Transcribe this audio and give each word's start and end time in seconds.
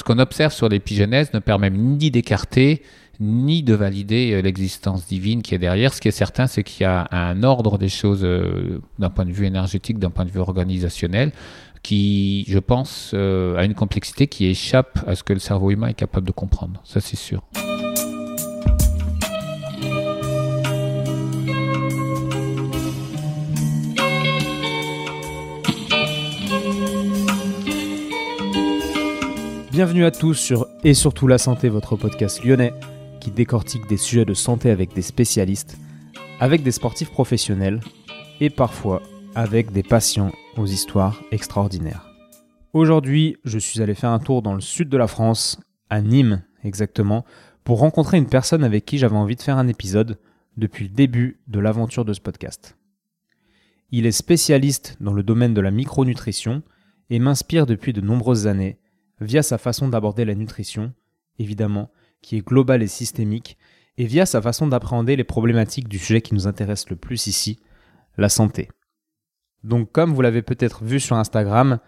ce 0.00 0.04
qu'on 0.04 0.18
observe 0.18 0.52
sur 0.52 0.70
l'épigénèse 0.70 1.34
ne 1.34 1.40
permet 1.40 1.68
ni 1.68 2.10
d'écarter 2.10 2.82
ni 3.22 3.62
de 3.62 3.74
valider 3.74 4.32
euh, 4.32 4.40
l'existence 4.40 5.06
divine 5.06 5.42
qui 5.42 5.54
est 5.54 5.58
derrière. 5.58 5.92
Ce 5.92 6.00
qui 6.00 6.08
est 6.08 6.10
certain, 6.10 6.46
c'est 6.46 6.62
qu'il 6.62 6.84
y 6.84 6.86
a 6.86 7.06
un 7.10 7.42
ordre 7.42 7.76
des 7.76 7.90
choses 7.90 8.24
euh, 8.24 8.80
d'un 8.98 9.10
point 9.10 9.26
de 9.26 9.32
vue 9.32 9.44
énergétique, 9.44 9.98
d'un 9.98 10.08
point 10.08 10.24
de 10.24 10.30
vue 10.30 10.40
organisationnel, 10.40 11.32
qui, 11.82 12.46
je 12.48 12.58
pense, 12.58 13.10
euh, 13.12 13.58
a 13.58 13.66
une 13.66 13.74
complexité 13.74 14.26
qui 14.26 14.46
échappe 14.46 15.04
à 15.06 15.14
ce 15.14 15.22
que 15.22 15.34
le 15.34 15.38
cerveau 15.38 15.70
humain 15.70 15.88
est 15.88 15.94
capable 15.94 16.26
de 16.26 16.32
comprendre. 16.32 16.80
Ça, 16.82 17.02
c'est 17.02 17.16
sûr. 17.16 17.42
Bienvenue 29.80 30.04
à 30.04 30.10
tous 30.10 30.34
sur 30.34 30.66
Et 30.84 30.92
surtout 30.92 31.26
la 31.26 31.38
santé, 31.38 31.70
votre 31.70 31.96
podcast 31.96 32.44
lyonnais 32.44 32.74
qui 33.18 33.30
décortique 33.30 33.88
des 33.88 33.96
sujets 33.96 34.26
de 34.26 34.34
santé 34.34 34.70
avec 34.70 34.92
des 34.92 35.00
spécialistes, 35.00 35.78
avec 36.38 36.62
des 36.62 36.70
sportifs 36.70 37.10
professionnels 37.10 37.80
et 38.40 38.50
parfois 38.50 39.00
avec 39.34 39.72
des 39.72 39.82
patients 39.82 40.32
aux 40.58 40.66
histoires 40.66 41.22
extraordinaires. 41.32 42.10
Aujourd'hui, 42.74 43.38
je 43.46 43.58
suis 43.58 43.80
allé 43.80 43.94
faire 43.94 44.10
un 44.10 44.18
tour 44.18 44.42
dans 44.42 44.52
le 44.52 44.60
sud 44.60 44.90
de 44.90 44.98
la 44.98 45.06
France, 45.06 45.58
à 45.88 46.02
Nîmes 46.02 46.42
exactement, 46.62 47.24
pour 47.64 47.78
rencontrer 47.78 48.18
une 48.18 48.28
personne 48.28 48.64
avec 48.64 48.84
qui 48.84 48.98
j'avais 48.98 49.16
envie 49.16 49.36
de 49.36 49.40
faire 49.40 49.56
un 49.56 49.66
épisode 49.66 50.18
depuis 50.58 50.84
le 50.84 50.90
début 50.90 51.40
de 51.48 51.58
l'aventure 51.58 52.04
de 52.04 52.12
ce 52.12 52.20
podcast. 52.20 52.76
Il 53.92 54.04
est 54.04 54.12
spécialiste 54.12 54.98
dans 55.00 55.14
le 55.14 55.22
domaine 55.22 55.54
de 55.54 55.62
la 55.62 55.70
micronutrition 55.70 56.62
et 57.08 57.18
m'inspire 57.18 57.64
depuis 57.64 57.94
de 57.94 58.02
nombreuses 58.02 58.46
années 58.46 58.76
via 59.20 59.42
sa 59.42 59.58
façon 59.58 59.88
d'aborder 59.88 60.24
la 60.24 60.34
nutrition, 60.34 60.92
évidemment, 61.38 61.90
qui 62.22 62.36
est 62.36 62.46
globale 62.46 62.82
et 62.82 62.88
systémique, 62.88 63.56
et 63.96 64.06
via 64.06 64.26
sa 64.26 64.40
façon 64.40 64.66
d'appréhender 64.66 65.16
les 65.16 65.24
problématiques 65.24 65.88
du 65.88 65.98
sujet 65.98 66.22
qui 66.22 66.34
nous 66.34 66.46
intéresse 66.46 66.88
le 66.88 66.96
plus 66.96 67.26
ici, 67.26 67.58
la 68.16 68.28
santé. 68.28 68.68
Donc 69.62 69.92
comme 69.92 70.14
vous 70.14 70.22
l'avez 70.22 70.42
peut-être 70.42 70.84
vu 70.84 71.00
sur 71.00 71.16
Instagram, 71.16 71.80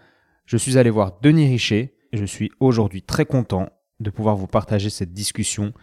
je 0.45 0.57
suis 0.57 0.77
allé 0.77 0.89
voir 0.89 1.19
Denis 1.21 1.47
Richer 1.47 1.95
et 2.11 2.17
je 2.17 2.25
suis 2.25 2.51
aujourd'hui 2.59 3.01
très 3.01 3.25
content 3.25 3.69
de 3.99 4.09
pouvoir 4.09 4.35
vous 4.35 4.47
partager 4.47 4.89
cette 4.89 5.13
discussion 5.13 5.73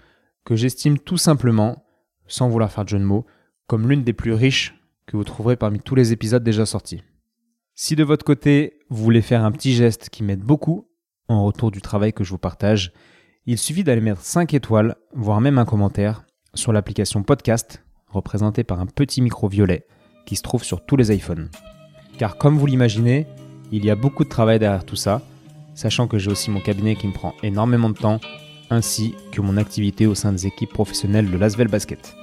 que 0.45 0.57
j'estime 0.57 0.98
tout 0.98 1.17
simplement, 1.17 1.85
sans 2.27 2.48
vouloir 2.48 2.70
faire 2.70 2.85
de 2.85 2.91
jeu 2.91 2.98
de 2.98 3.05
mots, 3.05 3.27
comme 3.67 3.89
l'une 3.89 4.05
des 4.05 4.12
plus 4.12 4.33
riches 4.33 4.75
que 5.07 5.17
vous 5.17 5.25
trouverez 5.25 5.57
parmi 5.57 5.81
tous 5.81 5.95
les 5.95 6.12
épisodes 6.12 6.45
déjà 6.45 6.67
sortis. 6.67 7.03
Si 7.75 7.97
de 7.97 8.05
votre 8.05 8.25
côté, 8.25 8.79
vous 8.89 9.03
voulez 9.03 9.23
faire 9.23 9.45
un 9.45 9.53
petit 9.53 9.73
geste 9.73 10.11
qui 10.11 10.23
m'aide 10.23 10.42
beaucoup 10.42 10.89
en 11.31 11.45
retour 11.45 11.70
du 11.70 11.81
travail 11.81 12.12
que 12.12 12.25
je 12.25 12.31
vous 12.31 12.39
partage, 12.39 12.92
il 13.47 13.56
suffit 13.56 13.84
d'aller 13.84 14.00
mettre 14.00 14.20
5 14.20 14.53
étoiles, 14.55 14.97
voire 15.14 15.41
même 15.41 15.59
un 15.59 15.64
commentaire, 15.64 16.25
sur 16.55 16.73
l'application 16.73 17.23
Podcast, 17.23 17.84
représentée 18.09 18.64
par 18.64 18.81
un 18.81 18.86
petit 18.86 19.23
micro 19.23 19.48
violet, 19.48 19.86
qui 20.27 20.36
se 20.36 20.42
trouve 20.42 20.64
sur 20.64 20.84
tous 20.84 20.97
les 20.97 21.14
iPhones. 21.14 21.48
Car 22.19 22.36
comme 22.36 22.58
vous 22.58 22.67
l'imaginez, 22.67 23.27
il 23.70 23.84
y 23.84 23.91
a 23.91 23.95
beaucoup 23.95 24.25
de 24.25 24.28
travail 24.28 24.58
derrière 24.58 24.84
tout 24.84 24.97
ça, 24.97 25.23
sachant 25.75 26.08
que 26.08 26.19
j'ai 26.19 26.31
aussi 26.31 26.51
mon 26.51 26.61
cabinet 26.61 26.97
qui 26.97 27.06
me 27.06 27.12
prend 27.12 27.34
énormément 27.42 27.91
de 27.91 27.97
temps, 27.97 28.20
ainsi 28.69 29.14
que 29.31 29.41
mon 29.41 29.56
activité 29.56 30.06
au 30.06 30.14
sein 30.14 30.33
des 30.33 30.47
équipes 30.47 30.73
professionnelles 30.73 31.31
de 31.31 31.36
Lasvel 31.36 31.69
Basket. 31.69 32.17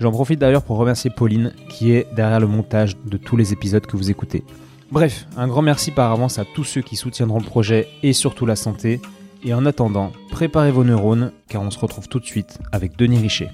J'en 0.00 0.10
profite 0.10 0.40
d'ailleurs 0.40 0.64
pour 0.64 0.78
remercier 0.78 1.10
Pauline, 1.10 1.52
qui 1.68 1.92
est 1.92 2.06
derrière 2.14 2.40
le 2.40 2.46
montage 2.46 2.96
de 3.04 3.16
tous 3.18 3.36
les 3.36 3.52
épisodes 3.52 3.86
que 3.86 3.96
vous 3.96 4.10
écoutez. 4.10 4.44
Bref, 4.92 5.26
un 5.36 5.48
grand 5.48 5.62
merci 5.62 5.90
par 5.90 6.12
avance 6.12 6.38
à 6.38 6.44
tous 6.44 6.62
ceux 6.62 6.80
qui 6.80 6.94
soutiendront 6.94 7.40
le 7.40 7.44
projet 7.44 7.88
et 8.04 8.12
surtout 8.12 8.46
la 8.46 8.54
santé. 8.54 9.00
Et 9.44 9.52
en 9.52 9.66
attendant, 9.66 10.12
préparez 10.30 10.70
vos 10.70 10.84
neurones 10.84 11.32
car 11.48 11.62
on 11.62 11.72
se 11.72 11.78
retrouve 11.78 12.08
tout 12.08 12.20
de 12.20 12.24
suite 12.24 12.60
avec 12.70 12.96
Denis 12.96 13.18
Richer. 13.18 13.48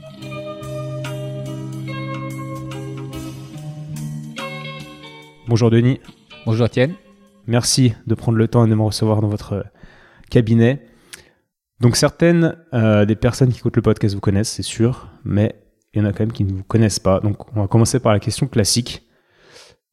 Bonjour 5.48 5.70
Denis. 5.70 6.00
Bonjour 6.44 6.66
Étienne. 6.66 6.94
Merci 7.46 7.94
de 8.06 8.14
prendre 8.14 8.36
le 8.36 8.46
temps 8.46 8.66
de 8.66 8.74
me 8.74 8.82
recevoir 8.82 9.22
dans 9.22 9.28
votre 9.28 9.64
cabinet. 10.30 10.86
Donc 11.80 11.96
certaines 11.96 12.56
euh, 12.74 13.06
des 13.06 13.16
personnes 13.16 13.50
qui 13.50 13.58
écoutent 13.58 13.76
le 13.76 13.82
podcast 13.82 14.14
vous 14.14 14.20
connaissent, 14.20 14.50
c'est 14.50 14.62
sûr, 14.62 15.08
mais 15.24 15.56
il 15.94 16.02
y 16.02 16.04
en 16.04 16.04
a 16.04 16.12
quand 16.12 16.20
même 16.20 16.32
qui 16.32 16.44
ne 16.44 16.52
vous 16.52 16.62
connaissent 16.62 17.00
pas. 17.00 17.20
Donc 17.20 17.56
on 17.56 17.62
va 17.62 17.68
commencer 17.68 18.00
par 18.00 18.12
la 18.12 18.20
question 18.20 18.46
classique. 18.46 19.02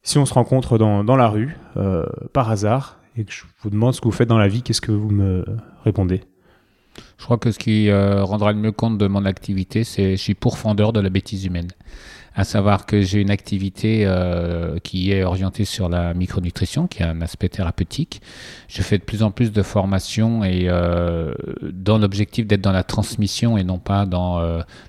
Si 0.02 0.18
on 0.18 0.26
se 0.26 0.34
rencontre 0.34 0.78
dans, 0.78 1.16
la 1.16 1.28
rue, 1.28 1.58
euh, 1.78 2.06
par 2.34 2.50
hasard, 2.50 3.00
et 3.18 3.26
que 3.26 3.32
je 3.32 3.44
vous 3.62 3.70
demande 3.70 3.94
ce 3.94 4.02
que 4.02 4.06
vous 4.06 4.14
faites 4.14 4.30
dans 4.30 4.38
la 4.38 4.48
vie, 4.48 4.62
qu'est-ce 4.62 4.82
que 4.82 4.92
vous 4.92 5.10
me 5.10 5.46
répondez? 5.84 6.22
Je 7.18 7.26
crois 7.26 7.38
que 7.38 7.52
ce 7.52 7.60
qui 7.60 7.90
euh, 7.90 8.24
rendra 8.24 8.52
le 8.54 8.60
mieux 8.60 8.72
compte 8.72 8.98
de 8.98 9.08
mon 9.08 9.26
activité, 9.26 9.84
c'est 9.84 10.12
je 10.12 10.22
suis 10.22 10.36
pourfendeur 10.36 10.94
de 10.94 11.00
la 11.00 11.10
bêtise 11.10 11.46
humaine. 11.46 11.70
À 12.36 12.44
savoir 12.46 12.86
que 12.86 13.02
j'ai 13.02 13.20
une 13.20 13.32
activité 13.32 14.04
euh, 14.06 14.78
qui 14.80 15.12
est 15.12 15.24
orientée 15.24 15.66
sur 15.66 15.90
la 15.90 16.14
micronutrition, 16.14 16.88
qui 16.88 17.04
a 17.04 17.10
un 17.10 17.22
aspect 17.22 17.50
thérapeutique. 17.50 18.22
Je 18.70 18.82
fais 18.82 18.98
de 18.98 19.04
plus 19.04 19.24
en 19.24 19.32
plus 19.32 19.52
de 19.52 19.62
formations 19.62 20.44
et 20.46 20.68
euh, 20.70 21.34
dans 21.62 21.98
l'objectif 21.98 22.48
d'être 22.48 22.62
dans 22.62 22.72
la 22.72 22.84
transmission 22.84 23.58
et 23.58 23.64
non 23.64 23.80
pas 23.80 24.06
dans 24.06 24.40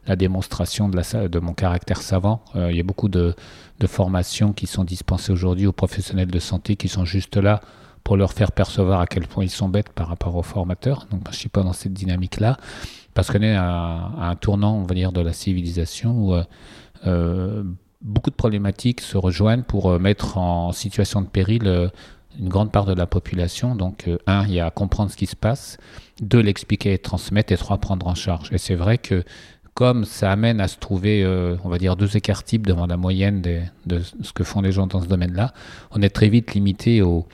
la 0.06 0.16
démonstration 0.16 0.88
de, 0.88 0.97
la, 0.97 1.28
de 1.28 1.38
mon 1.41 1.53
caractère 1.53 2.03
savant. 2.03 2.44
il 2.54 2.76
y 2.76 2.81
a 2.81 2.84
beaucoup 2.84 3.09
de, 3.09 3.34
de 3.80 3.86
formations 3.86 4.52
qui 4.52 4.66
sont 4.66 4.84
dispensées 4.84 5.32
aujourd'hui 5.32 5.66
aux 5.66 5.72
professionnels 5.72 6.30
de 6.30 6.38
santé 6.38 6.76
qui 6.76 6.88
sont 6.88 7.04
juste 7.04 7.36
là 7.36 7.60
pour 8.04 8.16
leur 8.16 8.32
faire 8.32 8.52
percevoir 8.52 9.00
à 9.00 9.06
quel 9.06 9.26
point 9.26 9.44
ils 9.44 9.50
sont 9.50 9.68
bêtes 9.68 9.91
par 9.91 10.08
rapport 10.08 10.36
aux 10.36 10.42
formateurs. 10.42 11.06
Donc, 11.10 11.22
je 11.26 11.30
ne 11.30 11.34
suis 11.34 11.48
pas 11.48 11.62
dans 11.62 11.72
cette 11.72 11.92
dynamique-là, 11.92 12.56
parce 13.14 13.30
qu'on 13.30 13.42
est 13.42 13.56
à, 13.56 14.10
un 14.19 14.36
tournant, 14.36 14.76
on 14.76 14.84
va 14.84 14.94
dire, 14.94 15.12
de 15.12 15.20
la 15.20 15.32
civilisation 15.32 16.12
où 16.12 16.34
euh, 16.34 16.44
euh, 17.06 17.64
beaucoup 18.00 18.30
de 18.30 18.34
problématiques 18.34 19.00
se 19.00 19.16
rejoignent 19.16 19.62
pour 19.62 19.90
euh, 19.90 19.98
mettre 19.98 20.38
en 20.38 20.72
situation 20.72 21.20
de 21.20 21.26
péril 21.26 21.90
une 22.38 22.48
grande 22.48 22.72
part 22.72 22.86
de 22.86 22.94
la 22.94 23.06
population. 23.06 23.74
Donc, 23.74 24.08
un, 24.26 24.44
il 24.46 24.52
y 24.54 24.60
a 24.60 24.66
à 24.66 24.70
comprendre 24.70 25.10
ce 25.10 25.16
qui 25.16 25.26
se 25.26 25.36
passe, 25.36 25.76
deux, 26.22 26.40
l'expliquer 26.40 26.94
et 26.94 26.98
transmettre, 26.98 27.52
et 27.52 27.56
trois, 27.56 27.78
prendre 27.78 28.06
en 28.06 28.14
charge. 28.14 28.50
Et 28.52 28.58
c'est 28.58 28.76
vrai 28.76 28.98
que 28.98 29.24
comme 29.80 30.04
ça 30.04 30.30
amène 30.30 30.60
à 30.60 30.68
se 30.68 30.76
trouver, 30.76 31.26
on 31.64 31.70
va 31.70 31.78
dire, 31.78 31.96
deux 31.96 32.14
écarts 32.14 32.44
types 32.44 32.66
devant 32.66 32.86
la 32.86 32.98
moyenne 32.98 33.41
de 33.41 33.98
ce 34.20 34.30
que 34.34 34.44
font 34.44 34.60
les 34.60 34.72
gens 34.72 34.86
dans 34.86 35.00
ce 35.00 35.06
domaine-là, 35.06 35.54
on 35.91 36.02
est 36.02 36.10
très 36.10 36.28
vite 36.28 36.52
limité 36.52 37.00
aux, 37.00 37.26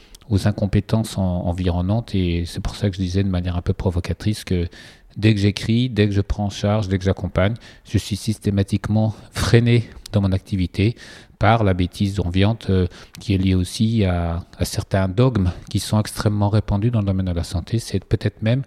incompétences 0.44 1.18
environnantes. 1.18 2.14
Et 2.14 2.44
c'est 2.46 2.60
pour 2.60 2.76
ça 2.76 2.88
que 2.88 2.94
je 2.94 3.02
disais 3.02 3.24
de 3.24 3.28
manière 3.28 3.56
un 3.56 3.62
peu 3.62 3.72
provocatrice 3.72 4.44
que 4.44 4.68
dès 5.16 5.34
que 5.34 5.40
j'écris, 5.40 5.90
dès 5.90 6.06
que 6.06 6.14
je 6.14 6.20
prends 6.20 6.44
en 6.44 6.50
charge, 6.50 6.86
dès 6.86 6.98
que 6.98 7.04
j'accompagne, 7.04 7.54
je 7.84 7.98
suis 7.98 8.14
systématiquement 8.14 9.16
freiné 9.32 9.90
dans 10.12 10.20
mon 10.20 10.30
activité 10.30 10.94
par 11.40 11.64
la 11.64 11.74
bêtise 11.74 12.20
ambiante 12.20 12.70
euh, 12.70 12.86
qui 13.18 13.34
est 13.34 13.38
liée 13.38 13.56
aussi 13.56 14.04
à, 14.04 14.44
certains 14.62 15.08
dogmes 15.08 15.50
qui 15.68 15.80
sont 15.80 15.98
extrêmement 15.98 16.48
répandus 16.48 16.92
dans 16.92 17.00
le 17.00 17.06
domaine 17.06 17.26
de 17.26 17.32
la 17.32 17.42
santé. 17.42 17.80
C'est 17.80 18.04
peut-être 18.04 18.40
même 18.40 18.62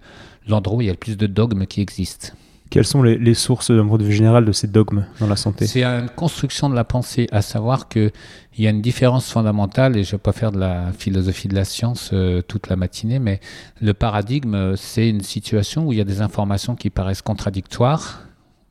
l'endroit 0.50 0.80
où 0.80 0.82
il 0.82 0.88
y 0.88 0.90
a 0.90 0.94
le 0.94 0.98
plus 0.98 1.16
de 1.16 1.28
dogmes 1.28 1.66
qui 1.66 1.80
existent. 1.80 2.34
Quelles 2.70 2.86
sont 2.86 3.02
les, 3.02 3.34
sources, 3.34 3.72
d'un 3.72 3.88
point 3.88 3.98
de 3.98 4.04
vue 4.04 4.14
général, 4.14 4.46
de 4.46 4.52
ces 4.52 4.68
dogmes 4.68 5.06
dans 5.20 5.28
la 5.28 5.36
santé? 5.36 5.66
C'est 5.66 5.84
une 5.84 6.10
construction 6.10 6.70
de 6.70 6.76
la 6.76 6.84
pensée, 6.84 7.28
à 7.32 7.42
savoir 7.42 7.88
qu'il 7.88 8.12
y 8.60 8.68
a 8.68 8.70
une 8.70 8.82
différence 8.82 9.32
fondamentale, 9.32 9.98
et 9.98 10.04
je 10.04 10.10
ne 10.10 10.12
vais 10.14 10.22
pas 10.22 10.34
faire 10.34 10.52
de 10.52 10.60
la 10.60 10.92
philosophie 10.92 11.48
de 11.48 11.56
la 11.56 11.66
science 11.66 12.12
euh, 12.14 12.44
toute 12.44 12.70
la 12.70 12.76
matinée, 12.76 13.18
mais 13.18 13.40
le 13.82 13.96
paradigme, 13.96 14.76
c'est 14.76 15.10
une 15.10 15.22
situation 15.22 15.88
où 15.88 15.94
il 15.94 15.98
y 15.98 16.02
a 16.02 16.06
des 16.06 16.22
informations 16.22 16.76
qui 16.76 16.92
paraissent 16.92 17.24
contradictoires, 17.24 18.22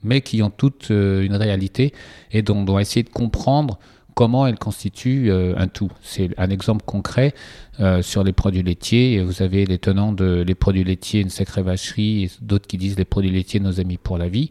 mais 0.04 0.20
qui 0.20 0.42
ont 0.42 0.50
toutes 0.50 0.92
euh, 0.92 1.25
une 1.25 1.34
réalité, 1.34 1.92
et 2.30 2.42
dont 2.42 2.59
on 2.59 2.65
doit 2.65 2.80
essayer 2.80 3.03
de 3.03 3.10
comprendre 3.10 3.80
comment 4.18 4.48
elle 4.48 4.58
constitue 4.58 5.30
euh, 5.30 5.54
un 5.56 5.68
tout. 5.68 5.92
C'est 6.02 6.30
un 6.38 6.50
exemple 6.50 6.84
concret 6.84 7.34
euh, 7.78 8.02
sur 8.02 8.24
les 8.24 8.32
produits 8.32 8.64
laitiers. 8.64 9.22
Vous 9.22 9.42
avez 9.42 9.64
les 9.64 9.78
tenants 9.78 10.10
de 10.10 10.42
les 10.44 10.56
produits 10.56 10.82
laitiers, 10.82 11.20
une 11.20 11.30
sacrée 11.30 11.62
vacherie, 11.62 12.24
et 12.24 12.30
d'autres 12.41 12.66
qui 12.66 12.78
disent 12.78 12.98
les 12.98 13.04
produits 13.04 13.30
laitiers, 13.30 13.60
nos 13.60 13.78
amis 13.78 13.97
pour 13.97 14.18
la 14.18 14.28
vie. 14.28 14.50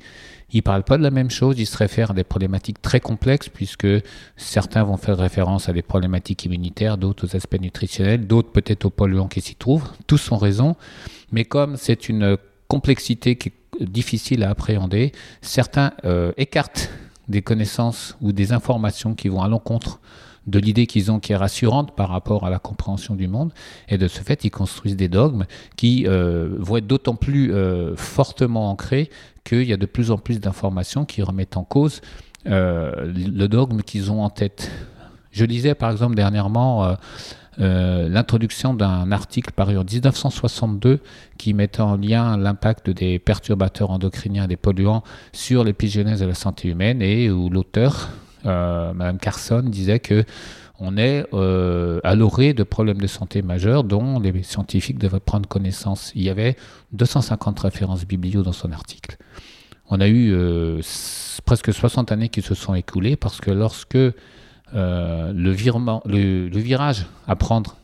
Ils 0.53 0.63
parlent 0.63 0.85
pas 0.85 0.97
de 0.97 1.03
la 1.03 1.11
même 1.11 1.29
chose, 1.29 1.59
ils 1.59 1.65
se 1.65 1.75
réfèrent 1.75 2.11
à 2.11 2.13
des 2.13 2.23
problématiques 2.23 2.81
très 2.81 3.01
complexes, 3.01 3.49
puisque 3.49 3.89
certains 4.37 4.85
vont 4.85 4.95
faire 4.95 5.17
référence 5.17 5.67
à 5.67 5.73
des 5.73 5.81
problématiques 5.81 6.45
immunitaires, 6.45 6.97
d'autres 6.97 7.27
aux 7.27 7.35
aspects 7.35 7.59
nutritionnels, 7.59 8.25
d'autres 8.25 8.53
peut-être 8.53 8.85
aux 8.85 8.89
polluants 8.89 9.27
qui 9.27 9.41
s'y 9.41 9.55
trouvent. 9.55 9.91
Tous 10.07 10.31
ont 10.31 10.37
raison, 10.37 10.77
mais 11.33 11.43
comme 11.43 11.75
c'est 11.75 12.07
une 12.07 12.37
complexité 12.69 13.35
qui 13.35 13.49
est 13.81 13.85
difficile 13.85 14.45
à 14.45 14.49
appréhender, 14.49 15.11
certains 15.41 15.91
euh, 16.05 16.31
écartent 16.37 16.89
des 17.27 17.41
connaissances 17.41 18.15
ou 18.21 18.31
des 18.31 18.53
informations 18.53 19.13
qui 19.13 19.27
vont 19.27 19.41
à 19.41 19.47
l'encontre 19.47 19.99
de 20.47 20.59
l'idée 20.59 20.87
qu'ils 20.87 21.11
ont 21.11 21.19
qui 21.19 21.33
est 21.33 21.35
rassurante 21.35 21.95
par 21.95 22.09
rapport 22.09 22.45
à 22.45 22.49
la 22.49 22.57
compréhension 22.57 23.15
du 23.15 23.27
monde. 23.27 23.51
Et 23.89 23.97
de 23.97 24.07
ce 24.07 24.21
fait, 24.21 24.45
ils 24.45 24.49
construisent 24.49 24.95
des 24.95 25.09
dogmes 25.09 25.45
qui 25.75 26.05
euh, 26.07 26.55
vont 26.57 26.77
être 26.77 26.87
d'autant 26.87 27.15
plus 27.15 27.53
euh, 27.53 27.95
fortement 27.95 28.71
ancrés 28.71 29.09
qu'il 29.43 29.63
y 29.63 29.73
a 29.73 29.77
de 29.77 29.85
plus 29.85 30.09
en 30.09 30.17
plus 30.17 30.39
d'informations 30.39 31.05
qui 31.05 31.21
remettent 31.21 31.57
en 31.57 31.63
cause 31.63 32.01
euh, 32.47 33.11
le 33.13 33.47
dogme 33.47 33.81
qu'ils 33.81 34.11
ont 34.11 34.23
en 34.23 34.29
tête. 34.29 34.71
Je 35.31 35.43
lisais 35.43 35.75
par 35.75 35.91
exemple 35.91 36.15
dernièrement 36.15 36.95
euh, 37.59 38.07
l'introduction 38.07 38.73
d'un 38.73 39.11
article 39.11 39.51
paru 39.51 39.77
en 39.77 39.83
1962 39.83 40.99
qui 41.37 41.53
mettait 41.53 41.81
en 41.81 41.97
lien 41.97 42.37
l'impact 42.37 42.89
des 42.89 43.19
perturbateurs 43.19 43.89
endocriniens 43.89 44.45
et 44.45 44.47
des 44.47 44.57
polluants 44.57 45.03
sur 45.33 45.63
l'épigénèse 45.63 46.19
de 46.19 46.25
la 46.25 46.35
santé 46.35 46.67
humaine 46.67 47.01
et 47.01 47.31
où 47.31 47.49
l'auteur, 47.49 48.09
euh, 48.45 48.93
Madame 48.93 49.17
Carson, 49.17 49.63
disait 49.65 49.99
que 49.99 50.23
on 50.79 50.97
est 50.97 51.25
euh, 51.33 51.99
à 52.03 52.15
l'orée 52.15 52.53
de 52.53 52.63
problèmes 52.63 53.01
de 53.01 53.07
santé 53.07 53.41
majeurs 53.41 53.83
dont 53.83 54.19
les 54.19 54.43
scientifiques 54.43 54.99
devraient 54.99 55.19
prendre 55.19 55.49
connaissance. 55.49 56.11
Il 56.13 56.21
y 56.21 56.29
avait 56.29 56.55
250 56.91 57.59
références 57.61 58.05
biblio 58.05 58.43
dans 58.43 58.51
son 58.51 58.71
article. 58.71 59.17
On 59.89 59.99
a 60.01 60.07
eu 60.07 60.33
euh, 60.33 60.81
presque 61.45 61.73
60 61.73 62.11
années 62.11 62.29
qui 62.29 62.41
se 62.41 62.53
sont 62.53 62.75
écoulées 62.75 63.15
parce 63.15 63.41
que 63.41 63.49
lorsque 63.49 63.97
euh, 64.75 65.31
le, 65.33 65.51
virement, 65.51 66.01
le, 66.05 66.49
virage 66.49 67.05
à 67.27 67.35
prendre 67.35 67.77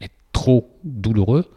est 0.00 0.12
trop 0.32 0.68
douloureux, 0.84 1.50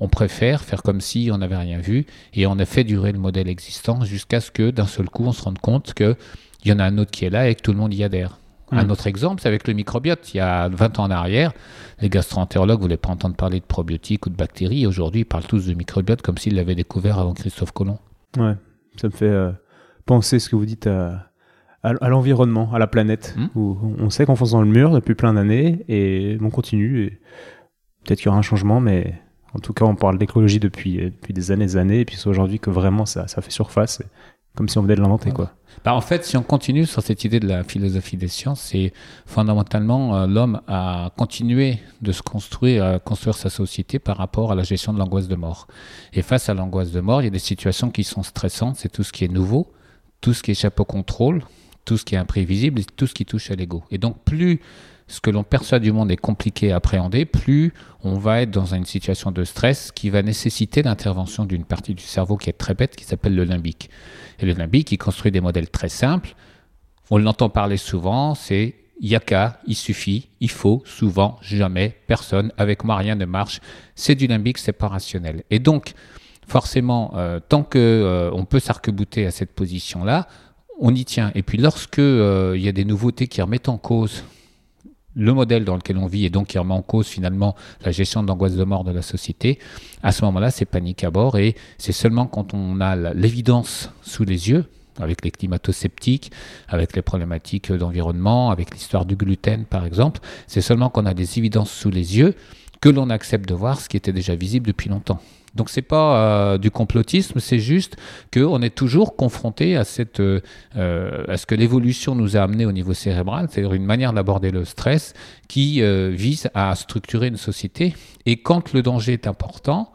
on 0.00 0.08
préfère 0.08 0.62
faire 0.62 0.82
comme 0.82 1.00
si 1.00 1.30
on 1.32 1.38
n'avait 1.38 1.56
rien 1.56 1.78
vu 1.78 2.06
et 2.34 2.46
on 2.46 2.58
a 2.58 2.64
fait 2.64 2.84
durer 2.84 3.12
le 3.12 3.18
modèle 3.18 3.48
existant 3.48 4.04
jusqu'à 4.04 4.40
ce 4.40 4.50
que 4.50 4.70
d'un 4.70 4.86
seul 4.86 5.08
coup 5.08 5.24
on 5.24 5.32
se 5.32 5.42
rende 5.42 5.58
compte 5.58 5.94
qu'il 5.94 6.16
y 6.64 6.72
en 6.72 6.80
a 6.80 6.84
un 6.84 6.98
autre 6.98 7.12
qui 7.12 7.24
est 7.24 7.30
là 7.30 7.48
et 7.48 7.54
que 7.54 7.62
tout 7.62 7.72
le 7.72 7.78
monde 7.78 7.94
y 7.94 8.02
adhère. 8.02 8.38
Un 8.72 8.88
autre 8.88 9.06
exemple, 9.06 9.42
c'est 9.42 9.48
avec 9.48 9.68
le 9.68 9.74
microbiote. 9.74 10.32
Il 10.32 10.38
y 10.38 10.40
a 10.40 10.68
20 10.70 10.98
ans 10.98 11.04
en 11.04 11.10
arrière, 11.10 11.52
les 12.00 12.08
gastroentérologues 12.08 12.78
ne 12.78 12.84
voulaient 12.84 12.96
pas 12.96 13.10
entendre 13.10 13.36
parler 13.36 13.60
de 13.60 13.64
probiotiques 13.64 14.26
ou 14.26 14.30
de 14.30 14.34
bactéries. 14.34 14.86
Aujourd'hui, 14.86 15.20
ils 15.20 15.24
parlent 15.26 15.44
tous 15.44 15.66
de 15.66 15.74
microbiote 15.74 16.22
comme 16.22 16.38
s'ils 16.38 16.54
l'avaient 16.54 16.74
découvert 16.74 17.18
avant 17.18 17.34
Christophe 17.34 17.72
Colomb. 17.72 17.98
Ouais, 18.38 18.54
ça 18.96 19.08
me 19.08 19.12
fait 19.12 19.26
euh, 19.26 19.52
penser 20.06 20.38
ce 20.38 20.48
que 20.48 20.56
vous 20.56 20.64
dites 20.64 20.86
à, 20.86 21.31
à, 21.82 22.08
l'environnement, 22.08 22.72
à 22.72 22.78
la 22.78 22.86
planète, 22.86 23.34
hmm. 23.36 23.46
où 23.58 23.76
on 23.98 24.10
sait 24.10 24.24
qu'on 24.26 24.36
fonce 24.36 24.52
dans 24.52 24.62
le 24.62 24.68
mur 24.68 24.92
depuis 24.92 25.14
plein 25.14 25.34
d'années 25.34 25.84
et 25.88 26.38
on 26.40 26.50
continue. 26.50 27.04
Et 27.04 27.10
peut-être 28.04 28.18
qu'il 28.18 28.26
y 28.26 28.28
aura 28.28 28.38
un 28.38 28.42
changement, 28.42 28.80
mais 28.80 29.14
en 29.54 29.58
tout 29.58 29.72
cas, 29.72 29.84
on 29.84 29.96
parle 29.96 30.18
d'écologie 30.18 30.60
depuis, 30.60 30.96
depuis 30.96 31.32
des 31.32 31.50
années 31.50 31.64
et 31.64 31.68
des 31.68 31.76
années. 31.76 32.00
Et 32.00 32.04
puis 32.04 32.16
c'est 32.16 32.28
aujourd'hui 32.28 32.58
que 32.58 32.70
vraiment 32.70 33.06
ça, 33.06 33.26
ça 33.26 33.42
fait 33.42 33.50
surface 33.50 34.02
comme 34.54 34.68
si 34.68 34.78
on 34.78 34.82
venait 34.82 34.96
de 34.96 35.00
l'inventer, 35.00 35.30
quoi. 35.30 35.52
Bah, 35.84 35.94
en 35.94 36.00
fait, 36.00 36.24
si 36.24 36.36
on 36.36 36.42
continue 36.42 36.86
sur 36.86 37.02
cette 37.02 37.24
idée 37.24 37.40
de 37.40 37.48
la 37.48 37.64
philosophie 37.64 38.16
des 38.16 38.28
sciences, 38.28 38.60
c'est 38.60 38.92
fondamentalement 39.24 40.16
euh, 40.16 40.26
l'homme 40.26 40.60
a 40.68 41.10
continué 41.16 41.78
de 42.02 42.12
se 42.12 42.22
construire, 42.22 42.84
à 42.84 42.98
construire 42.98 43.34
sa 43.34 43.48
société 43.48 43.98
par 43.98 44.18
rapport 44.18 44.52
à 44.52 44.54
la 44.54 44.62
gestion 44.62 44.92
de 44.92 44.98
l'angoisse 44.98 45.28
de 45.28 45.34
mort. 45.34 45.66
Et 46.12 46.22
face 46.22 46.48
à 46.48 46.54
l'angoisse 46.54 46.90
de 46.90 47.00
mort, 47.00 47.22
il 47.22 47.24
y 47.24 47.28
a 47.28 47.30
des 47.30 47.38
situations 47.38 47.90
qui 47.90 48.04
sont 48.04 48.22
stressantes, 48.22 48.76
c'est 48.76 48.90
tout 48.90 49.02
ce 49.02 49.12
qui 49.12 49.24
est 49.24 49.32
nouveau, 49.32 49.72
tout 50.20 50.34
ce 50.34 50.42
qui 50.42 50.50
échappe 50.50 50.78
au 50.78 50.84
contrôle, 50.84 51.42
tout 51.84 51.96
ce 51.96 52.04
qui 52.04 52.14
est 52.14 52.18
imprévisible 52.18 52.80
et 52.80 52.84
tout 52.84 53.06
ce 53.06 53.14
qui 53.14 53.24
touche 53.24 53.50
à 53.50 53.54
l'ego. 53.54 53.82
Et 53.90 53.98
donc, 53.98 54.22
plus 54.24 54.60
ce 55.08 55.20
que 55.20 55.30
l'on 55.30 55.44
perçoit 55.44 55.78
du 55.78 55.92
monde 55.92 56.10
est 56.10 56.16
compliqué 56.16 56.72
à 56.72 56.76
appréhender, 56.76 57.24
plus 57.24 57.74
on 58.02 58.14
va 58.14 58.42
être 58.42 58.50
dans 58.50 58.74
une 58.74 58.86
situation 58.86 59.30
de 59.30 59.44
stress 59.44 59.92
qui 59.92 60.10
va 60.10 60.22
nécessiter 60.22 60.82
l'intervention 60.82 61.44
d'une 61.44 61.64
partie 61.64 61.94
du 61.94 62.02
cerveau 62.02 62.36
qui 62.36 62.48
est 62.48 62.54
très 62.54 62.74
bête, 62.74 62.96
qui 62.96 63.04
s'appelle 63.04 63.34
le 63.34 63.44
limbique. 63.44 63.90
Et 64.38 64.46
le 64.46 64.52
limbique, 64.54 64.90
il 64.92 64.98
construit 64.98 65.30
des 65.30 65.40
modèles 65.40 65.68
très 65.68 65.88
simples. 65.88 66.34
On 67.10 67.18
l'entend 67.18 67.50
parler 67.50 67.76
souvent, 67.76 68.34
c'est 68.34 68.74
Yaka, 69.00 69.60
il 69.66 69.74
suffit, 69.74 70.28
il 70.40 70.50
faut, 70.50 70.82
souvent, 70.86 71.38
jamais, 71.42 71.98
personne, 72.06 72.52
avec 72.56 72.84
moi 72.84 72.96
rien 72.96 73.16
ne 73.16 73.24
marche. 73.24 73.60
C'est 73.96 74.14
du 74.14 74.28
limbique, 74.28 74.58
c'est 74.58 74.72
pas 74.72 74.88
rationnel. 74.88 75.42
Et 75.50 75.58
donc, 75.58 75.92
forcément, 76.46 77.12
euh, 77.16 77.40
tant 77.40 77.64
qu'on 77.64 77.78
euh, 77.78 78.30
on 78.32 78.44
peut 78.44 78.60
s'arc-bouter 78.60 79.26
à 79.26 79.30
cette 79.30 79.52
position-là, 79.52 80.28
on 80.82 80.94
y 80.94 81.04
tient. 81.04 81.30
Et 81.34 81.42
puis 81.42 81.56
lorsque 81.56 82.00
euh, 82.00 82.54
il 82.56 82.62
y 82.62 82.68
a 82.68 82.72
des 82.72 82.84
nouveautés 82.84 83.28
qui 83.28 83.40
remettent 83.40 83.68
en 83.68 83.78
cause 83.78 84.24
le 85.14 85.32
modèle 85.32 85.64
dans 85.64 85.76
lequel 85.76 85.96
on 85.98 86.06
vit 86.06 86.24
et 86.24 86.30
donc 86.30 86.48
qui 86.48 86.58
remet 86.58 86.74
en 86.74 86.82
cause 86.82 87.06
finalement 87.06 87.54
la 87.84 87.92
gestion 87.92 88.22
de 88.22 88.28
l'angoisse 88.28 88.56
de 88.56 88.64
mort 88.64 88.82
de 88.82 88.90
la 88.90 89.02
société, 89.02 89.58
à 90.02 90.10
ce 90.10 90.24
moment-là, 90.24 90.50
c'est 90.50 90.64
panique 90.64 91.04
à 91.04 91.10
bord 91.10 91.38
et 91.38 91.54
c'est 91.78 91.92
seulement 91.92 92.26
quand 92.26 92.54
on 92.54 92.80
a 92.80 92.96
l'évidence 93.12 93.90
sous 94.02 94.24
les 94.24 94.48
yeux, 94.48 94.64
avec 94.98 95.24
les 95.24 95.30
climato-sceptiques, 95.30 96.32
avec 96.66 96.96
les 96.96 97.02
problématiques 97.02 97.70
d'environnement, 97.72 98.50
avec 98.50 98.74
l'histoire 98.74 99.04
du 99.04 99.16
gluten 99.16 99.66
par 99.66 99.84
exemple, 99.84 100.20
c'est 100.46 100.62
seulement 100.62 100.88
qu'on 100.88 101.06
a 101.06 101.14
des 101.14 101.38
évidences 101.38 101.70
sous 101.70 101.90
les 101.90 102.16
yeux 102.16 102.34
que 102.80 102.88
l'on 102.88 103.10
accepte 103.10 103.48
de 103.48 103.54
voir 103.54 103.80
ce 103.80 103.88
qui 103.88 103.98
était 103.98 104.12
déjà 104.12 104.34
visible 104.34 104.66
depuis 104.66 104.88
longtemps. 104.88 105.20
Donc 105.54 105.68
c'est 105.68 105.82
pas 105.82 106.16
euh, 106.16 106.58
du 106.58 106.70
complotisme, 106.70 107.38
c'est 107.38 107.58
juste 107.58 107.96
qu'on 108.32 108.62
est 108.62 108.74
toujours 108.74 109.16
confronté 109.16 109.76
euh, 109.76 110.40
euh, 110.76 111.24
à 111.28 111.36
ce 111.36 111.46
que 111.46 111.54
l'évolution 111.54 112.14
nous 112.14 112.36
a 112.36 112.40
amené 112.40 112.64
au 112.64 112.72
niveau 112.72 112.94
cérébral, 112.94 113.48
c'est-à-dire 113.50 113.74
une 113.74 113.84
manière 113.84 114.12
d'aborder 114.12 114.50
le 114.50 114.64
stress 114.64 115.14
qui 115.48 115.82
vise 115.82 116.48
à 116.54 116.74
structurer 116.74 117.26
une 117.26 117.36
société. 117.36 117.94
Et 118.24 118.38
quand 118.38 118.72
le 118.72 118.82
danger 118.82 119.12
est 119.12 119.26
important, 119.26 119.92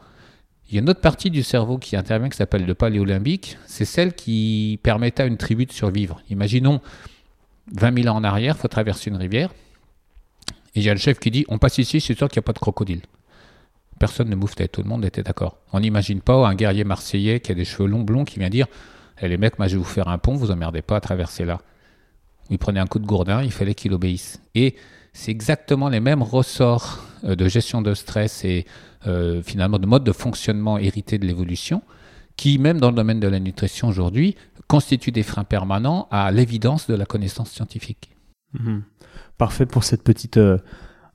il 0.68 0.74
y 0.74 0.78
a 0.78 0.82
une 0.82 0.90
autre 0.90 1.00
partie 1.00 1.30
du 1.30 1.42
cerveau 1.42 1.78
qui 1.78 1.96
intervient 1.96 2.28
qui 2.28 2.36
s'appelle 2.36 2.66
le 2.66 2.74
paléolimbique. 2.74 3.56
C'est 3.66 3.84
celle 3.84 4.12
qui 4.12 4.78
permet 4.82 5.20
à 5.20 5.24
une 5.24 5.38
tribu 5.38 5.66
de 5.66 5.72
survivre. 5.72 6.20
Imaginons 6.30 6.80
20 7.72 8.02
000 8.02 8.14
ans 8.14 8.18
en 8.18 8.24
arrière, 8.24 8.54
il 8.56 8.60
faut 8.60 8.68
traverser 8.68 9.10
une 9.10 9.16
rivière. 9.16 9.50
Et 10.74 10.80
il 10.80 10.82
y 10.82 10.90
a 10.90 10.94
le 10.94 11.00
chef 11.00 11.18
qui 11.18 11.30
dit 11.30 11.44
On 11.48 11.58
passe 11.58 11.78
ici, 11.78 12.00
c'est 12.00 12.16
sûr 12.16 12.28
qu'il 12.28 12.38
n'y 12.38 12.44
a 12.44 12.46
pas 12.46 12.52
de 12.52 12.58
crocodile. 12.58 13.00
Personne 13.98 14.28
ne 14.28 14.36
mouftait, 14.36 14.68
tout 14.68 14.82
le 14.82 14.88
monde 14.88 15.04
était 15.04 15.22
d'accord. 15.22 15.58
On 15.72 15.80
n'imagine 15.80 16.20
pas 16.20 16.46
un 16.46 16.54
guerrier 16.54 16.84
marseillais 16.84 17.40
qui 17.40 17.52
a 17.52 17.54
des 17.54 17.64
cheveux 17.64 17.88
longs 17.88 18.02
blonds 18.02 18.24
qui 18.24 18.38
vient 18.38 18.50
dire 18.50 18.66
eh, 19.20 19.28
les 19.28 19.36
mecs, 19.36 19.58
moi 19.58 19.66
je 19.66 19.72
vais 19.72 19.78
vous 19.78 19.84
faire 19.84 20.08
un 20.08 20.18
pont, 20.18 20.34
vous 20.34 20.50
emmerdez 20.50 20.82
pas 20.82 20.96
à 20.96 21.00
traverser 21.00 21.44
là. 21.44 21.60
Il 22.50 22.58
prenait 22.58 22.80
un 22.80 22.86
coup 22.86 22.98
de 22.98 23.06
gourdin, 23.06 23.42
il 23.42 23.52
fallait 23.52 23.74
qu'il 23.74 23.92
obéisse. 23.92 24.40
Et 24.54 24.76
c'est 25.12 25.30
exactement 25.30 25.88
les 25.88 26.00
mêmes 26.00 26.22
ressorts 26.22 27.04
euh, 27.24 27.34
de 27.34 27.48
gestion 27.48 27.82
de 27.82 27.94
stress 27.94 28.44
et 28.44 28.66
euh, 29.06 29.42
finalement 29.42 29.78
de 29.78 29.86
mode 29.86 30.04
de 30.04 30.12
fonctionnement 30.12 30.78
hérité 30.78 31.18
de 31.18 31.26
l'évolution 31.26 31.82
qui, 32.36 32.58
même 32.58 32.78
dans 32.78 32.90
le 32.90 32.96
domaine 32.96 33.18
de 33.18 33.26
la 33.26 33.40
nutrition 33.40 33.88
aujourd'hui, 33.88 34.36
constituent 34.68 35.10
des 35.10 35.24
freins 35.24 35.44
permanents 35.44 36.06
à 36.10 36.30
l'évidence 36.30 36.86
de 36.86 36.94
la 36.94 37.04
connaissance 37.04 37.50
scientifique. 37.50 38.10
Mhm. 38.52 38.84
Parfait 39.36 39.66
pour 39.66 39.82
cette 39.82 40.04
petite 40.04 40.36
euh, 40.36 40.58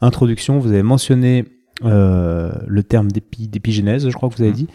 introduction. 0.02 0.60
Vous 0.60 0.70
avez 0.70 0.84
mentionné 0.84 1.46
le 1.82 2.82
terme 2.82 3.12
d'épigénèse, 3.12 4.08
je 4.08 4.14
crois 4.14 4.30
que 4.30 4.36
vous 4.36 4.44
avez 4.44 4.52
mmh. 4.52 4.56
dit. 4.56 4.68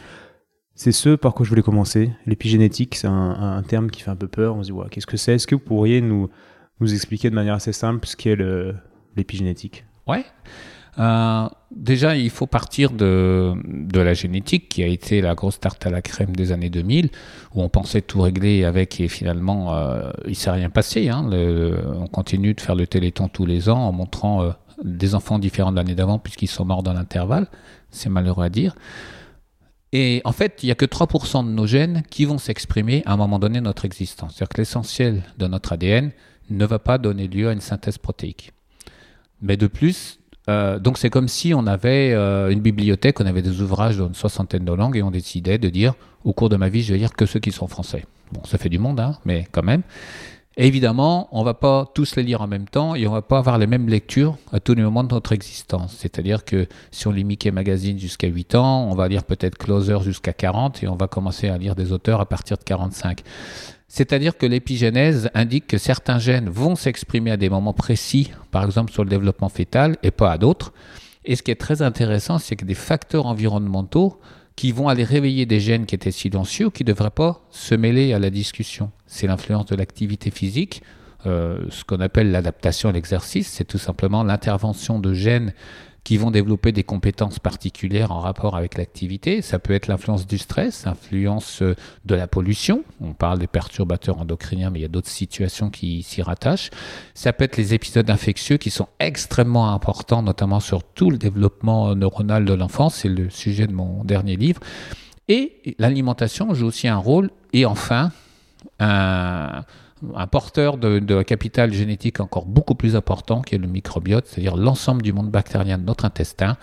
C'est 0.79 0.93
ce 0.93 1.17
par 1.17 1.35
quoi 1.35 1.45
je 1.45 1.51
voulais 1.51 1.63
commencer. 1.63 2.13
L'épigénétique, 2.25 2.95
c'est 2.95 3.09
un, 3.09 3.65
terme 3.67 3.91
qui 3.91 4.03
fait 4.03 4.13
un 4.13 4.17
peu 4.17 4.29
peur. 4.29 4.55
On 4.55 4.63
se 4.63 4.71
dit, 4.71 4.79
qu'est-ce 4.93 5.09
que 5.09 5.17
c'est? 5.17 5.35
Est-ce 5.35 5.49
que 5.49 5.57
vous 5.57 5.61
pourriez 5.61 6.01
nous, 6.01 6.31
nous 6.79 6.95
expliquer 6.95 7.31
de 7.31 7.35
manière 7.35 7.55
assez 7.55 7.73
simple 7.73 8.07
ce 8.07 8.15
qu'est 8.15 8.39
l'épigénétique? 9.17 9.85
Ouais. 10.07 10.25
Euh, 11.01 11.49
déjà, 11.75 12.15
il 12.15 12.31
faut 12.31 12.47
partir 12.47 12.93
de, 12.93 13.55
de, 13.65 14.01
la 14.01 14.15
génétique, 14.15 14.69
qui 14.69 14.85
a 14.85 14.87
été 14.87 15.21
la 15.21 15.35
grosse 15.35 15.59
tarte 15.59 15.85
à 15.85 15.91
la 15.91 16.01
crème 16.01 16.37
des 16.37 16.53
années 16.53 16.71
2000, 16.71 17.11
où 17.57 17.63
on 17.63 17.69
pensait 17.69 18.01
tout 18.01 18.21
régler 18.21 18.63
avec, 18.63 19.01
et 19.01 19.09
finalement, 19.09 19.75
euh, 19.75 20.11
il 20.27 20.31
ne 20.31 20.35
s'est 20.35 20.51
rien 20.51 20.71
passé. 20.71 21.09
Hein. 21.09 21.29
on 21.33 22.07
continue 22.07 22.55
de 22.55 22.61
faire 22.61 22.77
le 22.77 22.87
téléthon 22.87 23.27
tous 23.27 23.47
les 23.47 23.69
ans 23.69 23.81
en 23.81 23.91
montrant 23.91 24.53
des 24.83 25.15
enfants 25.15 25.39
différents 25.39 25.71
de 25.71 25.77
l'année 25.77 25.95
d'avant 25.95 26.19
puisqu'ils 26.19 26.49
sont 26.49 26.65
morts 26.65 26.83
dans 26.83 26.93
l'intervalle. 26.93 27.49
C'est 27.91 28.09
malheureux 28.09 28.45
à 28.45 28.49
dire. 28.49 28.75
Et 29.93 30.21
en 30.25 30.33
fait, 30.33 30.63
il 30.63 30.67
n'y 30.67 30.73
a 30.73 30.75
que 30.75 30.85
3% 30.85 31.45
de 31.47 31.51
nos 31.51 31.67
gènes 31.67 32.03
qui 32.11 32.27
vont 32.27 32.39
s'exprimer 32.39 33.03
à 33.07 33.15
un 33.15 33.17
moment 33.17 33.39
donné 33.39 33.59
de 33.59 33.65
notre 33.65 33.85
existence. 33.85 34.35
C'est-à-dire 34.35 34.51
que 34.51 34.61
l'essentiel 34.61 35.23
de 35.39 35.47
notre 35.47 35.73
ADN 35.73 36.13
ne 36.51 36.67
va 36.67 36.79
pas 36.79 36.99
donner 36.99 37.27
lieu 37.27 37.49
à 37.49 37.53
une 37.53 37.61
synthèse 37.61 37.97
protéique. 37.97 38.53
Mais 39.41 39.57
de 39.57 39.67
plus, 39.67 40.19
euh, 40.49 40.79
donc 40.79 40.99
c'est 40.99 41.11
comme 41.11 41.29
si 41.29 41.55
on 41.55 41.67
avait 41.67 42.13
euh, 42.13 42.51
une 42.51 42.61
bibliothèque, 42.61 43.21
on 43.21 43.27
avait 43.27 43.43
des 43.43 43.63
ouvrages 43.63 43.97
dans 43.97 44.09
une 44.09 44.15
soixantaine 44.15 44.65
de 44.65 44.73
langues 44.73 44.97
et 44.97 45.03
on 45.03 45.11
décidait 45.11 45.59
de 45.59 45.69
dire, 45.71 45.95
au 46.25 46.33
cours 46.33 46.49
de 46.51 46.57
ma 46.57 46.69
vie, 46.69 46.83
je 46.83 46.93
vais 46.93 46.99
lire 46.99 47.15
que 47.15 47.25
ceux 47.25 47.41
qui 47.41 47.53
sont 47.53 47.67
français. 47.67 48.05
Bon, 48.33 48.43
ça 48.45 48.59
fait 48.59 48.69
du 48.69 48.79
monde, 48.79 49.01
hein, 49.01 49.19
mais 49.25 49.47
quand 49.53 49.63
même 49.63 49.83
évidemment, 50.67 51.29
on 51.33 51.41
ne 51.41 51.45
va 51.45 51.55
pas 51.55 51.91
tous 51.95 52.17
les 52.17 52.23
lire 52.23 52.43
en 52.43 52.47
même 52.47 52.69
temps 52.69 52.95
et 52.95 53.07
on 53.07 53.11
ne 53.11 53.17
va 53.17 53.23
pas 53.23 53.39
avoir 53.39 53.59
les 53.59 53.67
mêmes 53.67 53.89
lectures 53.89 54.37
à 54.53 54.61
tous 54.61 54.75
les 54.75 54.83
moments 54.83 55.05
de 55.05 55.15
notre 55.15 55.33
existence. 55.33 55.95
C'est-à-dire 55.99 56.45
que 56.45 56.67
si 56.91 57.07
on 57.07 57.13
lit 57.13 57.25
Mickey 57.25 57.51
Magazine 57.51 57.99
jusqu'à 57.99 58.27
8 58.27 58.55
ans, 58.57 58.89
on 58.91 58.95
va 58.95 59.09
lire 59.09 59.25
peut-être 59.25 59.57
Closer 59.57 59.99
jusqu'à 60.03 60.33
40 60.33 60.83
et 60.83 60.89
on 60.89 60.97
va 60.97 61.07
commencer 61.07 61.49
à 61.49 61.57
lire 61.59 61.75
des 61.75 61.93
auteurs 61.93 62.21
à 62.21 62.27
partir 62.27 62.57
de 62.57 62.65
45. 62.65 63.23
C'est-à-dire 63.89 64.37
que 64.37 64.47
l'épigénèse 64.47 65.31
indique 65.35 65.67
que 65.67 65.79
certains 65.79 66.19
gènes 66.19 66.51
vont 66.51 66.77
s'exprimer 66.77 67.31
à 67.31 67.37
des 67.37 67.49
moments 67.49 67.73
précis, 67.73 68.31
par 68.51 68.65
exemple 68.65 68.93
sur 68.93 69.03
le 69.03 69.11
développement 69.11 69.49
fœtal, 69.49 69.97
et 70.03 70.11
pas 70.11 70.33
à 70.33 70.39
d'autres. 70.39 70.73
Et 71.25 71.37
ce 71.37 71.43
qui 71.43 71.51
est 71.51 71.61
très 71.61 71.83
intéressant, 71.83 72.39
c'est 72.39 72.57
que 72.57 72.65
des 72.65 72.75
facteurs 72.75 73.27
environnementaux 73.27 74.21
qui 74.59 74.73
vont 74.73 74.89
aller 74.89 75.05
réveiller 75.05 75.47
des 75.47 75.61
gènes 75.61 75.87
qui 75.87 75.95
étaient 75.95 76.11
silencieux 76.11 76.71
qui 76.71 76.83
ne 76.83 76.89
devraient 76.89 77.11
pas 77.11 77.47
se 77.49 77.77
mêler 77.77 78.13
à 78.13 78.19
la 78.19 78.29
discussion. 78.29 78.91
C'est 79.07 79.29
l'influence 79.29 79.67
de 79.67 79.77
l'activité 79.77 80.33
physique, 80.33 80.83
euh, 81.27 81.61
ce 81.71 81.85
qu'on 81.85 82.01
appelle 82.01 82.33
l'adaptation 82.33 82.89
à 82.89 82.93
l'exercice, 82.93 83.47
c'est 83.47 83.63
tout 83.63 83.79
simplement 83.79 84.25
l'intervention 84.25 84.99
de 84.99 85.15
gènes 85.15 85.55
qui 86.09 86.17
vont 86.17 86.31
développer 86.31 86.73
des 86.73 86.85
compétences 86.85 87.39
particulières 87.39 88.13
en 88.13 88.21
rapport 88.21 88.57
avec 88.57 88.79
l'activité. 88.79 89.43
Ça 89.43 89.59
peut 89.59 89.75
être 89.75 89.89
l'influence 89.89 90.27
du 90.27 90.39
stress, 90.39 90.87
l'influence 90.87 91.61
euh, 91.61 91.77
de 92.07 92.15
la 92.15 92.27
pollution. 92.27 92.83
On 93.03 93.13
parle 93.13 93.39
des 93.39 93.47
perturbateurs 93.47 94.19
endocriniens, 94.19 94.71
mais 94.71 94.79
il 94.79 94.83
y 94.83 94.87
a 94.87 94.89
d'autres 94.89 95.11
situations 95.11 95.69
qui 95.69 96.03
s'y 96.03 96.23
rattachent. 96.23 96.71
Ça 97.13 97.35
peut 97.35 97.45
être 97.45 97.59
les 97.59 97.75
épisodes 97.75 98.09
infectieux 98.09 98.57
qui 98.57 98.71
sont 98.71 98.89
extrêmement 99.01 99.75
importants, 99.75 100.23
notamment 100.23 100.61
sur 100.61 100.83
tout 100.83 101.11
le 101.11 101.19
développement 101.19 101.95
neuronal 101.95 102.47
de 102.47 102.55
l'enfance. 102.55 102.95
C'est 102.95 103.11
le 103.11 103.29
sujet 103.29 103.67
de 103.67 103.75
mon 103.75 104.03
dernier 104.03 104.37
livre. 104.37 104.63
Et 105.29 105.75
l'alimentation 105.79 106.55
joue 106.55 106.69
aussi 106.69 106.89
un 106.89 106.97
rôle. 106.97 107.29
Et 107.53 107.67
enfin, 107.67 108.13
un, 108.81 109.63
porteur 110.31 110.77
de, 110.79 111.23
capital 111.23 111.73
génétique 111.73 112.21
encore 112.21 112.47
beaucoup 112.47 112.75
plus 112.75 112.97
important, 112.97 113.43
qui 113.43 113.55
est 113.55 113.59
le 113.59 113.67
microbiote, 113.67 114.27
c'est-à-dire 114.27 114.57
l'ensemble 114.57 115.03
du 115.03 115.13
monde 115.13 115.31
bactérien 115.31 115.79
de 115.79 115.85
notre 115.85 116.05
intestin, 116.05 116.57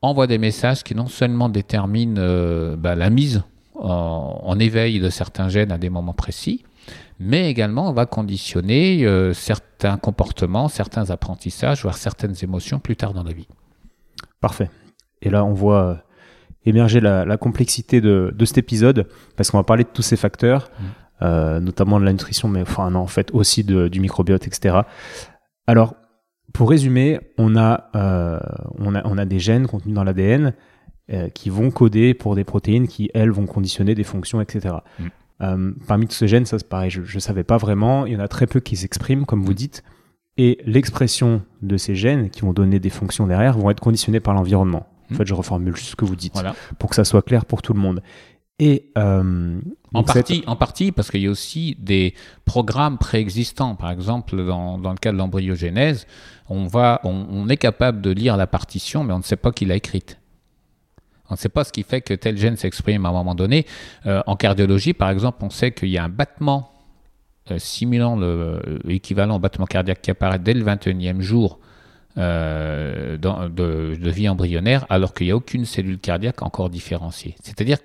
envoie 0.00 0.26
des 0.26 0.38
messages 0.38 0.82
qui 0.82 0.94
non 0.94 1.06
seulement 1.06 1.48
déterminent 1.48 2.16
euh, 2.18 2.76
bah, 2.76 2.94
la 2.94 3.10
mise 3.10 3.42
en, 3.74 4.58
éveil 4.58 5.00
de 5.00 5.10
certains 5.10 5.48
gènes 5.48 5.72
à 5.72 5.78
des 5.78 5.90
moments 5.90 6.12
précis, 6.12 6.64
mais 7.18 7.50
également 7.50 7.92
va 7.92 8.06
conditionner 8.06 9.04
euh, 9.04 9.32
certains 9.32 9.96
comportements, 9.96 10.68
certains 10.68 11.10
apprentissages, 11.10 11.82
voire 11.82 11.96
certaines 11.96 12.34
émotions 12.42 12.78
plus 12.78 12.96
tard 12.96 13.14
dans 13.14 13.22
la 13.22 13.32
vie. 13.32 13.48
Parfait. 14.40 14.70
Et 15.22 15.30
là, 15.30 15.44
on 15.44 15.52
voit 15.52 15.84
euh, 15.84 15.94
émerger 16.64 17.00
la, 17.00 17.36
complexité 17.36 18.00
de, 18.00 18.34
cet 18.44 18.58
épisode, 18.58 19.08
parce 19.36 19.50
qu'on 19.50 19.58
va 19.58 19.64
parler 19.64 19.84
de 19.84 19.90
tous 19.92 20.02
ces 20.02 20.16
facteurs, 20.16 20.70
mm. 20.78 20.84
Euh, 21.22 21.60
notamment 21.60 22.00
de 22.00 22.04
la 22.04 22.12
nutrition, 22.12 22.48
mais 22.48 22.62
enfin, 22.62 22.90
non, 22.90 23.00
en 23.00 23.06
fait 23.06 23.30
aussi 23.32 23.64
du 23.64 24.00
microbiote, 24.00 24.46
etc. 24.46 24.80
Alors, 25.66 25.94
pour 26.52 26.68
résumer, 26.68 27.20
on 27.38 27.56
a, 27.56 27.90
euh, 27.94 28.40
on 28.78 28.94
a, 28.94 29.06
on 29.06 29.16
a 29.18 29.24
des 29.24 29.38
gènes 29.38 29.66
contenus 29.66 29.94
dans 29.94 30.04
l'ADN 30.04 30.52
euh, 31.12 31.28
qui 31.28 31.48
vont 31.48 31.70
coder 31.70 32.14
pour 32.14 32.34
des 32.34 32.44
protéines 32.44 32.88
qui, 32.88 33.10
elles, 33.14 33.30
vont 33.30 33.46
conditionner 33.46 33.94
des 33.94 34.04
fonctions, 34.04 34.40
etc. 34.40 34.76
Mm. 34.98 35.72
parmi 35.86 36.06
tous 36.06 36.14
ces 36.14 36.28
gènes, 36.28 36.46
ça 36.46 36.58
c'est 36.58 36.68
pareil, 36.68 36.90
je 36.90 37.00
ne 37.00 37.20
savais 37.20 37.44
pas 37.44 37.56
vraiment, 37.56 38.06
il 38.06 38.12
y 38.12 38.16
en 38.16 38.20
a 38.20 38.28
très 38.28 38.46
peu 38.46 38.60
qui 38.60 38.76
s'expriment, 38.76 39.24
comme 39.24 39.44
vous 39.44 39.54
dites, 39.54 39.82
et 40.38 40.58
l'expression 40.64 41.42
de 41.62 41.76
ces 41.76 41.94
gènes 41.94 42.30
qui 42.30 42.40
vont 42.42 42.52
donner 42.52 42.80
des 42.80 42.90
fonctions 42.90 43.26
derrière 43.26 43.58
vont 43.58 43.70
être 43.70 43.80
conditionnés 43.80 44.20
par 44.20 44.34
l'environnement. 44.34 44.86
En 45.10 45.14
fait, 45.14 45.26
je 45.26 45.34
reformule 45.34 45.76
ce 45.76 45.94
que 45.94 46.04
vous 46.04 46.16
dites 46.16 46.34
pour 46.78 46.88
que 46.88 46.96
ça 46.96 47.04
soit 47.04 47.22
clair 47.22 47.44
pour 47.44 47.60
tout 47.60 47.74
le 47.74 47.80
monde. 47.80 48.02
Et 48.58 48.90
euh, 48.96 49.60
en, 49.92 50.02
partie, 50.04 50.44
en 50.46 50.56
partie, 50.56 50.92
parce 50.92 51.10
qu'il 51.10 51.22
y 51.22 51.26
a 51.26 51.30
aussi 51.30 51.76
des 51.80 52.14
programmes 52.44 52.98
préexistants. 52.98 53.74
Par 53.74 53.90
exemple, 53.90 54.44
dans, 54.46 54.78
dans 54.78 54.90
le 54.90 54.98
cas 54.98 55.10
de 55.10 55.16
l'embryogénèse, 55.16 56.06
on, 56.48 56.66
va, 56.66 57.00
on, 57.04 57.48
est 57.48 57.56
capable 57.56 58.00
de 58.00 58.10
lire 58.10 58.36
la 58.36 58.46
partition, 58.46 59.04
mais 59.04 59.12
on 59.12 59.18
ne 59.18 59.22
sait 59.22 59.36
pas 59.36 59.52
qui 59.52 59.64
l'a 59.64 59.76
écrite. 59.76 60.18
On 61.30 61.34
ne 61.34 61.38
sait 61.38 61.48
pas 61.48 61.64
ce 61.64 61.72
qui 61.72 61.82
fait 61.82 62.02
que 62.02 62.14
tel 62.14 62.36
gène 62.36 62.56
s'exprime 62.56 63.06
à 63.06 63.08
un 63.08 63.12
moment 63.12 63.34
donné. 63.34 63.66
Euh, 64.06 64.22
en 64.26 64.36
cardiologie, 64.36 64.92
par 64.92 65.10
exemple, 65.10 65.38
on 65.42 65.50
sait 65.50 65.72
qu'il 65.72 65.88
y 65.88 65.98
a 65.98 66.04
un 66.04 66.10
battement 66.10 66.70
euh, 67.50 67.58
simulant 67.58 68.16
l'équivalent 68.84 69.36
au 69.36 69.38
battement 69.38 69.66
cardiaque 69.66 70.02
qui 70.02 70.10
apparaît 70.10 70.38
dès 70.38 70.54
le 70.54 70.62
21e 70.62 71.20
jour 71.20 71.58
euh, 72.18 73.16
de, 73.16 74.10
vie 74.10 74.28
embryonnaire 74.28 74.84
alors 74.90 75.14
qu'il 75.14 75.26
n'y 75.26 75.32
a 75.32 75.36
aucune 75.36 75.64
cellule 75.64 75.98
cardiaque 75.98 76.42
encore 76.42 76.68
différenciée. 76.68 77.34
C'est-à-dire 77.42 77.82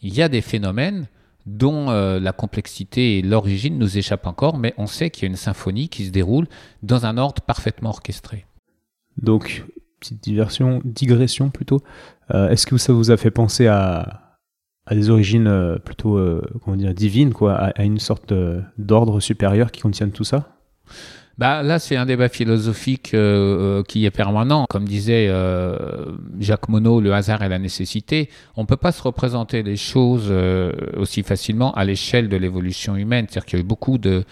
qu'il 0.00 0.14
y 0.14 0.22
a 0.22 0.28
des 0.28 0.40
phénomènes 0.40 1.06
dont 1.46 1.90
euh, 1.90 2.20
la 2.20 2.32
complexité 2.32 3.18
et 3.18 3.22
l'origine 3.22 3.78
nous 3.78 3.96
échappent 3.96 4.26
encore, 4.26 4.58
mais 4.58 4.74
on 4.76 4.86
sait 4.86 5.10
qu'il 5.10 5.22
y 5.22 5.26
a 5.26 5.30
une 5.30 5.36
symphonie 5.36 5.88
qui 5.88 6.04
se 6.04 6.10
déroule 6.10 6.46
dans 6.82 7.06
un 7.06 7.16
ordre 7.16 7.42
parfaitement 7.42 7.90
orchestré. 7.90 8.46
Donc, 9.16 9.64
petite 10.00 10.22
diversion, 10.22 10.82
digression 10.84 11.48
plutôt. 11.50 11.80
Euh, 12.34 12.50
est-ce 12.50 12.66
que 12.66 12.76
ça 12.76 12.92
vous 12.92 13.10
a 13.10 13.16
fait 13.16 13.30
penser 13.30 13.66
à, 13.66 14.36
des 14.90 15.10
origines 15.10 15.78
plutôt 15.84 16.18
comment 16.64 16.76
dire, 16.76 16.94
divines, 16.94 17.34
quoi, 17.34 17.54
à, 17.54 17.66
à 17.68 17.84
une 17.84 17.98
sorte 17.98 18.32
d'ordre 18.78 19.20
supérieur 19.20 19.70
qui 19.70 19.82
contiennent 19.82 20.12
tout 20.12 20.24
ça? 20.24 20.56
Bah, 21.38 21.62
là, 21.62 21.78
c'est 21.78 21.94
un 21.94 22.04
débat 22.04 22.28
philosophique 22.28 23.12
euh, 23.14 23.78
euh, 23.78 23.82
qui 23.84 24.04
est 24.04 24.10
permanent. 24.10 24.66
Comme 24.68 24.86
disait 24.86 25.28
euh, 25.28 25.76
Jacques 26.40 26.68
Monod, 26.68 27.04
le 27.04 27.14
hasard 27.14 27.44
et 27.44 27.48
la 27.48 27.60
nécessité. 27.60 28.28
On 28.56 28.62
ne 28.62 28.66
peut 28.66 28.76
pas 28.76 28.90
se 28.90 29.00
représenter 29.00 29.62
les 29.62 29.76
choses 29.76 30.32
aussi 30.96 31.22
facilement 31.22 31.72
à 31.74 31.84
l'échelle 31.84 32.28
de 32.28 32.36
l'évolution 32.36 32.96
humaine. 32.96 33.26
C'est-à-dire 33.28 33.46
qu'il 33.46 33.58
y 33.58 33.62
a 33.62 33.64
eu 33.64 33.66
beaucoup 33.66 33.98
de, 33.98 34.24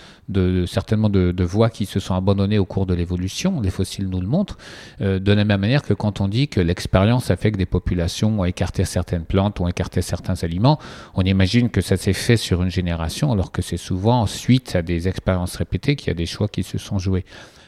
certainement 0.66 1.08
de, 1.08 1.30
de, 1.30 1.44
voies 1.44 1.70
qui 1.70 1.86
se 1.86 2.00
sont 2.00 2.14
abandonnées 2.14 2.58
au 2.58 2.64
cours 2.64 2.86
de 2.86 2.94
l'évolution. 2.94 3.60
Les 3.60 3.70
fossiles 3.70 4.08
nous 4.08 4.20
le 4.20 4.26
montrent. 4.26 4.58
de 5.00 5.32
la 5.32 5.44
même 5.44 5.60
manière 5.60 5.82
que 5.82 5.94
quand 5.94 6.20
on 6.20 6.26
dit 6.26 6.48
que 6.48 6.60
l'expérience 6.60 7.30
a 7.30 7.36
fait 7.36 7.52
que 7.52 7.56
des 7.56 7.66
populations 7.66 8.40
ont 8.40 8.44
écarté 8.44 8.84
certaines 8.84 9.24
plantes, 9.24 9.60
ont 9.60 9.68
écarté 9.68 10.02
certains 10.02 10.42
aliments, 10.42 10.80
on 11.14 11.22
imagine 11.22 11.70
que 11.70 11.80
ça 11.80 11.96
s'est 11.96 12.12
fait 12.12 12.36
sur 12.36 12.62
une 12.62 12.70
génération, 12.70 13.30
alors 13.30 13.52
que 13.52 13.62
c'est 13.62 13.76
souvent 13.76 14.26
suite 14.26 14.74
à 14.74 14.82
des 14.82 15.06
expériences 15.06 15.54
répétées 15.56 15.94
qu'il 15.94 16.08
y 16.08 16.10
a 16.10 16.14
des 16.14 16.26
choix 16.26 16.48
qui 16.48 16.64
se 16.64 16.78
sont 16.78 16.95
jouer. 16.98 17.24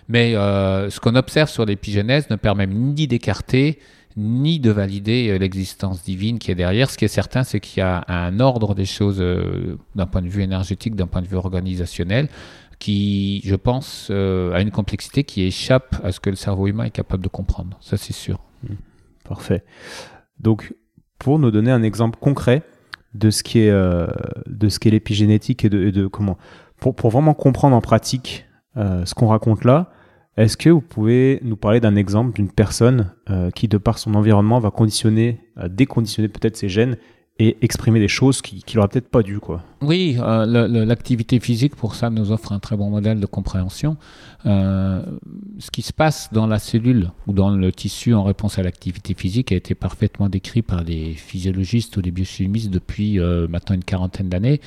Mais 0.08 0.34
euh, 0.34 0.90
ce 0.90 1.00
qu'on 1.00 1.14
observe 1.14 1.50
sur 1.50 1.66
l'épigénèse 1.66 2.30
ne 2.30 2.36
permet 2.36 2.66
ni 2.66 3.06
d'écarter 3.06 3.78
ni 4.16 4.58
de 4.58 4.72
valider 4.72 5.28
euh, 5.28 5.38
l'existence 5.38 6.02
divine 6.02 6.40
qui 6.40 6.50
est 6.50 6.56
derrière. 6.56 6.90
Ce 6.90 6.98
qui 6.98 7.04
est 7.04 7.08
certain, 7.08 7.44
c'est 7.44 7.60
qu'il 7.60 7.78
y 7.78 7.82
a 7.82 8.04
un 8.08 8.40
ordre 8.40 8.74
des 8.74 8.86
choses 8.86 9.20
euh, 9.20 9.78
d'un 9.94 10.06
point 10.06 10.22
de 10.22 10.28
vue 10.28 10.42
énergétique, 10.42 10.96
d'un 10.96 11.06
point 11.06 11.22
de 11.22 11.28
vue 11.28 11.36
organisationnel, 11.36 12.28
qui, 12.80 13.42
je 13.44 13.54
pense, 13.54 14.10
a 14.10 14.60
une 14.60 14.70
complexité 14.70 15.24
qui 15.24 15.42
échappe 15.42 15.96
à 16.04 16.12
ce 16.12 16.20
que 16.20 16.30
le 16.30 16.36
cerveau 16.36 16.68
humain 16.68 16.84
est 16.84 16.90
capable 16.90 17.22
de 17.22 17.28
comprendre. 17.28 17.76
Ça, 17.80 17.96
c'est 17.96 18.12
sûr. 18.12 18.40
Mmh. 18.62 18.74
Parfait. 19.28 19.64
Donc, 20.38 20.74
pour 21.18 21.40
nous 21.40 21.50
donner 21.50 21.72
un 21.72 21.82
exemple 21.82 22.18
concret 22.20 22.62
de 23.14 23.30
ce 23.30 23.42
qui 23.42 23.58
est, 23.58 23.70
de 23.70 24.68
ce 24.68 24.78
qu'est 24.78 24.90
l'épigénétique 24.90 25.64
et 25.64 25.68
de, 25.68 26.06
comment, 26.06 26.38
pour, 26.78 27.10
vraiment 27.10 27.34
comprendre 27.34 27.74
en 27.74 27.80
pratique 27.80 28.47
ce 28.78 29.14
qu'on 29.14 29.26
raconte 29.26 29.64
là, 29.64 29.90
est-ce 30.38 30.56
que 30.56 30.70
vous 30.70 30.80
pouvez 30.80 31.40
nous 31.42 31.56
parler 31.56 31.80
d'un 31.80 31.96
exemple 31.96 32.36
d'une 32.36 32.48
personne 32.48 33.12
euh, 33.28 33.50
qui, 33.50 33.66
de 33.66 33.76
par 33.76 33.98
son 33.98 34.14
environnement, 34.14 34.60
va 34.60 34.70
conditionner, 34.70 35.40
euh, 35.58 35.66
déconditionner 35.66 36.28
peut-être 36.28 36.56
ses 36.56 36.68
gènes 36.68 36.96
et 37.38 37.56
exprimer 37.62 38.00
des 38.00 38.08
choses 38.08 38.42
qu'il 38.42 38.64
qui 38.64 38.76
n'aurait 38.76 38.88
peut-être 38.88 39.08
pas 39.08 39.22
dû 39.22 39.38
quoi. 39.38 39.62
Oui, 39.80 40.16
l'activité 40.18 41.38
physique 41.38 41.76
pour 41.76 41.94
ça 41.94 42.10
nous 42.10 42.32
offre 42.32 42.52
un 42.52 42.58
très 42.58 42.76
bon 42.76 42.90
modèle 42.90 43.20
de 43.20 43.26
compréhension. 43.26 43.96
ce 44.44 45.70
qui 45.72 45.82
se 45.82 45.92
passe 45.92 46.30
dans 46.32 46.48
la 46.48 46.58
cellule 46.58 47.12
ou 47.28 47.32
dans 47.32 47.50
le 47.50 47.70
tissu 47.70 48.12
en 48.12 48.24
réponse 48.24 48.58
à 48.58 48.64
l'activité 48.64 49.14
physique 49.14 49.52
a 49.52 49.54
été 49.56 49.76
parfaitement 49.76 50.28
décrit 50.28 50.62
par 50.62 50.82
les 50.82 51.14
physiologistes 51.14 51.96
ou 51.96 52.00
les 52.00 52.10
biochimistes 52.10 52.70
depuis 52.70 53.20
maintenant 53.20 53.76
une 53.76 53.84
quarantaine 53.84 54.28
d'années 54.28 54.60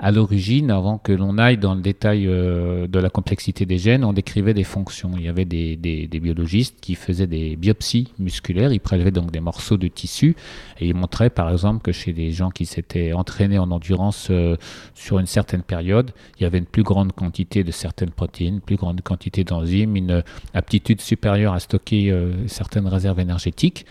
à 0.00 0.10
l'origine, 0.10 0.70
avant 0.70 0.96
que 0.96 1.12
l'on 1.12 1.36
aille 1.36 1.58
dans 1.58 1.74
le 1.74 1.82
détail 1.82 2.26
euh, 2.26 2.86
de 2.86 2.98
la 2.98 3.10
complexité 3.10 3.66
des 3.66 3.76
gènes, 3.76 4.02
on 4.02 4.14
décrivait 4.14 4.54
des 4.54 4.64
fonctions. 4.64 5.12
Il 5.16 5.22
y 5.22 5.28
avait 5.28 5.44
des, 5.44 5.76
biologistes 6.20 6.78
qui 6.80 6.94
faisaient 6.94 7.26
des 7.26 7.54
biopsies 7.56 8.08
musculaires, 8.18 8.72
ils 8.72 8.80
prélevaient 8.80 9.10
donc 9.10 9.30
des 9.30 9.40
morceaux 9.40 9.76
de 9.76 9.88
tissu 9.88 10.36
et 10.80 10.88
ils 10.88 10.94
montraient 10.94 11.30
par 11.30 11.50
exemple 11.50 11.82
que 11.82 11.92
chez 11.92 12.09
des 12.12 12.32
gens 12.32 12.50
qui 12.50 12.66
s'étaient 12.66 13.12
entraînés 13.12 13.58
en 13.58 13.70
endurance 13.70 14.28
euh, 14.30 14.56
sur 14.94 15.18
une 15.18 15.26
certaine 15.26 15.62
période, 15.62 16.12
il 16.38 16.42
y 16.42 16.46
avait 16.46 16.58
une 16.58 16.66
plus 16.66 16.82
grande 16.82 17.12
quantité 17.12 17.64
de 17.64 17.70
certaines 17.70 18.10
protéines, 18.10 18.54
une 18.54 18.60
plus 18.60 18.76
grande 18.76 19.00
quantité 19.02 19.44
d'enzymes, 19.44 19.96
une 19.96 20.22
aptitude 20.54 21.00
supérieure 21.00 21.52
à 21.52 21.60
stocker 21.60 22.10
euh, 22.10 22.46
certaines 22.46 22.86
réserves 22.86 23.20
énergétiques. 23.20 23.86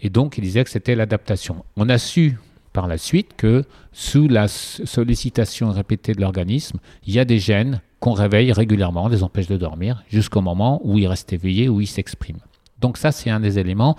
Et 0.00 0.10
donc, 0.10 0.38
ils 0.38 0.42
disaient 0.42 0.64
que 0.64 0.70
c'était 0.70 0.94
l'adaptation. 0.94 1.64
On 1.76 1.88
a 1.88 1.98
su 1.98 2.38
par 2.72 2.88
la 2.88 2.98
suite 2.98 3.30
que 3.36 3.64
sous 3.92 4.28
la 4.28 4.48
sollicitation 4.48 5.70
répétée 5.70 6.12
de 6.12 6.20
l'organisme, 6.20 6.78
il 7.06 7.14
y 7.14 7.18
a 7.18 7.24
des 7.24 7.38
gènes 7.38 7.80
qu'on 8.00 8.12
réveille 8.12 8.52
régulièrement, 8.52 9.08
les 9.08 9.22
empêche 9.22 9.46
de 9.46 9.56
dormir, 9.56 10.02
jusqu'au 10.10 10.42
moment 10.42 10.80
où 10.84 10.98
ils 10.98 11.06
restent 11.06 11.32
éveillés, 11.32 11.68
où 11.70 11.80
ils 11.80 11.86
s'expriment. 11.86 12.40
Donc 12.80 12.98
ça, 12.98 13.12
c'est 13.12 13.30
un 13.30 13.40
des 13.40 13.58
éléments. 13.58 13.96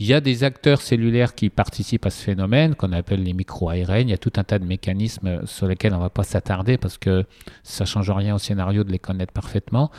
Il 0.00 0.06
y 0.06 0.14
a 0.14 0.22
des 0.22 0.44
acteurs 0.44 0.80
cellulaires 0.80 1.34
qui 1.34 1.50
participent 1.50 2.06
à 2.06 2.10
ce 2.10 2.24
phénomène 2.24 2.74
qu'on 2.74 2.92
appelle 2.92 3.22
les 3.22 3.34
micro-ARN. 3.34 4.08
Il 4.08 4.08
y 4.08 4.14
a 4.14 4.18
tout 4.18 4.32
un 4.36 4.44
tas 4.44 4.58
de 4.58 4.64
mécanismes 4.64 5.42
sur 5.44 5.66
lesquels 5.66 5.92
on 5.92 5.98
ne 5.98 6.02
va 6.02 6.08
pas 6.08 6.22
s'attarder 6.22 6.78
parce 6.78 6.96
que 6.96 7.26
ça 7.64 7.84
ne 7.84 7.86
change 7.86 8.10
rien 8.10 8.34
au 8.34 8.38
scénario 8.38 8.82
de 8.82 8.90
les 8.90 8.98
connaître 8.98 9.34
parfaitement. 9.34 9.90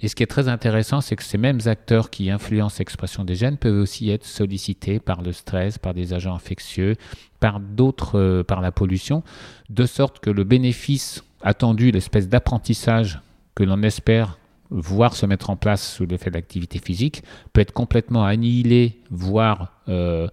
Et 0.00 0.08
ce 0.08 0.16
qui 0.16 0.24
est 0.24 0.26
très 0.26 0.48
intéressant, 0.48 1.00
c'est 1.00 1.14
que 1.14 1.22
ces 1.22 1.38
mêmes 1.38 1.60
acteurs 1.66 2.10
qui 2.10 2.32
influencent 2.32 2.78
l'expression 2.80 3.24
des 3.24 3.36
gènes 3.36 3.56
peuvent 3.56 3.78
aussi 3.78 4.10
être 4.10 4.26
sollicités 4.26 4.98
par 4.98 5.22
le 5.22 5.30
stress, 5.30 5.78
par 5.78 5.94
des 5.94 6.12
agents 6.14 6.34
infectieux, 6.34 6.96
par 7.38 7.60
d'autres, 7.60 8.18
euh, 8.18 8.42
par 8.42 8.60
la 8.60 8.72
pollution, 8.72 9.22
de 9.70 9.86
sorte 9.86 10.18
que 10.18 10.30
le 10.30 10.42
bénéfice 10.42 11.22
attendu, 11.42 11.92
l'espèce 11.92 12.28
d'apprentissage 12.28 13.20
que 13.54 13.62
l'on 13.62 13.84
espère 13.84 14.36
voir 14.74 15.14
se 15.14 15.24
mettre 15.24 15.50
en 15.50 15.56
place 15.56 15.94
sous 15.94 16.04
l'effet 16.04 16.30
de 16.30 16.34
l'activité 16.34 16.78
physique, 16.78 17.22
peut 17.52 17.60
être 17.60 17.72
complètement 17.72 18.24
annihilé, 18.24 19.00
voire 19.10 19.72
euh, 19.88 20.28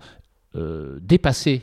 euh, 0.55 0.97
dépassé 1.01 1.61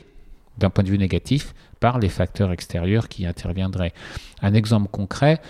d'un 0.57 0.69
point 0.69 0.83
de 0.83 0.89
vue 0.89 0.97
négatif 0.97 1.53
par 1.79 1.99
les 1.99 2.09
facteurs 2.09 2.51
extérieurs 2.51 3.07
qui 3.07 3.25
interviendraient. 3.25 3.93
Un 4.41 4.53
exemple 4.53 4.89
concret, 4.89 5.41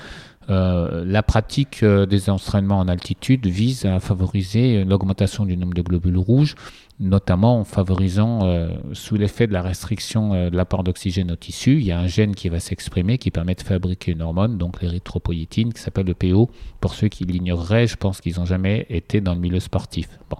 euh, 0.50 1.04
la 1.06 1.22
pratique 1.22 1.84
euh, 1.84 2.06
des 2.06 2.30
entraînements 2.30 2.80
en 2.80 2.88
altitude 2.88 3.46
vise 3.46 3.86
à 3.86 4.00
favoriser 4.00 4.84
l'augmentation 4.84 5.46
du 5.46 5.56
nombre 5.56 5.74
de 5.74 5.82
globules 5.82 6.18
rouges, 6.18 6.56
notamment 7.00 7.60
en 7.60 7.64
favorisant, 7.64 8.40
euh, 8.44 8.70
sous 8.94 9.16
l'effet 9.16 9.46
de 9.48 9.54
la 9.54 9.62
restriction 9.62 10.50
de 10.50 10.56
l'apport 10.56 10.84
d'oxygène 10.84 11.32
au 11.32 11.36
tissu, 11.36 11.74
il 11.80 11.86
y 11.86 11.92
a 11.92 12.00
un 12.00 12.08
gène 12.08 12.34
qui 12.34 12.50
va 12.50 12.60
s'exprimer 12.60 13.18
qui 13.18 13.32
permet 13.32 13.56
de 13.56 13.62
fabriquer 13.62 14.14
une 14.14 14.22
hormone, 14.22 14.58
donc 14.58 14.82
l'érythropoïétine, 14.82 15.74
qui 15.74 15.82
s'appelle 15.82 16.08
le 16.08 16.16
PO. 16.16 16.50
Pour 16.82 16.94
ceux 16.94 17.10
qui 17.10 17.26
l'ignoreraient, 17.26 17.88
je 17.88 17.96
pense 17.96 18.20
qu'ils 18.20 18.40
n'ont 18.40 18.46
jamais 18.46 18.86
été 18.90 19.22
dans 19.22 19.36
le 19.36 19.40
milieu 19.40 19.60
sportif. 19.60 20.08
Bon. 20.30 20.38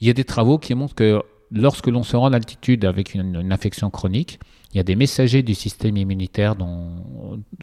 Il 0.00 0.06
y 0.06 0.10
a 0.10 0.14
des 0.14 0.24
travaux 0.24 0.58
qui 0.58 0.74
montrent 0.74 0.94
que 0.94 1.22
lorsque 1.50 1.86
l'on 1.86 2.02
se 2.02 2.16
rend 2.16 2.26
en 2.26 2.32
altitude 2.32 2.84
avec 2.84 3.14
une, 3.14 3.52
infection 3.52 3.90
chronique, 3.90 4.38
il 4.72 4.78
y 4.78 4.80
a 4.80 4.82
des 4.82 4.96
messagers 4.96 5.42
du 5.42 5.54
système 5.54 5.96
immunitaire 5.96 6.56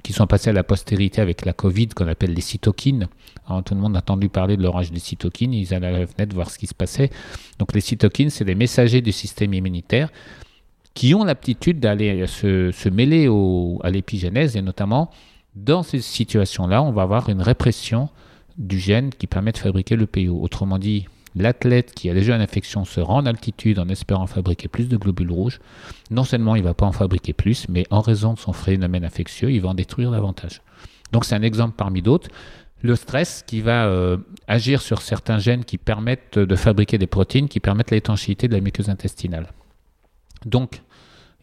qui 0.02 0.14
sont 0.14 0.28
passés 0.28 0.50
à 0.50 0.54
la 0.54 0.64
postérité 0.64 1.22
avec 1.22 1.46
la 1.46 1.52
Covid, 1.52 1.90
qu'on 1.90 2.08
appelle 2.08 2.34
les 2.34 2.42
cytokines. 2.42 3.08
tout 3.66 3.76
le 3.76 3.82
monde 3.82 3.96
a 3.98 4.00
entendu 4.00 4.30
parler 4.30 4.56
de 4.56 4.64
l'orage 4.64 4.92
des 4.92 5.00
cytokines, 5.00 5.54
ils 5.54 5.74
allaient 5.74 5.88
à 5.88 6.00
la 6.00 6.08
fenêtre 6.08 6.34
voir 6.34 6.50
ce 6.50 6.58
qui 6.58 6.68
se 6.68 6.74
passait. 6.74 7.10
Donc 7.60 7.74
les 7.74 7.82
cytokines, 7.82 8.30
c'est 8.30 8.46
des 8.46 8.56
messagers 8.56 9.02
du 9.02 9.12
système 9.12 9.54
immunitaire 9.54 10.10
qui 10.94 11.14
ont 11.14 11.24
l'aptitude 11.24 11.80
d'aller 11.80 12.28
se, 12.28 12.90
mêler 12.90 13.28
à 13.84 13.90
l'épigénèse, 13.90 14.56
et 14.56 14.62
notamment 14.62 15.10
dans 15.56 15.84
ces 15.84 16.00
situations-là, 16.00 16.82
on 16.82 16.92
va 16.92 17.02
avoir 17.04 17.30
une 17.30 17.42
répression 17.42 18.10
du 18.58 18.80
gène 18.80 19.10
qui 19.10 19.28
permet 19.28 19.52
de 19.52 19.58
fabriquer 19.58 19.96
le 19.96 20.06
PO. 20.06 20.40
Autrement 20.42 20.80
dit, 20.80 21.08
l'athlète 21.36 21.94
qui 21.94 22.10
a 22.10 22.14
déjà 22.14 22.36
une 22.36 22.42
infection 22.42 22.86
se 22.86 23.00
rend 23.00 23.20
en 23.20 23.26
altitude 23.26 23.80
en 23.80 23.88
espérant 23.90 24.28
fabriquer 24.28 24.68
plus 24.68 24.88
de 24.88 24.98
globules 24.98 25.32
rouges, 25.32 25.60
non 26.10 26.24
seulement 26.24 26.56
il 26.56 26.62
ne 26.62 26.68
va 26.68 26.74
pas 26.74 26.86
en 26.86 26.92
fabriquer 26.92 27.34
plus, 27.34 27.68
mais 27.70 27.86
en 27.90 28.02
raison 28.02 28.34
de 28.34 28.40
son 28.40 28.54
phénomène 28.54 29.06
infectieux, 29.06 29.52
il 29.52 29.62
va 29.62 29.70
en 29.70 29.74
détruire 29.74 30.12
davantage. 30.12 30.62
Donc 31.12 31.26
c'est 31.26 31.36
un 31.36 31.42
exemple 31.42 31.76
parmi 31.78 32.02
d'autres. 32.02 32.30
Le 32.84 32.96
stress 32.96 33.44
qui 33.46 33.62
va 33.62 33.86
euh, 33.86 34.18
agir 34.48 34.82
sur 34.82 35.02
certains 35.02 35.38
gènes 35.38 35.66
qui 35.66 35.78
permettent 35.78 36.40
de 36.40 36.56
fabriquer 36.56 36.98
des 36.98 37.08
protéines 37.08 37.48
qui 37.48 37.60
permettent 37.60 37.92
l'étanchéité 37.92 38.48
de 38.48 38.56
la 38.56 38.62
muqueuse 38.62 38.90
intestinale. 38.90 39.48
Donc, 40.46 40.82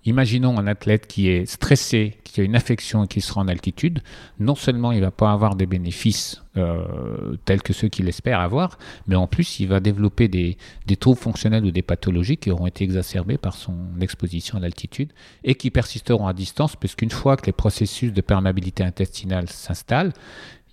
Imaginons 0.08 0.58
un 0.58 0.66
athlète 0.66 1.06
qui 1.06 1.28
est 1.28 1.44
stressé, 1.44 2.16
qui 2.24 2.40
a 2.40 2.44
une 2.44 2.56
infection 2.56 3.04
et 3.04 3.08
qui 3.08 3.20
sera 3.20 3.42
en 3.42 3.48
altitude. 3.48 4.00
Non 4.40 4.54
seulement 4.54 4.90
il 4.90 5.00
ne 5.00 5.04
va 5.04 5.10
pas 5.10 5.32
avoir 5.32 5.54
des 5.54 5.66
bénéfices 5.66 6.42
euh, 6.56 7.36
tels 7.44 7.60
que 7.60 7.74
ceux 7.74 7.88
qu'il 7.88 8.08
espère 8.08 8.40
avoir, 8.40 8.78
mais 9.06 9.16
en 9.16 9.26
plus 9.26 9.60
il 9.60 9.68
va 9.68 9.80
développer 9.80 10.28
des, 10.28 10.56
troubles 10.98 11.20
fonctionnels 11.20 11.62
ou 11.66 11.70
des 11.70 11.82
pathologies 11.82 12.38
qui 12.38 12.50
auront 12.50 12.66
été 12.66 12.84
exacerbés 12.84 13.36
par 13.36 13.54
son 13.54 13.76
exposition 14.00 14.56
à 14.56 14.62
l'altitude 14.62 15.12
et 15.44 15.56
qui 15.56 15.70
persisteront 15.70 16.26
à 16.26 16.32
distance, 16.32 16.74
puisqu'une 16.74 17.10
fois 17.10 17.36
que 17.36 17.44
les 17.44 17.52
processus 17.52 18.10
de 18.10 18.22
perméabilité 18.22 18.82
intestinale 18.82 19.50
s'installent, 19.50 20.14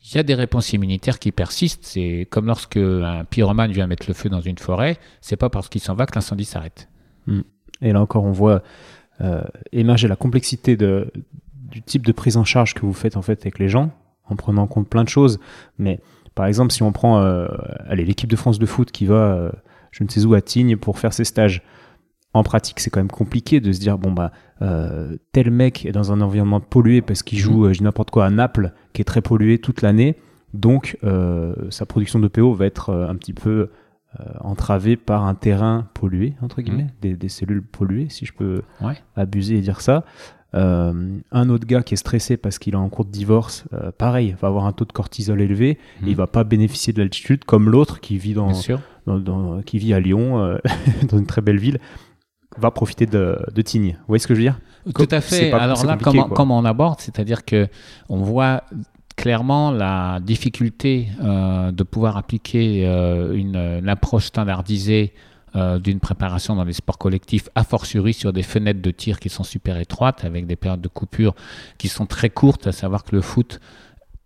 il 0.05 0.15
y 0.15 0.17
a 0.17 0.23
des 0.23 0.35
réponses 0.35 0.71
immunitaires 0.71 1.19
qui 1.19 1.33
persistent. 1.33 1.83
C'est 1.83 2.25
comme 2.29 2.45
lorsque 2.45 2.77
un 2.77 3.25
pyromane 3.25 3.73
vient 3.73 3.85
mettre 3.85 4.05
le 4.07 4.13
feu 4.13 4.29
dans 4.29 4.39
une 4.39 4.59
forêt, 4.59 4.97
c'est 5.19 5.35
pas 5.35 5.49
parce 5.49 5.67
qu'il 5.67 5.81
s'en 5.81 5.93
va 5.93 6.05
que 6.05 6.15
l'incendie 6.15 6.45
s'arrête. 6.45 6.87
Hmm. 7.27 7.41
Et 7.81 7.91
là 7.91 7.99
encore, 7.99 8.23
on 8.23 8.31
voit 8.31 8.63
émerger 9.71 10.07
la 10.07 10.15
complexité 10.15 10.75
de, 10.75 11.11
du 11.75 11.81
type 11.81 12.05
de 12.05 12.11
prise 12.11 12.37
en 12.37 12.43
charge 12.43 12.73
que 12.73 12.85
vous 12.85 12.93
faites 12.93 13.17
en 13.17 13.21
fait 13.21 13.41
avec 13.41 13.59
les 13.59 13.67
gens, 13.67 13.91
en 14.29 14.35
prenant 14.35 14.63
en 14.63 14.67
compte 14.67 14.87
plein 14.87 15.03
de 15.03 15.09
choses. 15.09 15.39
Mais 15.77 15.99
par 16.33 16.45
exemple, 16.45 16.71
si 16.71 16.83
on 16.83 16.91
prend 16.91 17.19
euh, 17.19 17.47
allez, 17.87 18.05
l'équipe 18.05 18.29
de 18.29 18.35
France 18.35 18.59
de 18.59 18.65
foot 18.65 18.91
qui 18.91 19.05
va, 19.05 19.33
euh, 19.33 19.51
je 19.91 20.03
ne 20.03 20.09
sais 20.09 20.23
où, 20.25 20.33
à 20.33 20.41
Tignes 20.41 20.77
pour 20.77 20.99
faire 20.99 21.13
ses 21.13 21.25
stages, 21.25 21.63
en 22.33 22.43
pratique, 22.43 22.81
c'est 22.81 22.89
quand 22.89 22.99
même 22.99 23.11
compliqué 23.11 23.61
de 23.61 23.71
se 23.71 23.79
dire 23.79 23.97
bon 23.97 24.11
bah 24.11 24.33
euh, 24.61 25.15
tel 25.31 25.51
mec 25.51 25.85
est 25.85 25.93
dans 25.93 26.11
un 26.11 26.19
environnement 26.19 26.59
pollué 26.59 27.01
parce 27.01 27.23
qu'il 27.23 27.39
joue, 27.39 27.69
mmh. 27.69 27.81
n'importe 27.81 28.11
quoi, 28.11 28.25
à 28.25 28.29
Naples, 28.29 28.73
qui 28.91 29.01
est 29.01 29.05
très 29.05 29.21
pollué 29.21 29.59
toute 29.59 29.81
l'année, 29.81 30.17
donc 30.53 30.97
sa 31.69 31.85
production 31.85 32.19
de 32.19 32.27
PO 32.29 32.53
va 32.53 32.65
être 32.65 32.93
un 32.93 33.15
petit 33.15 33.33
peu 33.33 33.69
euh, 34.19 34.23
entravé 34.41 34.95
par 34.95 35.25
un 35.25 35.35
terrain 35.35 35.87
pollué, 35.93 36.35
entre 36.41 36.61
guillemets, 36.61 36.87
mmh. 37.03 37.13
des, 37.15 37.29
cellules 37.29 37.63
polluées, 37.63 38.07
si 38.09 38.25
je 38.25 38.33
peux 38.33 38.61
abuser 39.15 39.57
et 39.57 39.61
dire 39.61 39.81
ça. 39.81 40.05
Euh, 40.53 41.17
un 41.31 41.49
autre 41.49 41.67
gars 41.67 41.83
qui 41.83 41.95
est 41.95 41.97
stressé 41.97 42.37
parce 42.37 42.59
qu'il 42.59 42.75
est 42.75 42.77
en 42.77 42.87
cours 42.87 43.03
de 43.03 43.11
divorce, 43.11 43.65
euh, 43.73 43.91
pareil, 43.91 44.35
va 44.41 44.47
avoir 44.47 44.65
un 44.65 44.71
taux 44.71 44.85
de 44.85 44.93
cortisol 44.93 45.41
élevé, 45.41 45.71
et 45.71 45.79
il 46.03 46.11
mmh. 46.11 46.15
va 46.15 46.27
pas 46.27 46.43
bénéficier 46.45 46.93
de 46.93 46.99
l'altitude 46.99 47.43
comme 47.43 47.69
l'autre 47.69 47.99
qui 47.99 48.17
vit 48.17 48.33
dans, 48.33 48.53
qui 49.65 49.79
vit 49.79 49.93
à 49.93 49.99
Lyon, 49.99 50.57
dans 51.09 51.17
une 51.17 51.25
très 51.27 51.41
belle 51.41 51.59
ville, 51.59 51.79
va 52.57 52.71
profiter 52.71 53.05
de, 53.05 53.37
de 53.53 53.61
Tignes. 53.61 53.97
Vous 53.99 54.05
voyez 54.07 54.19
ce 54.19 54.27
que 54.27 54.33
je 54.33 54.39
veux 54.39 54.45
dire? 54.45 54.59
Tout 54.93 55.07
à 55.11 55.19
fait. 55.19 55.51
Alors 55.51 55.85
là, 55.85 55.97
comment, 56.01 56.29
comment, 56.29 56.57
on 56.57 56.65
aborde, 56.65 57.01
c'est-à-dire 57.01 57.43
que 57.43 57.67
on 58.07 58.21
voit 58.21 58.63
clairement 59.15 59.71
la 59.71 60.19
difficulté 60.21 61.07
euh, 61.21 61.71
de 61.71 61.83
pouvoir 61.83 62.17
appliquer 62.17 62.85
euh, 62.85 63.33
une, 63.33 63.87
approche 63.87 64.25
standardisée 64.25 65.13
euh, 65.55 65.79
d'une 65.79 65.99
préparation 65.99 66.55
dans 66.55 66.65
les 66.65 66.73
sports 66.73 66.97
collectifs, 66.97 67.49
a 67.55 67.63
fortiori 67.63 68.13
sur 68.13 68.33
des 68.33 68.43
fenêtres 68.43 68.81
de 68.81 68.91
tir 68.91 69.19
qui 69.19 69.29
sont 69.29 69.43
super 69.43 69.77
étroites, 69.77 70.25
avec 70.25 70.45
des 70.45 70.55
périodes 70.55 70.81
de 70.81 70.89
coupure 70.89 71.33
qui 71.77 71.87
sont 71.87 72.05
très 72.05 72.29
courtes, 72.29 72.67
à 72.67 72.71
savoir 72.71 73.03
que 73.03 73.15
le 73.15 73.21
foot 73.21 73.59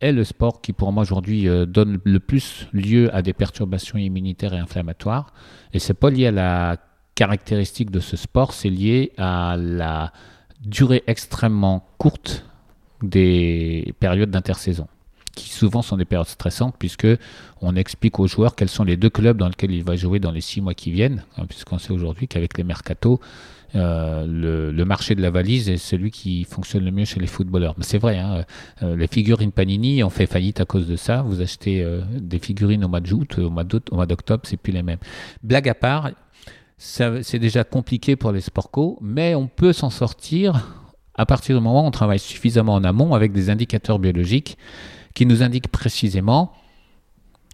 est 0.02 0.12
le 0.12 0.24
sport 0.24 0.62
qui 0.62 0.72
pour 0.74 0.92
moi 0.94 1.04
aujourd'hui 1.04 1.46
donne 1.68 2.00
le 2.06 2.20
plus 2.22 2.68
lieu 2.72 3.14
à 3.14 3.22
des 3.22 3.34
perturbations 3.34 3.98
immunitaires 3.98 4.54
et 4.54 4.58
inflammatoires. 4.58 5.34
Et 5.74 5.80
c'est 5.80 5.94
pas 5.94 6.10
lié 6.10 6.28
à 6.28 6.32
la 6.32 6.78
caractéristique 7.16 7.92
de 7.92 8.00
ce 8.00 8.16
sport, 8.16 8.54
c'est 8.54 8.70
lié 8.70 9.12
à 9.18 9.58
la 9.58 10.14
durée 10.62 11.04
extrêmement 11.06 11.86
courte 11.98 12.49
des 13.02 13.94
périodes 14.00 14.32
d'intersaison 14.32 14.88
qui 15.36 15.50
souvent 15.50 15.82
sont 15.82 15.96
des 15.96 16.06
périodes 16.06 16.28
stressantes 16.28 16.76
puisque 16.78 17.08
on 17.62 17.76
explique 17.76 18.20
aux 18.20 18.28
joueurs 18.28 18.56
quels 18.56 18.70
sont 18.70 18.84
les 18.84 18.98
deux 18.98 19.10
clubs 19.10 19.38
dans 19.38 19.48
lesquels 19.48 19.72
il 19.72 19.84
va 19.84 19.96
jouer 19.96 20.20
dans 20.20 20.32
les 20.32 20.42
six 20.42 20.60
mois 20.60 20.74
qui 20.74 20.92
viennent, 20.92 21.24
hein, 21.38 21.46
puisqu'on 21.48 21.78
sait 21.78 21.94
aujourd'hui 21.94 22.28
qu'avec 22.28 22.58
les 22.58 22.64
mercato, 22.64 23.20
euh, 23.76 24.72
le, 24.72 24.86
marché 24.86 25.14
de 25.14 25.22
la 25.22 25.30
valise 25.30 25.70
est 25.70 25.78
celui 25.78 26.10
qui 26.10 26.44
fonctionne 26.44 26.84
le 26.84 26.92
mieux 26.92 27.06
chez 27.06 27.20
les 27.20 27.28
footballeurs. 27.28 27.76
Mais 27.78 27.84
c'est 27.84 28.00
vrai, 28.00 28.18
hein, 28.18 28.44
euh, 28.82 28.96
les 28.96 29.08
figurines 29.08 29.52
Panini 29.52 30.04
ont 30.04 30.10
fait 30.10 30.26
faillite 30.26 30.60
à 30.60 30.66
cause 30.66 30.88
de 30.88 30.96
ça. 30.96 31.22
Vous 31.22 31.42
achetez 31.42 31.84
euh, 31.84 32.02
des 32.20 32.40
figurines 32.40 32.84
au 32.84 32.88
mois 32.88 33.00
d'août, 33.00 33.38
au 33.38 33.50
mois 33.50 33.64
d'octobre, 33.64 34.44
c'est 34.46 34.58
plus 34.58 34.74
les 34.74 34.84
mêmes. 34.84 35.00
Blague 35.44 35.70
à 35.70 35.76
part, 35.76 36.12
c'est 36.78 37.40
déjà 37.40 37.64
compliqué 37.64 38.16
pour 38.16 38.32
les 38.32 38.42
sport 38.42 38.72
co, 38.72 38.98
mais 39.02 39.36
on 39.36 39.48
peut 39.48 39.74
s'en 39.74 39.90
sortir 39.90 40.79
à 41.20 41.26
partir 41.26 41.58
du 41.58 41.62
moment 41.62 41.84
où 41.84 41.88
on 41.88 41.92
travaille 41.92 42.18
suffisamment 42.18 42.76
en 42.76 42.84
amont 42.86 43.14
avec 43.14 43.34
des 43.34 43.50
indicateurs 43.50 44.00
biologiques 44.00 44.58
qui 45.14 45.26
nous 45.26 45.44
indiquent 45.44 45.68
précisément 45.68 46.54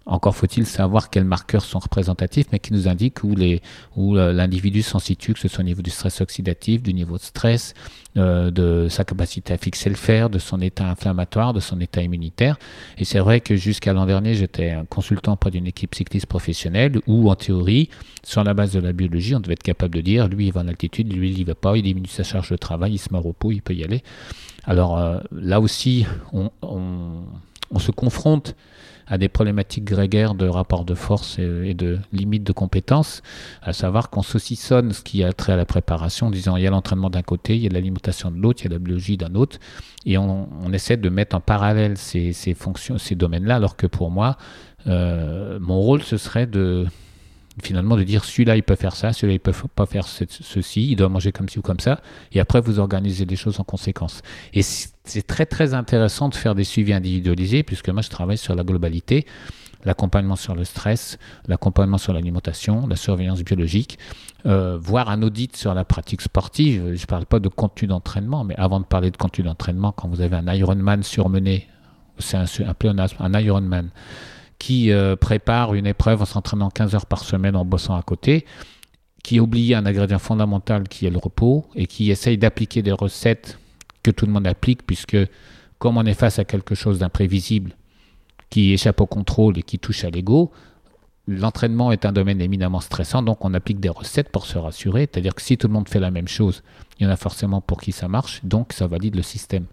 encore 0.06 0.36
faut-il 0.36 0.68
savoir 0.68 1.10
quels 1.10 1.26
marqueurs 1.26 1.64
sont 1.64 1.80
représentatifs, 1.80 2.46
mais 2.52 2.60
qui 2.60 2.74
nous 2.74 2.88
indiquent 2.88 3.24
où, 3.24 3.36
les, 3.36 3.62
où 3.96 4.18
euh, 4.18 4.34
l'individu 4.34 4.84
s'en 4.84 5.00
situe, 5.00 5.34
que 5.34 5.40
ce 5.40 5.48
soit 5.48 5.62
au 5.62 5.64
niveau 5.64 5.82
du 5.82 5.90
stress 5.90 6.22
oxydatif, 6.22 6.84
du 6.84 6.94
niveau 6.94 7.18
de 7.18 7.24
stress, 7.24 7.74
euh, 8.18 8.52
de 8.52 8.88
sa 8.88 9.04
capacité 9.04 9.54
à 9.54 9.58
fixer 9.58 9.90
le 9.90 9.96
fer, 9.96 10.30
de 10.30 10.38
son 10.38 10.62
état 10.62 10.88
inflammatoire, 10.88 11.54
de 11.54 11.60
son 11.60 11.82
état 11.82 12.04
immunitaire. 12.04 12.58
Et 13.00 13.06
c'est 13.06 13.18
vrai 13.18 13.42
que 13.42 13.56
jusqu'à 13.56 13.94
l'an 13.94 14.06
dernier, 14.06 14.36
j'étais 14.36 14.70
un 14.70 14.86
consultant 14.86 15.34
auprès 15.34 15.50
d'une 15.50 15.66
équipe 15.66 15.96
cycliste 15.96 16.28
professionnelle 16.28 17.00
où, 17.08 17.32
en 17.32 17.36
théorie, 17.36 17.90
sur 18.24 18.44
la 18.44 18.54
base 18.54 18.74
de 18.74 18.80
la 18.80 18.94
biologie, 18.94 19.34
on 19.34 19.40
devait 19.40 19.54
être 19.54 19.64
capable 19.64 19.96
de 19.96 20.02
dire, 20.02 20.28
lui, 20.28 20.48
il 20.48 20.54
va 20.54 20.62
en 20.62 20.68
altitude, 20.68 21.12
lui, 21.12 21.32
il 21.32 21.38
n'y 21.38 21.44
va 21.44 21.56
pas, 21.56 21.76
il 21.78 21.82
diminue 21.82 22.08
sa 22.08 22.24
charge 22.24 22.52
de 22.52 22.58
travail, 22.58 22.94
il 22.94 23.00
se 23.00 23.12
met 23.12 23.18
au 23.18 23.24
repos, 23.24 23.52
il 23.52 23.64
peut 23.64 23.74
y 23.74 23.84
aller. 23.84 24.04
Alors 24.66 25.00
euh, 25.00 25.20
là 25.32 25.60
aussi, 25.60 26.06
on, 26.32 26.52
on 26.62 27.80
se 27.80 27.92
confronte 27.92 28.56
à 29.08 29.18
des 29.18 29.30
problématiques 29.30 29.86
grégaires 29.86 30.34
de 30.34 30.48
rapport 30.48 30.86
de 30.86 30.96
force 30.96 31.40
et, 31.40 31.74
de 31.74 32.00
limites 32.12 32.44
de 32.44 32.52
compétences, 32.52 33.22
à 33.62 33.74
savoir 33.74 34.10
qu'on 34.10 34.22
saucissonne 34.22 34.92
ce 34.92 35.02
qui 35.02 35.24
a 35.24 35.34
trait 35.34 35.54
à 35.54 35.58
la 35.58 35.66
préparation, 35.66 36.28
en 36.28 36.32
disant 36.32 36.58
il 36.58 36.64
y 36.64 36.68
a 36.68 36.72
l'entraînement 36.72 37.10
d'un 37.10 37.22
côté, 37.22 37.56
il 37.56 37.64
y 37.64 37.68
a 37.68 37.70
l'alimentation 37.70 38.32
de 38.32 38.38
l'autre, 38.38 38.62
il 38.62 38.66
y 38.66 38.68
a 38.68 38.74
la 38.74 38.80
biologie 38.80 39.18
d'un 39.18 39.36
autre, 39.36 39.60
et 40.06 40.18
on, 40.18 40.48
essaie 40.74 40.98
de 40.98 41.10
mettre 41.10 41.36
en 41.36 41.40
parallèle 41.40 41.98
ces, 41.98 42.34
fonctions, 42.54 42.98
ces 42.98 43.16
domaines-là, 43.16 43.56
alors 43.56 43.78
que 43.78 43.88
pour 43.88 44.12
moi, 44.12 44.38
euh, 44.88 45.58
mon 45.62 45.80
rôle, 45.80 46.04
ce 46.04 46.18
serait 46.18 46.48
de 46.48 46.86
finalement 47.64 47.96
de 47.96 48.04
dire 48.04 48.26
celui-là 48.26 48.58
il 48.58 48.64
peut 48.64 48.76
faire 48.76 48.96
ça, 48.96 49.14
celui-là 49.14 49.36
il 49.36 49.40
peut 49.40 49.54
pas 49.76 49.86
faire 49.86 50.08
ceci, 50.08 50.92
il 50.92 50.96
doit 50.96 51.10
manger 51.10 51.32
comme 51.32 51.48
ci 51.50 51.60
ou 51.60 51.62
comme 51.62 51.80
ça, 51.80 52.02
et 52.32 52.40
après 52.40 52.62
vous 52.62 52.80
organisez 52.80 53.26
les 53.26 53.36
choses 53.36 53.60
en 53.60 53.64
conséquence. 53.64 54.22
Et 54.54 54.62
c'est 54.62 55.28
très 55.28 55.46
très 55.46 55.74
intéressant 55.74 56.30
de 56.30 56.36
faire 56.36 56.56
des 56.56 56.64
suivis 56.64 56.94
individualisés, 56.94 57.64
puisque 57.64 57.90
moi 57.90 58.02
je 58.02 58.10
travaille 58.10 58.38
sur 58.38 58.56
la 58.56 58.64
globalité, 58.64 59.26
l'accompagnement 59.86 60.36
sur 60.36 60.56
le 60.56 60.64
stress, 60.64 61.18
l'accompagnement 61.48 61.98
sur 61.98 62.12
l'alimentation, 62.12 62.88
la 62.88 62.96
surveillance 62.96 63.44
biologique, 63.44 64.00
euh, 64.46 64.78
voire 64.80 65.10
un 65.10 65.22
audit 65.22 65.56
sur 65.56 65.74
la 65.74 65.86
pratique 65.86 66.22
sportive. 66.22 66.94
Je 66.96 67.02
ne 67.02 67.06
parle 67.06 67.26
pas 67.26 67.40
de 67.40 67.48
contenu 67.48 67.88
d'entraînement, 67.88 68.44
mais 68.44 68.56
avant 68.58 68.80
de 68.80 68.86
parler 68.86 69.12
de 69.12 69.18
contenu 69.18 69.46
d'entraînement, 69.46 69.92
quand 69.92 70.08
vous 70.08 70.22
avez 70.22 70.36
un 70.36 70.54
Ironman 70.54 71.04
surmené, 71.04 71.68
c'est 72.18 72.38
un, 72.38 72.46
un, 72.46 73.08
un 73.20 73.40
Ironman 73.40 73.90
qui 74.60 74.92
euh, 74.92 75.16
prépare 75.16 75.74
une 75.74 75.88
épreuve 75.88 76.22
en 76.22 76.26
s'entraînant 76.26 76.70
15 76.70 76.96
heures 76.96 77.06
par 77.06 77.24
semaine 77.24 77.56
en 77.56 77.66
bossant 77.66 77.96
à 77.96 78.02
côté, 78.02 78.46
qui 79.24 79.40
oublie 79.40 79.74
un 79.74 79.86
ingrédient 79.86 80.20
fondamental 80.20 80.88
qui 80.88 81.06
est 81.06 81.10
le 81.10 81.18
repos 81.18 81.66
et 81.76 81.88
qui 81.88 82.12
essaye 82.12 82.38
d'appliquer 82.38 82.82
des 82.82 82.92
recettes 82.92 83.60
que 84.04 84.12
tout 84.12 84.26
le 84.26 84.32
monde 84.32 84.48
applique 84.48 84.86
puisque 84.86 85.18
comme 85.80 85.98
on 85.98 86.06
est 86.06 86.14
face 86.14 86.40
à 86.40 86.46
quelque 86.46 86.76
chose 86.76 87.00
d'imprévisible 87.00 87.76
qui 88.50 88.72
échappe 88.72 89.02
au 89.02 89.08
contrôle 89.08 89.58
et 89.58 89.64
qui 89.64 89.80
touche 89.80 90.04
à 90.04 90.10
l'ego, 90.10 90.52
l'entraînement 91.28 91.92
est 91.92 92.06
un 92.06 92.12
domaine 92.12 92.40
éminemment 92.42 92.80
stressant, 92.80 93.22
donc 93.22 93.44
on 93.44 93.54
applique 93.54 93.80
des 93.80 93.90
recettes 93.90 94.30
pour 94.30 94.46
se 94.46 94.58
rassurer. 94.58 95.10
C'est-à-dire 95.12 95.36
que 95.36 95.42
si 95.42 95.58
tout 95.58 95.68
le 95.68 95.74
monde 95.74 95.90
fait 95.90 96.00
la 96.00 96.12
même 96.12 96.28
chose, 96.28 96.64
il 97.00 97.04
y 97.04 97.08
en 97.08 97.12
a 97.12 97.18
forcément 97.18 97.62
pour 97.62 97.82
qui 97.82 97.92
ça 97.92 98.08
marche, 98.08 98.42
donc 98.44 98.74
ça 98.74 98.88
valide 98.88 99.16
le 99.16 99.24
système. 99.24 99.66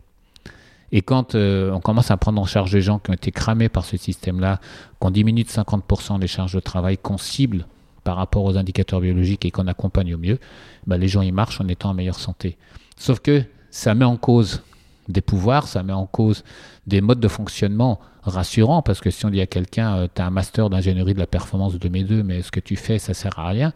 Et 0.92 1.00
quand 1.00 1.34
euh, 1.34 1.72
on 1.72 1.80
commence 1.80 2.10
à 2.10 2.16
prendre 2.18 2.40
en 2.40 2.44
charge 2.44 2.70
des 2.70 2.82
gens 2.82 2.98
qui 2.98 3.10
ont 3.10 3.14
été 3.14 3.32
cramés 3.32 3.70
par 3.70 3.84
ce 3.84 3.96
système-là, 3.96 4.60
qu'on 4.98 5.10
diminue 5.10 5.42
de 5.42 5.48
50% 5.48 6.20
les 6.20 6.26
charges 6.26 6.54
de 6.54 6.60
travail, 6.60 6.98
qu'on 6.98 7.16
cible 7.16 7.66
par 8.04 8.16
rapport 8.16 8.44
aux 8.44 8.58
indicateurs 8.58 9.00
biologiques 9.00 9.44
et 9.46 9.50
qu'on 9.50 9.66
accompagne 9.66 10.14
au 10.14 10.18
mieux, 10.18 10.38
bah, 10.86 10.98
les 10.98 11.08
gens 11.08 11.22
y 11.22 11.32
marchent 11.32 11.60
en 11.60 11.68
étant 11.68 11.90
en 11.90 11.94
meilleure 11.94 12.18
santé. 12.18 12.58
Sauf 12.96 13.20
que 13.20 13.42
ça 13.70 13.94
met 13.94 14.04
en 14.04 14.16
cause 14.18 14.62
des 15.08 15.22
pouvoirs, 15.22 15.66
ça 15.66 15.82
met 15.82 15.92
en 15.92 16.06
cause 16.06 16.44
des 16.86 17.00
modes 17.00 17.20
de 17.20 17.28
fonctionnement 17.28 17.98
rassurants, 18.22 18.82
parce 18.82 19.00
que 19.00 19.10
si 19.10 19.24
on 19.24 19.30
dit 19.30 19.40
à 19.40 19.46
quelqu'un, 19.46 19.96
euh, 19.96 20.08
tu 20.14 20.20
as 20.20 20.26
un 20.26 20.30
master 20.30 20.68
d'ingénierie 20.68 21.14
de 21.14 21.18
la 21.18 21.26
performance 21.26 21.78
de 21.78 21.88
mes 21.88 22.04
deux, 22.04 22.22
mais 22.22 22.42
ce 22.42 22.50
que 22.50 22.60
tu 22.60 22.76
fais, 22.76 22.98
ça 22.98 23.14
sert 23.14 23.38
à 23.38 23.48
rien, 23.48 23.72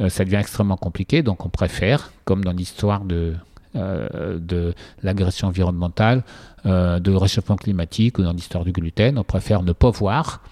euh, 0.00 0.08
ça 0.08 0.24
devient 0.24 0.36
extrêmement 0.36 0.76
compliqué, 0.76 1.22
donc 1.22 1.44
on 1.44 1.48
préfère, 1.48 2.12
comme 2.24 2.44
dans 2.44 2.52
l'histoire 2.52 3.04
de, 3.04 3.34
euh, 3.76 4.38
de 4.38 4.74
l'agression 5.02 5.48
environnementale, 5.48 6.22
de 6.64 7.14
réchauffement 7.14 7.54
climatique 7.54 8.18
ou 8.18 8.24
dans 8.24 8.32
l'histoire 8.32 8.64
du 8.64 8.72
gluten, 8.72 9.18
on 9.18 9.22
préfère 9.22 9.62
ne 9.62 9.72
pas 9.72 9.90
voir. 9.90 10.42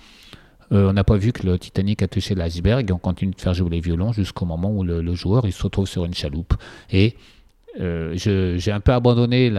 on 0.70 0.92
n'a 0.92 1.02
pas 1.02 1.16
vu 1.16 1.32
que 1.32 1.44
le 1.44 1.58
Titanic 1.58 2.02
a 2.02 2.08
touché 2.08 2.36
l'iceberg 2.36 2.88
et 2.88 2.92
on 2.92 2.98
continue 2.98 3.32
de 3.32 3.40
faire 3.40 3.52
jouer 3.52 3.70
les 3.70 3.80
violons 3.80 4.12
jusqu'au 4.12 4.44
moment 4.44 4.70
où 4.70 4.84
le, 4.84 5.14
joueur 5.14 5.44
il 5.44 5.52
se 5.52 5.64
retrouve 5.64 5.88
sur 5.88 6.04
une 6.04 6.14
chaloupe. 6.14 6.54
Et 6.92 7.16
euh, 7.80 8.12
j'ai 8.16 8.72
un 8.72 8.80
peu 8.80 8.92
abandonné 8.92 9.52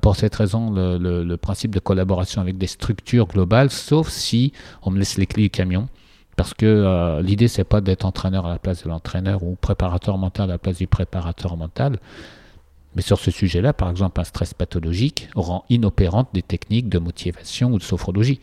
pour 0.00 0.16
cette 0.16 0.34
raison 0.34 0.70
le, 0.70 1.36
principe 1.36 1.74
de 1.74 1.80
collaboration 1.80 2.40
avec 2.40 2.58
des 2.58 2.66
structures 2.66 3.26
globales, 3.26 3.70
sauf 3.70 4.08
si 4.08 4.52
on 4.82 4.90
me 4.90 4.98
laisse 4.98 5.18
les 5.18 5.26
clés 5.26 5.44
du 5.44 5.50
camion. 5.50 5.88
Parce 6.36 6.52
que 6.52 6.66
euh, 6.66 7.22
l'idée, 7.22 7.48
c'est 7.48 7.64
pas 7.64 7.80
d'être 7.80 8.04
entraîneur 8.04 8.44
à 8.46 8.50
la 8.50 8.58
place 8.58 8.84
de 8.84 8.88
l'entraîneur 8.90 9.42
ou 9.42 9.56
préparateur 9.56 10.18
mental 10.18 10.50
à 10.50 10.54
la 10.54 10.58
place 10.58 10.76
du 10.76 10.86
préparateur 10.86 11.56
mental. 11.56 11.98
Mais 12.96 13.02
sur 13.02 13.20
ce 13.20 13.30
sujet-là, 13.30 13.74
par 13.74 13.90
exemple, 13.90 14.18
un 14.20 14.24
stress 14.24 14.54
pathologique 14.54 15.28
rend 15.36 15.64
inopérante 15.68 16.30
des 16.32 16.42
techniques 16.42 16.88
de 16.88 16.98
motivation 16.98 17.72
ou 17.72 17.78
de 17.78 17.82
sophrologie. 17.82 18.40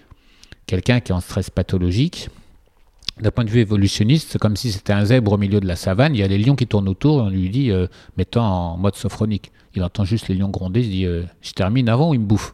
Quelqu'un 0.68 1.00
qui 1.00 1.12
est 1.12 1.16
en 1.16 1.22
stress 1.22 1.50
pathologique, 1.50 2.30
d'un 3.20 3.32
point 3.32 3.46
de 3.46 3.50
vue 3.50 3.62
évolutionniste, 3.62 4.30
c'est 4.32 4.40
comme 4.40 4.56
si 4.56 4.72
c'était 4.72 4.94
un 4.94 5.06
zèbre 5.06 5.34
au 5.34 5.38
milieu 5.38 5.60
de 5.60 5.66
la 5.66 5.76
savane. 5.76 6.16
Il 6.16 6.20
y 6.20 6.24
a 6.24 6.28
les 6.28 6.38
lions 6.38 6.56
qui 6.56 6.68
tournent 6.68 6.88
autour 6.88 7.20
et 7.20 7.22
on 7.24 7.30
lui 7.30 7.50
dit 7.50 7.72
euh, 7.72 7.88
mets-toi 8.16 8.44
en 8.44 8.78
mode 8.78 8.96
sophronique. 8.96 9.52
Il 9.76 9.84
entend 9.84 10.06
juste 10.06 10.28
les 10.28 10.36
lions 10.36 10.50
gronder, 10.50 10.82
il 10.82 10.90
dit 10.90 11.06
euh, 11.06 11.24
je 11.42 11.52
termine 11.54 11.90
avant 11.90 12.12
ou 12.12 12.14
il 12.14 12.20
me 12.20 12.26
bouffe? 12.26 12.54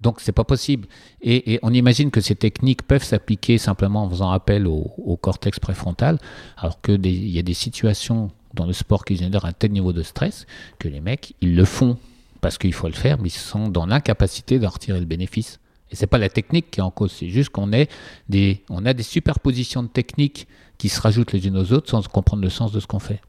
Donc 0.00 0.20
c'est 0.20 0.32
pas 0.32 0.44
possible. 0.44 0.88
Et, 1.22 1.58
on 1.62 1.72
imagine 1.72 2.10
que 2.10 2.20
ces 2.20 2.34
techniques 2.34 2.82
peuvent 2.82 3.04
s'appliquer 3.04 3.58
simplement 3.58 4.04
en 4.04 4.10
faisant 4.10 4.30
appel 4.30 4.66
au, 4.66 5.18
cortex 5.20 5.58
préfrontal, 5.58 6.18
alors 6.56 6.80
qu'il 6.80 7.06
y 7.06 7.38
a 7.38 7.42
des 7.42 7.54
situations 7.54 8.30
dans 8.54 8.66
le 8.66 8.72
sport 8.72 9.04
qui 9.04 9.16
génèrent 9.16 9.44
un 9.44 9.52
tel 9.52 9.72
niveau 9.72 9.92
de 9.92 10.02
stress 10.02 10.46
que 10.78 10.88
les 10.88 11.00
mecs, 11.00 11.34
ils 11.40 11.54
le 11.56 11.64
font 11.64 11.98
parce 12.40 12.58
qu'il 12.58 12.72
faut 12.72 12.88
le 12.88 12.94
faire, 12.94 13.18
mais 13.18 13.28
ils 13.28 13.32
sont 13.32 13.68
dans 13.68 13.86
l'incapacité 13.86 14.58
d'en 14.58 14.68
retirer 14.68 15.00
le 15.00 15.06
bénéfice. 15.06 15.60
Et 15.90 15.96
c'est 15.96 16.06
pas 16.06 16.18
la 16.18 16.28
technique 16.28 16.70
qui 16.70 16.80
est 16.80 16.82
en 16.82 16.90
cause, 16.90 17.12
c'est 17.12 17.28
juste 17.28 17.50
qu'on 17.50 17.68
des, 17.68 17.88
a 18.28 18.94
des 18.94 19.02
superpositions 19.02 19.82
de 19.82 19.88
techniques 19.88 20.46
qui 20.78 20.88
se 20.88 21.00
rajoutent 21.00 21.32
les 21.32 21.46
unes 21.46 21.56
aux 21.56 21.72
autres 21.72 21.90
sans 21.90 22.06
comprendre 22.08 22.42
le 22.42 22.50
sens 22.50 22.72
de 22.72 22.80
ce 22.80 22.86
qu'on 22.86 22.98
fait. 22.98 23.20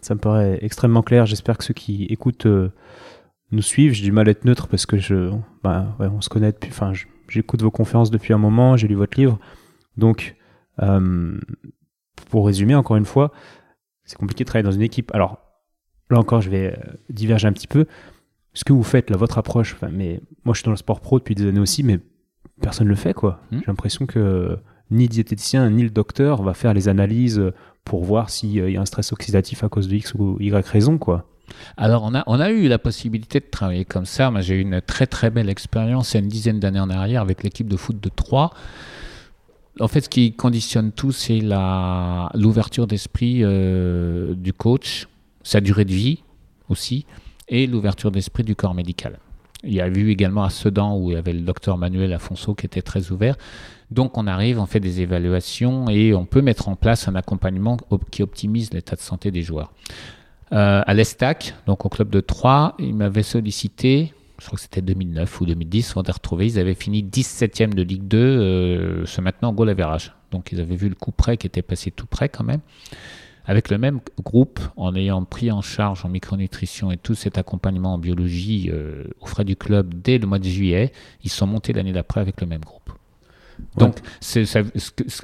ça 0.00 0.14
me 0.14 0.20
paraît 0.20 0.58
extrêmement 0.62 1.02
clair. 1.02 1.26
J'espère 1.26 1.56
que 1.58 1.64
ceux 1.64 1.74
qui 1.74 2.04
écoutent 2.04 2.46
euh, 2.46 2.70
nous 3.50 3.62
suivent. 3.62 3.92
J'ai 3.92 4.04
du 4.04 4.12
mal 4.12 4.28
à 4.28 4.32
être 4.32 4.44
neutre 4.44 4.68
parce 4.68 4.84
que 4.84 4.98
je, 4.98 5.30
bah, 5.62 5.96
on 5.98 6.20
se 6.20 6.28
connaît 6.28 6.52
depuis. 6.52 6.70
Enfin, 6.70 6.92
j'écoute 7.28 7.62
vos 7.62 7.70
conférences 7.70 8.10
depuis 8.10 8.34
un 8.34 8.38
moment. 8.38 8.76
J'ai 8.76 8.88
lu 8.88 8.94
votre 8.94 9.18
livre, 9.18 9.38
donc 9.96 10.36
euh, 10.82 11.38
pour 12.30 12.46
résumer 12.46 12.74
encore 12.74 12.96
une 12.96 13.04
fois, 13.04 13.32
c'est 14.04 14.18
compliqué 14.18 14.44
de 14.44 14.48
travailler 14.48 14.64
dans 14.64 14.72
une 14.72 14.82
équipe. 14.82 15.14
Alors 15.14 15.38
là 16.10 16.18
encore, 16.18 16.40
je 16.40 16.50
vais 16.50 16.72
euh, 16.72 16.92
diverger 17.10 17.48
un 17.48 17.52
petit 17.52 17.66
peu 17.66 17.86
ce 18.52 18.64
que 18.64 18.72
vous 18.72 18.84
faites, 18.84 19.10
là, 19.10 19.16
votre 19.16 19.38
approche, 19.38 19.76
mais 19.90 20.20
moi 20.44 20.54
je 20.54 20.60
suis 20.60 20.64
dans 20.64 20.70
le 20.70 20.76
sport 20.76 21.00
pro 21.00 21.18
depuis 21.18 21.34
des 21.34 21.48
années 21.48 21.60
aussi, 21.60 21.82
mais 21.82 21.98
personne 22.60 22.86
ne 22.86 22.90
le 22.90 22.96
fait, 22.96 23.12
quoi. 23.12 23.40
Hmm. 23.50 23.58
J'ai 23.58 23.66
l'impression 23.66 24.06
que 24.06 24.58
ni 24.90 25.04
le 25.04 25.08
diététicien, 25.08 25.68
ni 25.70 25.82
le 25.82 25.90
docteur 25.90 26.42
va 26.42 26.54
faire 26.54 26.72
les 26.72 26.88
analyses 26.88 27.42
pour 27.84 28.04
voir 28.04 28.30
s'il 28.30 28.52
y 28.52 28.76
a 28.76 28.80
un 28.80 28.84
stress 28.84 29.12
oxydatif 29.12 29.64
à 29.64 29.68
cause 29.68 29.88
de 29.88 29.96
X 29.96 30.14
ou 30.14 30.36
Y 30.40 30.66
raison, 30.68 30.98
quoi. 30.98 31.26
Alors, 31.76 32.04
on 32.04 32.14
a, 32.14 32.22
on 32.26 32.40
a 32.40 32.50
eu 32.50 32.68
la 32.68 32.78
possibilité 32.78 33.40
de 33.40 33.46
travailler 33.50 33.84
comme 33.84 34.06
ça. 34.06 34.30
Moi, 34.30 34.40
j'ai 34.40 34.54
eu 34.56 34.60
une 34.60 34.80
très 34.80 35.06
très 35.06 35.30
belle 35.30 35.48
expérience 35.48 36.12
il 36.12 36.14
y 36.14 36.20
a 36.20 36.22
une 36.22 36.28
dizaine 36.28 36.60
d'années 36.60 36.80
en 36.80 36.90
arrière 36.90 37.20
avec 37.22 37.42
l'équipe 37.42 37.68
de 37.68 37.76
foot 37.76 38.00
de 38.00 38.08
Troyes. 38.08 38.50
En 39.80 39.88
fait, 39.88 40.02
ce 40.02 40.08
qui 40.08 40.32
conditionne 40.32 40.92
tout, 40.92 41.12
c'est 41.12 41.40
l'ouverture 41.40 42.86
d'esprit 42.86 43.40
euh, 43.42 44.34
du 44.34 44.52
coach, 44.52 45.08
sa 45.42 45.60
durée 45.60 45.84
de 45.84 45.92
vie 45.92 46.22
aussi, 46.68 47.06
et 47.48 47.66
l'ouverture 47.66 48.10
d'esprit 48.10 48.44
du 48.44 48.54
corps 48.54 48.74
médical. 48.74 49.18
Il 49.64 49.72
y 49.72 49.80
a 49.80 49.88
eu 49.88 50.10
également 50.10 50.44
à 50.44 50.50
Sedan 50.50 50.98
où 50.98 51.10
il 51.10 51.14
y 51.14 51.16
avait 51.16 51.32
le 51.32 51.40
docteur 51.40 51.78
Manuel 51.78 52.12
Afonso 52.12 52.54
qui 52.54 52.66
était 52.66 52.82
très 52.82 53.10
ouvert. 53.10 53.36
Donc 53.90 54.18
on 54.18 54.26
arrive, 54.26 54.58
on 54.60 54.66
fait 54.66 54.80
des 54.80 55.00
évaluations 55.00 55.88
et 55.88 56.14
on 56.14 56.26
peut 56.26 56.42
mettre 56.42 56.68
en 56.68 56.76
place 56.76 57.08
un 57.08 57.14
accompagnement 57.14 57.78
qui 58.10 58.22
optimise 58.22 58.72
l'état 58.72 58.96
de 58.96 59.00
santé 59.00 59.30
des 59.30 59.42
joueurs. 59.42 59.72
Euh, 60.52 60.82
à 60.86 60.94
l'Estac, 60.94 61.54
donc 61.66 61.86
au 61.86 61.88
club 61.88 62.10
de 62.10 62.20
Troyes, 62.20 62.74
ils 62.78 62.94
m'avaient 62.94 63.22
sollicité, 63.22 64.12
je 64.44 64.48
crois 64.48 64.58
que 64.58 64.62
c'était 64.62 64.82
2009 64.82 65.40
ou 65.40 65.46
2010, 65.46 65.96
on 65.96 66.02
a 66.02 66.12
ils 66.42 66.58
avaient 66.58 66.74
fini 66.74 67.02
17e 67.02 67.72
de 67.72 67.82
Ligue 67.82 68.06
2, 68.06 68.18
euh, 68.18 69.06
ce 69.06 69.22
maintenant 69.22 69.54
goal 69.54 69.70
average. 69.70 70.12
Donc 70.32 70.52
ils 70.52 70.60
avaient 70.60 70.76
vu 70.76 70.90
le 70.90 70.94
coup 70.94 71.12
près 71.12 71.38
qui 71.38 71.46
était 71.46 71.62
passé 71.62 71.90
tout 71.90 72.04
près 72.04 72.28
quand 72.28 72.44
même 72.44 72.60
avec 73.46 73.70
le 73.70 73.78
même 73.78 74.00
groupe, 74.22 74.60
en 74.76 74.94
ayant 74.94 75.24
pris 75.24 75.50
en 75.50 75.62
charge 75.62 76.04
en 76.04 76.10
micronutrition 76.10 76.90
et 76.90 76.98
tout 76.98 77.14
cet 77.14 77.38
accompagnement 77.38 77.94
en 77.94 77.98
biologie 77.98 78.70
euh, 78.70 79.04
aux 79.20 79.26
frais 79.26 79.44
du 79.44 79.56
club 79.56 79.94
dès 79.94 80.18
le 80.18 80.26
mois 80.26 80.38
de 80.38 80.44
juillet, 80.44 80.92
ils 81.22 81.30
sont 81.30 81.46
montés 81.46 81.72
l'année 81.72 81.92
d'après 81.92 82.20
avec 82.20 82.40
le 82.42 82.46
même 82.46 82.62
groupe. 82.62 82.90
Donc, 83.76 83.96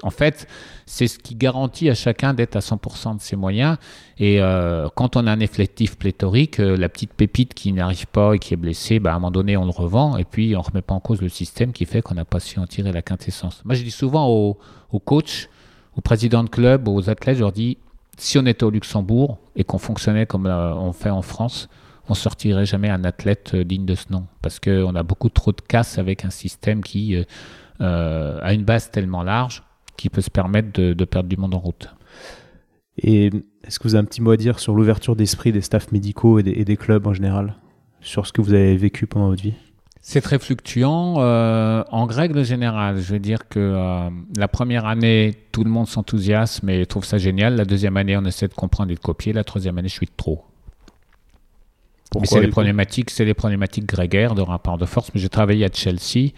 en 0.03 0.11
fait, 0.11 0.47
c'est 0.87 1.07
ce 1.07 1.19
qui 1.19 1.37
garantit 1.37 1.89
à 1.89 1.95
chacun 1.95 2.35
d'être 2.35 2.57
à 2.57 2.61
100% 2.61 3.17
de 3.17 3.21
ses 3.21 3.37
moyens. 3.37 3.77
Et 4.19 4.41
euh, 4.41 4.89
quand 4.95 5.17
on 5.17 5.27
a 5.27 5.33
un 5.33 5.41
effectif 5.41 5.97
pléthorique, 5.97 6.59
euh, 6.59 6.77
la 6.77 6.89
petite 6.89 7.13
pépite 7.13 7.55
qui 7.55 7.73
n'arrive 7.73 8.07
pas 8.07 8.35
et 8.35 8.39
qui 8.39 8.55
est 8.55 8.57
blessée, 8.57 8.99
bah, 8.99 9.13
à 9.13 9.17
un 9.17 9.19
moment 9.19 9.31
donné, 9.31 9.57
on 9.57 9.65
le 9.65 9.71
revend 9.71 10.17
et 10.17 10.25
puis 10.25 10.57
on 10.57 10.61
ne 10.61 10.65
remet 10.65 10.83
pas 10.83 10.95
en 10.95 11.01
cause 11.01 11.23
le 11.23 11.29
système 11.29 11.73
qui 11.73 11.85
fait 11.85 12.03
qu'on 12.03 12.15
n'a 12.15 12.25
pas 12.25 12.41
su 12.41 12.59
en 12.59 12.67
tirer 12.67 12.93
la 12.93 13.03
quintessence. 13.03 13.63
Moi, 13.65 13.75
je 13.75 13.85
dis 13.85 13.91
souvent 13.91 14.29
aux, 14.29 14.59
coachs, 14.99 15.49
aux 15.97 16.01
présidents 16.01 16.45
de 16.45 16.49
club, 16.51 16.89
aux 16.89 17.09
athlètes, 17.09 17.37
je 17.37 17.43
leur 17.43 17.53
dis 17.53 17.79
si 18.19 18.37
on 18.39 18.47
était 18.47 18.65
au 18.65 18.71
Luxembourg 18.71 19.39
et 19.55 19.65
qu'on 19.65 19.79
fonctionnait 19.79 20.27
comme 20.27 20.47
euh, 20.47 20.75
on 20.75 20.93
fait 20.93 21.11
en 21.11 21.23
France, 21.23 21.69
on 22.09 22.15
sortirait 22.15 22.67
jamais 22.67 22.91
un 22.91 23.05
athlète 23.05 23.55
digne 23.55 23.87
de 23.87 23.95
ce 23.95 24.07
nom 24.11 24.27
parce 24.43 24.59
qu'on 24.59 24.95
a 24.97 25.03
beaucoup 25.05 25.29
trop 25.29 25.53
de 25.53 25.61
casse 25.61 25.99
avec 25.99 26.25
un 26.25 26.31
système 26.31 26.83
qui 26.83 27.17
euh, 27.81 28.39
a 28.43 28.53
une 28.53 28.65
base 28.65 28.91
tellement 28.91 29.23
large 29.23 29.63
qui 29.97 30.09
peut 30.09 30.21
se 30.21 30.31
permettre 30.31 30.73
de, 30.73 31.05
perdre 31.05 31.29
du 31.29 31.37
monde 31.37 31.55
en 31.55 31.59
route. 31.59 31.89
Et 32.99 33.31
est-ce 33.65 33.79
que 33.79 33.85
vous 33.85 33.95
avez 33.95 34.03
un 34.03 34.07
petit 34.07 34.23
mot 34.23 34.31
à 34.31 34.37
dire 34.37 34.59
sur 34.59 34.75
l'ouverture 34.75 35.17
d'esprit 35.17 35.53
des 35.53 35.61
staffs 35.61 35.93
médicaux 35.93 36.39
et 36.39 36.65
des 36.65 36.77
clubs 36.77 37.07
en 37.07 37.15
général, 37.15 37.55
sur 38.01 38.27
ce 38.27 38.33
que 38.33 38.41
vous 38.41 38.53
avez 38.53 38.77
vécu 38.77 39.07
pendant 39.07 39.29
votre 39.29 39.43
vie? 39.43 39.55
C'est 40.03 40.23
très 40.23 40.39
fluctuant. 40.39 41.17
Euh, 41.19 41.85
en 41.91 42.07
règle 42.07 42.43
générale, 42.43 42.99
je 42.99 43.13
veux 43.13 43.19
dire 43.19 43.49
que 43.49 43.59
euh, 43.61 44.09
la 44.37 44.49
première 44.49 44.87
année, 44.87 45.35
tout 45.53 45.63
le 45.63 45.71
monde 45.71 45.87
s'enthousiasme 45.87 46.69
et 46.71 46.87
trouve 46.87 47.05
ça 47.05 47.19
génial. 47.19 47.57
La 47.57 47.67
deuxième 47.67 47.97
année, 47.99 48.17
on 48.17 48.25
essaie 48.25 48.49
de 48.49 48.55
comprendre 48.55 48.91
et 48.91 48.95
de 48.95 49.01
copier. 49.01 49.35
La 49.35 49.45
troisième 49.45 49.77
année, 49.77 49.89
je 49.89 49.95
suis 49.95 50.07
de 50.07 50.13
trop. 50.17 50.45
Pourquoi 52.11 52.27
c'est 52.27 52.41
les 52.41 52.49
problématiques, 52.49 53.11
c'est 53.11 53.25
les 53.25 53.35
problématiques 53.35 53.87
grégaires 53.87 54.35
de 54.35 54.43
rapport 54.43 54.79
de 54.79 54.87
force. 54.87 55.11
Mais 55.15 55.21
j'ai 55.21 55.29
travaillé 55.29 55.67
à 55.67 55.69
Chelsea. 55.73 56.33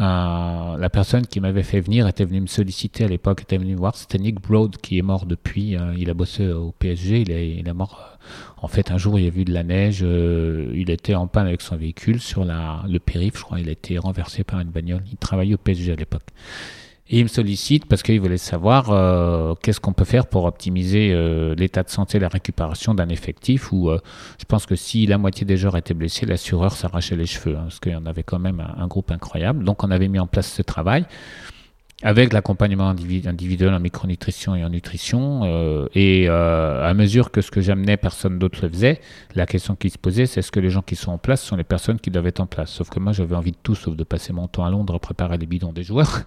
Euh, 0.00 0.76
la 0.78 0.90
personne 0.90 1.26
qui 1.26 1.40
m'avait 1.40 1.62
fait 1.62 1.80
venir 1.80 2.08
était 2.08 2.24
venue 2.24 2.40
me 2.40 2.46
solliciter 2.46 3.04
à 3.04 3.08
l'époque, 3.08 3.42
était 3.42 3.58
venue 3.58 3.74
me 3.74 3.78
voir. 3.78 3.96
C'était 3.96 4.18
Nick 4.18 4.40
Broad 4.40 4.76
qui 4.78 4.98
est 4.98 5.02
mort 5.02 5.26
depuis. 5.26 5.76
il 5.98 6.10
a 6.10 6.14
bossé 6.14 6.48
au 6.48 6.72
PSG. 6.72 7.20
Il 7.20 7.30
est, 7.30 7.72
mort 7.72 8.12
en 8.58 8.68
fait, 8.68 8.90
un 8.90 8.98
jour, 8.98 9.18
il 9.18 9.26
a 9.26 9.30
vu 9.30 9.44
de 9.44 9.52
la 9.52 9.64
neige, 9.64 10.00
euh, 10.02 10.70
il 10.74 10.90
était 10.90 11.14
en 11.14 11.26
panne 11.26 11.46
avec 11.46 11.60
son 11.60 11.76
véhicule 11.76 12.20
sur 12.20 12.44
la, 12.44 12.82
le 12.88 12.98
périph', 13.00 13.36
je 13.36 13.42
crois, 13.42 13.60
il 13.60 13.68
a 13.68 13.72
été 13.72 13.98
renversé 13.98 14.44
par 14.44 14.60
une 14.60 14.70
bagnole. 14.70 15.02
Il 15.10 15.16
travaillait 15.16 15.54
au 15.54 15.58
PSG 15.58 15.92
à 15.92 15.96
l'époque. 15.96 16.26
Et 17.08 17.18
il 17.18 17.24
me 17.24 17.28
sollicite 17.28 17.86
parce 17.86 18.02
qu'il 18.02 18.20
voulait 18.20 18.38
savoir 18.38 18.90
euh, 18.90 19.54
qu'est-ce 19.60 19.80
qu'on 19.80 19.92
peut 19.92 20.04
faire 20.04 20.26
pour 20.26 20.44
optimiser 20.44 21.12
euh, 21.12 21.54
l'état 21.56 21.82
de 21.82 21.90
santé 21.90 22.18
la 22.18 22.28
récupération 22.28 22.94
d'un 22.94 23.08
effectif 23.08 23.72
où 23.72 23.90
je 24.38 24.44
pense 24.46 24.66
que 24.66 24.76
si 24.76 25.06
la 25.06 25.18
moitié 25.18 25.44
des 25.44 25.56
joueurs 25.56 25.76
étaient 25.76 25.94
blessés, 25.94 26.26
l'assureur 26.26 26.72
s'arrachait 26.72 27.16
les 27.16 27.26
cheveux, 27.26 27.56
hein, 27.56 27.64
parce 27.64 27.80
qu'il 27.80 27.92
y 27.92 27.96
en 27.96 28.06
avait 28.06 28.22
quand 28.22 28.38
même 28.38 28.62
un, 28.76 28.86
groupe 28.86 29.10
incroyable. 29.10 29.64
Donc 29.64 29.84
on 29.84 29.90
avait 29.90 30.08
mis 30.08 30.18
en 30.18 30.26
place 30.26 30.50
ce 30.50 30.62
travail. 30.62 31.06
avec 32.02 32.32
l'accompagnement 32.32 32.88
individuel 32.88 33.72
en 33.72 33.80
micronutrition 33.80 34.54
et 34.56 34.64
en 34.64 34.70
nutrition. 34.70 35.42
Euh, 35.44 35.86
et 35.94 36.28
euh, 36.28 36.84
à 36.84 36.94
mesure 36.94 37.30
que 37.30 37.40
ce 37.40 37.50
que 37.50 37.60
j'amenais, 37.60 37.96
personne 37.96 38.38
d'autre 38.38 38.58
le 38.62 38.68
faisait, 38.68 39.00
la 39.34 39.46
question 39.46 39.76
qui 39.76 39.90
se 39.90 39.98
posait, 39.98 40.26
c'est 40.26 40.40
est-ce 40.40 40.50
que 40.50 40.60
les 40.60 40.70
gens 40.70 40.82
qui 40.82 40.96
sont 40.96 41.12
en 41.12 41.18
place 41.18 41.42
sont 41.42 41.56
les 41.56 41.64
personnes 41.64 42.00
qui 42.00 42.10
doivent 42.10 42.26
être 42.26 42.40
en 42.40 42.46
place? 42.46 42.70
Sauf 42.70 42.90
que 42.90 42.98
moi, 42.98 43.12
j'avais 43.12 43.36
envie 43.36 43.52
de 43.52 43.56
tout, 43.62 43.74
sauf 43.74 43.94
de 43.94 44.04
passer 44.04 44.32
mon 44.32 44.48
temps 44.48 44.64
à 44.64 44.70
Londres 44.70 44.94
à 44.94 44.98
préparer 44.98 45.38
les 45.38 45.46
bidons 45.46 45.72
des 45.72 45.84
joueurs. 45.84 46.22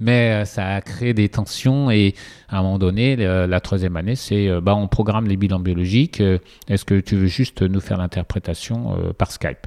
Mais 0.00 0.42
euh, 0.42 0.44
ça 0.44 0.74
a 0.74 0.80
créé 0.80 1.14
des 1.14 1.28
tensions 1.28 1.90
et 1.90 2.14
à 2.48 2.58
un 2.58 2.62
moment 2.62 2.78
donné, 2.78 3.16
la 3.16 3.60
troisième 3.60 3.96
année, 3.96 4.14
c'est 4.14 4.48
bah, 4.60 4.74
on 4.76 4.86
programme 4.86 5.26
les 5.26 5.36
bilans 5.36 5.58
biologiques. 5.58 6.22
Est-ce 6.68 6.84
que 6.84 7.00
tu 7.00 7.16
veux 7.16 7.26
juste 7.26 7.62
nous 7.62 7.80
faire 7.80 7.98
l'interprétation 7.98 9.12
par 9.18 9.32
Skype? 9.32 9.66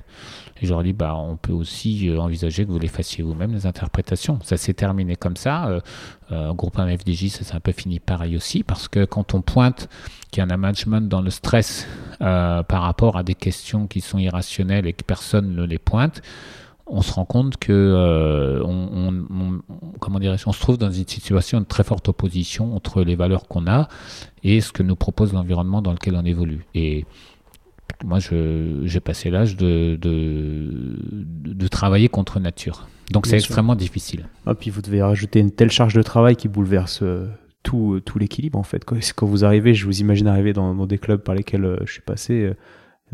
Et 0.62 0.66
je 0.66 0.74
leur 0.74 0.84
dis, 0.84 0.94
bah, 0.94 1.16
on 1.16 1.38
peut 1.38 1.54
aussi 1.54 2.10
euh, 2.10 2.20
envisager 2.20 2.66
que 2.66 2.72
vous 2.72 2.80
les 2.80 2.88
fassiez 2.88 3.24
vous-même, 3.24 3.54
les 3.54 3.66
interprétations. 3.66 4.40
Ça 4.44 4.58
s'est 4.58 4.74
terminé 4.74 5.16
comme 5.16 5.38
ça. 5.38 5.68
Euh, 5.68 5.80
euh, 6.32 6.54
groupe 6.54 6.78
MFDJ, 6.78 7.30
ça 7.30 7.44
s'est 7.44 7.56
un 7.56 7.60
peu 7.60 7.72
fini 7.72 8.00
pareil 8.00 8.36
aussi, 8.36 8.63
parce 8.63 8.88
que 8.88 9.06
quand 9.06 9.34
on 9.34 9.42
pointe 9.42 9.88
qu'il 10.32 10.44
y 10.44 10.50
a 10.50 10.52
un 10.52 10.58
management 10.58 11.08
dans 11.08 11.22
le 11.22 11.30
stress 11.30 11.88
par 12.20 12.82
rapport 12.82 13.16
à 13.16 13.24
des 13.24 13.36
questions 13.36 13.86
qui 13.86 14.02
sont 14.02 14.18
irrationnelles 14.18 14.88
et 14.88 14.94
que 14.94 15.04
personne 15.04 15.56
ne 15.56 15.63
les 15.63 15.78
pointe, 15.78 16.22
on 16.89 17.02
se 17.02 17.13
rend 17.13 17.26
compte 17.26 17.58
que 17.58 18.62
on, 18.63 19.62
comment 20.00 20.19
on 20.21 20.52
se 20.52 20.60
trouve 20.60 20.78
dans 20.78 20.91
une 20.91 21.08
situation 21.08 21.60
de 21.60 21.65
très 21.65 21.84
forte 21.84 22.08
opposition 22.10 22.76
entre 22.76 23.04
les 23.04 23.15
valeurs 23.15 23.47
qu'on 23.47 23.67
a 23.67 23.88
et 24.43 24.62
ce 24.62 24.71
que 24.71 24.84
nous 24.84 24.95
propose 24.95 25.34
l'environnement 25.34 25.82
dans 25.82 25.91
lequel 25.91 26.15
on 26.15 26.26
évolue. 26.26 26.65
Et 26.73 27.06
moi, 28.04 28.19
j'ai 28.19 29.00
passé 29.00 29.30
l'âge 29.30 29.56
de, 29.56 29.95
de, 29.95 31.67
travailler 31.67 32.10
contre 32.10 32.39
nature. 32.39 32.88
Donc 33.12 33.28
c'est 33.28 33.38
extrêmement 33.38 33.76
difficile. 33.76 34.28
Ah, 34.45 34.54
puis 34.56 34.69
vous 34.69 34.82
devez 34.82 35.02
rajouter 35.02 35.39
une 35.39 35.52
telle 35.52 35.71
charge 35.71 35.93
de 35.93 36.02
travail 36.02 36.36
qui 36.36 36.47
bouleverse 36.47 37.00
euh, 37.04 37.28
tout, 37.63 38.02
tout 38.04 38.19
l'équilibre 38.19 38.60
en 38.60 38.63
fait. 38.63 38.84
Quand 38.84 39.26
vous 39.26 39.45
arrivez, 39.45 39.73
je 39.73 39.86
vous 39.86 40.02
imagine 40.02 40.28
arriver 40.28 40.54
dans, 40.54 40.86
des 40.86 40.97
clubs 40.97 41.21
par 41.21 41.36
lesquels 41.36 41.63
euh, 41.63 41.78
je 41.86 41.93
suis 41.93 42.02
passé, 42.02 42.43
euh, 42.43 42.54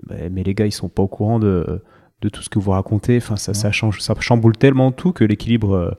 bah, 0.07 0.15
mais 0.31 0.43
les 0.43 0.53
gars 0.55 0.65
ils 0.65 0.71
sont 0.71 0.89
pas 0.89 1.03
au 1.03 1.07
courant 1.07 1.39
de, 1.39 1.81
de 2.23 2.29
tout 2.29 2.41
ce 2.41 2.49
que 2.49 2.57
vous 2.57 2.71
racontez. 2.71 3.17
Enfin, 3.17 3.36
ça, 3.36 3.53
ça, 3.53 3.71
change, 3.71 3.99
ça 3.99 4.15
chamboule 4.19 4.57
tellement 4.57 4.91
tout 4.91 5.12
que 5.12 5.23
l'équilibre 5.23 5.97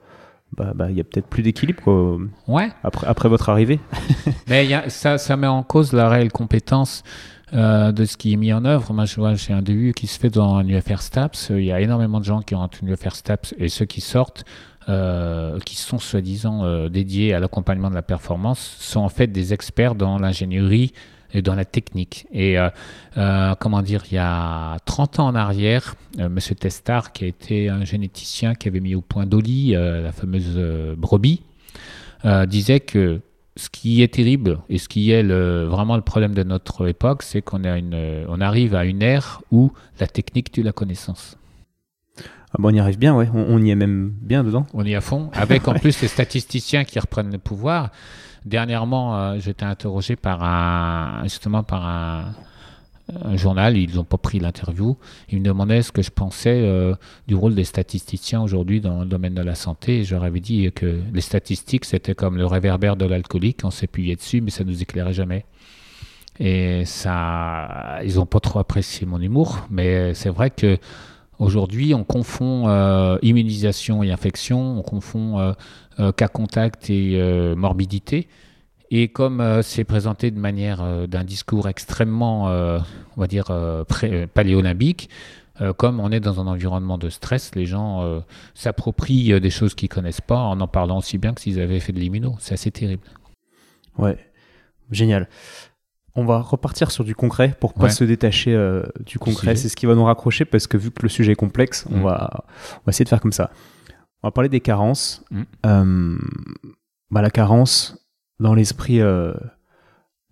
bah, 0.57 0.73
bah, 0.75 0.91
il 0.91 0.97
y 0.97 1.01
a 1.01 1.05
peut-être 1.05 1.27
plus 1.27 1.43
d'équilibre 1.43 2.19
ouais. 2.49 2.71
après, 2.83 3.07
après 3.07 3.29
votre 3.29 3.49
arrivée. 3.49 3.81
Mais 4.49 4.67
y 4.67 4.75
a, 4.75 4.89
ça, 4.89 5.19
ça 5.19 5.37
met 5.37 5.47
en 5.47 5.63
cause 5.63 5.93
la 5.93 6.09
réelle 6.09 6.33
compétence 6.33 7.03
euh, 7.53 7.93
de 7.93 8.05
ce 8.05 8.17
qui 8.17 8.33
est 8.33 8.37
mis 8.37 8.53
en 8.53 8.65
œuvre. 8.65 8.93
Moi, 8.93 9.05
je 9.05 9.17
vois, 9.17 9.35
j'ai 9.35 9.53
un 9.53 9.63
début 9.63 9.93
qui 9.93 10.09
se 10.09 10.19
fait 10.19 10.31
dans 10.31 10.57
un 10.57 10.67
UFR 10.67 11.01
STAPS. 11.01 11.51
Il 11.51 11.65
y 11.65 11.73
a 11.73 11.81
énormément 11.81 12.19
de 12.19 12.25
gens 12.25 12.41
qui 12.41 12.55
ont 12.55 12.63
un 12.63 12.71
UFR 12.83 13.15
STAPS 13.15 13.55
et 13.59 13.69
ceux 13.69 13.85
qui 13.85 14.01
sortent, 14.01 14.45
euh, 14.89 15.61
qui 15.61 15.77
sont 15.77 15.99
soi-disant 15.99 16.65
euh, 16.65 16.89
dédiés 16.89 17.33
à 17.33 17.39
l'accompagnement 17.39 17.91
de 17.91 17.95
la 17.95 18.03
performance, 18.03 18.77
sont 18.81 19.01
en 19.01 19.09
fait 19.09 19.29
des 19.29 19.53
experts 19.53 19.95
dans 19.95 20.19
l'ingénierie 20.19 20.95
et 21.35 21.43
dans 21.43 21.55
la 21.55 21.65
technique. 21.65 22.27
Et 22.33 22.57
comment 23.61 23.83
dire, 23.83 24.05
il 24.11 24.15
y 24.15 24.19
a 24.19 24.79
30 24.87 25.21
ans 25.21 25.27
en 25.27 25.35
arrière, 25.35 25.97
Monsieur 26.19 26.55
Testard, 26.55 27.13
qui 27.13 27.25
a 27.25 27.27
été 27.27 27.69
un 27.69 27.85
généticien 27.85 28.55
qui 28.55 28.69
avait 28.69 28.81
mis 28.81 28.95
au 28.95 29.01
point 29.01 29.27
Dolly, 29.27 29.73
la 29.73 30.13
fameuse 30.13 30.57
brebis, 30.97 31.43
disait 32.47 32.81
que 32.81 33.21
ce 33.57 33.69
qui 33.69 34.03
est 34.03 34.15
terrible 34.15 34.59
et 34.69 34.79
ce 34.79 34.89
qui 34.89 35.11
est 35.11 35.23
vraiment 35.23 35.97
le 35.97 36.03
problème 36.03 36.35
de 36.35 36.43
notre 36.43 36.89
époque, 36.89 37.23
c'est 37.23 37.43
qu'on 37.43 37.63
on 37.65 38.41
arrive 38.41 38.75
à 38.75 38.85
une 38.85 39.03
ère 39.03 39.43
où 39.51 39.73
la 40.01 40.07
technique 40.07 40.53
tue 40.53 40.63
la 40.63 40.73
connaissance. 40.73 41.37
Ah 42.55 42.59
bon, 42.61 42.69
on 42.69 42.75
y 42.75 42.79
arrive 42.79 42.99
bien, 42.99 43.17
ouais. 43.17 43.29
On, 43.35 43.61
y 43.61 43.71
est 43.71 43.75
même 43.75 44.13
bien 44.23 44.45
dedans. 44.45 44.65
On 44.75 44.85
y 44.85 44.93
est 44.93 44.95
à 44.95 45.01
fond, 45.01 45.29
avec 45.33 45.67
en 45.67 45.75
plus 45.81 46.01
les 46.01 46.09
statisticiens 46.09 46.85
qui 46.85 47.01
reprennent 47.01 47.33
le 47.33 47.39
pouvoir. 47.39 47.91
Dernièrement, 48.45 49.17
euh, 49.17 49.39
j'étais 49.39 49.65
interrogé 49.65 50.17
par 50.17 50.43
un, 50.45 51.23
justement 51.25 51.63
par 51.63 51.87
un, 51.87 52.35
journal, 53.35 53.77
ils 53.77 53.97
n'ont 53.97 54.05
pas 54.05 54.17
pris 54.17 54.41
l'interview. 54.41 54.97
Ils 55.29 55.41
me 55.41 55.45
demandaient 55.45 55.83
ce 55.83 55.93
que 55.93 56.01
je 56.01 56.11
pensais 56.11 56.63
euh, 56.63 56.95
du 57.29 57.35
rôle 57.35 57.55
des 57.55 57.65
statisticiens 57.65 58.41
aujourd'hui 58.41 58.81
dans 58.81 59.01
le 59.01 59.07
domaine 59.07 59.35
de 59.35 59.43
la 59.43 59.55
santé. 59.55 60.05
Je 60.05 60.15
leur 60.15 60.25
avais 60.25 60.41
dit 60.41 60.71
que 60.73 61.01
les 61.13 61.21
statistiques, 61.21 61.85
c'était 61.85 62.15
comme 62.15 62.39
le 62.39 62.47
réverbère 62.47 62.97
de 62.97 63.05
l'alcoolique, 63.05 63.61
on 63.63 63.71
s'appuyait 63.71 64.17
dessus, 64.17 64.41
mais 64.41 64.51
ça 64.51 64.65
nous 64.65 64.81
éclairait 64.81 65.13
jamais. 65.13 65.45
Et 66.41 66.85
ça, 66.87 68.01
ils 68.05 68.15
n'ont 68.17 68.27
pas 68.27 68.41
trop 68.41 68.59
apprécié 68.59 69.07
mon 69.07 69.21
humour, 69.21 69.67
mais 69.71 70.15
c'est 70.15 70.31
vrai 70.31 70.51
que 70.51 70.79
aujourd'hui, 71.39 71.95
on 71.95 72.05
confond 72.05 72.69
euh, 72.69 73.19
immunisation 73.23 74.03
et 74.03 74.11
infection, 74.11 74.79
on 74.79 74.83
confond 74.83 75.39
euh, 75.39 75.53
cas 76.17 76.29
contact 76.29 76.91
et 76.91 77.55
morbidité. 77.57 78.29
Et 78.97 79.09
comme 79.09 79.41
euh, 79.41 79.61
c'est 79.63 79.83
présenté 79.83 80.31
de 80.31 80.39
manière 80.39 80.81
euh, 80.81 81.09
d'un 81.09 81.25
discours 81.25 81.69
extrêmement, 81.69 82.49
euh, 82.49 82.79
on 83.17 83.21
va 83.21 83.27
dire, 83.27 83.47
paléolympique, 84.35 85.09
comme 85.77 86.01
on 86.01 86.11
est 86.11 86.19
dans 86.19 86.41
un 86.41 86.49
environnement 86.49 86.99
de 86.99 87.09
stress, 87.09 87.55
les 87.55 87.65
gens 87.65 88.23
s'approprient 88.55 89.41
des 89.41 89.51
choses 89.51 89.77
qu'ils 89.77 89.89
connaissent 89.89 90.21
pas 90.21 90.39
en 90.39 90.61
en 90.61 90.67
parlant 90.67 90.99
aussi 90.99 91.17
bien 91.17 91.33
que 91.33 91.41
s'ils 91.41 91.61
avaient 91.61 91.79
fait 91.79 91.93
de 91.93 92.01
l'immuno. 92.01 92.35
C'est 92.41 92.55
assez 92.55 92.73
terrible. 92.73 93.07
Ouais, 93.97 94.19
génial. 94.91 95.29
On 96.17 96.25
va 96.25 96.41
repartir 96.41 96.91
sur 96.91 97.05
du 97.05 97.15
concret 97.15 97.55
pour 97.61 97.73
pas 97.73 97.89
se 97.89 98.03
détacher 98.03 98.53
du 99.07 99.21
concret. 99.21 99.55
C'est 99.55 99.69
ce 99.69 99.77
qui 99.77 99.87
va 99.87 99.95
nous 99.95 100.05
raccrocher 100.05 100.45
parce 100.45 100.67
que 100.67 100.77
vu 100.77 100.91
que 100.91 101.03
le 101.03 101.09
sujet 101.09 101.33
est 101.33 101.37
complexe, 101.37 101.87
on, 101.89 101.99
mm. 101.99 102.03
va, 102.03 102.31
on 102.73 102.83
va 102.87 102.91
essayer 102.91 103.05
de 103.05 103.11
faire 103.11 103.21
comme 103.21 103.33
ça. 103.33 103.53
On 104.25 104.29
va 104.29 104.33
parler 104.33 104.49
des 104.49 104.61
carences. 104.61 105.23
Mm. 105.31 106.17
bah, 107.11 107.21
la 107.21 107.29
carence, 107.29 108.09
dans 108.41 108.55
l'esprit 108.55 109.03
euh, 109.03 109.35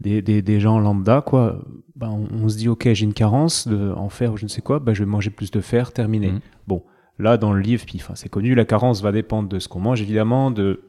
des, 0.00 0.22
des, 0.22 0.60
gens 0.60 0.78
lambda, 0.78 1.20
quoi, 1.20 1.62
ben, 1.94 2.08
on, 2.08 2.48
se 2.48 2.56
dit, 2.56 2.70
ok, 2.70 2.90
j'ai 2.94 3.04
une 3.04 3.12
carence 3.12 3.68
de, 3.68 3.92
en 3.94 4.08
fer 4.08 4.32
ou 4.32 4.38
je 4.38 4.44
ne 4.44 4.48
sais 4.48 4.62
quoi, 4.62 4.78
ben, 4.78 4.94
je 4.94 5.00
vais 5.00 5.10
manger 5.10 5.28
plus 5.28 5.50
de 5.50 5.60
fer, 5.60 5.92
terminé. 5.92 6.32
Mm. 6.32 6.40
Bon, 6.68 6.82
là, 7.18 7.36
dans 7.36 7.52
le 7.52 7.60
livre, 7.60 7.84
puis, 7.84 8.02
c'est 8.14 8.30
connu, 8.30 8.54
la 8.54 8.64
carence 8.64 9.02
va 9.02 9.12
dépendre 9.12 9.50
de 9.50 9.58
ce 9.58 9.68
qu'on 9.68 9.80
mange, 9.80 10.00
évidemment, 10.00 10.50
de, 10.50 10.80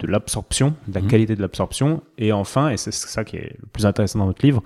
de 0.00 0.06
l'absorption, 0.06 0.74
de 0.88 0.94
la 0.94 1.00
mm. 1.00 1.06
qualité 1.06 1.36
de 1.36 1.40
l'absorption, 1.40 2.02
et 2.18 2.32
enfin, 2.32 2.68
et 2.68 2.76
c'est 2.76 2.92
ça 2.92 3.24
qui 3.24 3.36
est 3.36 3.56
le 3.62 3.66
plus 3.72 3.86
intéressant 3.86 4.18
dans 4.18 4.26
notre 4.26 4.44
livre, 4.44 4.62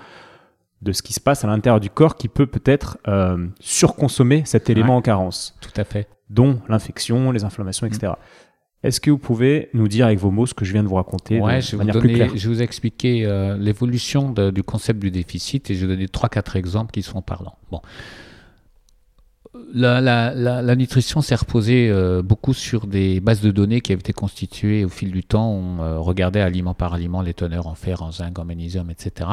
de 0.83 0.91
ce 0.91 1.03
qui 1.03 1.13
se 1.13 1.21
passe 1.21 1.45
à 1.45 1.47
l'intérieur 1.47 1.79
du 1.79 1.91
corps 1.91 2.17
qui 2.17 2.27
peut 2.27 2.47
peut-être 2.47 2.99
euh, 3.07 3.47
surconsommer 3.61 4.43
cet 4.45 4.71
élément 4.71 4.97
en 4.97 5.03
carence. 5.03 5.57
Tout 5.61 5.81
à 5.81 5.85
fait. 5.85 6.09
Dont 6.29 6.61
l'infection, 6.69 7.31
les 7.31 7.45
inflammations, 7.45 7.87
etc. 7.87 8.15
Est-ce 8.83 9.01
que 9.01 9.11
vous 9.11 9.19
pouvez 9.19 9.69
nous 9.75 9.89
dire 9.89 10.07
avec 10.07 10.19
vos 10.19 10.31
mots 10.31 10.47
ce 10.47 10.55
que 10.55 10.65
je 10.65 10.73
viens 10.73 10.83
de 10.83 10.89
vous 10.89 10.95
raconter 10.95 11.41
ouais, 11.41 11.61
je, 11.61 11.77
vais 11.77 11.85
vous 11.85 12.01
je 12.01 12.49
vais 12.49 12.55
vous 12.55 12.63
expliquer 12.63 13.25
euh, 13.25 13.57
l'évolution 13.57 14.31
du 14.31 14.63
concept 14.63 15.01
du 15.01 15.11
déficit 15.11 15.71
et 15.71 15.75
je 15.75 15.87
vais 15.87 15.95
donner 15.95 16.07
3-4 16.07 16.57
exemples 16.57 16.93
qui 16.93 17.03
sont 17.03 17.23
parlants. 17.23 17.57
Bon. 17.71 17.81
La, 19.73 20.77
nutrition 20.77 21.23
s'est 21.23 21.35
reposée 21.35 21.89
euh, 21.91 22.23
beaucoup 22.23 22.53
sur 22.53 22.87
des 22.87 23.21
bases 23.21 23.41
de 23.41 23.51
données 23.51 23.81
qui 23.81 23.93
avaient 23.93 24.01
été 24.01 24.13
constituées 24.13 24.85
au 24.85 24.89
fil 24.89 25.11
du 25.11 25.25
temps. 25.25 25.51
On 25.51 25.81
euh, 25.81 25.99
regardait 25.99 26.41
aliment 26.41 26.75
par 26.75 26.95
aliment 26.95 27.23
les 27.23 27.35
teneurs 27.35 27.67
en 27.67 27.75
fer, 27.75 28.03
en 28.03 28.13
zinc, 28.13 28.39
en 28.39 28.45
magnésium, 28.45 28.91
etc. 28.91 29.29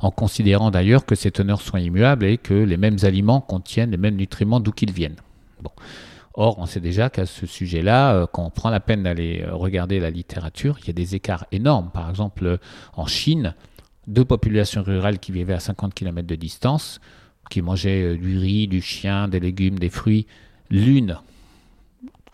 En 0.00 0.10
considérant 0.10 0.70
d'ailleurs 0.70 1.04
que 1.04 1.16
ces 1.16 1.32
teneurs 1.32 1.60
sont 1.60 1.76
immuables 1.76 2.24
et 2.24 2.38
que 2.38 2.54
les 2.54 2.76
mêmes 2.76 2.98
aliments 3.02 3.40
contiennent 3.40 3.90
les 3.90 3.96
mêmes 3.96 4.16
nutriments 4.16 4.60
d'où 4.60 4.72
qu'ils 4.72 4.92
viennent. 4.92 5.16
Bon. 5.60 5.70
Or, 6.38 6.58
on 6.58 6.66
sait 6.66 6.80
déjà 6.80 7.08
qu'à 7.08 7.24
ce 7.24 7.46
sujet-là, 7.46 8.14
euh, 8.14 8.26
quand 8.30 8.44
on 8.44 8.50
prend 8.50 8.68
la 8.68 8.80
peine 8.80 9.02
d'aller 9.02 9.42
euh, 9.42 9.54
regarder 9.54 10.00
la 10.00 10.10
littérature, 10.10 10.76
il 10.82 10.86
y 10.86 10.90
a 10.90 10.92
des 10.92 11.14
écarts 11.14 11.46
énormes. 11.50 11.90
Par 11.90 12.10
exemple, 12.10 12.44
euh, 12.44 12.56
en 12.94 13.06
Chine, 13.06 13.54
deux 14.06 14.24
populations 14.26 14.82
rurales 14.82 15.18
qui 15.18 15.32
vivaient 15.32 15.54
à 15.54 15.60
50 15.60 15.94
km 15.94 16.28
de 16.28 16.34
distance, 16.34 17.00
qui 17.48 17.62
mangeaient 17.62 18.18
du 18.18 18.36
riz, 18.36 18.68
du 18.68 18.82
chien, 18.82 19.28
des 19.28 19.40
légumes, 19.40 19.78
des 19.78 19.88
fruits, 19.88 20.26
l'une 20.68 21.18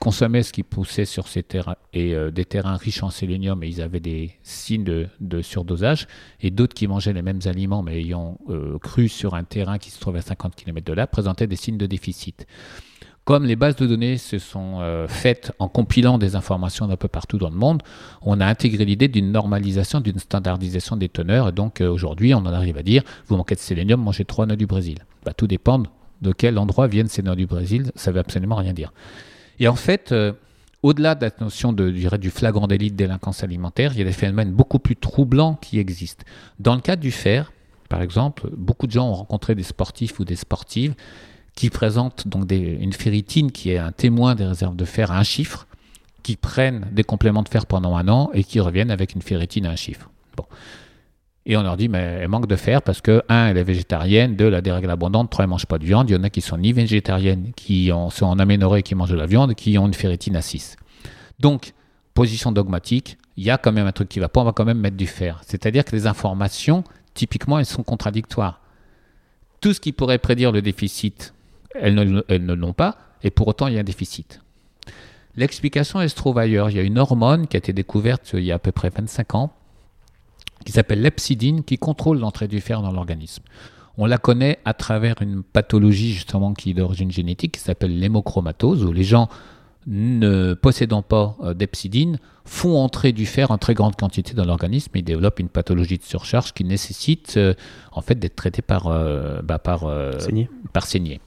consommait 0.01 0.43
ce 0.43 0.53
qui 0.53 0.65
poussait 0.65 1.05
sur 1.05 1.29
ces 1.29 1.45
terrains 1.45 1.77
et 1.93 2.17
des 2.33 2.45
terrains 2.45 2.77
riches 2.77 3.05
en 3.05 3.11
sélénium 3.11 3.63
et 3.63 3.69
ils 3.69 3.81
avaient 3.81 4.01
des 4.01 4.33
signes 4.43 4.83
de, 4.83 5.43
surdosage 5.43 6.09
et 6.41 6.51
d'autres 6.51 6.75
qui 6.75 6.89
mangeaient 6.89 7.13
les 7.13 7.23
mêmes 7.23 7.39
aliments 7.45 7.83
mais 7.83 8.01
ayant 8.01 8.37
cru 8.83 9.09
sur 9.09 9.35
un 9.35 9.45
terrain 9.45 9.79
qui 9.79 9.91
se 9.91 10.01
trouvait 10.01 10.19
à 10.19 10.23
50 10.23 10.57
km 10.57 10.85
de 10.85 10.93
là 10.93 11.07
présentaient 11.07 11.47
des 11.47 11.55
signes 11.55 11.79
de 11.79 11.87
déficit. 11.87 12.47
Comme 13.25 13.45
les 13.45 13.55
bases 13.55 13.77
de 13.77 13.87
données 13.87 14.19
se 14.19 14.39
sont 14.39 14.81
euh, 14.81 15.07
faites 15.07 15.53
en 15.61 15.69
compilant 15.69 16.19
des 16.19 16.35
informations 16.35 16.89
d'un 16.89 16.97
peu 16.97 17.07
partout 17.07 17.39
dans 17.39 17.51
le 17.51 17.57
monde, 17.57 17.83
on 18.21 18.41
a 18.41 18.47
intégré 18.47 18.85
l'idée 18.85 19.07
d'une 19.07 19.31
normalisation, 19.31 20.01
d'une 20.01 20.19
standardisation 20.19 20.97
des 20.97 21.09
teneurs. 21.09 21.49
Et 21.49 21.53
donc 21.53 21.81
euh, 21.81 21.89
aujourd'hui, 21.89 22.35
on 22.35 22.39
en 22.39 22.53
arrive 22.53 22.79
à 22.79 22.83
dire, 22.83 23.05
vous 23.29 23.37
manquez 23.37 23.55
de 23.55 23.61
sélénium, 23.61 24.03
mangez 24.03 24.25
trois 24.25 24.47
noix 24.47 24.57
du 24.57 24.67
Brésil. 24.67 24.99
Bah, 25.25 25.33
tout 25.35 25.47
dépend 25.47 25.85
de 26.21 26.33
quel 26.33 26.59
endroit 26.59 26.89
viennent 26.89 27.07
ces 27.07 27.23
noix 27.23 27.37
du 27.37 27.47
Brésil, 27.47 27.93
ça 27.95 28.11
ne 28.11 28.15
veut 28.15 28.21
absolument 28.21 28.57
rien 28.57 28.73
dire. 28.73 28.93
Et 29.61 29.69
en 29.69 29.77
fait, 29.77 30.11
euh, 30.11 30.33
au-delà 30.83 31.15
de 31.15 31.25
la 31.25 31.31
notion 31.41 31.73
de, 31.73 31.91
du 31.91 32.31
flagrant 32.31 32.67
délit 32.67 32.91
de 32.91 32.97
délinquance 32.97 33.45
alimentaire, 33.45 33.93
il 33.93 34.01
y 34.01 34.03
a 34.03 34.05
des 34.05 34.13
phénomènes 34.13 34.51
beaucoup 34.51 34.81
plus 34.81 34.97
troublants 34.97 35.55
qui 35.55 35.79
existent. 35.79 36.25
Dans 36.59 36.75
le 36.75 36.81
cas 36.81 36.97
du 36.97 37.13
fer, 37.13 37.53
par 37.89 38.03
exemple, 38.03 38.51
beaucoup 38.57 38.89
de 38.89 38.93
gens 38.93 39.11
ont 39.11 39.15
rencontré 39.15 39.55
des 39.55 39.63
sportifs 39.63 40.19
ou 40.19 40.25
des 40.25 40.35
sportives 40.35 40.95
qui 41.55 41.71
présente 41.71 42.27
donc 42.27 42.51
une 42.51 42.93
ferritine 42.93 43.53
qui 43.53 43.71
est 43.71 43.79
un 43.79 43.93
témoin 43.93 44.35
des 44.35 44.45
réserves 44.45 44.77
de 44.77 44.85
fer 44.85 45.11
à 45.11 45.19
un 45.19 45.23
chiffre, 45.23 45.67
qui 46.23 46.37
prennent 46.37 46.89
des 46.93 47.05
compléments 47.05 47.43
de 47.43 47.49
fer 47.49 47.67
pendant 47.67 47.97
un 47.97 48.09
an 48.09 48.31
et 48.33 48.45
qui 48.45 48.61
reviennent 48.61 48.91
avec 48.91 49.15
une 49.15 49.23
ferritine 49.23 49.67
à 49.67 49.71
un 49.71 49.77
chiffre. 49.77 50.09
Et 51.45 51.57
on 51.57 51.63
leur 51.63 51.77
dit, 51.77 51.89
mais 51.89 51.99
elle 51.99 52.29
manque 52.29 52.47
de 52.47 52.55
fer 52.55 52.83
parce 52.83 53.01
que, 53.01 53.23
un, 53.29 53.49
elle 53.49 53.57
est 53.57 53.65
végétarienne, 53.65 54.37
deux, 54.37 54.47
elle 54.47 54.55
a 54.55 54.61
des 54.61 54.71
règles 54.71 54.91
abondantes, 54.91 55.29
trois, 55.31 55.45
elle 55.45 55.51
mange 55.51 55.67
pas 55.67 55.79
de 55.79 55.85
viande. 55.85 56.09
Il 56.09 56.13
y 56.13 56.17
en 56.17 56.23
a 56.23 56.31
qui 56.31 56.41
sont 56.41 56.57
ni 56.57 56.73
végétariennes, 56.73 57.53
qui 57.57 57.91
sont 58.11 58.27
en 58.27 58.39
aménorrhée, 58.39 58.85
qui 58.85 58.95
mangent 58.95 59.11
de 59.11 59.17
la 59.17 59.27
viande, 59.27 59.55
qui 59.55 59.77
ont 59.77 59.87
une 59.87 59.95
ferritine 59.95 60.37
à 60.37 60.43
6. 60.43 60.77
Donc, 61.41 61.73
position 62.15 62.53
dogmatique, 62.53 63.19
il 63.37 63.45
y 63.45 63.51
a 63.51 63.59
quand 63.59 63.73
même 63.73 63.87
un 63.87 63.93
truc 63.93 64.09
qui 64.09 64.21
va 64.21 64.29
pas, 64.29 64.41
on 64.41 64.45
va 64.45 64.53
quand 64.53 64.65
même 64.65 64.79
mettre 64.79 64.97
du 64.97 65.09
fer. 65.09 65.41
C'est-à-dire 65.45 65.85
que 65.85 65.97
les 65.97 66.07
informations, 66.07 66.85
typiquement, 67.15 67.59
elles 67.59 67.67
sont 67.67 67.83
contradictoires. 67.83 68.61
Tout 69.61 69.73
ce 69.73 69.81
qui 69.81 69.91
pourrait 69.91 70.19
prédire 70.19 70.53
le 70.53 70.63
déficit, 70.63 71.35
elles 71.75 71.95
ne 71.95 72.53
l'ont 72.55 72.73
pas, 72.73 72.97
et 73.23 73.31
pour 73.31 73.49
autant, 73.49 73.67
il 73.67 73.75
y 73.75 73.77
a 73.77 73.81
un 73.81 73.85
déficit. 73.85 74.41
L'explication, 75.37 76.01
elle 76.01 76.11
se 76.11 76.15
trouve 76.15 76.39
ailleurs. 76.39 76.71
Il 76.71 76.77
y 76.77 76.81
a 76.81 76.83
une 76.83 76.99
hormone 76.99 77.47
qui 77.47 77.57
a 77.57 77.59
été 77.59 77.73
découverte 77.73 78.33
il 78.35 78.45
y 78.45 78.53
a 78.53 78.57
à 78.57 78.59
peu 78.59 78.73
près 78.73 78.91
25 78.91 79.35
ans, 79.35 79.53
qui 80.65 80.73
s'appelle 80.73 81.01
l'epsidine, 81.01 81.65
qui 81.65 81.79
contrôle 81.79 82.19
l'entrée 82.19 82.49
du 82.49 82.61
fer 82.61 82.83
dans 82.83 82.93
l'organisme. 82.93 83.43
On 83.99 84.07
la 84.07 84.19
connaît 84.19 84.59
à 84.65 84.75
travers 84.75 85.21
une 85.21 85.43
pathologie 85.43 86.13
justement 86.13 86.55
qui 86.55 86.71
est 86.71 86.75
d'origine 86.75 87.11
génétique, 87.11 87.53
qui 87.53 87.61
s'appelle 87.61 87.99
l'hémochromatose, 87.99 88.85
où 88.85 88.93
les 88.93 89.05
gens 89.05 89.29
ne 89.87 90.55
possédant 90.55 91.03
pas 91.03 91.37
euh, 91.43 91.55
d'epsidine 91.55 92.19
font 92.45 92.79
entrer 92.79 93.13
du 93.13 93.27
fer 93.27 93.51
en 93.51 93.59
très 93.59 93.75
grande 93.75 93.97
quantité 93.97 94.33
dans 94.35 94.45
l'organisme 94.45 94.93
et 94.95 95.03
développent 95.03 95.41
une 95.41 95.49
pathologie 95.49 95.99
de 95.99 96.05
surcharge 96.05 96.53
qui 96.53 96.65
nécessite 96.65 97.35
euh, 97.37 97.55
en 97.91 98.01
fait 98.01 98.15
d'être 98.15 98.37
traité 98.37 98.63
par, 98.63 98.87
euh, 98.87 99.43
bah, 99.43 99.59
par, 99.59 99.91
par 100.73 100.87
saignée. 100.87 101.21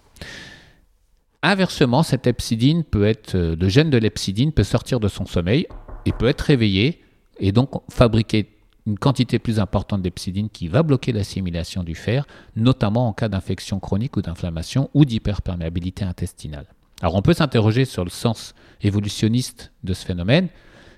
Inversement, 1.41 2.01
cette 2.01 2.25
epsidine 2.27 2.83
peut 2.83 3.05
être, 3.05 3.37
le 3.37 3.69
gène 3.69 3.89
de 3.89 3.97
l'epsidine 3.97 4.51
peut 4.51 4.63
sortir 4.63 4.99
de 4.99 5.07
son 5.07 5.25
sommeil 5.25 5.67
et 6.05 6.11
peut 6.11 6.27
être 6.27 6.41
réveillé 6.41 7.01
et 7.39 7.51
donc 7.51 7.71
fabriquer 7.91 8.49
une 8.87 8.97
quantité 8.99 9.39
plus 9.39 9.59
importante 9.59 10.01
d'epsidine 10.01 10.49
qui 10.49 10.67
va 10.67 10.83
bloquer 10.83 11.11
l'assimilation 11.11 11.83
du 11.83 11.95
fer, 11.95 12.25
notamment 12.55 13.07
en 13.07 13.13
cas 13.13 13.29
d'infection 13.29 13.79
chronique 13.79 14.15
ou 14.17 14.21
d'inflammation 14.21 14.89
ou 14.93 15.05
d'hyperperméabilité 15.05 16.05
intestinale. 16.05 16.67
Alors 17.01 17.15
on 17.15 17.21
peut 17.21 17.33
s'interroger 17.33 17.85
sur 17.85 18.03
le 18.03 18.09
sens 18.09 18.53
évolutionniste 18.81 19.71
de 19.83 19.93
ce 19.93 20.05
phénomène. 20.05 20.49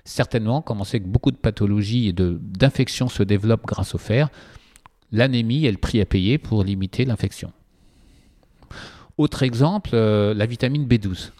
Certainement, 0.04 0.62
comme 0.62 0.80
on 0.80 0.84
sait 0.84 1.00
que 1.00 1.06
beaucoup 1.06 1.30
de 1.30 1.36
pathologies 1.36 2.08
et 2.08 2.12
d'infections 2.12 3.08
se 3.08 3.22
développent 3.22 3.66
grâce 3.66 3.94
au 3.94 3.98
fer, 3.98 4.28
l'anémie 5.12 5.66
est 5.66 5.72
le 5.72 5.78
prix 5.78 6.00
à 6.00 6.06
payer 6.06 6.38
pour 6.38 6.64
limiter 6.64 7.04
l'infection. 7.04 7.52
Autre 9.18 9.42
exemple, 9.42 9.90
euh, 9.94 10.32
la 10.32 10.46
vitamine 10.46 10.86
B12. 10.86 11.32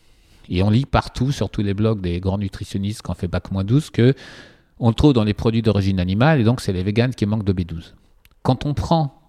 Et 0.51 0.63
on 0.63 0.71
lit 0.71 0.85
partout, 0.85 1.31
sur 1.31 1.49
tous 1.49 1.63
les 1.63 1.75
blogs 1.75 2.01
des 2.01 2.21
grands 2.21 2.39
nutritionnistes 2.39 3.03
qui 3.03 3.11
ont 3.11 3.15
fait 3.15 3.29
bac-12, 3.29 3.91
que 3.91 4.15
on 4.81 4.89
le 4.89 4.95
trouve 4.95 5.13
dans 5.13 5.25
les 5.25 5.35
produits 5.35 5.63
d'origine 5.63 6.01
animale, 6.01 6.41
et 6.41 6.45
donc 6.45 6.61
c'est 6.61 6.73
les 6.73 6.83
véganes 6.83 7.15
qui 7.15 7.27
manquent 7.27 7.45
de 7.45 7.53
B12. 7.53 7.95
Quand 8.43 8.67
on 8.67 8.75
prend 8.75 9.21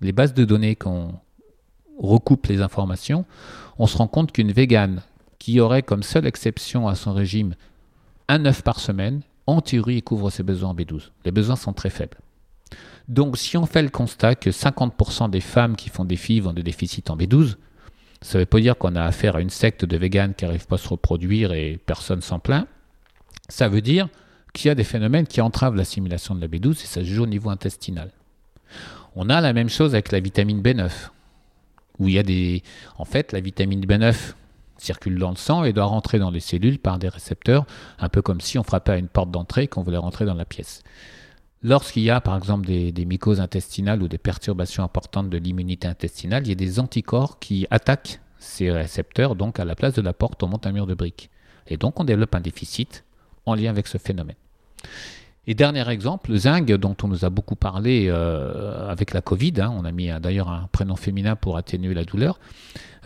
les 0.00 0.12
bases 0.12 0.34
de 0.34 0.44
données, 0.44 0.76
qu'on 0.76 1.12
recoupe 1.98 2.46
les 2.46 2.62
informations, 2.62 3.24
on 3.78 3.86
se 3.86 3.96
rend 3.98 4.08
compte 4.08 4.32
qu'une 4.32 4.52
végane 4.52 5.02
qui 5.38 5.60
aurait 5.60 5.82
comme 5.82 6.02
seule 6.02 6.26
exception 6.26 6.88
à 6.88 6.94
son 6.94 7.12
régime 7.12 7.54
un 8.28 8.44
œuf 8.46 8.62
par 8.62 8.78
semaine, 8.78 9.22
en 9.46 9.60
théorie, 9.60 10.02
couvre 10.02 10.30
ses 10.30 10.42
besoins 10.42 10.70
en 10.70 10.74
B12. 10.74 11.10
Les 11.24 11.32
besoins 11.32 11.56
sont 11.56 11.72
très 11.72 11.90
faibles. 11.90 12.18
Donc 13.08 13.36
si 13.36 13.56
on 13.56 13.66
fait 13.66 13.82
le 13.82 13.88
constat 13.88 14.36
que 14.36 14.50
50% 14.50 15.28
des 15.30 15.40
femmes 15.40 15.74
qui 15.74 15.88
font 15.88 16.04
des 16.04 16.16
filles 16.16 16.46
ont 16.46 16.52
des 16.52 16.62
déficits 16.62 17.04
en 17.08 17.16
B12, 17.16 17.56
ça 18.22 18.38
ne 18.38 18.42
veut 18.42 18.46
pas 18.46 18.60
dire 18.60 18.76
qu'on 18.76 18.96
a 18.96 19.02
affaire 19.02 19.36
à 19.36 19.40
une 19.40 19.50
secte 19.50 19.84
de 19.84 19.96
véganes 19.96 20.34
qui 20.34 20.44
n'arrivent 20.44 20.66
pas 20.66 20.76
à 20.76 20.78
se 20.78 20.88
reproduire 20.88 21.52
et 21.52 21.78
personne 21.86 22.20
s'en 22.20 22.38
plaint. 22.38 22.66
Ça 23.48 23.68
veut 23.68 23.80
dire 23.80 24.08
qu'il 24.52 24.68
y 24.68 24.70
a 24.70 24.74
des 24.74 24.84
phénomènes 24.84 25.26
qui 25.26 25.40
entravent 25.40 25.76
l'assimilation 25.76 26.34
de 26.34 26.40
la 26.40 26.48
B12 26.48 26.72
et 26.72 26.86
ça 26.86 27.00
se 27.00 27.06
joue 27.06 27.22
au 27.22 27.26
niveau 27.26 27.50
intestinal. 27.50 28.10
On 29.16 29.28
a 29.28 29.40
la 29.40 29.52
même 29.52 29.68
chose 29.68 29.94
avec 29.94 30.12
la 30.12 30.20
vitamine 30.20 30.62
B9, 30.62 30.90
où 31.98 32.08
il 32.08 32.14
y 32.14 32.18
a 32.18 32.22
des... 32.22 32.62
En 32.98 33.04
fait, 33.04 33.32
la 33.32 33.40
vitamine 33.40 33.84
B9 33.84 34.34
circule 34.78 35.18
dans 35.18 35.30
le 35.30 35.36
sang 35.36 35.64
et 35.64 35.72
doit 35.72 35.84
rentrer 35.84 36.18
dans 36.18 36.30
les 36.30 36.40
cellules 36.40 36.78
par 36.78 36.98
des 36.98 37.08
récepteurs, 37.08 37.66
un 37.98 38.08
peu 38.08 38.22
comme 38.22 38.40
si 38.40 38.58
on 38.58 38.62
frappait 38.62 38.92
à 38.92 38.96
une 38.96 39.08
porte 39.08 39.30
d'entrée 39.30 39.64
et 39.64 39.68
qu'on 39.68 39.82
voulait 39.82 39.96
rentrer 39.96 40.24
dans 40.24 40.34
la 40.34 40.44
pièce. 40.44 40.82
Lorsqu'il 41.62 42.02
y 42.02 42.10
a 42.10 42.20
par 42.20 42.36
exemple 42.36 42.66
des, 42.66 43.04
mycoses 43.04 43.40
intestinales 43.40 44.02
ou 44.02 44.08
des 44.08 44.18
perturbations 44.18 44.82
importantes 44.82 45.28
de 45.28 45.36
l'immunité 45.36 45.86
intestinale, 45.86 46.44
il 46.46 46.48
y 46.48 46.52
a 46.52 46.56
des 46.56 46.80
anticorps 46.80 47.38
qui 47.38 47.66
attaquent 47.70 48.20
ces 48.38 48.70
récepteurs, 48.70 49.36
donc 49.36 49.60
à 49.60 49.66
la 49.66 49.74
place 49.74 49.92
de 49.92 50.00
la 50.00 50.14
porte, 50.14 50.42
on 50.42 50.48
monte 50.48 50.66
un 50.66 50.72
mur 50.72 50.86
de 50.86 50.94
briques. 50.94 51.28
Et 51.66 51.76
donc 51.76 52.00
on 52.00 52.04
développe 52.04 52.34
un 52.34 52.40
déficit 52.40 53.04
en 53.44 53.54
lien 53.54 53.68
avec 53.68 53.86
ce 53.86 53.98
phénomène. 53.98 54.36
Et 55.46 55.54
dernier 55.54 55.86
exemple, 55.88 56.30
le 56.30 56.36
zinc, 56.36 56.66
dont 56.66 56.96
on 57.02 57.08
nous 57.08 57.24
a 57.24 57.30
beaucoup 57.30 57.56
parlé 57.56 58.06
euh, 58.08 58.88
avec 58.88 59.12
la 59.12 59.20
Covid, 59.20 59.54
hein, 59.58 59.74
on 59.76 59.84
a 59.84 59.92
mis 59.92 60.08
d'ailleurs 60.20 60.48
un 60.48 60.68
prénom 60.70 60.96
féminin 60.96 61.34
pour 61.34 61.56
atténuer 61.56 61.92
la 61.92 62.04
douleur. 62.04 62.38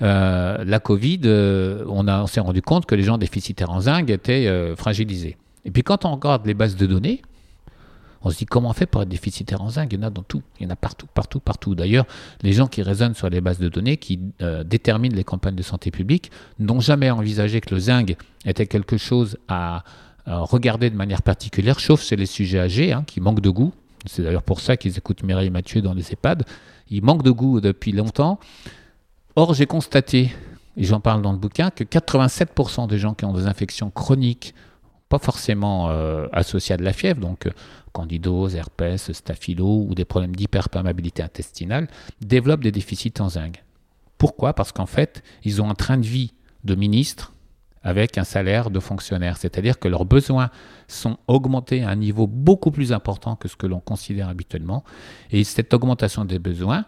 Euh, 0.02 0.62
la 0.64 0.78
Covid, 0.78 1.20
euh, 1.24 1.84
on, 1.88 2.06
on 2.06 2.26
s'est 2.26 2.40
rendu 2.40 2.60
compte 2.60 2.86
que 2.86 2.94
les 2.94 3.02
gens 3.02 3.18
déficitaires 3.18 3.70
en 3.70 3.80
zinc 3.80 4.10
étaient 4.10 4.74
fragilisés. 4.76 5.36
Et 5.64 5.70
puis 5.70 5.82
quand 5.82 6.04
on 6.04 6.14
regarde 6.14 6.46
les 6.46 6.54
bases 6.54 6.76
de 6.76 6.86
données, 6.86 7.22
on 8.24 8.30
se 8.30 8.38
dit 8.38 8.46
comment 8.46 8.70
on 8.70 8.72
fait 8.72 8.86
pour 8.86 9.02
être 9.02 9.08
déficitaire 9.08 9.60
en 9.60 9.70
zinc? 9.70 9.92
Il 9.92 10.00
y 10.00 10.02
en 10.02 10.06
a 10.06 10.10
dans 10.10 10.22
tout, 10.22 10.42
il 10.58 10.64
y 10.64 10.66
en 10.66 10.70
a 10.70 10.76
partout, 10.76 11.06
partout, 11.12 11.40
partout. 11.40 11.74
D'ailleurs, 11.74 12.06
les 12.42 12.52
gens 12.52 12.66
qui 12.66 12.82
raisonnent 12.82 13.14
sur 13.14 13.28
les 13.28 13.40
bases 13.40 13.58
de 13.58 13.68
données, 13.68 13.98
qui 13.98 14.18
déterminent 14.64 15.14
les 15.14 15.24
campagnes 15.24 15.54
de 15.54 15.62
santé 15.62 15.90
publique, 15.90 16.30
n'ont 16.58 16.80
jamais 16.80 17.10
envisagé 17.10 17.60
que 17.60 17.74
le 17.74 17.80
zinc 17.80 18.16
était 18.44 18.66
quelque 18.66 18.96
chose 18.96 19.36
à, 19.48 19.84
regarder 20.26 20.88
de 20.88 20.96
manière 20.96 21.20
particulière, 21.20 21.78
sauf 21.78 22.02
c'est 22.02 22.16
les 22.16 22.24
sujets 22.24 22.58
âgés 22.58 22.92
hein, 22.94 23.04
qui 23.06 23.20
manquent 23.20 23.42
de 23.42 23.50
goût. 23.50 23.74
C'est 24.06 24.22
d'ailleurs 24.22 24.42
pour 24.42 24.60
ça 24.60 24.78
qu'ils 24.78 24.96
écoutent 24.96 25.22
Mireille 25.22 25.50
Mathieu 25.50 25.82
dans 25.82 25.92
les 25.92 26.12
EHPAD. 26.12 26.44
Ils 26.90 27.02
manquent 27.02 27.22
de 27.22 27.30
goût 27.30 27.60
depuis 27.60 27.92
longtemps. 27.92 28.38
Or, 29.36 29.52
j'ai 29.52 29.66
constaté, 29.66 30.32
et 30.76 30.84
j'en 30.84 31.00
parle 31.00 31.20
dans 31.20 31.32
le 31.32 31.38
bouquin, 31.38 31.70
que 31.70 31.84
87% 31.84 32.88
des 32.88 32.98
gens 32.98 33.14
qui 33.14 33.24
ont 33.24 33.34
des 33.34 33.46
infections 33.46 33.90
chroniques, 33.90 34.54
pas 35.08 35.18
forcément 35.18 35.90
euh, 35.90 36.26
associées 36.32 36.74
à 36.74 36.76
de 36.76 36.84
la 36.84 36.92
fièvre, 36.92 37.20
donc 37.20 37.46
euh, 37.46 37.50
candidose, 37.92 38.56
herpès, 38.56 39.12
staphylo 39.12 39.86
ou 39.88 39.94
des 39.94 40.04
problèmes 40.04 40.34
d'hyperperméabilité 40.34 41.22
intestinale, 41.22 41.88
développent 42.20 42.62
des 42.62 42.72
déficits 42.72 43.14
en 43.20 43.28
zinc. 43.28 43.62
Pourquoi? 44.18 44.54
Parce 44.54 44.72
qu'en 44.72 44.86
fait, 44.86 45.22
ils 45.44 45.62
ont 45.62 45.70
un 45.70 45.74
train 45.74 45.98
de 45.98 46.06
vie 46.06 46.32
de 46.64 46.74
ministre 46.74 47.32
avec 47.84 48.16
un 48.16 48.24
salaire 48.24 48.70
de 48.70 48.80
fonctionnaire. 48.80 49.36
C'est-à-dire 49.36 49.78
que 49.78 49.88
leurs 49.88 50.06
besoins 50.06 50.50
sont 50.88 51.18
augmentés 51.28 51.84
à 51.84 51.90
un 51.90 51.96
niveau 51.96 52.26
beaucoup 52.26 52.70
plus 52.70 52.92
important 52.92 53.36
que 53.36 53.46
ce 53.46 53.56
que 53.56 53.66
l'on 53.66 53.80
considère 53.80 54.28
habituellement. 54.28 54.84
Et 55.30 55.44
cette 55.44 55.72
augmentation 55.74 56.24
des 56.24 56.38
besoins, 56.38 56.86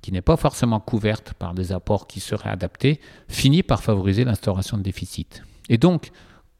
qui 0.00 0.10
n'est 0.10 0.22
pas 0.22 0.36
forcément 0.36 0.80
couverte 0.80 1.34
par 1.34 1.54
des 1.54 1.72
apports 1.72 2.06
qui 2.06 2.20
seraient 2.20 2.50
adaptés, 2.50 3.00
finit 3.28 3.62
par 3.62 3.82
favoriser 3.82 4.24
l'instauration 4.24 4.78
de 4.78 4.82
déficits. 4.82 5.42
Et 5.68 5.76
donc, 5.76 6.10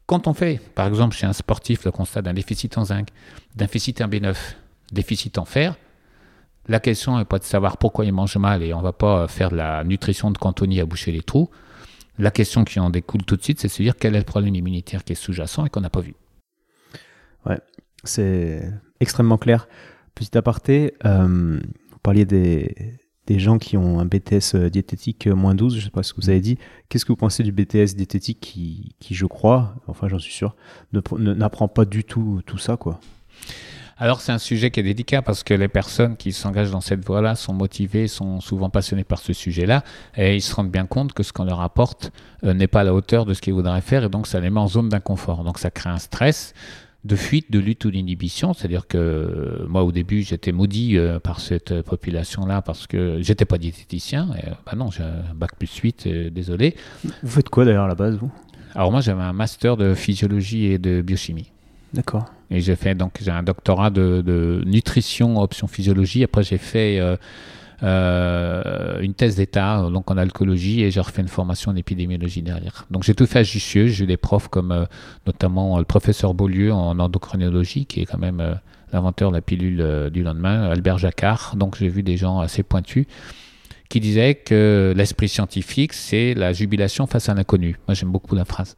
quand 0.09 0.25
on 0.25 0.33
fait, 0.33 0.59
par 0.73 0.87
exemple, 0.87 1.15
chez 1.15 1.27
un 1.27 1.33
sportif, 1.33 1.85
le 1.85 1.91
constat 1.91 2.23
d'un 2.23 2.33
déficit 2.33 2.79
en 2.79 2.85
zinc, 2.85 3.09
d'un 3.55 3.65
déficit 3.65 4.01
en 4.01 4.07
B9, 4.07 4.35
déficit 4.91 5.37
en 5.37 5.45
fer, 5.45 5.75
la 6.67 6.79
question 6.79 7.19
n'est 7.19 7.25
pas 7.25 7.37
de 7.37 7.43
savoir 7.43 7.77
pourquoi 7.77 8.05
il 8.05 8.11
mange 8.11 8.35
mal 8.37 8.63
et 8.63 8.73
on 8.73 8.79
ne 8.79 8.83
va 8.83 8.91
pas 8.91 9.27
faire 9.27 9.51
de 9.51 9.55
la 9.55 9.83
nutrition 9.83 10.31
de 10.31 10.37
cantonnier 10.39 10.81
à 10.81 10.85
boucher 10.87 11.11
les 11.11 11.21
trous. 11.21 11.51
La 12.17 12.31
question 12.31 12.63
qui 12.63 12.79
en 12.79 12.89
découle 12.89 13.23
tout 13.23 13.35
de 13.35 13.43
suite, 13.43 13.59
c'est 13.59 13.67
de 13.67 13.71
se 13.71 13.83
dire 13.83 13.95
quel 13.97 14.15
est 14.15 14.17
le 14.17 14.25
problème 14.25 14.55
immunitaire 14.55 15.03
qui 15.03 15.11
est 15.11 15.15
sous-jacent 15.15 15.63
et 15.67 15.69
qu'on 15.69 15.81
n'a 15.81 15.91
pas 15.91 16.01
vu. 16.01 16.15
Ouais, 17.45 17.59
c'est 18.03 18.67
extrêmement 18.99 19.37
clair. 19.37 19.67
Petit 20.15 20.35
aparté, 20.35 20.95
euh, 21.05 21.59
vous 21.91 21.99
parliez 22.01 22.25
des, 22.25 22.98
des 23.29 23.39
gens 23.39 23.59
qui 23.59 23.77
ont 23.77 23.99
un 23.99 24.05
BTS 24.05 24.55
euh, 24.55 24.69
diététique 24.69 25.27
euh, 25.27 25.35
moins 25.35 25.53
12, 25.53 25.75
je 25.75 25.79
ne 25.79 25.83
sais 25.83 25.89
pas 25.91 26.01
ce 26.01 26.13
que 26.13 26.21
vous 26.21 26.29
avez 26.31 26.41
dit. 26.41 26.57
Qu'est-ce 26.89 27.05
que 27.05 27.11
vous 27.11 27.15
pensez 27.15 27.43
du 27.43 27.51
BTS 27.51 27.95
diététique 27.95 28.39
qui, 28.41 28.95
qui 28.99 29.13
je 29.13 29.27
crois, 29.27 29.75
enfin 29.87 30.07
j'en 30.07 30.17
suis 30.17 30.33
sûr, 30.33 30.55
n'apprend 31.17 31.67
pas 31.67 31.85
du 31.85 32.03
tout 32.03 32.41
tout 32.45 32.57
ça 32.57 32.75
quoi? 32.75 32.99
Alors 34.01 34.21
c'est 34.21 34.31
un 34.31 34.39
sujet 34.39 34.71
qui 34.71 34.79
est 34.79 34.83
délicat 34.83 35.21
parce 35.21 35.43
que 35.43 35.53
les 35.53 35.67
personnes 35.67 36.15
qui 36.15 36.31
s'engagent 36.31 36.71
dans 36.71 36.81
cette 36.81 37.05
voie-là 37.05 37.35
sont 37.35 37.53
motivées, 37.53 38.07
sont 38.07 38.39
souvent 38.39 38.69
passionnées 38.69 39.03
par 39.03 39.19
ce 39.19 39.33
sujet-là 39.33 39.83
et 40.15 40.37
ils 40.37 40.41
se 40.41 40.55
rendent 40.55 40.71
bien 40.71 40.85
compte 40.85 41.13
que 41.13 41.21
ce 41.21 41.33
qu'on 41.33 41.43
leur 41.43 41.61
apporte 41.61 42.11
euh, 42.45 42.53
n'est 42.53 42.67
pas 42.67 42.79
à 42.79 42.83
la 42.85 42.93
hauteur 42.93 43.25
de 43.25 43.33
ce 43.33 43.41
qu'ils 43.41 43.53
voudraient 43.53 43.81
faire 43.81 44.05
et 44.05 44.09
donc 44.09 44.25
ça 44.25 44.39
les 44.39 44.49
met 44.49 44.59
en 44.59 44.67
zone 44.67 44.89
d'inconfort. 44.89 45.43
Donc 45.43 45.59
ça 45.59 45.69
crée 45.69 45.89
un 45.89 45.99
stress 45.99 46.53
de 47.05 47.15
fuite, 47.15 47.51
de 47.51 47.59
lutte 47.59 47.85
ou 47.85 47.91
d'inhibition. 47.91 48.53
C'est-à-dire 48.53 48.87
que 48.87 48.97
euh, 48.97 49.65
moi, 49.67 49.83
au 49.83 49.91
début, 49.91 50.21
j'étais 50.23 50.51
maudit 50.51 50.97
euh, 50.97 51.19
par 51.19 51.39
cette 51.39 51.81
population-là 51.81 52.61
parce 52.61 52.87
que 52.87 53.19
j'étais 53.21 53.45
pas 53.45 53.57
diététicien. 53.57 54.29
Et, 54.37 54.49
bah 54.65 54.73
non, 54.75 54.91
j'ai 54.91 55.03
un 55.03 55.33
bac 55.35 55.51
plus 55.57 55.73
8, 55.73 56.07
désolé. 56.31 56.75
Vous 57.03 57.29
faites 57.29 57.49
quoi 57.49 57.65
d'ailleurs 57.65 57.85
à 57.85 57.87
la 57.87 57.95
base, 57.95 58.17
vous? 58.17 58.31
Alors 58.75 58.91
moi, 58.91 59.01
j'avais 59.01 59.23
un 59.23 59.33
master 59.33 59.77
de 59.77 59.93
physiologie 59.93 60.65
et 60.65 60.77
de 60.77 61.01
biochimie. 61.01 61.51
D'accord. 61.93 62.25
Et 62.51 62.61
j'ai 62.61 62.75
fait 62.75 62.93
donc 62.95 63.17
j'ai 63.21 63.31
un 63.31 63.41
doctorat 63.41 63.89
de, 63.89 64.61
nutrition 64.65 65.39
option 65.39 65.67
physiologie. 65.67 66.23
Après 66.23 66.43
j'ai 66.43 66.59
fait 66.59 66.99
euh, 67.81 68.61
euh, 68.65 68.99
une 69.01 69.13
thèse 69.13 69.35
d'état 69.35 69.89
donc 69.91 70.11
en 70.11 70.17
alcoolologie 70.17 70.83
et 70.83 70.91
j'ai 70.91 70.99
refait 70.99 71.21
une 71.21 71.27
formation 71.27 71.71
en 71.71 71.75
épidémiologie 71.75 72.41
derrière. 72.41 72.85
Donc 72.91 73.03
j'ai 73.03 73.15
tout 73.15 73.25
fait 73.25 73.39
à 73.39 73.43
Jussieu. 73.43 73.87
J'ai 73.87 74.03
eu 74.03 74.07
des 74.07 74.17
profs 74.17 74.47
comme 74.47 74.71
euh, 74.71 74.85
notamment 75.25 75.77
le 75.77 75.85
professeur 75.85 76.33
Beaulieu 76.33 76.73
en 76.73 76.99
endocrinologie 76.99 77.85
qui 77.85 78.01
est 78.01 78.05
quand 78.05 78.17
même 78.17 78.59
l'inventeur 78.91 79.29
de 79.29 79.35
la 79.35 79.41
pilule 79.41 80.09
du 80.11 80.23
lendemain, 80.23 80.69
Albert 80.69 80.97
Jacquard. 80.97 81.55
Donc 81.55 81.77
j'ai 81.77 81.89
vu 81.89 82.03
des 82.03 82.17
gens 82.17 82.39
assez 82.39 82.63
pointus 82.63 83.05
qui 83.89 83.99
disaient 83.99 84.35
que 84.35 84.93
l'esprit 84.95 85.29
scientifique 85.29 85.93
c'est 85.93 86.33
la 86.33 86.53
jubilation 86.53 87.07
face 87.07 87.29
à 87.29 87.33
l'inconnu. 87.33 87.77
Moi 87.87 87.95
j'aime 87.95 88.11
beaucoup 88.11 88.35
la 88.35 88.45
phrase. 88.45 88.75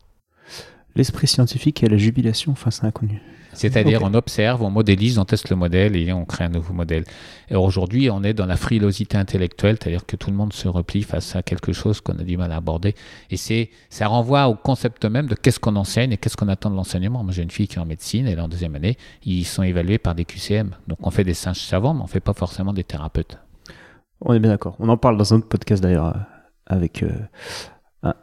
L'esprit 0.95 1.27
scientifique 1.27 1.83
et 1.83 1.87
la 1.87 1.97
jubilation 1.97 2.53
face 2.53 2.83
à 2.83 2.87
l'inconnu. 2.87 3.21
C'est-à-dire, 3.53 4.01
on 4.03 4.13
observe, 4.13 4.61
on 4.61 4.69
modélise, 4.69 5.17
on 5.19 5.25
teste 5.25 5.49
le 5.49 5.55
modèle 5.55 5.95
et 5.95 6.11
on 6.13 6.25
crée 6.25 6.45
un 6.45 6.49
nouveau 6.49 6.73
modèle. 6.73 7.03
Et 7.49 7.55
aujourd'hui, 7.55 8.09
on 8.09 8.23
est 8.23 8.33
dans 8.33 8.45
la 8.45 8.57
frilosité 8.57 9.17
intellectuelle, 9.17 9.77
c'est-à-dire 9.79 10.05
que 10.05 10.15
tout 10.15 10.29
le 10.29 10.37
monde 10.37 10.53
se 10.53 10.67
replie 10.67 11.03
face 11.03 11.35
à 11.35 11.43
quelque 11.43 11.73
chose 11.73 12.01
qu'on 12.01 12.17
a 12.17 12.23
du 12.23 12.37
mal 12.37 12.51
à 12.51 12.57
aborder. 12.57 12.95
Et 13.29 13.37
c'est, 13.37 13.69
ça 13.89 14.07
renvoie 14.07 14.47
au 14.47 14.55
concept 14.55 15.05
même 15.05 15.27
de 15.27 15.35
qu'est-ce 15.35 15.59
qu'on 15.59 15.75
enseigne 15.75 16.11
et 16.13 16.17
qu'est-ce 16.17 16.37
qu'on 16.37 16.47
attend 16.47 16.69
de 16.69 16.75
l'enseignement. 16.75 17.23
Moi, 17.23 17.33
j'ai 17.33 17.43
une 17.43 17.51
fille 17.51 17.67
qui 17.67 17.75
est 17.75 17.81
en 17.81 17.85
médecine, 17.85 18.27
elle 18.27 18.39
est 18.39 18.41
en 18.41 18.47
deuxième 18.47 18.75
année, 18.75 18.97
ils 19.25 19.45
sont 19.45 19.63
évalués 19.63 19.97
par 19.97 20.15
des 20.15 20.25
QCM. 20.25 20.71
Donc, 20.87 20.99
on 21.03 21.11
fait 21.11 21.23
des 21.23 21.33
singes 21.33 21.59
savants, 21.59 21.93
mais 21.93 22.01
on 22.01 22.07
fait 22.07 22.19
pas 22.19 22.33
forcément 22.33 22.73
des 22.73 22.83
thérapeutes. 22.83 23.37
On 24.21 24.33
est 24.33 24.39
bien 24.39 24.51
d'accord. 24.51 24.75
On 24.79 24.89
en 24.89 24.97
parle 24.97 25.17
dans 25.17 25.33
un 25.33 25.37
autre 25.37 25.47
podcast 25.47 25.81
d'ailleurs 25.81 26.07
euh, 26.07 26.19
avec 26.67 27.03
euh, 27.03 27.09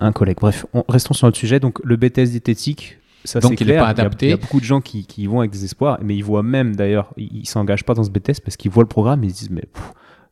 un, 0.00 0.12
collègue. 0.12 0.38
Bref, 0.40 0.66
restons 0.88 1.14
sur 1.14 1.26
notre 1.26 1.38
sujet. 1.38 1.60
Donc, 1.60 1.80
le 1.84 1.96
BTS 1.96 2.30
diététique, 2.30 2.98
ça, 3.24 3.40
Donc 3.40 3.60
il 3.60 3.66
n'est 3.66 3.76
pas 3.76 3.88
adapté. 3.88 4.26
Il 4.26 4.30
y, 4.30 4.32
a, 4.32 4.36
beaucoup 4.36 4.60
de 4.60 4.64
gens 4.64 4.80
qui, 4.80 5.04
qui, 5.06 5.26
vont 5.26 5.40
avec 5.40 5.50
des 5.50 5.64
espoirs, 5.64 5.98
mais 6.02 6.16
ils 6.16 6.24
voient 6.24 6.42
même 6.42 6.76
d'ailleurs, 6.76 7.12
ils, 7.16 7.40
ne 7.40 7.46
s'engagent 7.46 7.84
pas 7.84 7.94
dans 7.94 8.04
ce 8.04 8.10
BTS 8.10 8.40
parce 8.44 8.56
qu'ils 8.56 8.70
voient 8.70 8.82
le 8.82 8.88
programme 8.88 9.24
et 9.24 9.26
ils 9.26 9.34
se 9.34 9.38
disent 9.40 9.50
mais 9.50 9.64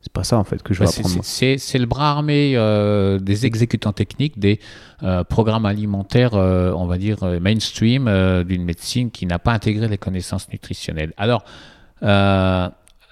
c'est 0.01 0.11
pas 0.11 0.23
ça 0.23 0.37
en 0.37 0.43
fait 0.43 0.61
que 0.63 0.73
je 0.73 0.79
vais 0.79 0.87
apprendre. 0.87 1.19
C'est 1.23 1.57
le 1.77 1.85
bras 1.85 2.11
armé 2.11 2.53
euh, 2.55 3.19
des 3.19 3.45
exécutants 3.45 3.93
techniques, 3.93 4.39
des 4.39 4.59
euh, 5.03 5.23
programmes 5.23 5.65
alimentaires, 5.65 6.35
euh, 6.35 6.71
on 6.71 6.85
va 6.85 6.97
dire 6.97 7.23
mainstream 7.41 8.05
d'une 8.43 8.63
médecine 8.63 9.11
qui 9.11 9.25
n'a 9.25 9.39
pas 9.39 9.53
intégré 9.53 9.87
les 9.87 9.97
connaissances 9.97 10.49
nutritionnelles. 10.49 11.13
Alors 11.17 11.43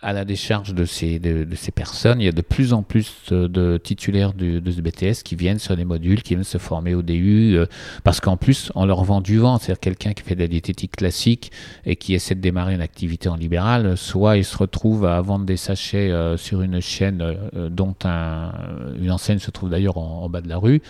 à 0.06 0.14
la 0.14 0.24
décharge 0.24 0.76
de 0.76 0.86
ces, 0.86 1.18
de, 1.18 1.47
ces 1.56 1.72
personnes, 1.72 2.22
il 2.22 2.26
y 2.26 2.28
a 2.28 2.32
de 2.32 2.43
plus 2.43 2.74
en 2.74 2.84
plus 2.84 3.12
de 3.32 3.78
titulaires 3.78 4.34
de 4.34 4.72
ce 4.72 4.80
BTS 4.80 5.24
qui 5.24 5.36
viennent 5.36 5.58
sur 5.58 5.76
des 5.76 5.84
modules, 5.84 6.22
qui 6.22 6.36
viennent 6.36 6.43
se 6.43 6.60
former 6.60 6.93
au 6.93 7.01
DU, 7.01 7.56
euh, 7.58 7.66
parce 8.03 8.20
qu'en 8.20 8.38
plus, 8.38 8.72
on 8.76 8.86
leur 8.86 9.03
vend 9.03 9.20
du 9.20 9.39
vent. 9.39 9.58
C'est-à-dire 9.58 9.80
quelqu'un 9.80 10.14
qui 10.14 10.22
fait 10.22 10.36
de 10.36 10.41
la 10.41 10.47
diététique 10.47 10.95
classique 10.95 11.51
et 11.88 11.95
qui 11.95 12.14
essaie 12.14 12.36
de 12.36 12.39
démarrer 12.39 12.76
une 12.76 12.82
activité 12.82 13.30
en 13.30 13.36
libéral, 13.36 13.97
soit 13.97 14.38
il 14.38 14.45
se 14.45 14.56
retrouve 14.56 15.08
à 15.08 15.20
vendre 15.22 15.45
des 15.45 15.58
sachets 15.58 16.12
euh, 16.12 16.38
sur 16.38 16.62
une 16.62 16.82
chaîne 16.82 17.24
euh, 17.24 17.70
dont 17.70 17.95
un, 18.03 18.51
une 19.01 19.12
enseigne 19.12 19.39
se 19.39 19.49
trouve 19.49 19.72
d'ailleurs 19.72 19.97
en, 19.97 20.30
bas 20.30 20.41
de 20.41 20.49
la 20.49 20.58
rue, 20.58 20.84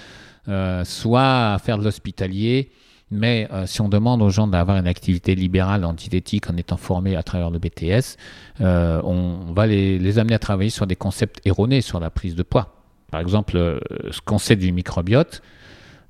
soit 0.83 1.53
à 1.53 1.57
faire 1.63 1.77
de 1.77 1.85
l'hospitalier 1.85 2.69
mais 3.15 3.47
euh, 3.51 3.65
si 3.65 3.81
on 3.81 3.89
demande 3.89 4.21
aux 4.21 4.29
gens 4.29 4.47
d'avoir 4.47 4.77
une 4.77 4.87
activité 4.87 5.35
libérale 5.35 5.85
antithétique 5.85 6.49
en 6.49 6.57
étant 6.57 6.77
formés 6.77 7.15
à 7.15 7.23
travers 7.23 7.49
le 7.49 7.59
BTS, 7.59 8.17
euh, 8.61 9.01
on 9.03 9.53
va 9.53 9.67
les, 9.67 10.19
amener 10.19 10.35
à 10.35 10.39
travailler 10.39 10.69
sur 10.69 10.87
des 10.87 10.95
concepts 10.95 11.45
erronés 11.45 11.81
sur 11.81 11.99
la 11.99 12.09
prise 12.09 12.35
de 12.35 12.43
poids. 12.43 12.75
Par 13.11 13.21
exemple, 13.21 13.57
euh, 13.57 13.79
ce 14.11 14.21
concept 14.21 14.61
du 14.61 14.71
microbiote 14.71 15.41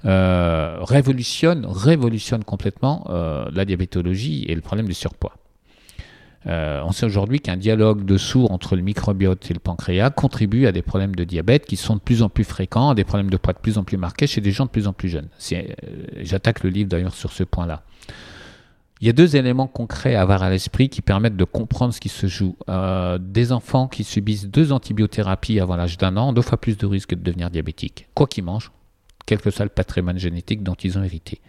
révolutionne, 0.04 1.66
révolutionne 1.66 2.44
complètement 2.44 3.08
la 3.10 3.66
diabétologie 3.66 4.46
et 4.48 4.54
le 4.54 4.62
problème 4.62 4.88
du 4.88 4.94
surpoids. 4.94 5.34
Euh, 6.48 6.82
on 6.86 6.92
sait 6.92 7.06
aujourd'hui 7.06 7.40
qu'un 7.40 7.58
dialogue 7.58 8.06
de 8.06 8.18
sourds 8.18 8.52
entre 8.52 8.76
le 8.76 8.82
microbiote 8.84 9.50
et 9.50 9.54
le 9.54 9.60
pancréas 9.60 10.12
contribue 10.12 10.68
à 10.68 10.72
des 10.72 10.82
problèmes 10.82 11.16
de 11.16 11.24
diabète 11.24 11.66
qui 11.66 11.76
sont 11.76 11.96
de 11.96 12.02
plus 12.02 12.22
en 12.22 12.30
plus 12.30 12.44
fréquents, 12.44 12.90
à 12.90 12.96
des 12.96 13.04
problèmes 13.04 13.30
de 13.30 13.38
poids 13.38 13.54
de 13.54 13.60
plus 13.60 13.78
en 13.78 13.84
plus 13.84 13.98
marqués 13.98 14.28
chez 14.28 14.42
des 14.42 14.52
gens 14.52 14.66
de 14.66 14.70
plus 14.70 14.88
en 14.88 14.94
plus 14.94 15.10
jeunes. 15.10 15.30
Euh, 15.52 15.64
j'attaque 16.22 16.64
le 16.64 16.70
livre 16.70 16.90
d'ailleurs 16.90 17.16
sur 17.16 17.32
ce 17.32 17.44
point-là. 17.44 17.84
Il 19.02 19.08
y 19.08 19.10
a 19.10 19.14
deux 19.14 19.36
éléments 19.36 19.68
concrets 19.68 20.16
à 20.16 20.22
avoir 20.22 20.42
à 20.42 20.50
l'esprit 20.50 20.88
qui 20.88 21.02
permettent 21.02 21.36
de 21.36 21.44
comprendre 21.44 21.94
ce 21.94 22.00
qui 22.00 22.10
se 22.10 22.28
joue. 22.28 22.56
Euh, 22.70 23.18
des 23.20 23.52
enfants 23.52 23.88
qui 23.88 24.04
subissent 24.04 24.48
deux 24.48 24.72
antibiothérapies 24.72 25.60
avant 25.60 25.76
l'âge 25.76 25.98
d'un 25.98 26.16
an 26.16 26.30
ont 26.30 26.34
deux 26.34 26.42
fois 26.42 26.60
plus 26.60 26.78
de 26.78 26.86
risques 26.86 27.14
de 27.14 27.22
devenir 27.22 27.50
diabétiques, 27.50 28.08
quoi 28.14 28.26
qu'ils 28.28 28.46
mangent, 28.46 28.72
quel 29.26 29.42
que 29.42 29.50
soit 29.50 29.66
le 29.66 29.70
patrimoine 29.70 30.18
génétique 30.18 30.64
dont 30.64 30.76
ils 30.76 30.98
ont 30.98 31.04
hérité. 31.04 31.42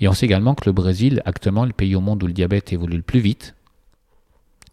Et 0.00 0.08
on 0.08 0.12
sait 0.12 0.26
également 0.26 0.54
que 0.54 0.64
le 0.66 0.72
Brésil, 0.72 1.22
actuellement, 1.26 1.64
le 1.64 1.72
pays 1.72 1.94
au 1.94 2.00
monde 2.00 2.22
où 2.24 2.26
le 2.26 2.32
diabète 2.32 2.72
évolue 2.72 2.96
le 2.96 3.02
plus 3.02 3.20
vite, 3.20 3.54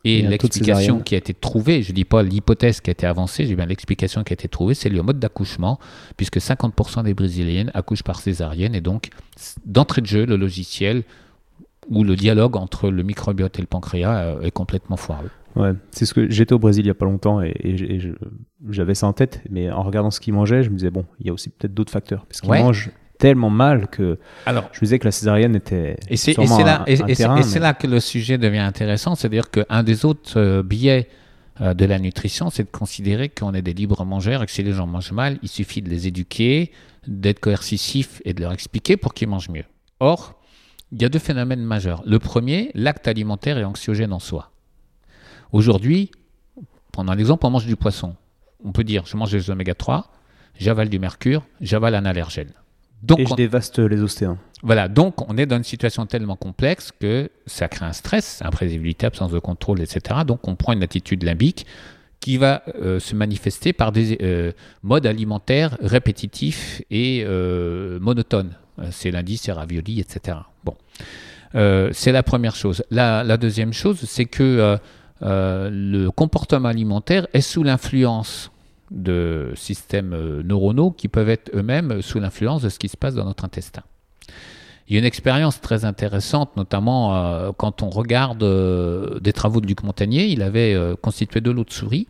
et 0.04 0.22
l'explication 0.22 1.00
qui 1.00 1.16
a 1.16 1.18
été 1.18 1.34
trouvée, 1.34 1.82
je 1.82 1.91
ne 1.91 1.95
dis 1.95 2.06
pas 2.06 2.24
l'hypothèse 2.24 2.82
qui 2.82 2.89
a 2.89 2.93
été 2.93 3.06
avancée, 3.06 3.45
dis 3.45 3.56
bien 3.56 3.66
l'explication 3.66 4.24
qui 4.24 4.34
a 4.34 4.36
été 4.36 4.48
trouvée, 4.48 4.74
c'est 4.74 4.89
le 4.89 5.02
mode 5.02 5.20
d'accouchement, 5.20 5.80
puisque 6.16 6.38
50% 6.38 7.04
des 7.04 7.14
Brésiliennes 7.14 7.72
accouchent 7.74 8.04
par 8.04 8.20
césarienne, 8.20 8.76
et 8.76 8.82
donc 8.82 9.10
d'entrée 9.66 10.02
de 10.02 10.08
jeu, 10.08 10.26
le 10.26 10.38
logiciel 10.38 11.04
ou 11.89 12.04
le 12.04 12.16
dialogue 12.16 12.58
entre 12.58 12.89
le 12.89 13.04
microbiote 13.04 13.58
et 13.58 13.62
le 13.62 13.68
pancréas 13.68 14.20
euh, 14.20 14.41
est 14.41 14.52
complètement 14.52 14.98
foireux. 14.98 15.32
Ouais, 15.56 15.72
c'est 15.91 16.06
ce 16.06 16.14
que 16.14 16.30
j'étais 16.30 16.54
au 16.54 16.60
Brésil 16.60 16.86
il 16.86 16.88
y 16.88 16.91
a 16.91 16.95
pas 16.95 17.06
longtemps 17.06 17.41
et, 17.41 18.00
j'avais 18.70 18.93
ça 18.93 19.08
en 19.08 19.14
tête, 19.14 19.41
mais 19.50 19.72
en 19.72 19.82
regardant 19.82 20.12
ce 20.12 20.20
qu'ils 20.20 20.34
mangeaient, 20.34 20.64
je 20.64 20.70
me 20.70 20.76
disais 20.76 20.91
bon, 20.91 21.06
il 21.20 21.28
y 21.28 21.30
a 21.30 21.34
aussi 21.34 21.50
peut-être 21.50 21.74
d'autres 21.74 21.91
facteurs 21.91 22.26
parce 22.26 22.41
qu'ils 22.41 22.52
mangent 22.52 22.91
tellement 23.18 23.49
mal 23.49 23.88
que 23.88 24.20
Alors, 24.45 24.70
je 24.72 24.80
me 24.80 24.82
disais 24.82 24.99
que 24.99 25.05
la 25.05 25.11
césarienne 25.11 25.55
était 25.55 25.97
et 26.09 26.18
c'est 26.18 26.36
là, 26.36 26.84
et, 26.88 26.95
c'est 27.15 27.59
là 27.59 27.74
que 27.74 27.88
le 27.88 27.99
sujet 27.99 28.38
devient 28.38 28.59
intéressant, 28.59 29.15
c'est-à-dire 29.15 29.49
qu'un 29.49 29.84
des 29.84 30.05
autres 30.05 30.39
euh, 30.39 30.63
biais 30.63 31.09
euh, 31.61 31.74
de 31.74 31.86
la 31.86 31.99
nutrition, 31.99 32.49
c'est 32.49 32.63
de 32.63 32.70
considérer 32.70 33.30
qu'on 33.30 33.53
est 33.53 33.61
des 33.61 33.74
libres 33.74 34.05
mangeurs 34.05 34.43
et 34.43 34.45
que 34.45 34.51
si 34.51 34.63
les 34.63 34.74
gens 34.74 34.88
mangent 34.88 35.11
mal, 35.11 35.39
il 35.41 35.49
suffit 35.49 35.82
de 35.82 35.89
les 35.89 36.07
éduquer, 36.07 36.72
d'être 37.07 37.39
coercitif 37.39 38.22
et 38.26 38.34
de 38.34 38.41
leur 38.41 38.53
expliquer 38.53 38.97
pour 38.97 39.13
qu'ils 39.13 39.28
mangent 39.28 39.49
mieux. 39.49 39.65
Or, 39.99 40.36
il 40.91 41.01
y 41.01 41.05
a 41.05 41.09
deux 41.09 41.20
phénomènes 41.20 41.63
majeurs. 41.63 42.03
Le 42.05 42.20
premier, 42.20 42.72
l'acte 42.76 43.07
alimentaire 43.07 43.57
est 43.57 43.63
anxiogène 43.63 44.13
en 44.13 44.20
soi. 44.20 44.51
Aujourd'hui, 45.51 46.11
prenons 46.91 47.11
un 47.11 47.18
exemple, 47.18 47.45
on 47.45 47.49
mange 47.49 47.65
du 47.65 47.76
poisson. 47.76 48.15
On 48.63 48.72
peut 48.72 48.84
dire, 48.84 49.05
je 49.05 49.18
mange 49.18 49.32
des 49.32 49.49
oméga 49.49 49.74
3, 49.74 50.11
j'avale 50.59 50.89
du 50.89 50.99
mercure, 50.99 51.43
j'avale 51.61 51.95
un 51.95 52.05
allergène. 52.05 52.51
Donc, 53.04 53.20
et 53.20 53.26
je 53.26 53.36
dévaste 53.36 53.80
les 53.80 54.02
océans. 54.02 54.38
Voilà, 54.64 54.88
donc 54.88 55.30
on 55.30 55.38
est 55.38 55.45
dans 55.45 55.58
une 55.58 55.64
situation 55.64 56.06
tellement 56.06 56.36
complexe 56.36 56.91
que 57.00 57.30
ça 57.45 57.68
crée 57.68 57.86
un 57.86 57.93
stress, 57.93 58.41
imprévisibilité, 58.43 59.06
absence 59.06 59.32
de 59.32 59.39
contrôle, 59.39 59.82
etc. 59.82 60.22
Donc 60.26 60.48
on 60.48 60.56
prend 60.56 60.74
une 60.74 60.84
attitude 60.84 61.24
limbique 61.24 61.68
qui 62.20 62.38
va 62.38 62.64
euh, 62.82 63.00
se 63.00 63.16
manifester 63.16 63.72
par 63.72 63.91
des 63.91 64.18
euh, 64.22 64.52
modes 64.82 65.06
alimentaires 65.06 65.78
répétitifs 65.82 66.82
et 66.89 67.24
euh, 67.26 68.00
monotones. 68.00 68.56
C'est 68.91 69.12
lundi, 69.12 69.38
c'est 69.38 69.52
ravioli, 69.52 70.00
etc. 70.00 70.38
Bon, 70.64 70.76
c'est 71.93 72.12
la 72.12 72.22
première 72.22 72.56
chose. 72.56 72.84
La, 72.91 73.24
la 73.24 73.38
deuxième 73.38 73.74
chose, 73.74 74.02
c'est 74.06 74.26
que 74.26 74.78
le 75.22 76.10
comportement 76.10 76.70
alimentaire 76.70 77.26
est 77.34 77.41
sous 77.41 77.64
l'influence 77.64 78.52
de 78.92 79.52
systèmes 79.56 80.14
euh, 80.14 80.44
neuronaux 80.44 80.92
qui 80.92 81.08
peuvent 81.08 81.30
être 81.30 81.52
eux-mêmes 81.54 82.02
sous 82.02 82.20
l'influence 82.20 82.62
de 82.62 82.70
ce 82.70 82.80
qui 82.80 82.88
se 82.88 82.98
passe 82.98 83.16
dans 83.16 83.26
notre 83.26 83.46
intestin. 83.46 83.84
Il 84.88 84.94
y 84.94 84.96
a 84.96 85.00
une 85.00 85.06
expérience 85.06 85.60
très 85.60 85.84
intéressante, 85.84 86.56
notamment 86.56 87.16
euh, 87.16 87.52
quand 87.58 87.84
on 87.84 87.90
regarde 87.90 88.42
euh, 88.44 89.20
des 89.20 89.34
travaux 89.34 89.60
de 89.60 89.68
Luc 89.68 89.84
Montagnier. 89.84 90.28
Il 90.28 90.42
avait 90.42 90.78
constitué 91.02 91.42
de 91.42 91.52
l'eau 91.52 91.66
de 91.66 91.72
souris. 91.72 92.08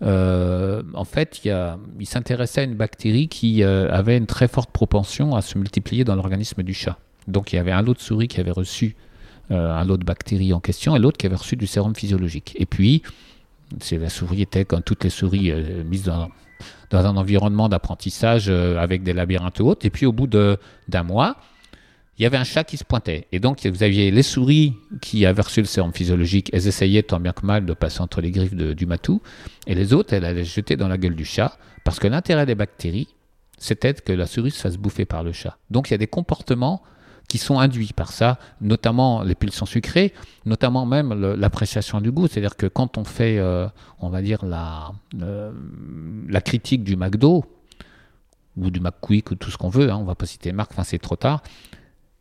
en 0.00 1.04
fait, 1.04 1.40
il, 1.44 2.06
s'intéressait 2.06 2.62
à 2.62 2.64
une 2.64 2.76
bactérie 2.76 3.28
qui 3.28 3.62
avait 3.62 4.16
une 4.16 4.26
très 4.26 4.48
forte 4.48 4.70
propension 4.70 5.36
à 5.36 5.42
se 5.42 5.58
multiplier 5.58 6.04
dans 6.04 6.14
l'organisme 6.14 6.62
du 6.62 6.72
chat. 6.72 6.96
Donc 7.26 7.52
il 7.52 7.56
y 7.56 7.58
avait 7.58 7.72
un 7.72 7.82
lot 7.82 7.92
de 7.92 8.00
souris 8.00 8.28
qui 8.28 8.40
avait 8.40 8.52
reçu 8.52 8.96
un 9.50 9.84
lot 9.84 9.98
de 9.98 10.04
bactéries 10.04 10.54
en 10.54 10.60
question 10.60 10.96
et 10.96 10.98
l'autre 10.98 11.18
qui 11.18 11.26
avait 11.26 11.36
reçu 11.36 11.56
du 11.56 11.66
sérum 11.66 11.94
physiologique. 11.94 12.54
Et 12.58 12.64
puis, 12.64 13.02
c'est 13.80 13.98
la 13.98 14.08
souris 14.08 14.42
était 14.42 14.64
comme 14.64 14.82
toutes 14.82 15.04
les 15.04 15.10
souris 15.10 15.50
euh, 15.50 15.84
mises 15.84 16.04
dans, 16.04 16.30
un 16.90 17.16
environnement 17.16 17.68
d'apprentissage 17.68 18.46
euh, 18.48 18.78
avec 18.78 19.02
des 19.02 19.12
labyrinthes 19.12 19.60
hautes. 19.60 19.84
Et 19.84 19.90
puis 19.90 20.06
au 20.06 20.12
bout 20.12 20.26
d'un 20.26 21.02
mois, 21.02 21.36
il 22.18 22.22
y 22.22 22.26
avait 22.26 22.36
un 22.36 22.44
chat 22.44 22.64
qui 22.64 22.76
se 22.76 22.84
pointait. 22.84 23.28
Et 23.30 23.40
donc 23.40 23.64
vous 23.64 23.82
aviez 23.82 24.10
les 24.10 24.22
souris 24.22 24.74
qui 25.00 25.24
avaient 25.26 25.42
reçu 25.42 25.60
le 25.60 25.66
sérum 25.66 25.92
physiologique, 25.92 26.50
elles 26.52 26.66
essayaient 26.66 27.02
tant 27.02 27.20
bien 27.20 27.32
que 27.32 27.46
mal 27.46 27.64
de 27.64 27.72
passer 27.74 28.00
entre 28.00 28.20
les 28.20 28.30
griffes 28.30 28.54
du 28.54 28.86
matou. 28.86 29.22
Et 29.66 29.74
les 29.74 29.92
autres, 29.92 30.14
elles 30.14 30.24
allaient 30.24 30.44
jeter 30.44 30.76
dans 30.76 30.88
la 30.88 30.98
gueule 30.98 31.14
du 31.14 31.24
chat. 31.24 31.58
Parce 31.84 32.00
que 32.00 32.08
l'intérêt 32.08 32.44
des 32.44 32.54
bactéries, 32.54 33.08
c'était 33.58 33.94
que 33.94 34.12
la 34.12 34.26
souris 34.26 34.50
se 34.50 34.60
fasse 34.60 34.76
bouffer 34.76 35.04
par 35.04 35.22
le 35.22 35.32
chat. 35.32 35.58
Donc 35.70 35.90
il 35.90 35.92
y 35.92 35.94
a 35.94 35.98
des 35.98 36.06
comportements 36.06 36.82
qui 37.28 37.36
sont 37.36 37.58
induits 37.60 37.92
par 37.94 38.10
ça, 38.10 38.38
notamment 38.62 39.22
les 39.22 39.34
pulsions 39.34 39.66
sucrées, 39.66 40.14
notamment 40.46 40.86
même 40.86 41.12
l'appréciation 41.12 42.00
du 42.00 42.10
goût. 42.10 42.26
C'est-à-dire 42.26 42.56
que 42.56 42.66
quand 42.66 42.96
on 42.96 43.04
fait, 43.04 43.38
euh, 43.38 43.68
on 44.00 44.08
va 44.08 44.22
dire, 44.22 44.44
la, 44.46 44.92
euh, 45.20 45.52
la 46.26 46.40
critique 46.40 46.82
du 46.82 46.96
McDo, 46.96 47.44
ou 48.56 48.70
du 48.70 48.80
McQuick, 48.80 49.30
ou 49.30 49.34
tout 49.34 49.50
ce 49.50 49.58
qu'on 49.58 49.68
veut, 49.68 49.90
hein, 49.90 49.98
on 50.00 50.04
va 50.04 50.14
pas 50.14 50.26
citer 50.26 50.52
marque, 50.52 50.72
enfin 50.72 50.84
c'est 50.84 50.98
trop 50.98 51.16
tard, 51.16 51.42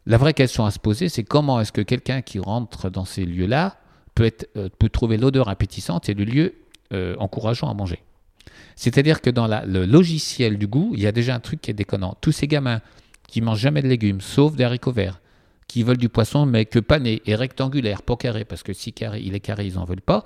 la 0.05 0.17
vraie 0.17 0.33
question 0.33 0.65
à 0.65 0.71
se 0.71 0.77
poser, 0.77 1.09
c'est 1.09 1.23
comment 1.23 1.59
est-ce 1.61 1.71
que 1.71 1.81
quelqu'un 1.81 2.21
qui 2.21 2.39
rentre 2.39 2.89
dans 2.89 3.05
ces 3.05 3.25
lieux-là 3.25 3.77
peut, 4.13 4.29
euh, 4.57 4.69
peut 4.77 4.89
trouver 4.89 5.17
l'odeur 5.17 5.47
appétissante 5.49 6.09
et 6.09 6.13
le 6.13 6.25
lieu 6.25 6.53
encourageant 7.19 7.69
à 7.69 7.73
manger 7.73 8.01
C'est-à-dire 8.77 9.19
que 9.19 9.29
dans 9.29 9.45
le 9.45 9.85
logiciel 9.85 10.57
du 10.57 10.67
goût, 10.67 10.91
il 10.93 11.01
y 11.01 11.07
a 11.07 11.11
déjà 11.11 11.35
un 11.35 11.41
truc 11.41 11.59
qui 11.59 11.69
est 11.69 11.73
déconnant. 11.73 12.15
Tous 12.21 12.31
ces 12.31 12.47
gamins 12.47 12.79
qui 13.27 13.41
mangent 13.41 13.59
jamais 13.59 13.81
de 13.81 13.87
légumes, 13.87 14.21
sauf 14.21 14.55
des 14.55 14.63
haricots 14.63 14.91
verts, 14.91 15.21
qui 15.67 15.83
veulent 15.83 15.97
du 15.97 16.09
poisson, 16.09 16.45
mais 16.45 16.65
que 16.65 16.79
pané 16.79 17.21
et 17.25 17.35
rectangulaire, 17.35 18.01
pas 18.01 18.15
carré, 18.15 18.45
parce 18.45 18.63
que 18.63 18.73
si 18.73 18.93
carré, 18.93 19.21
il 19.23 19.35
est 19.35 19.39
carré, 19.39 19.67
ils 19.67 19.75
n'en 19.75 19.85
veulent 19.85 20.01
pas. 20.01 20.23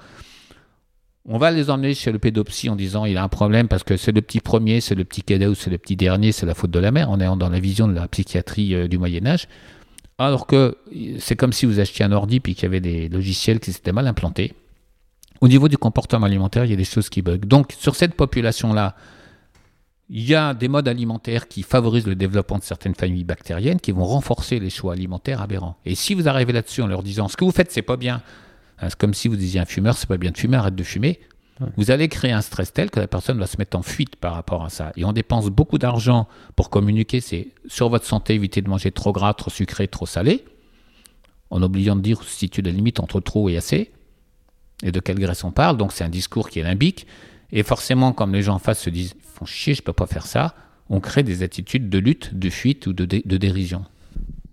On 1.25 1.37
va 1.37 1.51
les 1.51 1.69
emmener 1.69 1.93
chez 1.93 2.11
le 2.11 2.17
pédopsie 2.17 2.69
en 2.69 2.75
disant 2.75 3.05
il 3.05 3.15
a 3.17 3.23
un 3.23 3.27
problème 3.27 3.67
parce 3.67 3.83
que 3.83 3.95
c'est 3.95 4.11
le 4.11 4.21
petit 4.21 4.39
premier, 4.39 4.81
c'est 4.81 4.95
le 4.95 5.03
petit 5.03 5.21
cadet 5.21 5.45
ou 5.45 5.53
c'est 5.53 5.69
le 5.69 5.77
petit 5.77 5.95
dernier, 5.95 6.31
c'est 6.31 6.47
la 6.47 6.55
faute 6.55 6.71
de 6.71 6.79
la 6.79 6.91
mère. 6.91 7.11
On 7.11 7.19
est 7.19 7.37
dans 7.37 7.49
la 7.49 7.59
vision 7.59 7.87
de 7.87 7.93
la 7.93 8.07
psychiatrie 8.07 8.73
euh, 8.73 8.87
du 8.87 8.97
Moyen 8.97 9.27
Âge. 9.27 9.47
Alors 10.17 10.47
que 10.47 10.77
c'est 11.19 11.35
comme 11.35 11.53
si 11.53 11.67
vous 11.67 11.79
achetiez 11.79 12.05
un 12.05 12.11
ordi 12.11 12.39
puis 12.39 12.55
qu'il 12.55 12.63
y 12.63 12.65
avait 12.65 12.79
des 12.79 13.07
logiciels 13.07 13.59
qui 13.59 13.71
s'étaient 13.71 13.91
mal 13.91 14.07
implantés. 14.07 14.53
Au 15.41 15.47
niveau 15.47 15.67
du 15.67 15.77
comportement 15.77 16.25
alimentaire, 16.25 16.65
il 16.65 16.71
y 16.71 16.73
a 16.73 16.77
des 16.77 16.83
choses 16.83 17.09
qui 17.09 17.21
bug. 17.21 17.45
Donc 17.45 17.73
sur 17.77 17.95
cette 17.95 18.15
population-là, 18.15 18.95
il 20.13 20.27
y 20.27 20.35
a 20.35 20.53
des 20.53 20.67
modes 20.67 20.89
alimentaires 20.89 21.47
qui 21.47 21.63
favorisent 21.63 22.05
le 22.05 22.15
développement 22.15 22.57
de 22.57 22.63
certaines 22.63 22.95
familles 22.95 23.23
bactériennes 23.23 23.79
qui 23.79 23.93
vont 23.93 24.03
renforcer 24.03 24.59
les 24.59 24.69
choix 24.69 24.91
alimentaires 24.91 25.41
aberrants. 25.41 25.77
Et 25.85 25.95
si 25.95 26.15
vous 26.15 26.27
arrivez 26.27 26.51
là-dessus 26.51 26.81
en 26.81 26.87
leur 26.87 27.01
disant 27.01 27.29
ce 27.29 27.37
que 27.37 27.45
vous 27.45 27.51
faites, 27.51 27.71
c'est 27.71 27.81
pas 27.81 27.95
bien, 27.95 28.21
hein, 28.79 28.89
c'est 28.89 28.97
comme 28.97 29.13
si 29.13 29.29
vous 29.29 29.37
disiez 29.37 29.61
à 29.61 29.63
un 29.63 29.65
fumeur, 29.65 29.97
c'est 29.97 30.09
pas 30.09 30.17
bien 30.17 30.31
de 30.31 30.37
fumer, 30.37 30.57
arrête 30.57 30.75
de 30.75 30.83
fumer, 30.83 31.21
vous 31.77 31.91
allez 31.91 32.09
créer 32.09 32.31
un 32.31 32.41
stress 32.41 32.73
tel 32.73 32.89
que 32.89 32.99
la 32.99 33.07
personne 33.07 33.37
va 33.37 33.47
se 33.47 33.55
mettre 33.57 33.77
en 33.77 33.83
fuite 33.83 34.17
par 34.17 34.33
rapport 34.33 34.65
à 34.65 34.69
ça. 34.69 34.91
Et 34.97 35.05
on 35.05 35.13
dépense 35.13 35.47
beaucoup 35.47 35.77
d'argent 35.77 36.27
pour 36.57 36.69
communiquer, 36.69 37.21
c'est 37.21 37.49
sur 37.67 37.87
votre 37.87 38.05
santé, 38.05 38.33
éviter 38.33 38.61
de 38.61 38.69
manger 38.69 38.91
trop 38.91 39.13
gras, 39.13 39.33
trop 39.33 39.49
sucré, 39.49 39.87
trop 39.87 40.07
salé, 40.07 40.43
en 41.51 41.61
oubliant 41.61 41.95
de 41.95 42.01
dire 42.01 42.19
où 42.19 42.23
se 42.23 42.35
situe 42.35 42.61
la 42.61 42.71
limite 42.71 42.99
entre 42.99 43.21
trop 43.21 43.47
et 43.47 43.55
assez, 43.55 43.91
et 44.83 44.91
de 44.91 44.99
quelle 44.99 45.19
graisse 45.19 45.43
on 45.45 45.51
parle. 45.51 45.77
Donc 45.77 45.93
c'est 45.93 46.03
un 46.03 46.09
discours 46.09 46.49
qui 46.49 46.59
est 46.59 46.63
limbique. 46.63 47.07
Et 47.53 47.63
forcément, 47.63 48.13
comme 48.13 48.33
les 48.33 48.41
gens 48.41 48.55
en 48.55 48.59
face 48.59 48.79
se 48.79 48.89
disent 48.89 49.13
«font 49.41 49.45
chier, 49.45 49.73
je 49.73 49.81
peux 49.81 49.93
pas 49.93 50.05
faire 50.07 50.25
ça», 50.25 50.55
on 50.89 50.99
crée 50.99 51.23
des 51.23 51.41
attitudes 51.43 51.89
de 51.89 51.99
lutte, 51.99 52.37
de 52.37 52.49
fuite 52.49 52.87
ou 52.87 52.93
de, 52.93 53.05
dé- 53.05 53.23
de 53.25 53.37
dérision. 53.37 53.83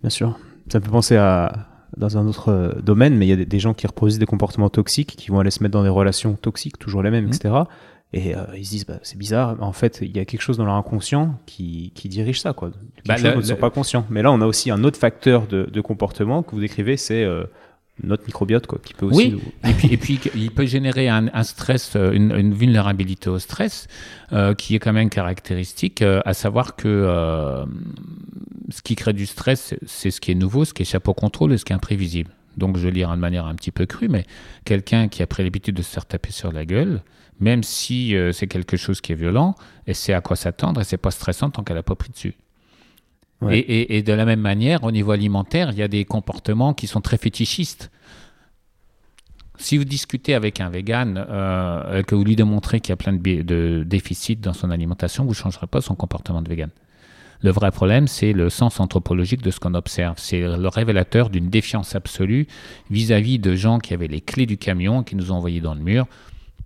Bien 0.02 0.10
sûr. 0.10 0.38
Ça 0.70 0.78
me 0.78 0.84
fait 0.84 0.90
penser 0.90 1.16
à 1.16 1.66
dans 1.96 2.16
un 2.18 2.26
autre 2.26 2.50
euh, 2.50 2.72
domaine, 2.82 3.16
mais 3.16 3.26
il 3.26 3.30
y 3.30 3.32
a 3.32 3.36
des, 3.36 3.46
des 3.46 3.58
gens 3.58 3.74
qui 3.74 3.86
reproduisent 3.86 4.18
des 4.18 4.26
comportements 4.26 4.68
toxiques, 4.68 5.16
qui 5.16 5.30
vont 5.30 5.40
aller 5.40 5.50
se 5.50 5.62
mettre 5.62 5.72
dans 5.72 5.82
des 5.82 5.88
relations 5.88 6.34
toxiques, 6.34 6.78
toujours 6.78 7.02
les 7.02 7.10
mêmes, 7.10 7.26
etc. 7.26 7.54
Et 8.12 8.36
euh, 8.36 8.44
ils 8.56 8.64
se 8.64 8.70
disent, 8.70 8.86
bah, 8.86 9.00
c'est 9.02 9.18
bizarre. 9.18 9.56
En 9.60 9.72
fait, 9.72 9.98
il 10.02 10.14
y 10.16 10.20
a 10.20 10.24
quelque 10.24 10.42
chose 10.42 10.58
dans 10.58 10.64
leur 10.66 10.74
inconscient 10.74 11.38
qui, 11.46 11.90
qui 11.94 12.08
dirige 12.08 12.40
ça, 12.40 12.52
quoi. 12.52 12.70
Quelque 12.94 13.06
Bah, 13.08 13.16
chose 13.16 13.24
le- 13.24 13.30
dont 13.30 13.36
ils 13.40 13.42
ne 13.42 13.48
sont 13.48 13.56
pas 13.56 13.70
conscients. 13.70 14.06
Mais 14.10 14.22
là, 14.22 14.30
on 14.30 14.40
a 14.42 14.46
aussi 14.46 14.70
un 14.70 14.84
autre 14.84 14.98
facteur 14.98 15.46
de, 15.46 15.64
de 15.64 15.80
comportement 15.80 16.42
que 16.42 16.52
vous 16.52 16.60
décrivez, 16.60 16.96
c'est 16.98 17.24
euh, 17.24 17.44
notre 18.02 18.24
microbiote, 18.26 18.66
quoi, 18.66 18.78
qui 18.84 18.94
peut 18.94 19.06
aussi. 19.06 19.16
Oui. 19.16 19.30
nous- 19.32 19.70
Et 19.70 19.74
puis, 19.74 19.88
et 19.92 19.96
puis 19.96 20.20
il 20.34 20.50
peut 20.50 20.66
générer 20.66 21.08
un, 21.08 21.28
un 21.32 21.42
stress, 21.42 21.94
euh, 21.96 22.12
une, 22.12 22.32
une 22.36 22.54
vulnérabilité 22.54 23.28
au 23.30 23.38
stress, 23.38 23.86
euh, 24.32 24.54
qui 24.54 24.74
est 24.74 24.78
quand 24.78 24.92
même 24.92 25.10
caractéristique, 25.10 26.02
euh, 26.02 26.20
à 26.24 26.34
savoir 26.34 26.76
que 26.76 26.86
euh, 26.88 27.64
ce 28.70 28.82
qui 28.82 28.94
crée 28.96 29.12
du 29.12 29.26
stress, 29.26 29.74
c'est 29.86 30.10
ce 30.10 30.20
qui 30.20 30.30
est 30.30 30.34
nouveau, 30.34 30.64
ce 30.64 30.74
qui 30.74 30.82
échappe 30.82 31.08
au 31.08 31.14
contrôle 31.14 31.52
et 31.52 31.58
ce 31.58 31.64
qui 31.64 31.72
est 31.72 31.76
imprévisible. 31.76 32.30
Donc, 32.56 32.76
je 32.76 32.82
vais 32.84 32.90
lire 32.90 33.10
de 33.10 33.16
manière 33.16 33.46
un 33.46 33.54
petit 33.54 33.70
peu 33.70 33.86
crue, 33.86 34.08
mais 34.08 34.24
quelqu'un 34.64 35.08
qui 35.08 35.22
a 35.22 35.26
pris 35.26 35.44
l'habitude 35.44 35.76
de 35.76 35.82
se 35.82 35.90
faire 35.90 36.06
taper 36.06 36.32
sur 36.32 36.50
la 36.52 36.64
gueule, 36.64 37.02
même 37.40 37.62
si 37.62 38.16
c'est 38.32 38.48
quelque 38.48 38.76
chose 38.76 39.00
qui 39.00 39.12
est 39.12 39.14
violent, 39.14 39.54
et 39.86 39.94
sait 39.94 40.12
à 40.12 40.20
quoi 40.20 40.34
s'attendre, 40.34 40.80
et 40.80 40.84
c'est 40.84 40.96
pas 40.96 41.12
stressant 41.12 41.50
tant 41.50 41.62
qu'elle 41.62 41.76
n'a 41.76 41.84
pas 41.84 41.94
pris 41.94 42.10
dessus. 42.10 42.34
Et, 43.50 44.02
de 44.02 44.12
la 44.12 44.24
même 44.24 44.40
manière, 44.40 44.82
au 44.82 44.90
niveau 44.90 45.12
alimentaire, 45.12 45.70
il 45.70 45.78
y 45.78 45.82
a 45.82 45.88
des 45.88 46.04
comportements 46.04 46.74
qui 46.74 46.86
sont 46.86 47.00
très 47.00 47.18
fétichistes. 47.18 47.90
Si 49.58 49.76
vous 49.76 49.84
discutez 49.84 50.34
avec 50.34 50.60
un 50.60 50.70
vegan, 50.70 51.24
euh, 51.28 52.02
que 52.02 52.14
vous 52.14 52.24
lui 52.24 52.36
démontrez 52.36 52.80
qu'il 52.80 52.90
y 52.90 52.94
a 52.94 52.96
plein 52.96 53.12
de, 53.12 53.84
déficits 53.86 54.36
dans 54.36 54.52
son 54.52 54.70
alimentation, 54.70 55.24
vous 55.24 55.30
ne 55.30 55.34
changerez 55.34 55.66
pas 55.66 55.80
son 55.80 55.94
comportement 55.94 56.42
de 56.42 56.48
vegan. 56.48 56.70
Le 57.40 57.50
vrai 57.50 57.70
problème, 57.70 58.08
c'est 58.08 58.32
le 58.32 58.50
sens 58.50 58.80
anthropologique 58.80 59.42
de 59.42 59.52
ce 59.52 59.60
qu'on 59.60 59.74
observe. 59.74 60.16
C'est 60.18 60.40
le 60.40 60.68
révélateur 60.68 61.30
d'une 61.30 61.50
défiance 61.50 61.94
absolue 61.94 62.48
vis-à-vis 62.90 63.38
de 63.38 63.54
gens 63.54 63.78
qui 63.78 63.94
avaient 63.94 64.08
les 64.08 64.20
clés 64.20 64.46
du 64.46 64.58
camion, 64.58 65.04
qui 65.04 65.14
nous 65.14 65.30
ont 65.30 65.36
envoyés 65.36 65.60
dans 65.60 65.74
le 65.74 65.80
mur 65.80 66.06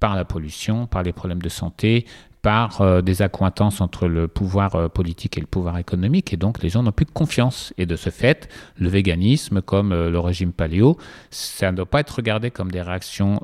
par 0.00 0.16
la 0.16 0.24
pollution, 0.24 0.86
par 0.86 1.02
les 1.02 1.12
problèmes 1.12 1.42
de 1.42 1.48
santé, 1.48 2.06
par 2.42 2.80
euh, 2.80 3.02
des 3.02 3.22
accointances 3.22 3.80
entre 3.80 4.08
le 4.08 4.26
pouvoir 4.26 4.74
euh, 4.74 4.88
politique 4.88 5.38
et 5.38 5.40
le 5.40 5.46
pouvoir 5.46 5.78
économique. 5.78 6.32
Et 6.32 6.36
donc, 6.36 6.60
les 6.62 6.68
gens 6.68 6.82
n'ont 6.82 6.90
plus 6.92 7.06
confiance. 7.06 7.72
Et 7.78 7.86
de 7.86 7.94
ce 7.94 8.10
fait, 8.10 8.48
le 8.76 8.88
véganisme, 8.88 9.62
comme 9.62 9.92
euh, 9.92 10.10
le 10.10 10.18
régime 10.18 10.52
paléo, 10.52 10.98
ça 11.30 11.70
ne 11.70 11.76
doit 11.76 11.86
pas 11.86 12.00
être 12.00 12.10
regardé 12.10 12.50
comme 12.50 12.70
des 12.72 12.82
réactions, 12.82 13.40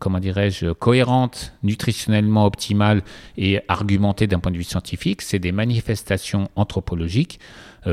comment 0.00 0.18
dirais-je, 0.18 0.72
cohérentes, 0.72 1.52
nutritionnellement 1.62 2.44
optimales 2.44 3.02
et 3.36 3.60
argumentées 3.68 4.26
d'un 4.26 4.40
point 4.40 4.52
de 4.52 4.56
vue 4.56 4.64
scientifique. 4.64 5.22
C'est 5.22 5.38
des 5.38 5.52
manifestations 5.52 6.50
anthropologiques 6.56 7.38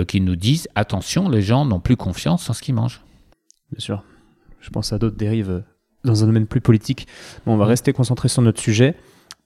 qui 0.08 0.20
nous 0.22 0.36
disent 0.36 0.68
attention, 0.76 1.30
les 1.30 1.42
gens 1.42 1.66
n'ont 1.66 1.80
plus 1.80 1.96
confiance 1.96 2.50
en 2.50 2.54
ce 2.54 2.62
qu'ils 2.62 2.76
mangent. 2.76 3.02
Bien 3.72 3.80
sûr. 3.80 4.04
Je 4.62 4.70
pense 4.70 4.92
à 4.94 4.98
d'autres 4.98 5.18
dérives 5.18 5.64
dans 6.04 6.24
un 6.24 6.28
domaine 6.28 6.48
plus 6.48 6.62
politique. 6.62 7.08
Bon, 7.46 7.54
on 7.54 7.58
va 7.58 7.66
Mhm. 7.66 7.70
rester 7.70 7.94
concentré 7.94 8.28
sur 8.28 8.42
notre 8.42 8.60
sujet. 8.62 8.96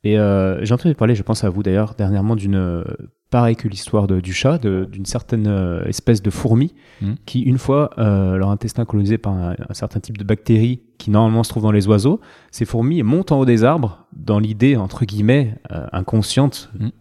Et 0.04 0.18
euh, 0.18 0.64
j'ai 0.66 0.74
entendu 0.74 0.96
parler, 0.96 1.14
je 1.16 1.22
pense 1.24 1.44
à 1.44 1.50
vous 1.50 1.62
d'ailleurs, 1.62 1.94
dernièrement 1.96 2.36
d'une, 2.36 2.56
euh, 2.56 2.84
pareil 3.30 3.56
que 3.56 3.68
l'histoire 3.68 4.08
du 4.08 4.34
chat, 4.34 4.58
d'une 4.58 5.06
certaine 5.06 5.46
euh, 5.48 5.84
espèce 5.86 6.22
de 6.24 6.30
fourmi 6.32 6.74
Mhm. 7.02 7.16
qui, 7.26 7.42
une 7.42 7.58
fois 7.60 7.92
euh, 8.00 8.36
leur 8.38 8.50
intestin 8.50 8.86
colonisé 8.86 9.18
par 9.20 9.34
un, 9.34 9.56
un 9.70 9.74
certain 9.74 10.00
type 10.00 10.18
de 10.18 10.24
bactéries 10.24 10.82
qui 10.98 11.12
normalement 11.12 11.44
se 11.44 11.50
trouvent 11.50 11.64
dans 11.64 11.72
les 11.72 11.88
oiseaux, 11.88 12.20
ces 12.52 12.66
fourmis 12.66 13.04
montent 13.04 13.32
en 13.32 13.40
haut 13.40 13.46
des 13.46 13.64
arbres 13.64 14.06
dans 14.14 14.40
l'idée, 14.40 14.76
entre 14.76 15.06
guillemets, 15.06 15.56
inconsciente, 15.92 16.72
Mhm. 16.80 16.92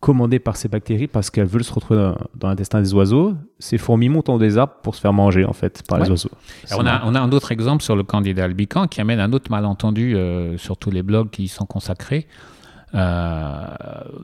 Commandée 0.00 0.38
par 0.38 0.56
ces 0.56 0.68
bactéries 0.68 1.06
parce 1.06 1.30
qu'elles 1.30 1.46
veulent 1.46 1.64
se 1.64 1.72
retrouver 1.72 2.00
dans, 2.00 2.16
dans 2.34 2.48
l'intestin 2.48 2.80
des 2.80 2.94
oiseaux. 2.94 3.34
Ces 3.58 3.78
fourmis 3.78 4.08
montent 4.08 4.30
en 4.30 4.38
des 4.38 4.56
arbres 4.58 4.74
pour 4.82 4.94
se 4.94 5.00
faire 5.00 5.12
manger, 5.12 5.44
en 5.44 5.52
fait, 5.52 5.82
par 5.86 5.98
les 5.98 6.10
oiseaux. 6.10 6.30
Alors, 6.70 6.82
on, 6.82 6.86
a, 6.86 7.02
on 7.04 7.14
a 7.14 7.20
un 7.20 7.30
autre 7.32 7.52
exemple 7.52 7.82
sur 7.82 7.96
le 7.96 8.02
candidat 8.02 8.44
albican 8.44 8.86
qui 8.88 9.00
amène 9.00 9.20
un 9.20 9.32
autre 9.32 9.50
malentendu 9.50 10.16
euh, 10.16 10.56
sur 10.56 10.76
tous 10.76 10.90
les 10.90 11.02
blogs 11.02 11.30
qui 11.30 11.44
y 11.44 11.48
sont 11.48 11.66
consacrés. 11.66 12.26
Euh, 12.94 13.66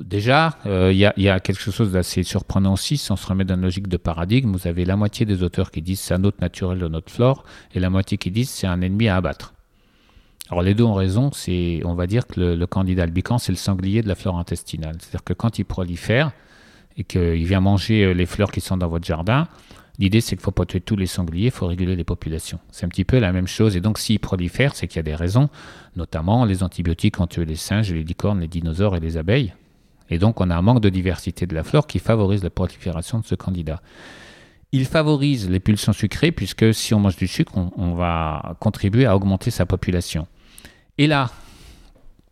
déjà, 0.01 0.55
euh, 0.67 0.91
il 0.93 0.97
y, 0.99 1.23
y 1.23 1.29
a 1.29 1.41
quelque 1.41 1.71
chose 1.71 1.93
d'assez 1.93 2.23
surprenant 2.23 2.73
aussi. 2.73 2.97
Si 2.97 3.13
on 3.13 3.17
se 3.17 3.27
remet 3.27 3.45
dans 3.45 3.55
une 3.55 3.63
logique 3.63 3.87
de 3.87 3.97
paradigme, 3.97 4.53
vous 4.53 4.67
avez 4.67 4.85
la 4.85 4.97
moitié 4.97 5.25
des 5.27 5.43
auteurs 5.43 5.71
qui 5.71 5.83
disent 5.83 6.01
c'est 6.01 6.15
un 6.15 6.25
hôte 6.25 6.41
naturel 6.41 6.79
de 6.79 6.89
notre 6.89 7.13
flore 7.13 7.45
et 7.75 7.81
la 7.81 7.91
moitié 7.91 8.19
qui 8.19 8.31
disent 8.31 8.51
c'est 8.51 8.67
un 8.67 8.81
ennemi 8.81 9.09
à 9.09 9.17
abattre. 9.17 9.53
Alors 10.51 10.63
les 10.63 10.75
deux 10.75 10.85
ont 10.85 10.95
raison, 10.95 11.31
c'est, 11.33 11.81
on 11.85 11.95
va 11.95 12.07
dire 12.07 12.27
que 12.27 12.41
le, 12.41 12.67
candidat 12.67 13.03
albican, 13.03 13.39
c'est 13.39 13.53
le 13.53 13.57
sanglier 13.57 14.03
de 14.03 14.09
la 14.09 14.15
flore 14.15 14.39
intestinale. 14.39 14.97
C'est-à-dire 15.01 15.25
que 15.25 15.33
quand 15.33 15.59
il 15.59 15.65
prolifère 15.65 16.33
et 16.97 17.05
qu'il 17.05 17.45
vient 17.45 17.61
manger 17.61 18.05
euh, 18.05 18.13
les 18.13 18.27
fleurs 18.27 18.53
qui 18.53 18.61
sont 18.61 18.77
dans 18.77 18.89
votre 18.89 19.05
jardin, 19.05 19.49
L'idée, 19.99 20.21
c'est 20.21 20.37
qu'il 20.37 20.41
ne 20.41 20.45
faut 20.45 20.51
pas 20.51 20.67
tuer 20.67 20.81
tous 20.81 20.97
les 20.97 21.07
sangliers, 21.07 21.47
il 21.47 21.51
faut 21.51 21.67
réguler 21.67 21.97
les 21.97 22.05
populations. 22.05 22.59
C'est 22.71 22.85
un 22.85 22.89
petit 22.89 23.05
peu 23.05 23.19
la 23.19 23.33
même 23.33 23.47
chose. 23.47 23.77
Et 23.77 23.81
donc, 23.81 23.99
s'ils 23.99 24.21
prolifèrent, 24.21 24.75
c'est 24.75 24.87
qu'il 24.89 24.97
y 24.97 25.01
a 25.01 25.03
des 25.03 25.15
raisons. 25.15 25.49
Notamment, 25.97 26.45
les 26.45 26.63
antibiotiques 26.63 27.19
ont 27.19 27.27
tué 27.27 27.47
les 27.47 27.57
singes, 27.57 27.93
les 27.93 28.05
licornes, 28.05 28.41
les 28.41 28.49
dinosaures 28.49 28.97
et 28.97 29.01
les 29.01 29.17
abeilles. 29.17 29.55
Et 30.11 30.19
donc, 30.19 30.41
on 30.41 30.51
a 30.51 30.55
un 30.55 30.63
manque 30.63 30.81
de 30.81 30.91
diversité 30.91 31.47
de 31.47 31.55
la 31.55 31.65
flore 31.65 31.87
qui 31.87 31.99
favorise 31.99 32.45
la 32.45 32.51
prolifération 32.51 33.21
de 33.21 33.25
ce 33.25 33.35
candidat. 33.35 33.81
Il 34.73 34.85
favorise 34.85 35.49
les 35.49 35.61
pulsions 35.61 35.95
sucrées, 35.95 36.31
puisque 36.31 36.75
si 36.75 36.93
on 36.93 37.01
mange 37.01 37.17
du 37.17 37.27
sucre, 37.27 37.53
on 37.57 37.95
va 37.95 38.57
contribuer 38.61 39.07
à 39.07 39.17
augmenter 39.17 39.51
sa 39.51 39.65
population. 39.65 40.27
Et 40.99 41.07
là, 41.07 41.31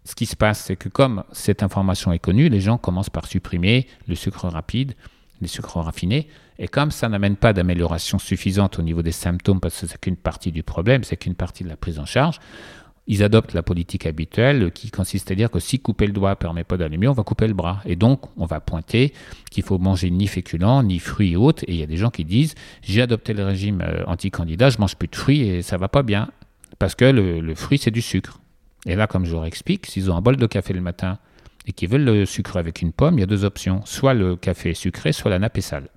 ce 0.04 0.14
qui 0.14 0.26
se 0.26 0.36
passe, 0.36 0.64
c'est 0.64 0.76
que 0.76 0.88
comme 0.88 1.24
cette 1.32 1.62
information 1.62 2.12
est 2.12 2.18
connue, 2.18 2.48
les 2.48 2.60
gens 2.60 2.78
commencent 2.78 3.10
par 3.10 3.26
supprimer 3.26 3.86
le 4.06 4.14
sucre 4.14 4.48
rapide, 4.48 4.94
les 5.40 5.48
sucres 5.48 5.78
raffinés. 5.78 6.28
Et 6.58 6.68
comme 6.68 6.90
ça 6.90 7.08
n'amène 7.08 7.36
pas 7.36 7.52
d'amélioration 7.52 8.18
suffisante 8.18 8.78
au 8.78 8.82
niveau 8.82 9.02
des 9.02 9.12
symptômes, 9.12 9.60
parce 9.60 9.80
que 9.80 9.86
c'est 9.86 10.00
qu'une 10.00 10.16
partie 10.16 10.52
du 10.52 10.62
problème, 10.62 11.04
c'est 11.04 11.16
qu'une 11.16 11.34
partie 11.34 11.64
de 11.64 11.68
la 11.68 11.76
prise 11.76 11.98
en 11.98 12.04
charge, 12.04 12.38
ils 13.06 13.22
adoptent 13.22 13.52
la 13.52 13.62
politique 13.62 14.06
habituelle 14.06 14.70
qui 14.72 14.90
consiste 14.90 15.30
à 15.30 15.34
dire 15.34 15.50
que 15.50 15.58
si 15.58 15.78
couper 15.78 16.06
le 16.06 16.12
doigt 16.12 16.30
ne 16.30 16.34
permet 16.34 16.64
pas 16.64 16.78
d'aller 16.78 16.96
mieux, 16.96 17.10
on 17.10 17.14
va 17.14 17.22
couper 17.22 17.46
le 17.46 17.54
bras. 17.54 17.82
Et 17.84 17.96
donc, 17.96 18.22
on 18.38 18.46
va 18.46 18.60
pointer 18.60 19.12
qu'il 19.50 19.62
faut 19.62 19.78
manger 19.78 20.10
ni 20.10 20.26
féculents, 20.26 20.82
ni 20.82 20.98
fruits 20.98 21.32
et 21.32 21.36
autres. 21.36 21.64
Et 21.66 21.72
il 21.72 21.78
y 21.78 21.82
a 21.82 21.86
des 21.86 21.98
gens 21.98 22.10
qui 22.10 22.24
disent 22.24 22.54
j'ai 22.82 23.02
adopté 23.02 23.34
le 23.34 23.44
régime 23.44 23.82
euh, 23.82 24.04
anti-candidat, 24.06 24.70
je 24.70 24.78
mange 24.78 24.96
plus 24.96 25.08
de 25.08 25.16
fruits 25.16 25.42
et 25.42 25.60
ça 25.62 25.76
va 25.76 25.88
pas 25.88 26.02
bien. 26.02 26.30
Parce 26.78 26.94
que 26.94 27.04
le, 27.04 27.40
le 27.40 27.54
fruit, 27.54 27.78
c'est 27.78 27.90
du 27.90 28.00
sucre. 28.00 28.40
Et 28.86 28.96
là, 28.96 29.06
comme 29.06 29.24
je 29.24 29.32
leur 29.32 29.46
explique, 29.46 29.86
s'ils 29.86 30.10
ont 30.10 30.16
un 30.16 30.20
bol 30.20 30.36
de 30.36 30.46
café 30.46 30.72
le 30.72 30.80
matin 30.80 31.18
et 31.66 31.72
qu'ils 31.72 31.88
veulent 31.88 32.04
le 32.04 32.26
sucre 32.26 32.56
avec 32.56 32.82
une 32.82 32.92
pomme, 32.92 33.18
il 33.18 33.20
y 33.20 33.24
a 33.24 33.26
deux 33.26 33.44
options. 33.44 33.80
Soit 33.84 34.14
le 34.14 34.36
café 34.36 34.70
est 34.70 34.74
sucré, 34.74 35.12
soit 35.12 35.30
la 35.30 35.38
nappe 35.38 35.56
est 35.58 35.62
sale. 35.62 35.88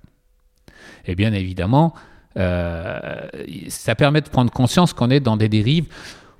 Et 1.06 1.14
bien 1.14 1.32
évidemment, 1.32 1.94
euh, 2.36 3.28
ça 3.68 3.94
permet 3.94 4.20
de 4.20 4.28
prendre 4.28 4.50
conscience 4.50 4.92
qu'on 4.92 5.10
est 5.10 5.20
dans 5.20 5.36
des 5.36 5.48
dérives 5.48 5.86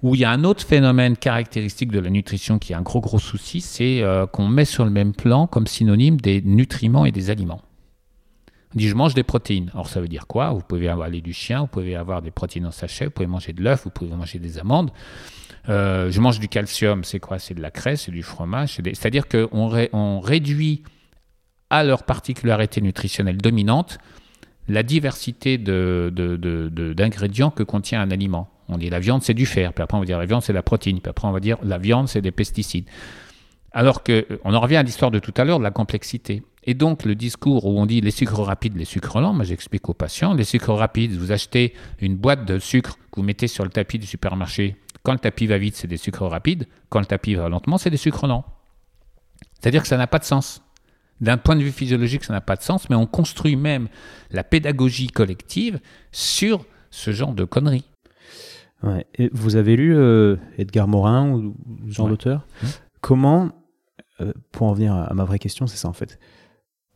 où 0.02 0.14
il 0.14 0.20
y 0.20 0.24
a 0.24 0.30
un 0.30 0.44
autre 0.44 0.64
phénomène 0.64 1.16
caractéristique 1.16 1.90
de 1.90 1.98
la 1.98 2.10
nutrition 2.10 2.58
qui 2.58 2.72
est 2.72 2.76
un 2.76 2.82
gros 2.82 3.00
gros 3.00 3.18
souci, 3.18 3.60
c'est 3.60 4.02
euh, 4.02 4.26
qu'on 4.26 4.46
met 4.46 4.64
sur 4.64 4.84
le 4.84 4.90
même 4.90 5.12
plan 5.12 5.46
comme 5.46 5.66
synonyme 5.66 6.18
des 6.18 6.40
nutriments 6.40 7.04
et 7.04 7.10
des 7.10 7.30
aliments. 7.30 7.62
On 8.74 8.78
dit 8.78 8.88
je 8.88 8.94
mange 8.94 9.14
des 9.14 9.22
protéines. 9.22 9.70
Alors 9.72 9.88
ça 9.88 10.00
veut 10.00 10.08
dire 10.08 10.26
quoi? 10.26 10.50
Vous 10.50 10.60
pouvez 10.60 10.88
avoir 10.88 11.10
du 11.10 11.32
chien, 11.32 11.62
vous 11.62 11.66
pouvez 11.66 11.96
avoir 11.96 12.22
des 12.22 12.30
protéines 12.30 12.66
en 12.66 12.70
sachet, 12.70 13.06
vous 13.06 13.10
pouvez 13.10 13.26
manger 13.26 13.52
de 13.52 13.62
l'œuf, 13.62 13.84
vous 13.84 13.90
pouvez 13.90 14.14
manger 14.14 14.38
des 14.38 14.58
amandes. 14.58 14.90
Euh, 15.68 16.10
je 16.10 16.20
mange 16.20 16.40
du 16.40 16.48
calcium, 16.48 17.04
c'est 17.04 17.20
quoi? 17.20 17.38
C'est 17.38 17.54
de 17.54 17.60
la 17.60 17.70
craie, 17.70 17.96
c'est 17.96 18.10
du 18.10 18.22
fromage. 18.22 18.76
C'est-à-dire 18.76 19.28
qu'on 19.28 19.48
on 19.92 20.20
réduit 20.20 20.82
à 21.70 21.84
leur 21.84 22.04
particularité 22.04 22.80
nutritionnelle 22.80 23.36
dominante 23.36 23.98
la 24.68 24.82
diversité 24.82 25.56
d'ingrédients 25.58 27.50
que 27.50 27.62
contient 27.62 28.00
un 28.02 28.10
aliment. 28.10 28.50
On 28.68 28.76
dit 28.76 28.90
la 28.90 29.00
viande, 29.00 29.22
c'est 29.22 29.34
du 29.34 29.46
fer, 29.46 29.72
puis 29.72 29.82
après 29.82 29.96
on 29.96 30.00
va 30.00 30.06
dire 30.06 30.18
la 30.18 30.26
viande, 30.26 30.42
c'est 30.42 30.52
de 30.52 30.58
la 30.58 30.62
protéine, 30.62 31.00
puis 31.00 31.08
après 31.08 31.26
on 31.26 31.32
va 31.32 31.40
dire 31.40 31.56
la 31.62 31.78
viande, 31.78 32.08
c'est 32.08 32.20
des 32.20 32.32
pesticides. 32.32 32.84
Alors 33.72 34.02
que, 34.02 34.26
on 34.44 34.54
en 34.54 34.60
revient 34.60 34.76
à 34.76 34.82
l'histoire 34.82 35.10
de 35.10 35.18
tout 35.18 35.32
à 35.36 35.44
l'heure, 35.44 35.58
de 35.58 35.64
la 35.64 35.70
complexité. 35.70 36.42
Et 36.64 36.74
donc, 36.74 37.04
le 37.04 37.14
discours 37.14 37.64
où 37.64 37.78
on 37.78 37.86
dit 37.86 38.00
les 38.00 38.10
sucres 38.10 38.42
rapides, 38.42 38.76
les 38.76 38.84
sucres 38.84 39.20
lents, 39.20 39.32
moi 39.32 39.44
j'explique 39.44 39.88
aux 39.88 39.94
patients, 39.94 40.34
les 40.34 40.44
sucres 40.44 40.74
rapides, 40.74 41.12
vous 41.12 41.32
achetez 41.32 41.74
une 42.00 42.16
boîte 42.16 42.44
de 42.44 42.58
sucre 42.58 42.98
que 43.10 43.20
vous 43.20 43.22
mettez 43.22 43.46
sur 43.46 43.64
le 43.64 43.70
tapis 43.70 43.98
du 43.98 44.06
supermarché. 44.06 44.76
Quand 45.08 45.14
le 45.14 45.20
tapis 45.20 45.46
va 45.46 45.56
vite, 45.56 45.74
c'est 45.74 45.86
des 45.88 45.96
sucres 45.96 46.26
rapides. 46.26 46.66
Quand 46.90 47.00
le 47.00 47.06
tapis 47.06 47.34
va 47.34 47.48
lentement, 47.48 47.78
c'est 47.78 47.88
des 47.88 47.96
sucres 47.96 48.26
lents. 48.26 48.44
C'est-à-dire 49.58 49.80
que 49.80 49.88
ça 49.88 49.96
n'a 49.96 50.06
pas 50.06 50.18
de 50.18 50.24
sens. 50.24 50.62
D'un 51.22 51.38
point 51.38 51.56
de 51.56 51.62
vue 51.62 51.72
physiologique, 51.72 52.24
ça 52.24 52.34
n'a 52.34 52.42
pas 52.42 52.56
de 52.56 52.62
sens, 52.62 52.90
mais 52.90 52.94
on 52.94 53.06
construit 53.06 53.56
même 53.56 53.88
la 54.30 54.44
pédagogie 54.44 55.06
collective 55.06 55.80
sur 56.12 56.66
ce 56.90 57.10
genre 57.10 57.32
de 57.32 57.46
conneries. 57.46 57.88
Et 59.14 59.30
vous 59.32 59.56
avez 59.56 59.76
lu 59.76 59.96
euh, 59.96 60.36
Edgar 60.58 60.86
Morin 60.86 61.30
ou 61.30 61.56
genre 61.86 62.10
d'auteur? 62.10 62.46
Mmh. 62.62 62.66
Comment, 63.00 63.48
euh, 64.20 64.34
pour 64.52 64.66
en 64.66 64.74
venir 64.74 64.92
à 64.92 65.14
ma 65.14 65.24
vraie 65.24 65.38
question, 65.38 65.66
c'est 65.66 65.78
ça 65.78 65.88
en 65.88 65.94
fait. 65.94 66.18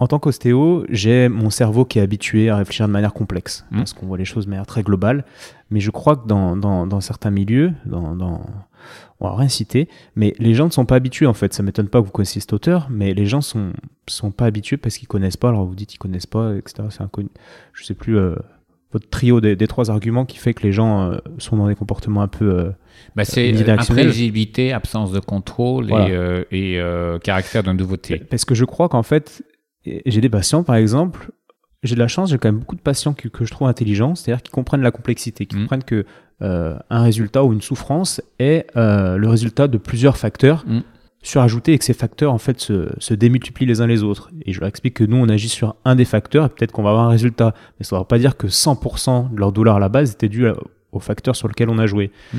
En 0.02 0.08
tant 0.08 0.18
qu'ostéo, 0.18 0.84
j'ai 0.88 1.28
mon 1.28 1.48
cerveau 1.48 1.84
qui 1.84 2.00
est 2.00 2.02
habitué 2.02 2.50
à 2.50 2.56
réfléchir 2.56 2.88
de 2.88 2.92
manière 2.92 3.14
complexe, 3.14 3.64
mmh. 3.70 3.76
parce 3.76 3.92
qu'on 3.92 4.06
voit 4.06 4.18
les 4.18 4.24
choses 4.24 4.46
de 4.46 4.50
manière 4.50 4.66
très 4.66 4.82
globale. 4.82 5.24
Mais 5.70 5.78
je 5.78 5.92
crois 5.92 6.16
que 6.16 6.26
dans, 6.26 6.56
dans, 6.56 6.88
dans 6.88 7.00
certains 7.00 7.30
milieux, 7.30 7.72
dans, 7.86 8.16
dans, 8.16 8.40
on 9.20 9.28
va 9.28 9.36
rien 9.36 9.48
citer, 9.48 9.88
mais 10.16 10.34
les 10.40 10.54
gens 10.54 10.66
ne 10.66 10.72
sont 10.72 10.86
pas 10.86 10.96
habitués 10.96 11.26
en 11.26 11.34
fait. 11.34 11.54
Ça 11.54 11.62
m'étonne 11.62 11.86
pas 11.86 12.00
que 12.00 12.06
vous 12.06 12.10
connaissiez 12.10 12.40
cet 12.40 12.52
auteur, 12.52 12.88
mais 12.90 13.14
les 13.14 13.26
gens 13.26 13.42
sont 13.42 13.74
sont 14.08 14.32
pas 14.32 14.46
habitués 14.46 14.76
parce 14.76 14.98
qu'ils 14.98 15.06
connaissent 15.06 15.36
pas. 15.36 15.50
Alors 15.50 15.66
vous 15.66 15.76
dites 15.76 15.90
qu'ils 15.90 16.00
connaissent 16.00 16.26
pas, 16.26 16.52
etc. 16.56 16.88
C'est 16.90 17.02
inconnu. 17.02 17.28
Je 17.72 17.84
sais 17.84 17.94
plus 17.94 18.18
euh, 18.18 18.34
votre 18.90 19.08
trio 19.08 19.40
des, 19.40 19.56
trois 19.68 19.88
arguments 19.88 20.24
qui 20.24 20.38
fait 20.38 20.52
que 20.52 20.64
les 20.64 20.72
gens 20.72 21.12
euh, 21.12 21.18
sont 21.38 21.56
dans 21.56 21.68
des 21.68 21.76
comportements 21.76 22.22
un 22.22 22.28
peu. 22.28 22.50
Euh, 22.50 22.70
bah 23.14 23.24
c'est 23.24 23.54
imprévisibilité, 23.70 24.72
absence 24.72 25.12
de 25.12 25.20
contrôle 25.20 25.92
et, 25.92 26.44
et 26.50 27.18
caractère 27.22 27.62
de 27.62 27.70
nouveauté. 27.70 28.18
Parce 28.18 28.44
que 28.44 28.56
je 28.56 28.64
crois 28.64 28.88
qu'en 28.88 29.04
fait, 29.04 29.44
j'ai 29.84 30.20
des 30.20 30.28
patients 30.28 30.62
par 30.62 30.76
exemple 30.76 31.30
j'ai 31.82 31.96
de 31.96 32.00
la 32.00 32.06
chance, 32.06 32.30
j'ai 32.30 32.38
quand 32.38 32.46
même 32.48 32.60
beaucoup 32.60 32.76
de 32.76 32.80
patients 32.80 33.12
que, 33.12 33.26
que 33.26 33.44
je 33.44 33.50
trouve 33.50 33.66
intelligents, 33.66 34.14
c'est-à-dire 34.14 34.40
qui 34.40 34.52
comprennent 34.52 34.82
la 34.82 34.92
complexité, 34.92 35.46
qui 35.46 35.56
mmh. 35.56 35.60
comprennent 35.62 35.82
que 35.82 36.06
euh, 36.42 36.76
un 36.90 37.02
résultat 37.02 37.44
ou 37.44 37.52
une 37.52 37.60
souffrance 37.60 38.20
est 38.40 38.66
euh, 38.76 39.16
le 39.16 39.28
résultat 39.28 39.68
de 39.68 39.78
plusieurs 39.78 40.16
facteurs 40.16 40.64
mm. 40.66 40.80
surajoutés 41.22 41.74
et 41.74 41.78
que 41.78 41.84
ces 41.84 41.94
facteurs 41.94 42.32
en 42.32 42.38
fait 42.38 42.58
se, 42.58 42.88
se, 42.98 43.14
démultiplient 43.14 43.66
les 43.66 43.80
uns 43.80 43.86
les 43.86 44.02
autres. 44.02 44.32
Et 44.44 44.52
je 44.52 44.58
leur 44.58 44.68
explique 44.68 44.94
que 44.94 45.04
nous 45.04 45.18
on 45.18 45.28
agit 45.28 45.48
sur 45.48 45.76
un 45.84 45.94
des 45.94 46.04
facteurs 46.04 46.46
et 46.46 46.48
peut-être 46.48 46.72
qu'on 46.72 46.82
va 46.82 46.90
avoir 46.90 47.04
un 47.04 47.10
résultat, 47.10 47.54
mais 47.78 47.84
ça 47.84 47.94
ne 47.94 48.00
veut 48.00 48.06
pas 48.06 48.18
dire 48.18 48.36
que 48.36 48.48
100% 48.48 49.32
de 49.32 49.38
leur 49.38 49.52
douleur 49.52 49.76
à 49.76 49.78
la 49.78 49.88
base 49.88 50.12
était 50.12 50.28
dû 50.28 50.46
au 50.90 50.98
facteur 50.98 51.36
sur 51.36 51.46
lequel 51.46 51.68
on 51.68 51.78
a 51.78 51.86
joué. 51.86 52.10
Mm. 52.34 52.38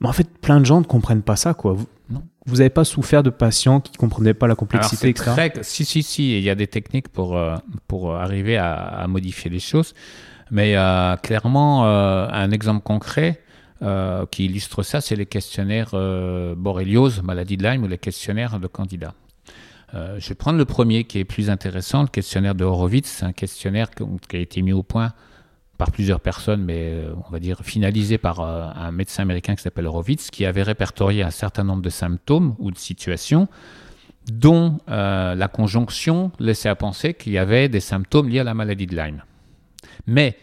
Mais 0.00 0.08
en 0.08 0.12
fait, 0.12 0.28
plein 0.40 0.58
de 0.58 0.66
gens 0.66 0.80
ne 0.80 0.86
comprennent 0.86 1.22
pas 1.22 1.36
ça, 1.36 1.54
quoi. 1.54 1.76
Vous, 2.10 2.22
vous 2.46 2.56
n'avez 2.56 2.70
pas 2.70 2.84
souffert 2.84 3.22
de 3.22 3.30
patients 3.30 3.80
qui 3.80 3.92
ne 3.92 3.98
comprenaient 3.98 4.34
pas 4.34 4.46
la 4.46 4.54
complexité, 4.54 5.08
etc. 5.08 5.30
Très, 5.30 5.52
si, 5.62 5.84
si, 5.84 6.02
si, 6.02 6.36
il 6.36 6.42
y 6.42 6.50
a 6.50 6.54
des 6.54 6.66
techniques 6.66 7.08
pour, 7.08 7.36
euh, 7.36 7.56
pour 7.86 8.14
arriver 8.14 8.56
à, 8.56 8.74
à, 8.74 9.06
modifier 9.06 9.50
les 9.50 9.60
choses. 9.60 9.94
Mais 10.50 10.76
euh, 10.76 11.16
clairement, 11.16 11.86
euh, 11.86 12.26
un 12.30 12.50
exemple 12.50 12.82
concret 12.82 13.40
euh, 13.82 14.26
qui 14.30 14.46
illustre 14.46 14.82
ça, 14.82 15.00
c'est 15.00 15.16
les 15.16 15.26
questionnaires 15.26 15.90
Borreliose, 16.56 17.22
maladie 17.22 17.56
de 17.56 17.62
Lyme, 17.64 17.84
ou 17.84 17.88
les 17.88 17.98
questionnaires 17.98 18.58
de 18.58 18.66
candidats. 18.66 19.14
je 19.92 20.28
vais 20.28 20.34
prendre 20.34 20.58
le 20.58 20.64
premier 20.64 21.04
qui 21.04 21.18
est 21.18 21.24
plus 21.24 21.50
intéressant, 21.50 22.02
le 22.02 22.08
questionnaire 22.08 22.54
de 22.54 22.64
Horowitz. 22.64 23.22
Un 23.22 23.32
questionnaire 23.32 23.90
qui 23.90 24.36
a 24.36 24.40
été 24.40 24.62
mis 24.62 24.72
au 24.72 24.82
point 24.82 25.12
par 25.80 25.92
plusieurs 25.92 26.20
personnes, 26.20 26.62
mais 26.62 27.04
on 27.26 27.30
va 27.32 27.40
dire 27.40 27.60
finalisé 27.62 28.18
par 28.18 28.40
un 28.40 28.92
médecin 28.92 29.22
américain 29.22 29.54
qui 29.54 29.62
s'appelle 29.62 29.86
Horowitz, 29.86 30.30
qui 30.30 30.44
avait 30.44 30.62
répertorié 30.62 31.22
un 31.22 31.30
certain 31.30 31.64
nombre 31.64 31.80
de 31.80 31.88
symptômes 31.88 32.54
ou 32.58 32.70
de 32.70 32.76
situations 32.76 33.48
dont 34.30 34.78
la 34.86 35.48
conjonction 35.48 36.32
laissait 36.38 36.68
à 36.68 36.74
penser 36.74 37.14
qu'il 37.14 37.32
y 37.32 37.38
avait 37.38 37.70
des 37.70 37.80
symptômes 37.80 38.28
liés 38.28 38.40
à 38.40 38.44
la 38.44 38.52
maladie 38.52 38.86
de 38.86 38.94
Lyme. 38.94 39.24
Mais 40.06 40.36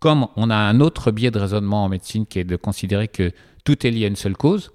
comme 0.00 0.26
on 0.34 0.50
a 0.50 0.56
un 0.56 0.80
autre 0.80 1.12
biais 1.12 1.30
de 1.30 1.38
raisonnement 1.38 1.84
en 1.84 1.88
médecine 1.88 2.26
qui 2.26 2.40
est 2.40 2.44
de 2.44 2.56
considérer 2.56 3.06
que 3.06 3.30
tout 3.62 3.86
est 3.86 3.90
lié 3.92 4.06
à 4.06 4.08
une 4.08 4.16
seule 4.16 4.36
cause, 4.36 4.72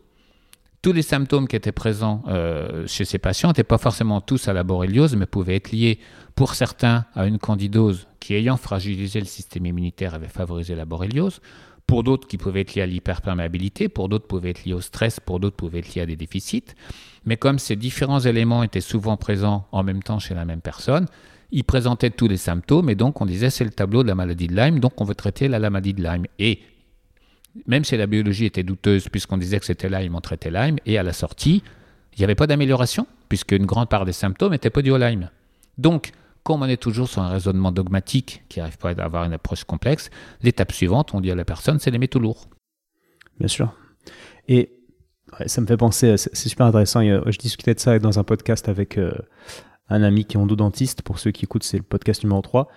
tous 0.82 0.94
les 0.94 1.02
symptômes 1.02 1.48
qui 1.48 1.56
étaient 1.56 1.72
présents 1.74 2.24
euh, 2.28 2.86
chez 2.88 3.06
ces 3.06 3.18
patients 3.18 3.50
n'étaient 3.50 3.64
pas 3.64 3.78
forcément 3.78 4.22
tous 4.22 4.48
à 4.48 4.54
la 4.54 4.64
borréliose, 4.64 5.16
mais 5.16 5.26
pouvaient 5.26 5.56
être 5.56 5.72
liés 5.72 6.00
pour 6.36 6.56
certains 6.56 7.06
à 7.14 7.28
une 7.28 7.38
candidose 7.38 8.08
qui, 8.20 8.34
ayant 8.34 8.58
fragilisé 8.58 9.20
le 9.20 9.26
système 9.26 9.66
immunitaire, 9.66 10.16
avait 10.16 10.28
favorisé 10.28 10.76
la 10.76 10.86
borréliose, 10.86 11.42
pour 11.86 12.04
d'autres 12.04 12.28
qui 12.28 12.38
pouvaient 12.38 12.62
être 12.62 12.76
liés 12.76 12.82
à 12.82 12.86
l'hyperperméabilité, 12.86 13.90
pour 13.90 14.10
d'autres 14.10 14.28
pouvaient 14.28 14.52
être 14.52 14.66
liés 14.66 14.74
au 14.74 14.82
stress, 14.82 15.20
pour 15.20 15.40
d'autres 15.40 15.56
pouvaient 15.56 15.80
être 15.80 15.94
liés 15.94 16.02
à 16.02 16.06
des 16.06 16.16
déficits. 16.16 16.64
Mais 17.26 17.38
comme 17.38 17.60
ces 17.60 17.76
différents 17.76 18.22
éléments 18.22 18.64
étaient 18.64 18.82
souvent 18.82 19.18
présents 19.18 19.68
en 19.72 19.84
même 19.84 20.02
temps 20.02 20.20
chez 20.20 20.34
la 20.34 20.46
même 20.46 20.62
personne, 20.62 21.08
il 21.52 21.64
présentait 21.64 22.10
tous 22.10 22.28
les 22.28 22.38
symptômes 22.38 22.90
et 22.90 22.96
donc 22.96 23.22
on 23.22 23.26
disait 23.26 23.50
c'est 23.50 23.64
le 23.64 23.70
tableau 23.70 24.02
de 24.02 24.08
la 24.08 24.16
maladie 24.16 24.48
de 24.48 24.56
Lyme, 24.56 24.80
donc 24.80 25.00
on 25.00 25.04
veut 25.04 25.14
traiter 25.14 25.48
la, 25.48 25.60
maladie 25.70 25.94
de 25.94 26.02
Lyme. 26.02 26.26
Et 26.40 26.62
même 27.68 27.84
si 27.84 27.96
la 27.96 28.08
biologie 28.08 28.46
était 28.46 28.64
douteuse 28.64 29.08
puisqu'on 29.10 29.38
disait 29.38 29.60
que 29.60 29.66
c'était 29.66 29.90
Lyme, 29.90 30.16
on 30.16 30.22
traitait 30.22 30.50
Lyme, 30.50 30.78
et 30.86 30.98
à 30.98 31.04
la 31.04 31.14
sortie, 31.14 31.62
il 32.16 32.20
n'y 32.20 32.24
avait 32.24 32.36
pas 32.36 32.48
d'amélioration 32.48 33.06
puisque 33.30 33.52
une 33.52 33.66
grande 33.66 33.90
part 33.90 34.06
des 34.06 34.14
symptômes 34.14 34.52
n'étaient 34.52 34.70
pas 34.70 34.82
dus 34.82 34.92
au 34.92 34.98
Lyme. 34.98 35.30
Donc, 35.78 36.12
comme 36.44 36.62
on 36.62 36.66
est 36.66 36.82
toujours 36.82 37.08
sur 37.08 37.22
un 37.22 37.30
raisonnement 37.30 37.72
dogmatique 37.72 38.44
qui 38.50 38.60
n'arrive 38.60 38.78
pas 38.78 38.92
à 38.92 39.04
avoir 39.04 39.24
une 39.24 39.34
approche 39.34 39.64
complexe, 39.64 40.10
l'étape 40.42 40.72
suivante, 40.72 41.14
on 41.14 41.22
dit 41.22 41.32
à 41.32 41.36
la 41.36 41.46
personne, 41.46 41.80
c'est 41.80 41.92
les 41.92 42.00
métaux 42.00 42.20
lourds. 42.20 42.48
Bien 43.40 43.48
sûr. 43.48 43.74
Et 44.48 44.74
ça 45.48 45.62
me 45.62 45.66
fait 45.66 45.78
penser, 45.78 46.18
c'est 46.18 46.36
super 46.36 46.66
intéressant. 46.66 47.02
Je 47.02 47.38
discutais 47.38 47.74
de 47.74 47.80
ça 47.80 47.98
dans 47.98 48.20
un 48.20 48.24
podcast 48.24 48.70
avec, 48.70 48.98
euh, 48.98 49.14
un 49.90 50.04
ami 50.04 50.26
qui 50.26 50.38
est 50.38 50.40
endodontiste, 50.40 51.02
pour 51.02 51.20
ceux 51.20 51.32
qui 51.32 51.46
écoutent, 51.46 51.64
c'est 51.64 51.78
le 51.78 51.84
podcast 51.84 52.24
numéro 52.24 52.42
3, 52.42 52.68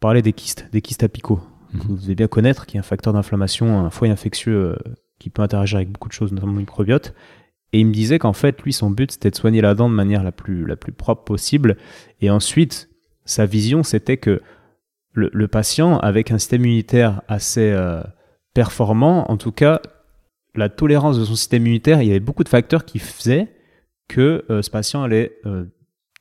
parlait 0.00 0.22
des 0.22 0.32
kystes, 0.32 0.66
des 0.72 0.82
kystes 0.82 1.02
apicaux. 1.02 1.40
Mhm. 1.72 1.80
Vous 1.82 1.96
devez 1.96 2.14
bien 2.14 2.28
connaître, 2.28 2.66
qui 2.66 2.76
est 2.76 2.80
un 2.80 2.84
facteur 2.84 3.12
d'inflammation, 3.12 3.84
un 3.84 3.90
foyer 3.90 4.12
infectieux 4.12 4.54
euh, 4.54 4.76
qui 5.18 5.30
peut 5.30 5.42
interagir 5.42 5.76
avec 5.76 5.90
beaucoup 5.90 6.08
de 6.08 6.12
choses, 6.12 6.32
notamment 6.32 6.52
le 6.52 6.58
microbiote. 6.58 7.14
Et 7.72 7.80
il 7.80 7.86
me 7.86 7.92
disait 7.92 8.18
qu'en 8.18 8.32
fait, 8.32 8.60
lui, 8.62 8.72
son 8.72 8.90
but, 8.90 9.12
c'était 9.12 9.30
de 9.30 9.36
soigner 9.36 9.60
la 9.60 9.74
dent 9.74 9.88
de 9.88 9.94
manière 9.94 10.24
la 10.24 10.32
plus, 10.32 10.66
la 10.66 10.76
plus 10.76 10.92
propre 10.92 11.22
possible. 11.22 11.76
Et 12.20 12.28
ensuite, 12.28 12.89
sa 13.24 13.46
vision, 13.46 13.82
c'était 13.82 14.16
que 14.16 14.40
le, 15.12 15.48
patient, 15.48 15.98
avec 15.98 16.30
un 16.30 16.38
système 16.38 16.64
immunitaire 16.64 17.22
assez 17.28 17.70
euh, 17.70 18.00
performant, 18.54 19.30
en 19.30 19.36
tout 19.36 19.52
cas, 19.52 19.82
la 20.54 20.68
tolérance 20.68 21.18
de 21.18 21.24
son 21.24 21.34
système 21.34 21.62
immunitaire, 21.62 22.00
il 22.00 22.08
y 22.08 22.10
avait 22.10 22.20
beaucoup 22.20 22.44
de 22.44 22.48
facteurs 22.48 22.84
qui 22.84 22.98
faisaient 22.98 23.48
que 24.08 24.44
euh, 24.50 24.62
ce 24.62 24.70
patient 24.70 25.02
allait 25.02 25.32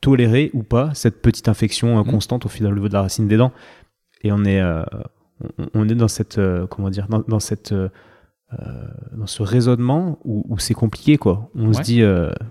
tolérer 0.01 0.49
ou 0.53 0.63
pas 0.63 0.93
cette 0.93 1.21
petite 1.21 1.47
infection 1.47 1.97
euh, 1.97 2.01
mmh. 2.01 2.11
constante 2.11 2.45
au 2.45 2.49
final 2.49 2.71
au 2.71 2.75
niveau 2.75 2.87
de 2.87 2.93
la 2.93 3.01
racine 3.01 3.27
des 3.27 3.37
dents. 3.37 3.51
Et 4.21 4.31
on 4.31 4.43
est, 4.43 4.61
euh, 4.61 4.83
on, 5.73 5.87
est 5.87 5.95
dans 5.95 6.07
cette, 6.07 6.37
euh, 6.37 6.67
comment 6.67 6.89
dire, 6.89 7.07
dans, 7.27 7.39
cette, 7.39 7.73
dans 8.51 9.27
ce 9.27 9.43
raisonnement 9.43 10.17
où, 10.23 10.57
c'est 10.57 10.73
compliqué 10.73 11.17
quoi. 11.17 11.51
On 11.55 11.71
se 11.71 11.81
dit, 11.81 12.01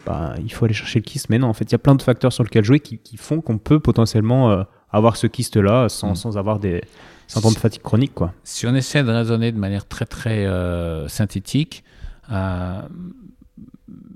bah, 0.07 0.35
il 0.43 0.53
faut 0.53 0.65
aller 0.65 0.75
chercher 0.75 1.01
le 1.01 1.05
kyste, 1.05 1.29
mais 1.29 1.39
non, 1.39 1.49
en 1.49 1.53
fait, 1.53 1.65
il 1.65 1.73
y 1.73 1.75
a 1.75 1.79
plein 1.79 1.95
de 1.95 2.03
facteurs 2.03 2.33
sur 2.33 2.45
lesquels 2.45 2.65
jouer 2.65 2.81
qui, 2.81 3.17
font 3.17 3.41
qu'on 3.41 3.59
peut 3.59 3.81
potentiellement 3.81 4.65
avoir 4.91 5.17
ce 5.17 5.27
kyste 5.27 5.57
là 5.57 5.89
sans, 5.89 6.13
mmh. 6.13 6.17
sans 6.17 6.39
avoir 6.39 6.61
des 6.61 6.83
symptômes 7.27 7.55
de 7.55 7.59
fatigue 7.59 7.83
chronique 7.83 8.15
quoi. 8.15 8.33
Si 8.45 8.67
on 8.67 8.75
essaie 8.75 9.03
de 9.03 9.11
raisonner 9.11 9.53
de 9.53 9.59
manière 9.59 9.87
très 9.87 10.07
très 10.07 10.47
synthétique, 11.09 11.83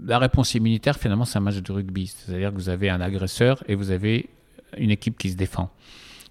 la 0.05 0.19
réponse 0.19 0.55
immunitaire, 0.55 0.99
finalement, 0.99 1.25
c'est 1.25 1.39
un 1.39 1.43
match 1.43 1.57
de 1.57 1.73
rugby. 1.73 2.07
C'est-à-dire 2.07 2.51
que 2.51 2.57
vous 2.57 2.69
avez 2.69 2.91
un 2.91 3.01
agresseur 3.01 3.63
et 3.69 3.75
vous 3.75 3.91
avez 3.91 4.29
une 4.77 4.91
équipe 4.91 5.19
qui 5.19 5.31
se 5.31 5.37
défend. 5.37 5.71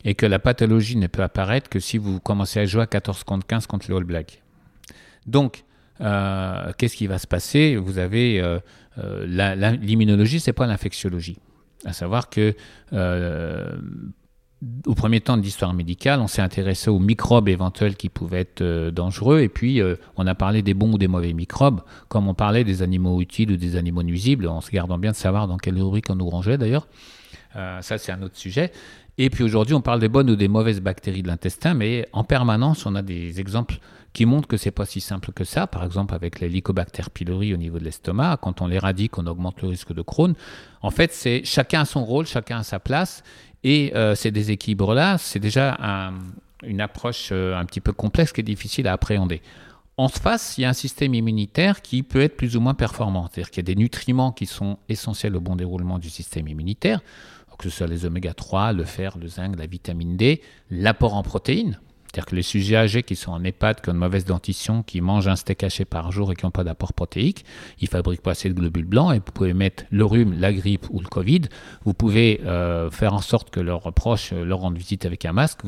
Et 0.04 0.16
que 0.16 0.26
la 0.26 0.40
pathologie 0.40 0.98
ne 0.98 1.08
peut 1.08 1.24
apparaître 1.24 1.70
que 1.70 1.80
si 1.80 1.98
vous 1.98 2.20
commencez 2.20 2.60
à 2.60 2.66
jouer 2.66 2.82
à 2.82 2.88
14 2.88 3.24
contre 3.24 3.46
15 3.46 3.68
contre 3.68 3.90
les 3.90 3.96
All 3.96 4.04
Blacks. 4.04 4.41
Donc, 5.26 5.64
euh, 6.02 6.72
qu'est-ce 6.78 6.96
qui 6.96 7.08
va 7.08 7.20
se 7.20 7.28
passer? 7.28 7.76
Vous 7.76 7.98
avez 7.98 8.42
euh, 8.42 8.60
euh, 8.98 9.26
l'immunologie, 9.82 10.40
c'est 10.40 10.54
pas 10.54 10.68
l'infectiologie. 10.68 11.38
À 11.86 11.94
savoir 11.94 12.30
que 12.30 12.56
au 14.86 14.94
premier 14.94 15.22
temps 15.22 15.38
de 15.38 15.42
l'histoire 15.42 15.74
médicale, 15.74 16.20
on 16.20 16.28
s'est 16.28 16.42
intéressé 16.42 16.90
aux 16.90 17.00
microbes 17.00 17.50
éventuels 17.50 17.96
qui 17.96 18.10
pouvaient 18.10 18.42
être 18.42 18.62
euh, 18.62 18.92
dangereux, 18.92 19.40
et 19.40 19.50
puis 19.50 19.82
euh, 19.82 19.96
on 20.18 20.28
a 20.28 20.36
parlé 20.36 20.62
des 20.62 20.74
bons 20.74 20.94
ou 20.94 20.98
des 20.98 21.08
mauvais 21.08 21.34
microbes, 21.34 21.82
comme 22.10 22.28
on 22.28 22.36
parlait 22.36 22.64
des 22.64 22.84
animaux 22.84 23.22
utiles 23.22 23.52
ou 23.52 23.58
des 23.58 23.76
animaux 23.76 24.04
nuisibles, 24.04 24.48
en 24.48 24.62
se 24.62 24.70
gardant 24.70 25.00
bien 25.00 25.12
de 25.12 25.16
savoir 25.16 25.48
dans 25.48 25.58
quelle 25.58 25.82
rubrique 25.82 26.10
on 26.10 26.16
nous 26.16 26.30
rangeait 26.30 26.58
d'ailleurs. 26.58 26.88
Euh, 27.56 27.82
ça, 27.82 27.98
c'est 27.98 28.12
un 28.12 28.22
autre 28.22 28.38
sujet. 28.38 28.72
Et 29.18 29.30
puis 29.30 29.44
aujourd'hui, 29.44 29.74
on 29.74 29.82
parle 29.82 30.00
des 30.00 30.08
bonnes 30.08 30.30
ou 30.30 30.36
des 30.36 30.48
mauvaises 30.48 30.80
bactéries 30.80 31.24
de 31.24 31.28
l'intestin, 31.28 31.74
mais 31.74 32.08
en 32.14 32.24
permanence, 32.24 32.86
on 32.86 32.96
a 32.96 33.02
des 33.02 33.40
exemples 33.40 33.80
qui 34.14 34.26
montrent 34.26 34.48
que 34.48 34.58
c'est 34.58 34.72
pas 34.72 34.86
si 34.86 35.02
simple 35.02 35.32
que 35.32 35.44
ça. 35.44 35.68
Par 35.68 35.84
exemple, 35.84 36.14
avec 36.14 36.40
l'Helicobacter 36.40 37.04
pylori 37.14 37.54
au 37.54 37.58
niveau 37.58 37.80
de 37.80 37.84
l'estomac, 37.84 38.38
quand 38.42 38.62
on 38.62 38.68
l'éradique, 38.68 39.18
on 39.18 39.26
augmente 39.28 39.62
le 39.62 39.70
risque 39.70 39.94
de 39.94 40.02
Crohn. 40.02 40.34
En 40.82 40.92
fait, 40.92 41.14
c'est 41.14 41.44
chacun 41.46 41.82
a 41.82 41.86
son 41.86 42.04
rôle, 42.04 42.26
chacun 42.26 42.60
a 42.60 42.64
sa 42.64 42.80
place. 42.80 43.24
Et 43.64 43.94
euh, 43.96 44.16
ces 44.16 44.32
déséquilibres-là, 44.32 45.18
c'est 45.18 45.40
déjà 45.40 46.12
une 46.64 46.82
approche 46.82 47.30
euh, 47.32 47.56
un 47.56 47.66
petit 47.66 47.80
peu 47.80 47.94
complexe 47.94 48.32
qui 48.32 48.42
est 48.42 48.44
difficile 48.44 48.88
à 48.88 48.94
appréhender. 48.94 49.42
En 49.98 50.08
face, 50.08 50.58
il 50.58 50.62
y 50.62 50.66
a 50.66 50.70
un 50.70 50.74
système 50.74 51.14
immunitaire 51.14 51.82
qui 51.82 52.02
peut 52.02 52.22
être 52.22 52.36
plus 52.36 52.56
ou 52.56 52.60
moins 52.60 52.74
performant. 52.74 53.28
C'est-à-dire 53.28 53.52
qu'il 53.52 53.58
y 53.58 53.72
a 53.72 53.72
des 53.74 53.80
nutriments 53.80 54.32
qui 54.32 54.48
sont 54.48 54.80
essentiels 54.90 55.36
au 55.36 55.42
bon 55.42 55.56
déroulement 55.56 56.00
du 56.00 56.10
système 56.10 56.48
immunitaire, 56.48 57.02
que 57.62 57.70
ce 57.70 57.78
soit 57.78 57.88
les 57.88 58.06
oméga 58.06 58.34
3, 58.34 58.74
le 58.74 58.84
fer, 58.84 59.18
le 59.18 59.28
zinc, 59.28 59.56
la 59.58 59.68
vitamine 59.68 60.18
D, 60.18 60.42
l'apport 60.70 61.14
en 61.14 61.24
protéines. 61.24 61.80
C'est-à-dire 62.12 62.26
que 62.26 62.36
les 62.36 62.42
sujets 62.42 62.76
âgés 62.76 63.04
qui 63.04 63.16
sont 63.16 63.32
en 63.32 63.42
EHPAD, 63.42 63.80
qui 63.80 63.90
ont 63.90 63.94
une 63.94 64.00
mauvaise 64.00 64.26
dentition, 64.26 64.84
qui 64.84 65.00
mangent 65.00 65.30
un 65.30 65.38
steak 65.38 65.64
haché 65.64 65.86
par 65.86 66.12
jour 66.12 66.30
et 66.30 66.36
qui 66.36 66.46
n'ont 66.46 66.52
pas 66.52 66.66
d'apport 66.66 66.92
protéique, 66.92 67.46
ils 67.80 67.88
fabriquent 67.88 68.22
pas 68.22 68.32
assez 68.32 68.50
de 68.50 68.54
globules 68.54 68.84
blancs 68.84 69.16
et 69.16 69.20
vous 69.20 69.32
pouvez 69.34 69.54
mettre 69.54 69.86
le 69.92 70.04
rhume, 70.04 70.38
la 70.38 70.52
grippe 70.52 70.88
ou 70.90 71.00
le 71.00 71.08
Covid. 71.08 71.44
Vous 71.86 71.94
pouvez 71.94 72.42
euh, 72.44 72.90
faire 72.92 73.14
en 73.14 73.22
sorte 73.22 73.50
que 73.50 73.62
leurs 73.62 73.94
proches 73.94 74.34
leur 74.34 74.60
rendent 74.60 74.78
visite 74.78 75.06
avec 75.06 75.24
un 75.24 75.32
masque. 75.32 75.60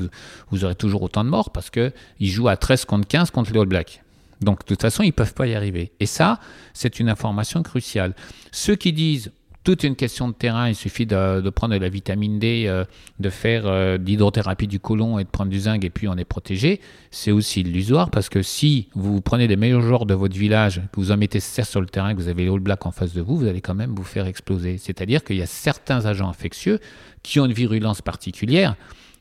Vous, 0.50 0.66
aurez 0.66 0.76
toujours 0.76 1.04
autant 1.04 1.24
de 1.24 1.30
morts 1.30 1.52
parce 1.52 1.70
qu'ils 1.70 1.94
jouent 2.20 2.50
à 2.50 2.58
13 2.58 2.84
contre 2.84 3.08
15 3.08 3.32
contre 3.32 3.54
les 3.54 3.60
All 3.62 3.66
Blacks. 3.66 4.02
Donc 4.41 4.60
de 4.60 4.66
toute 4.66 4.82
façon, 4.82 5.04
ils 5.04 5.08
ne 5.08 5.12
peuvent 5.12 5.34
pas 5.34 5.48
y 5.48 5.56
arriver. 5.56 5.94
Et 6.02 6.06
ça, 6.06 6.41
c'est 6.74 7.00
une 7.00 7.08
information 7.08 7.64
cruciale. 7.64 8.16
Ceux 8.52 8.76
qui 8.76 8.91
disent 8.91 9.32
toute 9.64 9.84
une 9.84 9.95
question 9.95 10.28
de 10.28 10.34
terrain, 10.34 10.68
il 10.68 10.76
suffit 10.76 11.05
de, 11.05 11.49
prendre 11.49 11.74
de 11.74 11.80
la 11.80 11.89
vitamine 11.89 12.38
D, 12.38 12.66
euh, 12.68 12.84
de 13.20 13.30
faire 13.30 13.64
euh, 13.66 13.97
d'hydrothérapie 13.97 14.68
du 14.68 14.80
côlon 14.80 15.20
et 15.20 15.24
de 15.24 15.30
prendre 15.30 15.49
du 15.49 15.59
zinc 15.59 15.84
et 15.86 15.89
puis 15.89 16.07
on 16.07 16.18
est 16.18 16.26
protégé, 16.26 16.82
c'est 17.11 17.32
aussi 17.32 17.61
illusoire 17.61 18.09
parce 18.09 18.28
que 18.28 18.41
si 18.41 18.89
vous 18.93 19.22
prenez 19.22 19.47
les 19.47 19.55
meilleurs 19.55 19.82
joueurs 19.82 20.05
de 20.05 20.14
votre 20.14 20.36
village, 20.36 20.82
que 20.91 20.99
vous 20.99 21.11
en 21.11 21.18
mettez 21.18 21.39
certes 21.39 21.70
sur 21.70 21.82
le 21.82 21.88
terrain, 21.88 22.14
que 22.14 22.22
vous 22.22 22.28
avez 22.28 22.43
les 22.43 22.49
All 22.49 22.59
Blacks 22.59 22.86
en 22.86 22.91
face 22.91 23.14
de 23.14 23.22
vous, 23.22 23.38
vous 23.38 23.47
allez 23.47 23.61
quand 23.61 23.76
même 23.76 23.95
vous 23.95 24.03
faire 24.03 24.28
exploser. 24.28 24.78
C'est-à-dire 24.78 25.24
qu'il 25.24 25.38
y 25.38 25.41
a 25.41 25.47
certains 25.47 26.05
agents 26.05 26.28
infectieux 26.28 26.80
qui 27.22 27.39
ont 27.39 27.45
une 27.45 27.53
virulence 27.53 28.01
particulière 28.01 28.76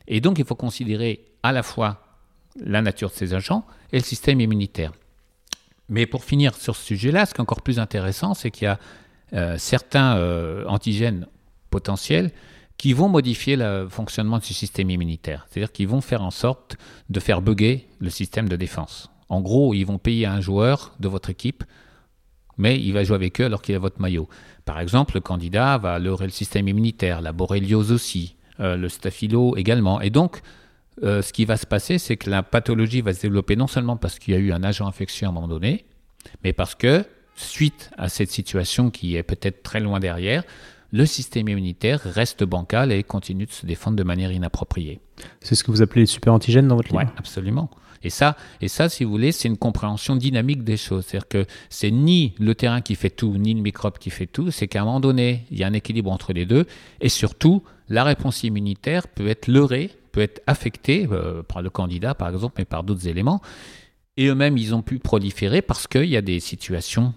et 0.07 0.19
donc 0.19 0.39
il 0.39 0.45
faut 0.45 0.55
considérer 0.55 1.23
à 1.41 1.53
la 1.53 1.63
fois 1.63 2.03
la 2.59 2.81
nature 2.81 3.09
de 3.09 3.15
ces 3.15 3.33
agents 3.33 3.65
et 3.93 3.97
le 3.97 4.03
système 4.03 4.41
immunitaire. 4.41 4.91
Mais 5.89 6.05
pour 6.05 6.23
finir 6.23 6.55
sur 6.55 6.75
ce 6.75 6.83
sujet-là, 6.83 7.25
ce 7.25 7.33
qui 7.33 7.37
est 7.37 7.41
encore 7.41 7.61
plus 7.61 7.79
intéressant, 7.79 8.33
c'est 8.33 8.51
qu'il 8.51 8.65
y 8.65 8.67
a 8.67 8.79
euh, 9.33 9.57
certains 9.57 10.17
euh, 10.17 10.63
antigènes 10.67 11.27
potentiels 11.71 12.31
qui 12.77 12.93
vont 12.93 13.09
modifier 13.09 13.55
le 13.55 13.87
fonctionnement 13.89 14.37
du 14.37 14.53
système 14.53 14.91
immunitaire. 14.91 15.47
C'est-à-dire 15.49 15.71
qu'ils 15.71 15.87
vont 15.87 16.01
faire 16.01 16.21
en 16.21 16.29
sorte 16.29 16.77
de 17.09 17.19
faire 17.19 17.41
bugger 17.41 17.87
le 17.99 18.11
système 18.11 18.47
de 18.47 18.55
défense. 18.55 19.09
En 19.29 19.41
gros, 19.41 19.73
ils 19.73 19.85
vont 19.85 19.97
payer 19.97 20.27
un 20.27 20.39
joueur 20.39 20.93
de 20.99 21.07
votre 21.07 21.31
équipe, 21.31 21.63
mais 22.57 22.79
il 22.79 22.93
va 22.93 23.03
jouer 23.03 23.15
avec 23.15 23.41
eux 23.41 23.45
alors 23.45 23.63
qu'il 23.63 23.73
a 23.73 23.79
votre 23.79 23.99
maillot. 23.99 24.29
Par 24.65 24.79
exemple, 24.79 25.15
le 25.15 25.21
candidat 25.21 25.79
va 25.79 25.97
leurrer 25.97 26.25
le 26.25 26.31
système 26.31 26.67
immunitaire, 26.67 27.21
la 27.21 27.31
boréliose 27.31 27.91
aussi, 27.91 28.35
euh, 28.59 28.75
le 28.75 28.87
staphylo 28.89 29.57
également. 29.57 29.99
Et 30.01 30.11
donc, 30.11 30.41
ce 31.01 31.33
qui 31.33 31.45
va 31.45 31.57
se 31.57 31.65
passer, 31.65 31.97
c'est 31.97 32.17
que 32.17 32.29
la 32.29 32.43
pathologie 32.43 33.01
va 33.01 33.15
se 33.15 33.21
développer 33.21 33.55
non 33.55 33.65
seulement 33.65 33.97
parce 33.97 34.19
qu'il 34.19 34.35
y 34.35 34.37
a 34.37 34.39
eu 34.39 34.51
un 34.51 34.61
agent 34.61 34.85
infectieux 34.85 35.25
à 35.25 35.31
un 35.31 35.33
moment 35.33 35.47
donné, 35.47 35.85
mais 36.43 36.53
parce 36.53 36.75
que, 36.75 37.03
suite 37.35 37.91
à 37.97 38.09
cette 38.09 38.31
situation 38.31 38.89
qui 38.89 39.15
est 39.15 39.23
peut-être 39.23 39.63
très 39.63 39.79
loin 39.79 39.99
derrière, 39.99 40.43
le 40.91 41.05
système 41.05 41.49
immunitaire 41.49 42.01
reste 42.01 42.43
bancal 42.43 42.91
et 42.91 43.03
continue 43.03 43.45
de 43.45 43.51
se 43.51 43.65
défendre 43.65 43.97
de 43.97 44.03
manière 44.03 44.31
inappropriée. 44.31 44.99
C'est 45.41 45.55
ce 45.55 45.63
que 45.63 45.71
vous 45.71 45.81
appelez 45.81 46.01
les 46.01 46.07
super 46.07 46.33
antigènes 46.33 46.67
dans 46.67 46.75
votre 46.75 46.89
livre 46.89 47.05
Oui, 47.05 47.11
absolument. 47.17 47.69
Et 48.03 48.09
ça, 48.09 48.35
et 48.61 48.67
ça, 48.67 48.89
si 48.89 49.03
vous 49.03 49.11
voulez, 49.11 49.31
c'est 49.31 49.47
une 49.47 49.57
compréhension 49.57 50.15
dynamique 50.15 50.63
des 50.63 50.77
choses. 50.77 51.05
C'est-à-dire 51.05 51.27
que 51.27 51.45
c'est 51.69 51.89
ni 51.89 52.35
le 52.37 52.53
terrain 52.53 52.81
qui 52.81 52.95
fait 52.95 53.09
tout, 53.09 53.37
ni 53.37 53.53
le 53.53 53.61
microbe 53.61 53.97
qui 53.97 54.09
fait 54.09 54.27
tout. 54.27 54.51
C'est 54.51 54.67
qu'à 54.67 54.81
un 54.81 54.85
moment 54.85 54.99
donné, 54.99 55.45
il 55.51 55.57
y 55.57 55.63
a 55.63 55.67
un 55.67 55.73
équilibre 55.73 56.11
entre 56.11 56.33
les 56.33 56.45
deux. 56.45 56.67
Et 57.01 57.09
surtout, 57.09 57.63
la 57.89 58.03
réponse 58.03 58.43
immunitaire 58.43 59.07
peut 59.07 59.27
être 59.27 59.47
leurrée 59.47 59.91
peut 60.13 60.21
être 60.21 60.41
affecté 60.47 61.09
euh, 61.11 61.43
par 61.43 61.61
le 61.61 61.69
candidat, 61.69 62.15
par 62.15 62.29
exemple, 62.29 62.55
mais 62.59 62.65
par 62.65 62.83
d'autres 62.83 63.09
éléments. 63.09 63.41
Et 64.15 64.27
eux-mêmes, 64.27 64.57
ils 64.57 64.73
ont 64.73 64.81
pu 64.81 64.99
proliférer 64.99 65.61
parce 65.61 65.87
qu'il 65.87 66.05
y 66.05 66.15
a 66.15 66.21
des 66.21 66.39
situations 66.39 67.13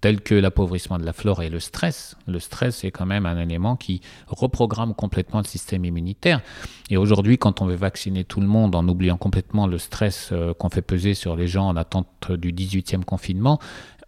telles 0.00 0.20
que 0.20 0.34
l'appauvrissement 0.34 0.98
de 0.98 1.04
la 1.04 1.12
flore 1.12 1.42
et 1.42 1.50
le 1.50 1.60
stress. 1.60 2.16
Le 2.26 2.38
stress, 2.38 2.76
c'est 2.76 2.90
quand 2.90 3.06
même 3.06 3.26
un 3.26 3.38
élément 3.38 3.76
qui 3.76 4.00
reprogramme 4.26 4.94
complètement 4.94 5.40
le 5.40 5.46
système 5.46 5.84
immunitaire. 5.84 6.40
Et 6.90 6.96
aujourd'hui, 6.96 7.38
quand 7.38 7.62
on 7.62 7.66
veut 7.66 7.74
vacciner 7.74 8.24
tout 8.24 8.40
le 8.40 8.46
monde 8.46 8.74
en 8.74 8.86
oubliant 8.88 9.16
complètement 9.16 9.66
le 9.66 9.78
stress 9.78 10.30
euh, 10.32 10.54
qu'on 10.54 10.68
fait 10.68 10.82
peser 10.82 11.14
sur 11.14 11.36
les 11.36 11.46
gens 11.46 11.68
en 11.68 11.76
attente 11.76 12.32
du 12.32 12.52
18e 12.52 13.04
confinement, 13.04 13.58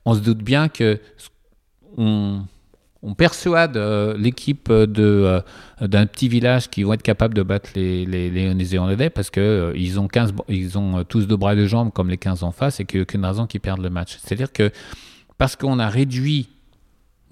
on 0.04 0.14
se 0.14 0.20
doute 0.20 0.42
bien 0.42 0.68
que 0.68 1.00
on, 1.96 2.44
persuade 3.16 3.76
euh, 3.76 4.16
l'équipe 4.18 4.68
euh, 4.68 5.40
d'un 5.80 6.06
petit 6.06 6.28
village 6.28 6.68
qui 6.68 6.82
vont 6.82 6.92
être 6.92 7.02
capables 7.02 7.34
de 7.34 7.42
battre 7.42 7.70
les, 7.76 8.04
les, 8.04 8.30
les 8.30 8.52
Néo-Zélandais 8.52 9.10
parce 9.10 9.30
qu'ils 9.30 9.72
ils 9.76 10.00
ont, 10.00 10.08
15, 10.08 10.34
ils 10.48 10.76
ont 10.76 11.04
tous 11.04 11.26
deux 11.26 11.36
bras 11.36 11.52
et 11.52 11.56
deux 11.56 11.66
jambes 11.66 11.92
comme 11.92 12.10
les 12.10 12.18
15 12.18 12.42
en 12.42 12.50
face 12.50 12.80
et 12.80 12.84
qu'il 12.84 12.98
n'y 12.98 13.02
a 13.02 13.04
aucune 13.04 13.24
raison 13.24 13.46
qu'ils 13.46 13.60
perdent 13.60 13.82
le 13.82 13.90
match. 13.90 14.18
C'est-à-dire 14.20 14.52
que 14.52 14.72
parce 15.38 15.56
qu'on 15.56 15.78
a 15.78 15.88
réduit 15.88 16.48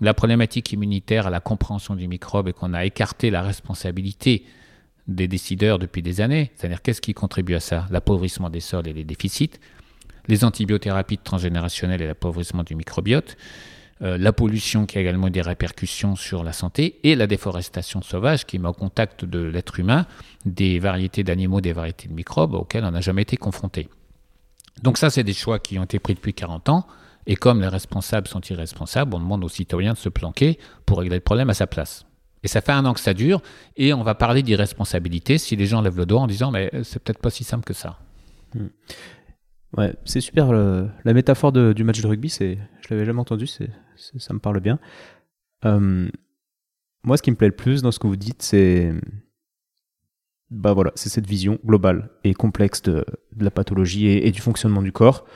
la 0.01 0.15
problématique 0.15 0.73
immunitaire 0.73 1.27
à 1.27 1.31
la 1.31 1.41
compréhension 1.41 1.95
du 1.95 2.09
microbe 2.09 2.49
et 2.49 2.53
qu'on 2.53 2.75
a 2.75 2.85
écarté 2.85 3.31
la 3.31 3.43
responsabilité 3.43 4.45
des 5.07 5.29
décideurs 5.29 5.79
depuis 5.79 6.03
des 6.03 6.21
années, 6.21 6.51
c'est-à-dire 6.57 6.83
qu'est-ce 6.83 7.01
qui 7.01 7.15
contribue 7.15 7.55
à 7.55 7.61
ça? 7.61 7.87
L'appauvrissement 7.91 8.51
des 8.51 8.61
sols 8.61 8.89
et 8.89 8.93
les 8.93 9.05
déficits, 9.05 9.51
les 10.29 10.45
antibiothérapies 10.45 11.19
transgénérationnelles 11.19 12.03
et 12.03 12.07
l'appauvrissement 12.07 12.63
du 12.63 12.75
microbiote, 12.75 13.37
euh, 14.03 14.19
la 14.19 14.33
pollution 14.33 14.87
qui 14.87 14.99
a 14.99 15.01
également 15.01 15.31
des 15.31 15.43
répercussions 15.43 16.17
sur 16.17 16.43
la 16.43 16.53
santé, 16.53 16.99
et 17.05 17.15
la 17.15 17.27
déforestation 17.27 18.03
sauvage 18.03 18.45
qui 18.45 18.59
met 18.59 18.69
au 18.69 18.73
contact 18.73 19.25
de 19.25 19.39
l'être 19.39 19.79
humain 19.79 20.07
des 20.45 20.79
variétés 20.79 21.23
d'animaux, 21.23 21.61
des 21.61 21.73
variétés 21.73 22.09
de 22.09 22.15
microbes 22.15 22.55
auxquelles 22.55 22.85
on 22.85 22.91
n'a 22.91 23.01
jamais 23.01 23.23
été 23.23 23.37
confronté. 23.37 23.89
Donc 24.83 24.99
ça, 24.99 25.11
c'est 25.11 25.23
des 25.23 25.35
choix 25.35 25.59
qui 25.59 25.79
ont 25.79 25.85
été 25.85 25.99
pris 26.01 26.15
depuis 26.15 26.35
40 26.35 26.69
ans, 26.71 26.87
et 27.27 27.37
comme 27.37 27.61
les 27.61 27.69
responsables 27.69 28.29
sont 28.29 28.41
irresponsables, 28.41 29.15
on 29.15 29.21
demande 29.21 29.45
aux 29.45 29.49
citoyens 29.49 29.93
de 29.93 29.99
se 29.99 30.09
planquer 30.09 30.59
pour 30.87 30.99
régler 30.99 31.17
le 31.17 31.23
problème 31.23 31.51
à 31.51 31.55
sa 31.55 31.67
place. 31.67 32.07
Et 32.43 32.49
ça 32.49 32.61
fait 32.61 32.73
un 32.73 32.85
an 32.85 32.93
que 32.93 33.01
ça 33.01 33.15
dure, 33.15 33.41
et 33.77 33.95
on 33.95 34.03
va 34.03 34.15
parler 34.15 34.43
d'irresponsabilité 34.43 35.39
si 35.39 35.57
les 35.57 35.67
gens 35.67 35.81
lèvent 35.81 35.97
le 35.97 36.07
doigt 36.07 36.21
en 36.21 36.27
disant 36.27 36.51
mais 36.51 36.71
c'est 36.83 37.03
peut-être 37.03 37.21
pas 37.21 37.31
si 37.31 37.45
simple 37.45 37.65
que 37.65 37.75
ça. 37.75 37.99
Hmm. 38.55 38.69
Ouais, 39.77 39.95
c'est 40.05 40.21
super. 40.21 40.53
la 40.53 41.13
métaphore 41.13 41.53
du 41.53 41.85
match 41.85 42.01
de 42.01 42.07
rugby, 42.07 42.29
c'est, 42.29 42.59
je 42.81 42.89
l'avais 42.91 43.05
jamais 43.05 43.21
entendu, 43.21 43.47
c'est, 43.47 43.71
ça 43.97 44.33
me 44.33 44.39
parle 44.39 44.61
bien. 44.61 44.79
Euh, 45.65 46.09
moi, 47.03 47.17
ce 47.17 47.23
qui 47.23 47.31
me 47.31 47.37
plaît 47.37 47.49
le 47.49 47.57
plus 47.57 47.83
dans 47.83 47.91
ce 47.91 47.99
que 47.99 48.07
vous 48.07 48.17
dites, 48.17 48.43
c'est, 48.43 48.93
bah 50.51 50.73
voilà, 50.73 50.93
c'est 50.95 51.09
cette 51.09 51.27
vision 51.27 51.59
globale 51.65 52.11
et 52.23 52.35
complexe 52.35 52.83
de, 52.83 53.05
la 53.39 53.51
pathologie 53.51 54.07
et, 54.07 54.31
du 54.31 54.41
fonctionnement 54.41 54.83
du 54.83 54.93
corps. 54.93 55.27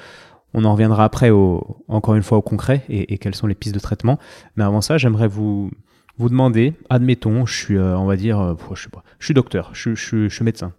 On 0.55 0.65
en 0.65 0.73
reviendra 0.73 1.05
après, 1.05 1.31
au, 1.31 1.85
encore 1.89 2.15
une 2.15 2.23
fois, 2.23 2.39
au 2.39 2.43
concret 2.43 2.85
et, 2.89 3.19
quelles 3.19 3.35
sont 3.35 3.47
les 3.47 3.55
pistes 3.55 3.75
de 3.75 3.81
traitement. 3.81 4.19
Mais 4.57 4.65
avant 4.65 4.81
ça, 4.81 4.99
j'aimerais 4.99 5.29
vous 5.29 5.71
vous 6.17 6.29
demander, 6.29 6.75
admettons, 6.91 7.47
je 7.47 7.55
suis, 7.55 7.77
euh, 7.77 7.97
on 7.97 8.07
va 8.07 8.17
dire, 8.17 8.41
euh, 8.41 8.55
je 8.75 8.83
sais 8.83 8.89
pas, 8.89 9.05
je 9.21 9.27
suis 9.27 9.35
docteur, 9.35 9.71
je, 9.73 9.95
je 9.95 10.29
suis 10.29 10.45
médecin. 10.45 10.73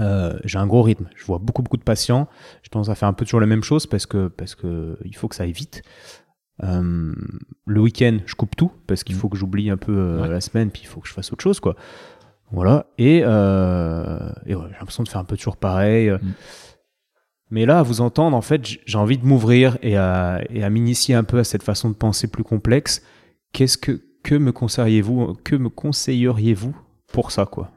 Euh, 0.00 0.38
j'ai 0.44 0.58
un 0.58 0.66
gros 0.66 0.82
rythme. 0.82 1.08
Je 1.16 1.24
vois 1.24 1.38
beaucoup 1.38 1.62
beaucoup 1.62 1.76
de 1.76 1.82
patients. 1.82 2.28
Je 2.62 2.68
tendance 2.68 2.88
à 2.88 2.94
faire 2.94 3.08
un 3.08 3.12
peu 3.12 3.24
toujours 3.24 3.40
la 3.40 3.46
même 3.46 3.62
chose 3.62 3.86
parce 3.86 4.06
que 4.06 4.28
parce 4.28 4.54
que 4.54 4.98
il 5.04 5.16
faut 5.16 5.28
que 5.28 5.34
ça 5.34 5.44
aille 5.44 5.52
vite. 5.52 5.82
Euh, 6.64 7.14
le 7.66 7.80
week-end, 7.80 8.18
je 8.26 8.34
coupe 8.34 8.56
tout 8.56 8.72
parce 8.86 9.04
qu'il 9.04 9.14
mmh. 9.14 9.18
faut 9.18 9.28
que 9.28 9.36
j'oublie 9.36 9.70
un 9.70 9.76
peu 9.76 9.96
euh, 9.96 10.26
la 10.26 10.40
semaine, 10.40 10.70
puis 10.70 10.82
il 10.82 10.88
faut 10.88 11.00
que 11.00 11.08
je 11.08 11.12
fasse 11.12 11.32
autre 11.32 11.42
chose, 11.42 11.60
quoi. 11.60 11.76
Voilà. 12.50 12.86
Et, 12.96 13.18
et 13.18 13.24
ouais, 13.24 14.34
j'ai 14.46 14.78
l'impression 14.78 15.02
de 15.02 15.08
faire 15.08 15.20
un 15.20 15.24
peu 15.24 15.36
toujours 15.36 15.56
pareil. 15.56 16.10
Mmh. 16.10 16.18
Mais 17.50 17.66
là, 17.66 17.78
à 17.78 17.82
vous 17.82 18.00
entendre, 18.00 18.36
en 18.36 18.42
fait, 18.42 18.62
j'ai 18.84 18.98
envie 18.98 19.18
de 19.18 19.26
m'ouvrir 19.26 19.78
et 19.82 19.96
à, 19.96 20.40
et 20.50 20.62
à 20.62 20.70
m'initier 20.70 21.14
un 21.14 21.24
peu 21.24 21.38
à 21.38 21.44
cette 21.44 21.62
façon 21.62 21.88
de 21.88 21.94
penser 21.94 22.28
plus 22.28 22.44
complexe. 22.44 23.02
Qu'est-ce 23.52 23.78
que 23.78 24.02
que 24.22 24.34
me 24.34 24.52
conseilleriez-vous 24.52 25.38
Que 25.44 25.56
me 25.56 25.68
conseilleriez-vous 25.68 26.76
pour 27.12 27.30
ça, 27.30 27.46
quoi? 27.46 27.70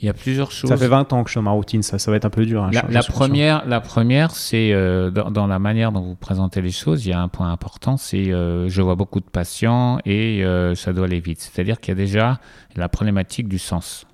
Il 0.00 0.06
y 0.06 0.08
a 0.08 0.14
plusieurs 0.14 0.50
choses. 0.50 0.68
Ça 0.68 0.76
fait 0.76 0.88
20 0.88 1.12
ans 1.12 1.22
que 1.22 1.28
je 1.28 1.32
suis 1.32 1.38
dans 1.38 1.42
ma 1.42 1.52
routine, 1.52 1.82
ça, 1.82 1.98
ça 1.98 2.10
va 2.10 2.16
être 2.16 2.24
un 2.24 2.30
peu 2.30 2.44
dur. 2.44 2.64
Hein, 2.64 2.70
la, 2.72 3.02
première, 3.04 3.64
la 3.68 3.80
première, 3.80 4.32
c'est 4.32 4.72
euh, 4.72 5.10
dans, 5.10 5.46
la 5.46 5.60
manière 5.60 5.92
dont 5.92 6.00
vous 6.00 6.16
présentez 6.16 6.60
les 6.60 6.72
choses, 6.72 7.06
il 7.06 7.10
y 7.10 7.12
a 7.12 7.20
un 7.20 7.28
point 7.28 7.52
important, 7.52 7.96
c'est 7.96 8.32
euh, 8.32 8.68
je 8.68 8.82
vois 8.82 8.96
beaucoup 8.96 9.20
de 9.20 9.28
patients 9.30 10.00
et 10.04 10.44
euh, 10.44 10.74
ça 10.74 10.92
doit 10.92 11.04
aller 11.04 11.20
vite. 11.20 11.40
C'est-à-dire 11.40 11.78
qu'il 11.78 11.92
y 11.92 11.96
a 11.96 12.00
déjà 12.00 12.40
la 12.74 12.88
problématique 12.88 13.46
du 13.46 13.60
sens. 13.60 14.06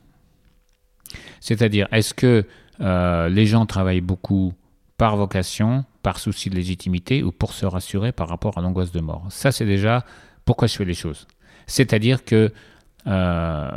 C'est-à-dire, 1.41 1.89
est-ce 1.91 2.13
que 2.13 2.45
les 2.81 3.47
gens 3.47 3.67
travaillent 3.67 4.01
beaucoup 4.01 4.53
par 4.97 5.17
vocation, 5.17 5.85
par 6.03 6.19
souci 6.19 6.51
de 6.51 6.55
légitimité 6.55 7.23
ou 7.23 7.33
pour 7.33 7.53
se 7.53 7.67
rassurer 7.67 8.13
par 8.13 8.29
rapport 8.29 8.59
à 8.59 8.61
l'angoisse 8.61 8.93
de 8.93 9.01
mort 9.01 9.27
Ça, 9.31 9.53
c'est 9.53 9.67
déjà 9.67 10.05
pourquoi 10.45 10.69
je 10.69 10.77
fais 10.77 10.85
les 10.85 10.95
choses. 10.95 11.27
C'est-à-dire 11.67 12.25
que, 12.25 12.53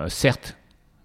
certes, 0.08 0.58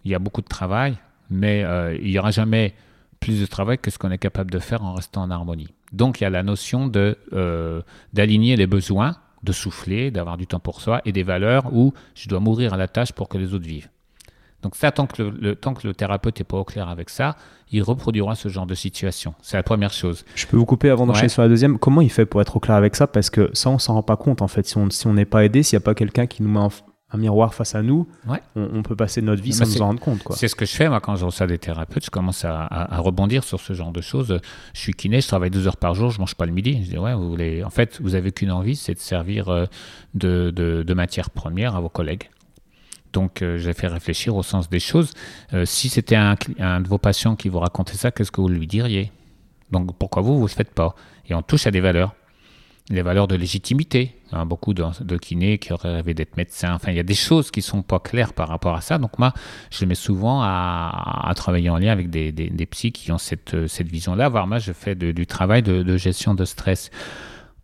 il 0.06 0.10
y 0.12 0.14
a 0.14 0.20
beaucoup 0.20 0.40
de 0.40 0.46
travail, 0.46 0.96
mais 1.30 1.64
euh, 1.64 1.96
il 2.00 2.10
n'y 2.10 2.18
aura 2.18 2.30
jamais 2.30 2.74
plus 3.18 3.40
de 3.40 3.46
travail 3.46 3.76
que 3.78 3.90
ce 3.90 3.98
qu'on 3.98 4.12
est 4.12 4.18
capable 4.18 4.52
de 4.52 4.60
faire 4.60 4.84
en 4.84 4.94
restant 4.94 5.22
en 5.22 5.30
harmonie. 5.30 5.68
Donc 5.92 6.20
il 6.20 6.24
y 6.24 6.26
a 6.26 6.30
la 6.30 6.44
notion 6.44 6.90
euh, 6.94 7.82
d'aligner 8.12 8.54
les 8.56 8.68
besoins, 8.68 9.16
de 9.42 9.52
souffler, 9.52 10.12
d'avoir 10.12 10.36
du 10.36 10.46
temps 10.46 10.60
pour 10.60 10.80
soi 10.80 11.02
et 11.04 11.12
des 11.12 11.24
valeurs 11.24 11.72
où 11.72 11.92
je 12.14 12.28
dois 12.28 12.38
mourir 12.38 12.72
à 12.72 12.76
la 12.76 12.86
tâche 12.86 13.12
pour 13.12 13.28
que 13.28 13.36
les 13.36 13.52
autres 13.52 13.66
vivent. 13.66 13.88
Donc 14.62 14.74
ça, 14.74 14.90
tant 14.90 15.06
que 15.06 15.22
le, 15.22 15.54
tant 15.54 15.74
que 15.74 15.86
le 15.86 15.94
thérapeute 15.94 16.38
n'est 16.38 16.44
pas 16.44 16.56
au 16.56 16.64
clair 16.64 16.88
avec 16.88 17.10
ça, 17.10 17.36
il 17.70 17.82
reproduira 17.82 18.34
ce 18.34 18.48
genre 18.48 18.66
de 18.66 18.74
situation. 18.74 19.34
C'est 19.42 19.56
la 19.56 19.62
première 19.62 19.92
chose. 19.92 20.24
Je 20.34 20.46
peux 20.46 20.56
vous 20.56 20.66
couper 20.66 20.90
avant 20.90 21.06
d'enchaîner 21.06 21.28
sur 21.28 21.42
la 21.42 21.48
deuxième. 21.48 21.78
Comment 21.78 22.00
il 22.00 22.10
fait 22.10 22.26
pour 22.26 22.40
être 22.40 22.56
au 22.56 22.60
clair 22.60 22.76
avec 22.76 22.96
ça? 22.96 23.06
Parce 23.06 23.30
que 23.30 23.50
ça, 23.52 23.70
on 23.70 23.78
s'en 23.78 23.94
rend 23.94 24.02
pas 24.02 24.16
compte 24.16 24.42
en 24.42 24.48
fait. 24.48 24.66
Si 24.66 24.76
on 24.76 24.88
si 24.90 25.08
n'est 25.08 25.24
pas 25.24 25.44
aidé, 25.44 25.62
s'il 25.62 25.76
n'y 25.76 25.82
a 25.82 25.84
pas 25.84 25.94
quelqu'un 25.94 26.26
qui 26.26 26.42
nous 26.42 26.48
met 26.48 26.68
un 27.10 27.18
miroir 27.18 27.54
face 27.54 27.74
à 27.74 27.82
nous, 27.82 28.08
on, 28.56 28.82
peut 28.82 28.96
passer 28.96 29.22
notre 29.22 29.42
vie 29.42 29.52
sans 29.52 29.66
nous 29.66 29.82
en 29.82 29.86
rendre 29.86 30.00
compte. 30.00 30.20
C'est 30.32 30.48
ce 30.48 30.56
que 30.56 30.64
je 30.64 30.74
fais 30.74 30.88
moi 30.88 31.00
quand 31.00 31.16
je 31.16 31.24
reçois 31.24 31.46
des 31.46 31.58
thérapeutes. 31.58 32.04
Je 32.04 32.10
commence 32.10 32.44
à, 32.44 32.88
rebondir 32.98 33.44
sur 33.44 33.60
ce 33.60 33.72
genre 33.72 33.92
de 33.92 34.00
choses. 34.00 34.40
Je 34.74 34.80
suis 34.80 34.92
kiné, 34.92 35.20
je 35.20 35.28
travaille 35.28 35.50
12 35.50 35.68
heures 35.68 35.76
par 35.76 35.94
jour, 35.94 36.10
je 36.10 36.18
mange 36.18 36.34
pas 36.34 36.46
le 36.46 36.52
midi. 36.52 36.82
Je 36.84 36.90
dis 36.90 36.98
ouais, 36.98 37.14
vous 37.14 37.30
voulez. 37.30 37.62
En 37.62 37.70
fait, 37.70 38.00
vous 38.00 38.14
avez 38.14 38.32
qu'une 38.32 38.50
envie, 38.50 38.76
c'est 38.76 38.94
de 38.94 38.98
servir 38.98 39.48
euh, 39.48 39.66
de, 40.14 40.50
de, 40.50 40.82
de 40.82 40.94
matière 40.94 41.30
première 41.30 41.76
à 41.76 41.80
vos 41.80 41.88
collègues. 41.88 42.28
Donc, 43.16 43.40
euh, 43.40 43.56
j'ai 43.56 43.72
fait 43.72 43.86
réfléchir 43.86 44.36
au 44.36 44.42
sens 44.42 44.68
des 44.68 44.78
choses. 44.78 45.14
Euh, 45.54 45.64
si 45.64 45.88
c'était 45.88 46.16
un, 46.16 46.34
de 46.34 46.86
vos 46.86 46.98
patients 46.98 47.34
qui 47.34 47.48
vous 47.48 47.60
racontait 47.60 47.96
ça, 47.96 48.10
qu'est-ce 48.10 48.30
que 48.30 48.42
vous 48.42 48.50
lui 48.50 48.66
diriez? 48.66 49.10
Donc, 49.70 49.96
pourquoi 49.96 50.20
vous, 50.20 50.34
vous 50.34 50.44
ne 50.44 50.48
le 50.48 50.52
faites 50.52 50.74
pas? 50.74 50.94
Et 51.26 51.34
on 51.34 51.40
touche 51.40 51.66
à 51.66 51.70
des 51.70 51.80
valeurs. 51.80 52.14
Les 52.90 53.00
valeurs 53.00 53.26
de 53.26 53.34
légitimité. 53.34 54.14
Hein, 54.32 54.44
beaucoup 54.44 54.74
de, 54.74 55.16
kinés 55.16 55.56
qui 55.56 55.72
auraient 55.72 55.94
rêvé 55.94 56.12
d'être 56.12 56.36
médecins. 56.36 56.74
Enfin, 56.74 56.90
il 56.90 56.96
y 56.98 57.00
a 57.00 57.04
des 57.04 57.14
choses 57.14 57.50
qui 57.50 57.60
ne 57.60 57.64
sont 57.64 57.80
pas 57.80 58.00
claires 58.00 58.34
par 58.34 58.48
rapport 58.48 58.74
à 58.74 58.82
ça. 58.82 58.98
Donc, 58.98 59.18
moi, 59.18 59.32
je 59.70 59.86
mets 59.86 59.94
souvent 59.94 60.42
à, 60.42 61.32
travailler 61.36 61.70
en 61.70 61.78
lien 61.78 61.92
avec 61.92 62.10
des, 62.10 62.32
des, 62.32 62.66
qui 62.66 63.12
ont 63.12 63.18
cette, 63.18 63.54
vision-là. 63.80 64.28
Voire, 64.28 64.46
moi, 64.46 64.58
je 64.58 64.72
fais 64.72 64.94
du 64.94 65.26
travail 65.26 65.62
de 65.62 65.96
gestion 65.96 66.34
de 66.34 66.44
stress. 66.44 66.90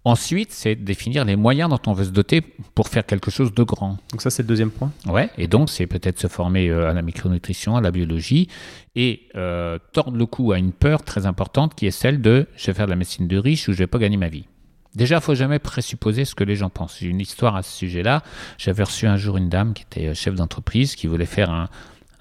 Ensuite, 0.04 0.50
c'est 0.50 0.74
définir 0.74 1.24
les 1.24 1.36
moyens 1.36 1.70
dont 1.70 1.78
on 1.86 1.92
veut 1.92 2.04
se 2.04 2.10
doter 2.10 2.40
pour 2.74 2.88
faire 2.88 3.06
quelque 3.06 3.30
chose 3.30 3.54
de 3.54 3.62
grand. 3.62 3.98
Donc 4.10 4.20
ça, 4.20 4.30
c'est 4.30 4.42
le 4.42 4.48
deuxième 4.48 4.72
point. 4.72 4.90
Ouais, 5.06 5.30
et 5.38 5.46
donc 5.46 5.70
c'est 5.70 5.86
peut-être 5.86 6.18
se 6.18 6.26
former 6.26 6.68
euh, 6.68 6.90
à 6.90 6.92
la 6.92 7.02
micronutrition, 7.02 7.76
à 7.76 7.80
la 7.80 7.92
biologie, 7.92 8.48
et 8.96 9.28
euh, 9.36 9.78
tordre 9.92 10.16
le 10.16 10.26
cou 10.26 10.50
à 10.50 10.58
une 10.58 10.72
peur 10.72 11.04
très 11.04 11.24
importante 11.26 11.76
qui 11.76 11.86
est 11.86 11.92
celle 11.92 12.20
de 12.20 12.48
je 12.56 12.66
vais 12.66 12.74
faire 12.74 12.86
de 12.86 12.90
la 12.90 12.96
médecine 12.96 13.28
de 13.28 13.38
riche 13.38 13.68
ou 13.68 13.72
je 13.72 13.78
vais 13.78 13.86
pas 13.86 13.98
gagner 13.98 14.16
ma 14.16 14.28
vie. 14.28 14.46
Déjà, 14.96 15.16
il 15.16 15.22
faut 15.22 15.34
jamais 15.36 15.60
présupposer 15.60 16.24
ce 16.24 16.34
que 16.34 16.44
les 16.44 16.56
gens 16.56 16.68
pensent. 16.68 16.98
J'ai 17.00 17.06
une 17.06 17.20
histoire 17.20 17.56
à 17.56 17.62
ce 17.62 17.72
sujet-là. 17.78 18.22
J'avais 18.58 18.82
reçu 18.82 19.06
un 19.06 19.16
jour 19.16 19.36
une 19.36 19.48
dame 19.48 19.72
qui 19.72 19.84
était 19.84 20.08
euh, 20.08 20.14
chef 20.14 20.34
d'entreprise, 20.34 20.96
qui 20.96 21.06
voulait 21.06 21.26
faire 21.26 21.50
un, 21.50 21.68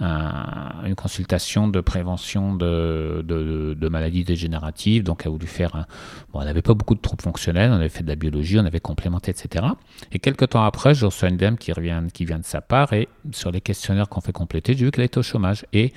une 0.02 0.96
consultation 0.96 1.68
de 1.68 1.80
prévention 1.80 2.56
de, 2.56 3.88
maladies 3.90 4.24
dégénératives. 4.24 5.04
Donc, 5.04 5.22
elle 5.22 5.28
a 5.28 5.32
voulu 5.32 5.48
faire. 5.48 5.76
Un, 5.76 5.86
bon, 6.32 6.40
on 6.42 6.46
n'avait 6.46 6.62
pas 6.62 6.74
beaucoup 6.74 6.96
de 6.96 7.02
troubles 7.02 7.22
fonctionnels, 7.22 7.72
on 7.72 7.76
avait 7.76 7.90
fait 7.90 8.04
de 8.04 8.08
la 8.08 8.16
biologie, 8.16 8.60
on 8.60 8.66
avait 8.66 8.80
complémenté, 8.80 9.32
etc. 9.32 9.66
Et 10.12 10.20
quelques 10.20 10.50
temps 10.50 10.64
après, 10.64 10.96
je 10.96 11.06
reçois 11.06 11.30
une 11.30 11.38
dame 11.38 11.58
qui, 11.58 11.72
revient, 11.72 12.02
qui 12.14 12.26
vient 12.26 12.40
de 12.40 12.46
sa 12.46 12.62
part 12.62 12.94
et 12.94 13.08
sur 13.32 13.52
les 13.52 13.62
questionnaires 13.62 14.10
qu'on 14.10 14.22
fait 14.22 14.32
compléter, 14.32 14.74
j'ai 14.76 14.86
vu 14.86 14.92
qu'elle 14.92 15.06
était 15.06 15.20
au 15.20 15.24
chômage. 15.24 15.66
Et 15.74 15.94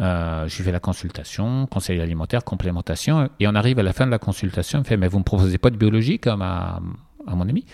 euh, 0.00 0.48
je 0.48 0.56
lui 0.56 0.64
fais 0.64 0.72
la 0.72 0.80
consultation, 0.80 1.66
conseil 1.66 2.00
alimentaire, 2.00 2.44
complémentation. 2.44 3.28
Et 3.40 3.46
on 3.46 3.54
arrive 3.54 3.78
à 3.78 3.82
la 3.82 3.92
fin 3.92 4.06
de 4.06 4.10
la 4.10 4.18
consultation, 4.18 4.78
elle 4.78 4.84
me 4.84 4.88
fait 4.88 4.96
Mais 4.96 5.08
vous 5.08 5.16
ne 5.16 5.20
me 5.20 5.24
proposez 5.24 5.58
pas 5.58 5.70
de 5.70 5.76
biologie 5.76 6.18
comme 6.18 6.42
à 6.42 6.80
mon 7.26 7.48
ami? 7.48 7.64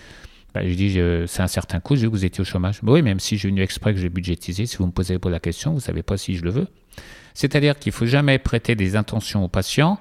Bah, 0.53 0.67
je 0.67 0.73
dis, 0.73 0.99
c'est 1.27 1.41
un 1.41 1.47
certain 1.47 1.79
coût, 1.79 1.95
je 1.95 2.05
que 2.05 2.11
vous 2.11 2.25
étiez 2.25 2.41
au 2.41 2.45
chômage. 2.45 2.79
Bah 2.81 2.93
oui, 2.93 3.01
même 3.01 3.19
si 3.19 3.37
j'ai 3.37 3.49
venu 3.49 3.61
exprès 3.61 3.93
que 3.93 3.99
j'ai 3.99 4.09
budgétisé, 4.09 4.65
si 4.65 4.77
vous 4.77 4.87
me 4.87 4.91
posez 4.91 5.19
pas 5.19 5.29
la 5.29 5.39
question, 5.39 5.71
vous 5.71 5.77
ne 5.77 5.81
savez 5.81 6.03
pas 6.03 6.17
si 6.17 6.35
je 6.35 6.43
le 6.43 6.49
veux. 6.49 6.67
C'est-à-dire 7.33 7.77
qu'il 7.77 7.91
ne 7.91 7.95
faut 7.95 8.05
jamais 8.05 8.39
prêter 8.39 8.75
des 8.75 8.95
intentions 8.95 9.43
aux 9.43 9.47
patients 9.47 9.99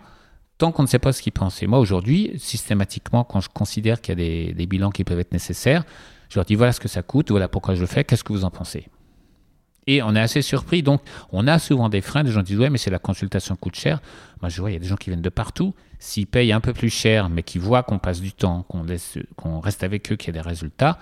tant 0.58 0.72
qu'on 0.72 0.82
ne 0.82 0.88
sait 0.88 0.98
pas 0.98 1.12
ce 1.12 1.22
qu'ils 1.22 1.32
pensent. 1.32 1.62
Et 1.62 1.66
moi, 1.66 1.78
aujourd'hui, 1.78 2.32
systématiquement, 2.36 3.24
quand 3.24 3.40
je 3.40 3.48
considère 3.48 4.00
qu'il 4.00 4.18
y 4.18 4.48
a 4.48 4.54
des, 4.54 4.66
bilans 4.66 4.90
qui 4.90 5.04
peuvent 5.04 5.20
être 5.20 5.32
nécessaires, 5.32 5.84
je 6.28 6.36
leur 6.36 6.44
dis, 6.44 6.56
voilà 6.56 6.72
ce 6.72 6.80
que 6.80 6.88
ça 6.88 7.02
coûte, 7.02 7.30
voilà 7.30 7.48
pourquoi 7.48 7.74
je 7.74 7.80
le 7.80 7.86
fais, 7.86 8.04
qu'est-ce 8.04 8.24
que 8.24 8.32
vous 8.32 8.44
en 8.44 8.50
pensez? 8.50 8.88
Et 9.88 10.02
on 10.02 10.14
est 10.14 10.20
assez 10.20 10.42
surpris. 10.42 10.82
Donc, 10.82 11.00
on 11.32 11.48
a 11.48 11.58
souvent 11.58 11.88
des 11.88 12.02
freins. 12.02 12.22
Des 12.22 12.30
gens 12.30 12.42
disent 12.42 12.58
Ouais, 12.58 12.70
mais 12.70 12.78
c'est 12.78 12.90
la 12.90 13.00
consultation 13.00 13.56
coûte 13.56 13.74
cher. 13.74 14.00
Moi, 14.40 14.50
je 14.50 14.60
vois, 14.60 14.70
il 14.70 14.74
y 14.74 14.76
a 14.76 14.78
des 14.78 14.86
gens 14.86 14.96
qui 14.96 15.10
viennent 15.10 15.22
de 15.22 15.30
partout. 15.30 15.74
S'ils 15.98 16.26
payent 16.26 16.52
un 16.52 16.60
peu 16.60 16.74
plus 16.74 16.90
cher, 16.90 17.28
mais 17.30 17.42
qui 17.42 17.58
voient 17.58 17.82
qu'on 17.82 17.98
passe 17.98 18.20
du 18.20 18.32
temps, 18.32 18.64
qu'on 18.68 18.86
qu'on 19.36 19.58
reste 19.58 19.82
avec 19.82 20.12
eux, 20.12 20.16
qu'il 20.16 20.28
y 20.28 20.38
a 20.38 20.42
des 20.42 20.48
résultats, 20.48 20.98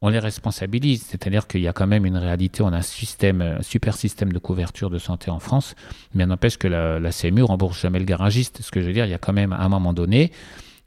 on 0.00 0.08
les 0.08 0.18
responsabilise. 0.18 1.04
C'est-à-dire 1.06 1.46
qu'il 1.46 1.60
y 1.60 1.68
a 1.68 1.74
quand 1.74 1.86
même 1.86 2.06
une 2.06 2.16
réalité. 2.16 2.62
On 2.62 2.72
a 2.72 2.78
un 2.78 2.82
système, 2.82 3.42
un 3.42 3.62
super 3.62 3.94
système 3.94 4.32
de 4.32 4.38
couverture 4.38 4.88
de 4.88 4.98
santé 4.98 5.30
en 5.30 5.38
France, 5.38 5.74
mais 6.14 6.24
n'empêche 6.24 6.56
que 6.56 6.68
la, 6.68 6.98
la 6.98 7.10
CMU 7.12 7.42
rembourse 7.42 7.80
jamais 7.80 7.98
le 7.98 8.06
garagiste. 8.06 8.62
Ce 8.62 8.70
que 8.70 8.80
je 8.80 8.86
veux 8.86 8.94
dire, 8.94 9.04
il 9.04 9.10
y 9.10 9.14
a 9.14 9.18
quand 9.18 9.34
même, 9.34 9.52
à 9.52 9.60
un 9.60 9.68
moment 9.68 9.92
donné, 9.92 10.32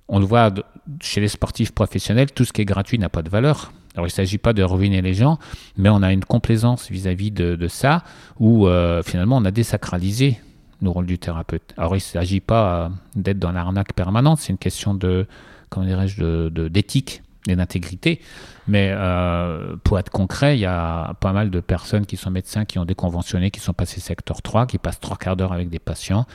on 0.07 0.17
le 0.17 0.25
voit 0.25 0.51
chez 0.99 1.21
les 1.21 1.27
sportifs 1.27 1.73
professionnels, 1.73 2.31
tout 2.31 2.43
ce 2.43 2.51
qui 2.51 2.61
est 2.61 2.65
gratuit 2.65 2.97
n'a 2.97 3.09
pas 3.09 3.21
de 3.21 3.29
valeur. 3.29 3.71
Alors 3.95 4.05
il 4.05 4.11
ne 4.11 4.13
s'agit 4.13 4.37
pas 4.37 4.53
de 4.53 4.63
ruiner 4.63 5.01
les 5.01 5.13
gens, 5.13 5.39
mais 5.77 5.89
on 5.89 6.01
a 6.01 6.11
une 6.11 6.23
complaisance 6.23 6.89
vis-à-vis 6.89 7.31
de, 7.31 7.67
ça, 7.67 8.03
où 8.39 8.67
euh, 8.67 9.01
finalement 9.03 9.37
on 9.37 9.45
a 9.45 9.51
désacralisé 9.51 10.39
le 10.81 10.89
rôle 10.89 11.05
du 11.05 11.17
thérapeute. 11.17 11.73
Alors 11.77 11.93
il 11.93 11.97
ne 11.97 12.01
s'agit 12.01 12.39
pas 12.39 12.85
euh, 12.85 12.89
d'être 13.15 13.39
dans 13.39 13.51
l'arnaque 13.51 13.93
permanente, 13.93 14.39
c'est 14.39 14.51
une 14.51 14.57
question 14.57 14.93
de, 14.93 15.25
comment 15.69 15.85
dirais-je, 15.85 16.49
d'éthique 16.49 17.23
et 17.47 17.55
d'intégrité. 17.55 18.21
Mais 18.67 18.91
euh, 18.91 19.75
pour 19.83 19.97
être 19.97 20.11
concret, 20.11 20.57
il 20.57 20.61
y 20.61 20.65
a 20.65 21.13
pas 21.15 21.33
mal 21.33 21.49
de 21.49 21.59
personnes 21.59 22.05
qui 22.05 22.17
sont 22.17 22.29
médecins, 22.29 22.65
qui 22.65 22.77
ont 22.77 22.85
déconventionné, 22.85 23.49
qui 23.49 23.59
sont 23.59 23.73
passés 23.73 23.99
secteur 23.99 24.41
3, 24.41 24.67
qui 24.67 24.77
passent 24.77 24.99
trois 24.99 25.17
quarts 25.17 25.35
d'heure 25.35 25.53
avec 25.53 25.69
des 25.69 25.79
patients, 25.79 26.25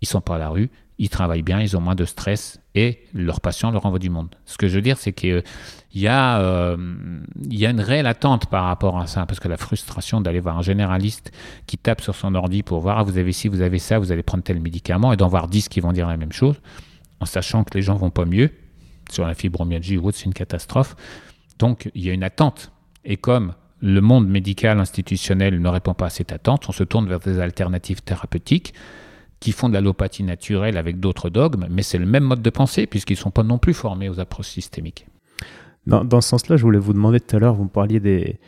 ils 0.00 0.08
sont 0.08 0.20
pas 0.20 0.36
à 0.36 0.38
la 0.38 0.48
rue, 0.48 0.70
ils 1.02 1.08
travaillent 1.08 1.42
bien, 1.42 1.60
ils 1.60 1.76
ont 1.76 1.80
moins 1.80 1.96
de 1.96 2.04
stress 2.04 2.60
et 2.76 3.00
leurs 3.12 3.40
patients 3.40 3.72
leur 3.72 3.84
envoient 3.86 3.98
du 3.98 4.08
monde. 4.08 4.28
Ce 4.46 4.56
que 4.56 4.68
je 4.68 4.76
veux 4.76 4.82
dire, 4.82 4.98
c'est 4.98 5.12
qu'il 5.12 5.42
y, 5.94 6.06
a, 6.06 6.40
euh, 6.40 6.76
y 7.50 7.66
a 7.66 7.70
une 7.70 7.80
réelle 7.80 8.06
attente 8.06 8.46
par 8.46 8.66
rapport 8.66 9.00
à 9.00 9.08
ça, 9.08 9.26
parce 9.26 9.40
que 9.40 9.48
la 9.48 9.56
frustration 9.56 10.20
d'aller 10.20 10.38
voir 10.38 10.56
un 10.56 10.62
généraliste 10.62 11.32
qui 11.66 11.76
tape 11.76 12.02
sur 12.02 12.14
son 12.14 12.36
ordi 12.36 12.62
pour 12.62 12.78
voir, 12.78 13.00
ah, 13.00 13.02
vous 13.02 13.18
avez 13.18 13.32
ci, 13.32 13.48
vous 13.48 13.62
avez 13.62 13.80
ça, 13.80 13.98
vous 13.98 14.12
allez 14.12 14.22
prendre 14.22 14.44
tel 14.44 14.60
médicament, 14.60 15.12
et 15.12 15.16
d'en 15.16 15.26
voir 15.26 15.48
10 15.48 15.68
qui 15.68 15.80
vont 15.80 15.92
dire 15.92 16.06
la 16.06 16.16
même 16.16 16.30
chose, 16.30 16.54
en 17.18 17.26
sachant 17.26 17.64
que 17.64 17.74
les 17.74 17.82
gens 17.82 17.96
vont 17.96 18.10
pas 18.10 18.24
mieux, 18.24 18.52
sur 19.10 19.26
la 19.26 19.34
fibromyalgie 19.34 19.96
ou 19.96 20.06
autre, 20.06 20.18
c'est 20.18 20.26
une 20.26 20.34
catastrophe. 20.34 20.94
Donc, 21.58 21.90
il 21.96 22.04
y 22.04 22.10
a 22.10 22.12
une 22.12 22.22
attente. 22.22 22.70
Et 23.04 23.16
comme 23.16 23.54
le 23.80 24.00
monde 24.00 24.28
médical 24.28 24.78
institutionnel 24.78 25.60
ne 25.60 25.68
répond 25.68 25.94
pas 25.94 26.06
à 26.06 26.10
cette 26.10 26.30
attente, 26.30 26.68
on 26.68 26.72
se 26.72 26.84
tourne 26.84 27.08
vers 27.08 27.18
des 27.18 27.40
alternatives 27.40 28.02
thérapeutiques 28.02 28.72
qui 29.42 29.50
font 29.50 29.68
de 29.68 29.74
l'allopathie 29.74 30.22
naturelle 30.22 30.76
avec 30.76 31.00
d'autres 31.00 31.28
dogmes, 31.28 31.66
mais 31.68 31.82
c'est 31.82 31.98
le 31.98 32.06
même 32.06 32.22
mode 32.22 32.42
de 32.42 32.50
pensée 32.50 32.86
puisqu'ils 32.86 33.14
ne 33.14 33.18
sont 33.18 33.32
pas 33.32 33.42
non 33.42 33.58
plus 33.58 33.74
formés 33.74 34.08
aux 34.08 34.20
approches 34.20 34.48
systémiques. 34.48 35.08
Dans, 35.84 36.04
dans 36.04 36.20
ce 36.20 36.28
sens-là, 36.28 36.56
je 36.56 36.62
voulais 36.62 36.78
vous 36.78 36.92
demander 36.92 37.18
tout 37.18 37.34
à 37.34 37.40
l'heure, 37.40 37.54
vous 37.54 37.64
me 37.64 37.68
parliez 37.68 37.98
des, 37.98 38.38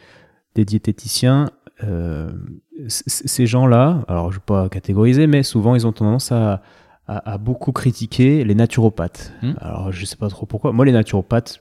des 0.55 0.65
diététiciens. 0.65 1.51
Euh, 1.83 2.33
ces 2.87 3.47
gens-là, 3.47 4.05
alors 4.07 4.31
je 4.31 4.37
ne 4.37 4.41
vais 4.41 4.47
pas 4.47 4.69
catégoriser, 4.69 5.27
mais 5.27 5.43
souvent 5.43 5.75
ils 5.75 5.85
ont 5.85 5.93
tendance 5.93 6.31
à, 6.31 6.63
à, 7.09 7.39
beaucoup 7.39 7.73
critiquer 7.73 8.45
les 8.45 8.55
naturopathes. 8.55 9.33
Hmm. 9.43 9.55
Alors 9.59 9.91
je 9.91 10.01
ne 10.01 10.07
sais 10.07 10.17
pas 10.17 10.29
trop 10.29 10.47
pourquoi. 10.47 10.73
Moi, 10.73 10.85
les 10.85 10.93
naturopathes, 10.93 11.61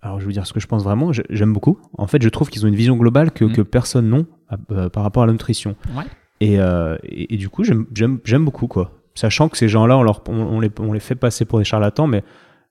alors 0.00 0.18
je 0.18 0.24
vais 0.24 0.26
vous 0.26 0.32
dire 0.32 0.44
ce 0.44 0.52
que 0.52 0.58
je 0.58 0.66
pense 0.66 0.82
vraiment, 0.82 1.12
j'aime 1.12 1.52
beaucoup. 1.52 1.78
En 1.96 2.08
fait, 2.08 2.20
je 2.20 2.28
trouve 2.28 2.50
qu'ils 2.50 2.64
ont 2.64 2.68
une 2.68 2.74
vision 2.74 2.96
globale 2.96 3.30
que, 3.30 3.44
hmm. 3.44 3.52
que 3.52 3.62
personne 3.62 4.10
n'a 4.10 4.56
euh, 4.72 4.88
par 4.88 5.04
rapport 5.04 5.22
à 5.22 5.26
la 5.26 5.32
nutrition. 5.32 5.76
Ouais. 5.96 6.04
Euh, 6.42 6.96
et, 7.04 7.34
et, 7.34 7.36
du 7.36 7.48
coup, 7.48 7.64
j'aime 7.64 8.44
beaucoup, 8.44 8.66
quoi. 8.66 8.92
Sachant 9.14 9.48
que 9.48 9.58
ces 9.58 9.68
gens-là, 9.68 9.98
on, 9.98 10.02
leur, 10.02 10.22
on, 10.28 10.60
les, 10.60 10.70
on 10.78 10.92
les 10.92 11.00
fait 11.00 11.14
passer 11.14 11.44
pour 11.44 11.58
des 11.58 11.64
charlatans, 11.64 12.06
mais 12.06 12.24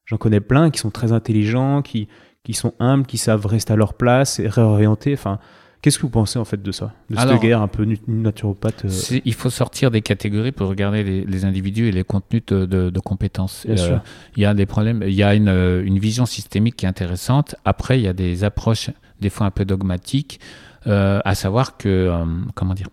j'en 0.06 0.18
connais 0.18 0.40
plein 0.40 0.72
qui 0.72 0.80
sont 0.80 0.90
très 0.90 1.12
intelligents, 1.12 1.82
qui, 1.82 2.08
qui 2.44 2.54
sont 2.54 2.74
humbles, 2.80 3.06
qui 3.06 3.18
savent 3.18 3.46
rester 3.46 3.74
à 3.74 3.76
leur 3.76 3.94
place 3.94 4.40
et 4.40 4.48
réorienter. 4.48 5.14
Enfin, 5.14 5.40
Qu'est-ce 5.82 5.98
que 5.98 6.04
vous 6.04 6.10
pensez 6.10 6.38
en 6.38 6.46
fait 6.46 6.62
de 6.62 6.72
ça? 6.72 6.94
De 7.10 7.18
cette 7.18 7.42
guerre 7.42 7.60
un 7.60 7.68
peu 7.68 7.88
naturopathe 8.08 8.86
euh 8.86 9.20
Il 9.26 9.34
faut 9.34 9.50
sortir 9.50 9.90
des 9.90 10.02
catégories 10.02 10.52
pour 10.52 10.68
regarder 10.68 11.26
les, 11.26 11.44
individus 11.46 11.88
et 11.88 11.92
les 11.92 12.04
contenus 12.04 12.46
de, 12.46 12.66
de, 12.68 13.00
compétences. 13.00 13.66
Euh, 13.68 13.98
il 14.38 14.44
y 14.44 14.46
a 14.46 14.54
des 14.54 14.68
problèmes, 14.68 15.04
il 15.04 15.16
y 15.16 15.24
a 15.24 15.34
une, 15.34 15.50
une, 15.50 15.98
vision 15.98 16.28
systémique 16.28 16.76
qui 16.76 16.86
est 16.86 16.90
intéressante. 16.90 17.56
Après, 17.66 18.00
il 18.00 18.04
y 18.04 18.08
a 18.08 18.14
des 18.14 18.44
approches 18.44 18.92
des 19.22 19.32
fois 19.32 19.48
un 19.48 19.52
peu 19.52 19.66
dogmatiques, 19.66 20.40
à 20.86 21.34
savoir 21.34 21.78
que, 21.78 22.12
comment 22.54 22.76
dire, 22.76 22.90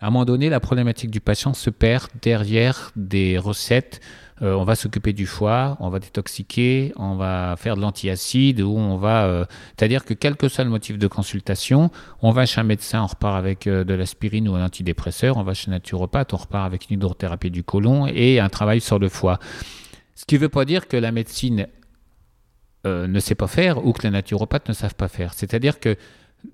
à 0.00 0.08
un 0.08 0.10
moment 0.10 0.24
donné, 0.24 0.48
la 0.48 0.60
problématique 0.60 1.10
du 1.10 1.20
patient 1.20 1.54
se 1.54 1.70
perd 1.70 2.08
derrière 2.20 2.90
des 2.96 3.38
recettes. 3.38 4.00
Euh, 4.42 4.54
on 4.54 4.64
va 4.64 4.74
s'occuper 4.74 5.12
du 5.12 5.26
foie, 5.26 5.76
on 5.78 5.88
va 5.88 6.00
détoxiquer, 6.00 6.92
on 6.96 7.14
va 7.14 7.54
faire 7.56 7.76
de 7.76 7.80
l'antiacide, 7.80 8.60
ou 8.60 8.76
on 8.76 8.96
va. 8.96 9.26
Euh, 9.26 9.44
c'est-à-dire 9.76 10.04
que 10.04 10.12
quel 10.12 10.36
que 10.36 10.48
soit 10.48 10.64
le 10.64 10.70
motif 10.70 10.98
de 10.98 11.06
consultation, 11.06 11.90
on 12.20 12.32
va 12.32 12.44
chez 12.44 12.60
un 12.60 12.64
médecin, 12.64 13.02
on 13.02 13.06
repart 13.06 13.36
avec 13.36 13.68
euh, 13.68 13.84
de 13.84 13.94
l'aspirine 13.94 14.48
ou 14.48 14.56
un 14.56 14.64
antidépresseur, 14.64 15.36
on 15.36 15.44
va 15.44 15.54
chez 15.54 15.70
un 15.70 15.74
naturopathe, 15.74 16.34
on 16.34 16.38
repart 16.38 16.66
avec 16.66 16.90
une 16.90 16.96
hydrothérapie 16.96 17.52
du 17.52 17.62
côlon 17.62 18.08
et 18.08 18.40
un 18.40 18.48
travail 18.48 18.80
sur 18.80 18.98
le 18.98 19.08
foie. 19.08 19.38
Ce 20.16 20.24
qui 20.24 20.34
ne 20.34 20.40
veut 20.40 20.48
pas 20.48 20.64
dire 20.64 20.88
que 20.88 20.96
la 20.96 21.12
médecine 21.12 21.68
ne 22.84 23.18
sait 23.18 23.34
pas 23.34 23.46
faire 23.46 23.86
ou 23.86 23.94
que 23.94 24.02
les 24.02 24.10
naturopathes 24.10 24.68
ne 24.68 24.74
savent 24.74 24.94
pas 24.94 25.08
faire. 25.08 25.32
C'est-à-dire 25.32 25.80
que 25.80 25.96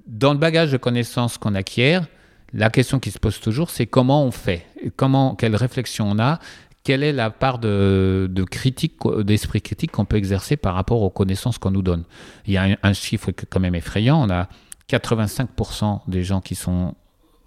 dans 0.07 0.33
le 0.33 0.39
bagage 0.39 0.71
de 0.71 0.77
connaissances 0.77 1.39
qu'on 1.39 1.57
acquiert, 1.57 2.07
La 2.53 2.71
question 2.71 2.99
qui 2.99 3.11
se 3.11 3.19
pose 3.19 3.41
toujours, 3.41 3.71
c'est 3.71 3.87
comment 3.87 4.25
on 4.25 4.31
fait, 4.31 4.67
comment, 4.97 5.35
quelle 5.35 5.55
réflexion 5.55 6.11
on 6.11 6.19
a, 6.19 6.41
quelle 6.83 7.03
est 7.03 7.13
la 7.13 7.31
part 7.31 7.59
de, 7.59 8.45
critique, 8.51 8.97
d'esprit 9.21 9.61
critique 9.61 9.93
qu'on 9.93 10.05
peut 10.05 10.17
exercer 10.17 10.57
par 10.57 10.75
rapport 10.75 11.03
aux 11.03 11.11
connaissances 11.11 11.59
qu'on 11.59 11.71
nous 11.71 11.83
donne. 11.83 12.05
Il 12.47 12.53
y 12.53 12.57
a 12.57 12.63
un, 12.63 12.77
un 12.83 12.93
chiffre 12.93 13.31
quand 13.31 13.61
même 13.61 13.75
effrayant. 13.75 14.21
On 14.21 14.31
a 14.31 14.49
85% 14.89 16.01
des 16.09 16.25
gens 16.25 16.41
qui 16.41 16.55
sont 16.55 16.95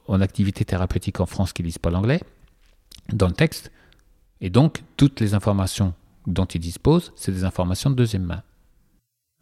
en 0.08 0.22
activité 0.22 0.66
thérapeutique 0.66 1.20
en 1.20 1.26
France 1.26 1.54
qui 1.54 1.64
lisent 1.64 1.78
pas 1.80 1.90
l'anglais 1.90 2.22
dans 3.12 3.28
le 3.28 3.34
texte. 3.34 3.72
Et 4.42 4.50
donc, 4.50 4.84
toutes 4.98 5.20
les 5.20 5.34
informations 5.34 5.94
dont 6.28 6.46
ils 6.46 6.60
disposent, 6.60 7.12
c'est 7.16 7.32
des 7.32 7.44
informations 7.44 7.90
de 7.90 7.96
deuxième 7.96 8.24
main. 8.24 8.44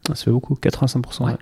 Ah, 0.08 0.14
ça 0.14 0.24
fait 0.24 0.30
beaucoup, 0.30 0.54
85%. 0.54 1.36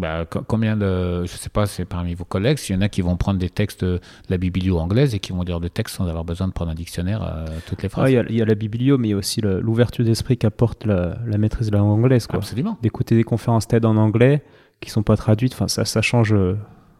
Bah, 0.00 0.24
combien 0.24 0.78
de, 0.78 1.26
je 1.26 1.36
sais 1.36 1.50
pas, 1.50 1.66
c'est 1.66 1.84
parmi 1.84 2.14
vos 2.14 2.24
collègues, 2.24 2.56
s'il 2.56 2.74
y 2.74 2.78
en 2.78 2.80
a 2.80 2.88
qui 2.88 3.02
vont 3.02 3.18
prendre 3.18 3.38
des 3.38 3.50
textes 3.50 3.84
de 3.84 4.00
la 4.30 4.38
biblio 4.38 4.78
anglaise 4.78 5.14
et 5.14 5.18
qui 5.18 5.32
vont 5.32 5.42
lire 5.42 5.60
des 5.60 5.68
textes 5.68 5.96
sans 5.96 6.08
avoir 6.08 6.24
besoin 6.24 6.48
de 6.48 6.54
prendre 6.54 6.70
un 6.70 6.74
dictionnaire 6.74 7.22
euh, 7.22 7.44
toutes 7.66 7.82
les 7.82 7.90
phrases. 7.90 8.10
Il 8.10 8.34
y, 8.34 8.40
a 8.40 8.44
la 8.46 8.54
biblio, 8.54 8.96
mais 8.96 9.08
il 9.08 9.10
y 9.10 9.14
a 9.14 9.18
aussi 9.18 9.42
l'ouverture 9.42 10.02
d'esprit 10.02 10.38
qu'apporte 10.38 10.86
la, 10.86 11.18
maîtrise 11.36 11.66
de 11.66 11.72
la 11.72 11.80
langue 11.80 11.98
anglaise. 11.98 12.26
Quoi. 12.26 12.38
Absolument. 12.38 12.78
D'écouter 12.80 13.14
des 13.14 13.24
conférences 13.24 13.68
TED 13.68 13.84
en 13.84 13.96
anglais 13.96 14.42
qui 14.80 14.88
sont 14.88 15.02
pas 15.02 15.18
traduites, 15.18 15.52
enfin 15.52 15.68
ça, 15.68 15.84
ça 15.84 16.00
change. 16.00 16.32
Euh, 16.32 16.56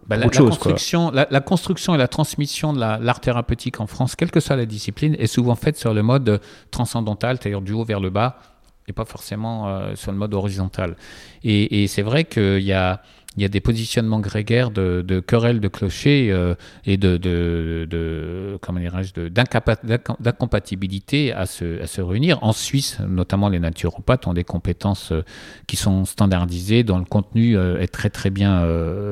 bah, 0.07 0.17
la, 0.17 0.29
construction, 0.29 1.11
la, 1.11 1.41
construction 1.41 1.95
et 1.95 1.99
la 1.99 2.09
transmission 2.09 2.75
de 2.75 2.81
l'art 2.81 3.21
thérapeutique 3.21 3.81
en 3.81 3.87
France, 3.87 4.15
quelle 4.17 4.31
que 4.31 4.41
soit 4.41 4.57
la 4.57 4.67
discipline, 4.67 5.15
est 5.19 5.27
souvent 5.27 5.55
faite 5.55 5.79
sur 5.79 5.95
le 5.95 6.03
mode 6.03 6.41
transcendantal, 6.71 7.39
c'est-à-dire 7.41 7.63
du 7.63 7.73
haut 7.73 7.85
vers 7.85 8.01
le 8.01 8.11
bas, 8.11 8.37
et 8.89 8.93
pas 8.93 9.05
forcément 9.05 9.69
euh, 9.69 9.95
sur 9.95 10.13
le 10.13 10.19
mode 10.19 10.35
horizontal. 10.35 10.97
Et, 11.45 11.87
c'est 11.87 12.03
vrai 12.03 12.25
qu'il 12.25 12.63
y 12.63 12.73
a 12.73 13.01
des 13.37 13.61
positionnements 13.61 14.21
grégaires 14.21 14.71
de, 14.71 15.25
querelles 15.27 15.61
de 15.61 15.69
clochers 15.69 16.31
euh, 16.31 16.55
et 16.85 16.97
de, 16.97 17.17
de, 17.17 17.87
de 17.89 18.59
comment 18.61 18.81
d'incompatibilité 20.21 21.33
à 21.33 21.47
se, 21.47 22.01
réunir. 22.01 22.39
En 22.43 22.53
Suisse, 22.53 22.99
notamment 23.07 23.49
les 23.49 23.61
naturopathes 23.61 24.27
ont 24.27 24.35
des 24.35 24.45
compétences 24.45 25.13
euh, 25.13 25.23
qui 25.67 25.77
sont 25.77 26.05
standardisées, 26.05 26.83
dont 26.83 26.99
le 26.99 27.05
contenu 27.05 27.57
est 27.57 27.89
très 27.93 28.11
très 28.11 28.31
bien 28.31 28.65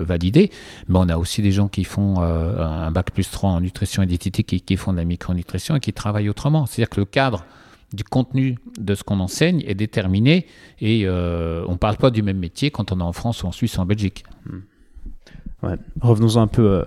validé. 0.03 0.51
Mais 0.89 0.99
on 0.99 1.09
a 1.09 1.17
aussi 1.17 1.41
des 1.41 1.53
gens 1.53 1.69
qui 1.69 1.85
font 1.85 2.21
un 2.21 2.91
bac 2.91 3.13
plus 3.13 3.31
3 3.31 3.51
en 3.51 3.61
nutrition 3.61 4.03
et 4.03 4.07
diététique 4.07 4.53
et 4.53 4.61
qui 4.61 4.77
font 4.77 4.93
de 4.93 4.99
la 4.99 5.05
micronutrition 5.05 5.77
et 5.77 5.81
qui 5.81 5.93
travaillent 5.93 6.29
autrement. 6.29 6.67
C'est-à-dire 6.67 6.91
que 6.91 7.01
le 7.01 7.07
cadre 7.07 7.45
du 7.93 8.05
contenu 8.05 8.59
de 8.79 8.95
ce 8.95 9.03
qu'on 9.03 9.21
enseigne 9.21 9.63
est 9.67 9.75
déterminé 9.75 10.47
et 10.81 11.03
euh, 11.05 11.65
on 11.69 11.73
ne 11.73 11.77
parle 11.79 11.97
pas 11.97 12.11
du 12.11 12.23
même 12.23 12.39
métier 12.39 12.71
quand 12.71 12.93
on 12.93 13.01
est 13.01 13.05
en 13.05 13.13
France 13.13 13.43
ou 13.43 13.47
en 13.47 13.53
Suisse 13.53 13.79
ou 13.79 13.81
en 13.81 13.87
Belgique. 13.87 14.25
Hmm. 14.47 15.75
Revenons 16.01 16.37
un 16.37 16.47
peu 16.47 16.71
euh, 16.71 16.85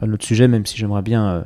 à 0.00 0.06
notre 0.06 0.24
sujet, 0.24 0.46
même 0.46 0.66
si 0.66 0.76
j'aimerais 0.76 1.02
bien 1.02 1.28
euh, 1.28 1.42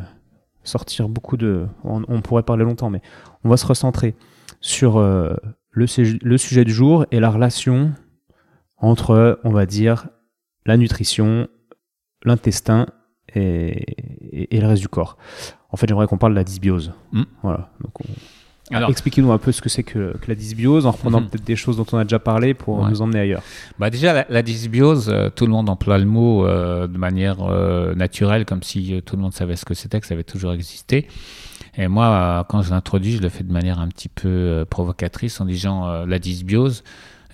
sortir 0.64 1.09
beaucoup 1.09 1.36
de... 1.36 1.66
On, 1.84 2.20
pourrait 2.20 2.43
parler 2.43 2.64
longtemps, 2.64 2.91
mais 2.91 3.01
on 3.45 3.49
va 3.49 3.57
se 3.57 3.66
recentrer 3.66 4.14
sur 4.61 5.01
le, 5.01 5.36
le, 5.72 6.36
sujet 6.38 6.64
du 6.64 6.72
jour 6.72 7.07
et 7.11 7.20
la 7.20 7.30
relation 7.30 7.93
entre, 8.76 9.41
on 9.45 9.51
va 9.51 9.64
dire, 9.64 10.09
la 10.66 10.76
nutrition, 10.76 11.49
l'intestin 12.24 12.86
et, 13.34 14.55
et, 14.55 14.61
le 14.61 14.66
reste 14.66 14.82
du 14.82 14.88
corps. 14.88 15.16
En 15.70 15.78
fait, 15.78 15.86
j'aimerais 15.86 16.07
qu'on 16.07 16.18
parle 16.18 16.32
de 16.32 16.38
la 16.38 16.45
dysbiose. 16.45 16.93
Hmm. 17.12 17.22
Voilà. 17.43 17.70
Donc 17.80 17.99
on, 18.03 18.12
Expliquez-nous 18.71 19.33
un 19.33 19.39
peu 19.39 19.53
ce 19.53 19.61
que 19.61 19.68
c'est 19.68 19.83
que, 19.83 20.14
la 20.27 20.35
dysbiose, 20.35 20.87
en 20.87 20.93
reprenant 20.93 21.21
mhm. 21.21 21.29
peut-être 21.29 21.45
des 21.45 21.57
choses 21.57 21.77
dont 21.77 21.87
on 21.93 21.99
a 21.99 22.05
déjà 22.05 22.18
parlé 22.18 22.55
pour 22.55 22.89
nous 22.89 23.03
emmener 23.03 23.21
ailleurs. 23.21 23.43
Bah 23.79 23.91
déjà, 23.91 24.25
la, 24.29 24.43
dysbiose, 24.43 25.09
euh, 25.09 25.29
tout 25.29 25.47
le 25.47 25.53
monde 25.53 25.68
emploie 25.68 25.99
le 25.99 26.05
mot 26.05 26.47
euh, 26.47 26.87
de 26.87 26.99
manière 26.99 27.39
euh, 27.43 27.95
naturelle, 27.95 28.45
comme 28.45 28.62
si 28.62 29.03
tout 29.05 29.16
le 29.16 29.23
monde 29.23 29.33
savait 29.33 29.57
ce 29.57 29.64
que 29.64 29.75
c'était, 29.75 30.01
que 30.01 30.07
ça 30.07 30.14
avait 30.14 30.25
toujours 30.25 30.53
existé. 30.53 31.09
Et 31.77 31.89
moi, 31.89 32.45
quand 32.49 32.62
je 32.62 32.71
l'introduis, 32.71 33.16
je 33.16 33.23
le 33.23 33.29
fais 33.29 33.45
de 33.45 33.53
manière 33.53 33.81
un 33.81 33.89
petit 33.89 34.09
peu 34.09 34.64
provocatrice 34.68 35.41
en 35.41 35.45
disant 35.45 36.05
la 36.05 36.18
dysbiose. 36.18 36.83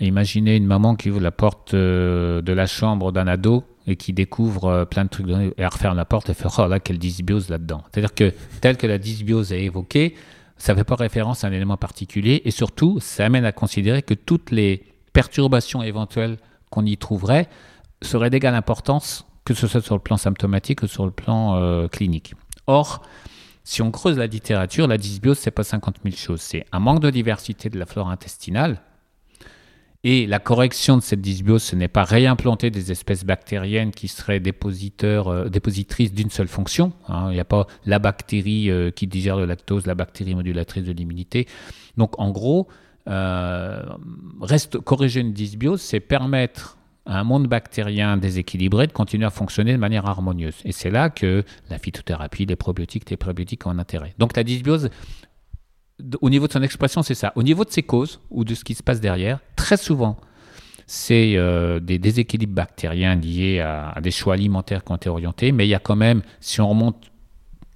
Imaginez 0.00 0.56
une 0.56 0.66
maman 0.66 0.94
qui 0.94 1.10
ouvre 1.10 1.20
la 1.20 1.30
porte 1.30 1.74
de 1.74 2.52
la 2.52 2.66
chambre 2.66 3.12
d'un 3.12 3.26
ado 3.28 3.64
et 3.86 3.96
qui 3.96 4.12
découvre 4.12 4.84
plein 4.90 5.04
de 5.04 5.08
trucs 5.08 5.28
et 5.28 5.54
elle 5.56 5.66
referme 5.66 5.96
la 5.96 6.04
porte 6.04 6.28
et 6.28 6.34
fait 6.34 6.48
oh 6.58 6.66
là 6.66 6.80
quelle 6.80 6.98
dysbiose 6.98 7.48
là-dedans. 7.48 7.82
C'est-à-dire 7.90 8.14
que 8.14 8.34
tel 8.60 8.76
que 8.76 8.86
la 8.86 8.98
dysbiose 8.98 9.52
est 9.52 9.62
évoquée, 9.62 10.14
ça 10.58 10.72
ne 10.72 10.78
fait 10.78 10.84
pas 10.84 10.96
référence 10.96 11.44
à 11.44 11.48
un 11.48 11.52
élément 11.52 11.76
particulier 11.76 12.42
et 12.44 12.50
surtout, 12.50 12.98
ça 13.00 13.24
amène 13.24 13.44
à 13.44 13.52
considérer 13.52 14.02
que 14.02 14.14
toutes 14.14 14.50
les 14.50 14.84
perturbations 15.12 15.82
éventuelles 15.82 16.38
qu'on 16.70 16.84
y 16.84 16.96
trouverait 16.96 17.48
seraient 18.02 18.30
d'égale 18.30 18.54
importance, 18.54 19.26
que 19.44 19.54
ce 19.54 19.66
soit 19.66 19.80
sur 19.80 19.94
le 19.94 20.00
plan 20.00 20.16
symptomatique 20.16 20.82
ou 20.82 20.86
sur 20.86 21.04
le 21.04 21.10
plan 21.10 21.56
euh, 21.56 21.88
clinique. 21.88 22.34
Or, 22.66 23.02
si 23.64 23.82
on 23.82 23.90
creuse 23.90 24.18
la 24.18 24.26
littérature, 24.26 24.86
la 24.86 24.98
dysbiose, 24.98 25.38
c'est 25.38 25.50
pas 25.50 25.64
50 25.64 25.96
000 26.04 26.14
choses. 26.16 26.40
C'est 26.40 26.64
un 26.72 26.78
manque 26.78 27.00
de 27.00 27.10
diversité 27.10 27.68
de 27.68 27.78
la 27.78 27.86
flore 27.86 28.10
intestinale, 28.10 28.80
et 30.08 30.24
la 30.28 30.38
correction 30.38 30.96
de 30.96 31.02
cette 31.02 31.20
dysbiose, 31.20 31.64
ce 31.64 31.74
n'est 31.74 31.88
pas 31.88 32.04
réimplanter 32.04 32.70
des 32.70 32.92
espèces 32.92 33.24
bactériennes 33.24 33.90
qui 33.90 34.06
seraient 34.06 34.38
dépositeurs, 34.38 35.26
euh, 35.26 35.48
dépositrices 35.48 36.14
d'une 36.14 36.30
seule 36.30 36.46
fonction. 36.46 36.92
Hein. 37.08 37.26
Il 37.30 37.34
n'y 37.34 37.40
a 37.40 37.44
pas 37.44 37.66
la 37.86 37.98
bactérie 37.98 38.70
euh, 38.70 38.92
qui 38.92 39.08
digère 39.08 39.36
le 39.36 39.46
lactose, 39.46 39.84
la 39.84 39.96
bactérie 39.96 40.36
modulatrice 40.36 40.84
de 40.84 40.92
l'immunité. 40.92 41.48
Donc 41.96 42.20
en 42.20 42.30
gros, 42.30 42.68
euh, 43.08 43.82
reste, 44.40 44.78
corriger 44.78 45.22
une 45.22 45.32
dysbiose, 45.32 45.80
c'est 45.80 45.98
permettre 45.98 46.78
à 47.04 47.18
un 47.18 47.24
monde 47.24 47.48
bactérien 47.48 48.16
déséquilibré 48.16 48.86
de 48.86 48.92
continuer 48.92 49.26
à 49.26 49.30
fonctionner 49.30 49.72
de 49.72 49.78
manière 49.78 50.06
harmonieuse. 50.06 50.58
Et 50.64 50.70
c'est 50.70 50.90
là 50.90 51.10
que 51.10 51.42
la 51.68 51.80
phytothérapie, 51.80 52.46
les 52.46 52.54
probiotiques, 52.54 53.10
les 53.10 53.16
prébiotiques 53.16 53.66
ont 53.66 53.70
un 53.70 53.80
intérêt. 53.80 54.14
Donc 54.18 54.36
la 54.36 54.44
dysbiose 54.44 54.88
au 56.20 56.30
niveau 56.30 56.46
de 56.46 56.52
son 56.52 56.62
expression, 56.62 57.02
c'est 57.02 57.14
ça. 57.14 57.32
Au 57.36 57.42
niveau 57.42 57.64
de 57.64 57.70
ses 57.70 57.82
causes 57.82 58.20
ou 58.30 58.44
de 58.44 58.54
ce 58.54 58.64
qui 58.64 58.74
se 58.74 58.82
passe 58.82 59.00
derrière, 59.00 59.40
très 59.56 59.76
souvent, 59.76 60.16
c'est 60.86 61.36
euh, 61.36 61.80
des 61.80 61.98
déséquilibres 61.98 62.54
bactériens 62.54 63.14
liés 63.14 63.60
à, 63.60 63.98
des 64.00 64.10
choix 64.10 64.34
alimentaires 64.34 64.84
qui 64.84 64.92
ont 64.92 64.96
été 64.96 65.08
orientés, 65.08 65.52
mais 65.52 65.66
il 65.66 65.70
y 65.70 65.74
a 65.74 65.78
quand 65.78 65.96
même, 65.96 66.22
si 66.40 66.60
on 66.60 66.68
remonte 66.68 67.10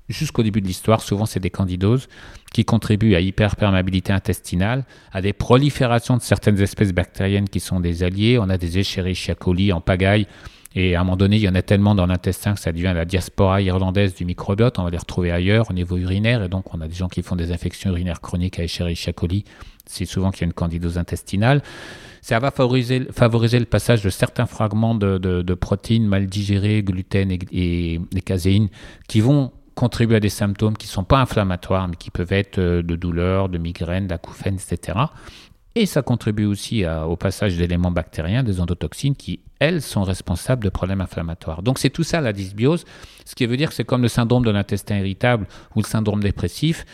jusqu'au 0.09 0.43
début 0.43 0.61
de 0.61 0.67
l'histoire, 0.67 1.03
souvent 1.03 1.27
c'est 1.27 1.41
des 1.41 1.51
candidoses 1.51 2.09
qui 2.53 2.65
contribuent 2.65 3.15
à 3.15 3.21
hyperperméabilité 3.21 4.13
intestinale, 4.13 4.85
à 5.13 5.23
des 5.23 5.33
proliférations 5.33 6.17
de 6.17 6.23
certaines 6.23 6.61
espèces 6.61 6.93
bactériennes 6.93 7.49
qui 7.49 7.61
sont 7.61 7.81
des 7.81 8.03
alliés. 8.03 8.39
On 8.39 8.49
a 8.49 8.59
des 8.59 8.79
Escherichia 8.79 9.37
coli 9.37 9.73
en 9.73 9.81
pagaille 9.81 10.27
et 10.75 10.95
à 10.95 11.01
un 11.01 11.05
moment 11.05 11.17
donné, 11.17 11.37
il 11.37 11.43
y 11.43 11.49
en 11.49 11.55
a 11.57 11.63
tellement 11.63 11.97
dans 11.97 12.07
l'intestin 12.07 12.55
que 12.55 12.61
ça 12.61 12.71
devient 12.71 12.93
la 12.95 13.05
diaspora 13.05 13.61
irlandaise 13.61 14.15
du 14.15 14.25
microbiote. 14.25 14.79
On 14.79 14.85
va 14.85 14.91
les 14.91 14.99
retrouver 14.99 15.33
ailleurs 15.33 15.69
au 15.71 15.73
niveau 15.73 15.97
urinaire. 15.97 16.45
Et 16.45 16.49
donc, 16.49 16.73
on 16.73 16.81
a 16.81 16.87
des 16.87 16.95
gens 16.95 17.09
qui 17.09 17.23
font 17.23 17.35
des 17.35 17.51
infections 17.51 17.91
urinaires 17.91 18.21
chroniques 18.21 18.61
à 18.61 18.63
Escherichia 18.63 19.13
coli. 19.13 19.45
C'est 19.87 20.05
souvent 20.05 20.31
qu'il 20.31 20.43
y 20.43 20.45
a 20.45 20.47
une 20.47 20.53
candidose 20.53 20.97
intestinale. 20.97 21.63
Ça 22.23 22.39
va 22.39 22.53
favoriser, 22.53 23.01
le 23.01 23.65
passage 23.65 24.03
de 24.03 24.11
certains 24.11 24.47
fragments 24.47 24.95
de, 24.95 25.55
protéines 25.55 26.07
mal 26.07 26.27
digérées, 26.27 26.85
gluten 26.85 27.33
et, 27.33 27.39
et, 27.53 28.21
caséines, 28.21 28.69
qui 29.09 29.21
vont 29.21 29.51
contribuer 29.75 30.17
à 30.17 30.21
des 30.21 30.29
symptômes 30.29 30.77
qui 30.77 30.87
ne 30.87 30.93
sont 30.93 31.05
pas 31.05 31.19
inflammatoires, 31.19 31.89
mais 31.89 31.97
qui 31.97 32.11
peuvent 32.11 32.33
être 32.33 32.59
euh, 32.59 32.83
de 32.83 32.97
douleur, 32.97 33.49
de 33.49 33.57
migraine, 33.57 34.07
d'acouphènes, 34.07 34.57
etc. 34.57 34.99
Et 35.77 35.87
ça 35.87 36.03
contribue 36.03 36.47
aussi 36.47 36.85
au 36.85 37.17
passage 37.17 37.57
d'éléments 37.57 37.93
bactériens, 37.93 38.43
des 38.43 38.61
endotoxines, 38.61 39.15
qui, 39.15 39.41
elles, 39.61 39.83
sont 39.83 40.03
responsables 40.03 40.65
de 40.65 40.69
problèmes 40.69 41.01
inflammatoires. 41.01 41.63
Donc 41.63 41.79
c'est 41.79 41.91
tout 41.91 42.03
ça 42.03 42.21
la 42.21 42.33
dysbiose, 42.33 42.85
ce 43.25 43.35
qui 43.37 43.47
veut 43.47 43.57
dire 43.57 43.69
que 43.69 43.75
c'est 43.75 43.85
comme 43.85 44.03
le 44.03 44.09
syndrome 44.09 44.45
de 44.45 44.51
l'intestin 44.51 44.99
irritable 44.99 45.47
ou 45.77 45.81
le 45.81 45.87
syndrome 45.87 46.23
dépressif 46.23 46.85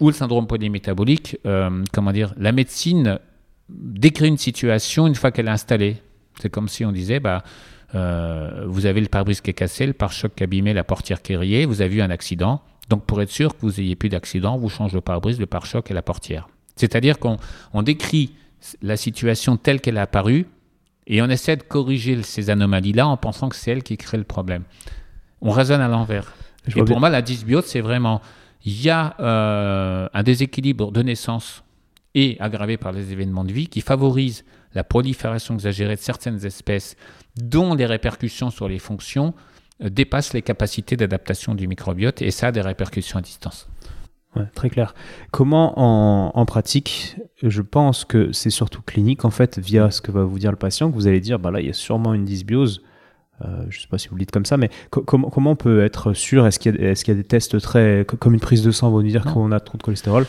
ou 0.00 0.08
le 0.08 0.14
syndrome 0.14 0.46
polymétabolique. 0.46 1.38
Euh, 1.46 1.84
comment 1.92 2.12
dire 2.12 2.34
La 2.36 2.52
médecine 2.52 3.18
décrit 3.68 4.28
une 4.28 4.38
situation 4.38 5.06
une 5.06 5.14
fois 5.14 5.30
qu'elle 5.30 5.46
est 5.46 5.50
installée. 5.50 5.98
C'est 6.40 6.50
comme 6.50 6.68
si 6.68 6.84
on 6.84 6.92
disait, 6.92 7.20
bah, 7.20 7.44
euh, 7.94 8.64
vous 8.66 8.86
avez 8.86 9.00
le 9.00 9.08
pare-brise 9.08 9.40
qui 9.40 9.50
est 9.50 9.54
cassé, 9.54 9.86
le 9.86 9.92
pare-choc 9.92 10.34
qui 10.34 10.42
est 10.42 10.44
abîmé, 10.44 10.74
la 10.74 10.84
portière 10.84 11.22
qui 11.22 11.32
est 11.32 11.64
vous 11.64 11.80
avez 11.82 11.96
eu 11.96 12.02
un 12.02 12.10
accident. 12.10 12.62
Donc 12.88 13.04
pour 13.04 13.20
être 13.22 13.30
sûr 13.30 13.54
que 13.54 13.60
vous 13.60 13.80
n'ayez 13.80 13.96
plus 13.96 14.08
d'accident, 14.08 14.56
vous 14.58 14.68
changez 14.68 14.94
le 14.94 15.00
pare-brise, 15.00 15.38
le 15.38 15.46
pare-choc 15.46 15.90
et 15.90 15.94
la 15.94 16.02
portière. 16.02 16.48
C'est-à-dire 16.76 17.18
qu'on 17.18 17.38
décrit 17.82 18.32
la 18.82 18.96
situation 18.96 19.56
telle 19.56 19.80
qu'elle 19.80 19.96
est 19.96 20.00
apparue 20.00 20.46
et 21.06 21.22
on 21.22 21.28
essaie 21.28 21.56
de 21.56 21.62
corriger 21.62 22.22
ces 22.22 22.50
anomalies-là 22.50 23.06
en 23.06 23.16
pensant 23.16 23.48
que 23.48 23.56
c'est 23.56 23.70
elle 23.70 23.82
qui 23.82 23.96
crée 23.96 24.18
le 24.18 24.24
problème. 24.24 24.64
On 25.40 25.50
raisonne 25.50 25.80
à 25.80 25.88
l'envers. 25.88 26.34
Et 26.74 26.82
pour 26.82 26.98
moi, 26.98 27.10
la 27.10 27.22
dysbiose, 27.22 27.64
c'est 27.64 27.80
vraiment, 27.80 28.20
il 28.64 28.82
y 28.82 28.90
a 28.90 29.14
euh, 29.20 30.08
un 30.12 30.22
déséquilibre 30.22 30.90
de 30.90 31.02
naissance 31.02 31.62
et 32.14 32.36
aggravé 32.40 32.76
par 32.76 32.92
les 32.92 33.12
événements 33.12 33.44
de 33.44 33.52
vie 33.52 33.68
qui 33.68 33.80
favorise 33.80 34.44
la 34.74 34.82
prolifération 34.82 35.54
exagérée 35.54 35.94
de 35.94 36.00
certaines 36.00 36.44
espèces 36.44 36.96
dont 37.36 37.74
les 37.74 37.86
répercussions 37.86 38.50
sur 38.50 38.68
les 38.68 38.78
fonctions 38.78 39.34
euh, 39.82 39.90
dépassent 39.90 40.32
les 40.32 40.42
capacités 40.42 40.96
d'adaptation 40.96 41.54
du 41.54 41.68
microbiote 41.68 42.20
et 42.22 42.30
ça 42.30 42.48
a 42.48 42.52
des 42.52 42.62
répercussions 42.62 43.18
à 43.18 43.22
distance 43.22 43.68
très 44.54 44.70
clair. 44.70 44.94
Comment 45.30 46.38
en, 46.38 46.46
pratique, 46.46 47.16
je 47.42 47.62
pense 47.62 48.04
que 48.04 48.32
c'est 48.32 48.50
surtout 48.50 48.82
clinique 48.82 49.24
en 49.24 49.30
fait, 49.30 49.58
via 49.58 49.90
ce 49.90 50.00
que 50.00 50.10
va 50.10 50.24
vous 50.24 50.38
dire 50.38 50.50
le 50.50 50.56
patient, 50.56 50.90
que 50.90 50.94
vous 50.94 51.06
allez 51.06 51.20
dire, 51.20 51.38
bah 51.38 51.50
là 51.50 51.60
il 51.60 51.66
y 51.66 51.70
a 51.70 51.74
sûrement 51.74 52.14
une 52.14 52.24
dysbiose 52.24 52.82
Euh, 53.42 53.66
je 53.68 53.76
ne 53.76 53.82
sais 53.82 53.88
pas 53.88 53.98
si 53.98 54.08
vous 54.08 54.14
le 54.14 54.20
dites 54.20 54.30
comme 54.30 54.46
ça, 54.46 54.56
mais 54.56 54.70
comment 54.90 55.28
comment 55.28 55.50
on 55.50 55.56
peut 55.56 55.84
être 55.84 56.14
sûr? 56.14 56.46
Est-ce 56.46 56.58
qu'il 56.58 56.74
y, 56.74 56.84
est 56.84 56.94
qu'il 57.02 57.14
y, 57.14 57.18
a 57.18 57.20
des 57.20 57.28
tests 57.28 57.60
très. 57.60 58.06
comme 58.06 58.32
une 58.32 58.40
prise 58.40 58.62
de 58.62 58.70
sang, 58.70 58.90
va 58.90 59.02
nous 59.02 59.08
dire 59.08 59.24
qu'on 59.24 59.52
a 59.52 59.60
trop 59.60 59.76
de 59.76 59.82
cholestérol? 59.82 60.24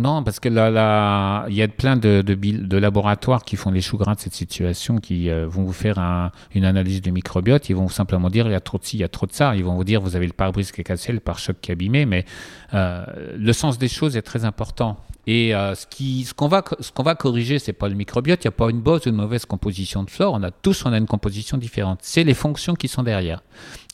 Non, 0.00 0.22
parce 0.22 0.40
que 0.40 0.48
là, 0.48 1.44
il 1.50 1.54
y 1.54 1.62
a 1.62 1.68
plein 1.68 1.96
de, 1.96 2.22
de, 2.22 2.76
laboratoires 2.78 3.44
qui 3.44 3.56
font 3.56 3.70
les 3.70 3.82
choux 3.82 3.98
gras 3.98 4.14
de 4.14 4.20
cette 4.20 4.32
situation, 4.32 4.96
qui 4.96 5.28
euh, 5.28 5.46
vont 5.46 5.62
vous 5.62 5.74
faire 5.74 5.98
un, 5.98 6.32
une 6.54 6.64
analyse 6.64 7.02
du 7.02 7.12
microbiote. 7.12 7.68
Ils 7.68 7.76
vont 7.76 7.88
simplement 7.88 8.30
dire 8.30 8.46
il 8.46 8.52
y 8.52 8.54
a 8.54 8.60
trop 8.60 8.78
de 8.78 8.84
ci, 8.84 8.96
il 8.96 9.00
y 9.00 9.04
a 9.04 9.08
trop 9.08 9.26
de 9.26 9.32
ça. 9.32 9.54
Ils 9.56 9.62
vont 9.62 9.74
vous 9.74 9.84
dire 9.84 10.00
vous 10.00 10.16
avez 10.16 10.26
le 10.26 10.32
pare-brise 10.32 10.72
qui 10.72 10.80
est 10.80 10.84
cassé, 10.84 11.12
le 11.12 11.20
pare-choc 11.20 11.56
qui 11.60 11.70
est 11.70 11.74
abîmé. 11.74 12.06
Mais 12.06 12.24
euh, 12.72 13.04
le 13.36 13.52
sens 13.52 13.76
des 13.76 13.88
choses 13.88 14.16
est 14.16 14.22
très 14.22 14.46
important. 14.46 14.96
Et 15.26 15.54
euh, 15.54 15.74
ce 15.74 15.84
qu'on 15.84 16.24
ce 16.24 16.32
qu'on 16.34 16.48
va, 16.48 16.64
ce 16.80 16.90
qu'on 16.92 17.02
va 17.02 17.14
corriger, 17.14 17.58
c'est 17.58 17.74
pas 17.74 17.88
le 17.88 17.94
microbiote. 17.94 18.42
Il 18.42 18.46
n'y 18.46 18.54
a 18.54 18.56
pas 18.56 18.70
une 18.70 18.80
bonne 18.80 19.00
ou 19.04 19.08
une 19.10 19.16
mauvaise 19.16 19.44
composition 19.44 20.02
de 20.02 20.10
flore. 20.10 20.32
On 20.32 20.42
a 20.42 20.50
tous, 20.50 20.86
on 20.86 20.92
a 20.94 20.96
une 20.96 21.06
composition 21.06 21.58
différente. 21.58 21.98
C'est 22.00 22.24
les 22.24 22.32
fonctions 22.32 22.74
qui 22.74 22.88
sont 22.88 23.02
derrière 23.02 23.42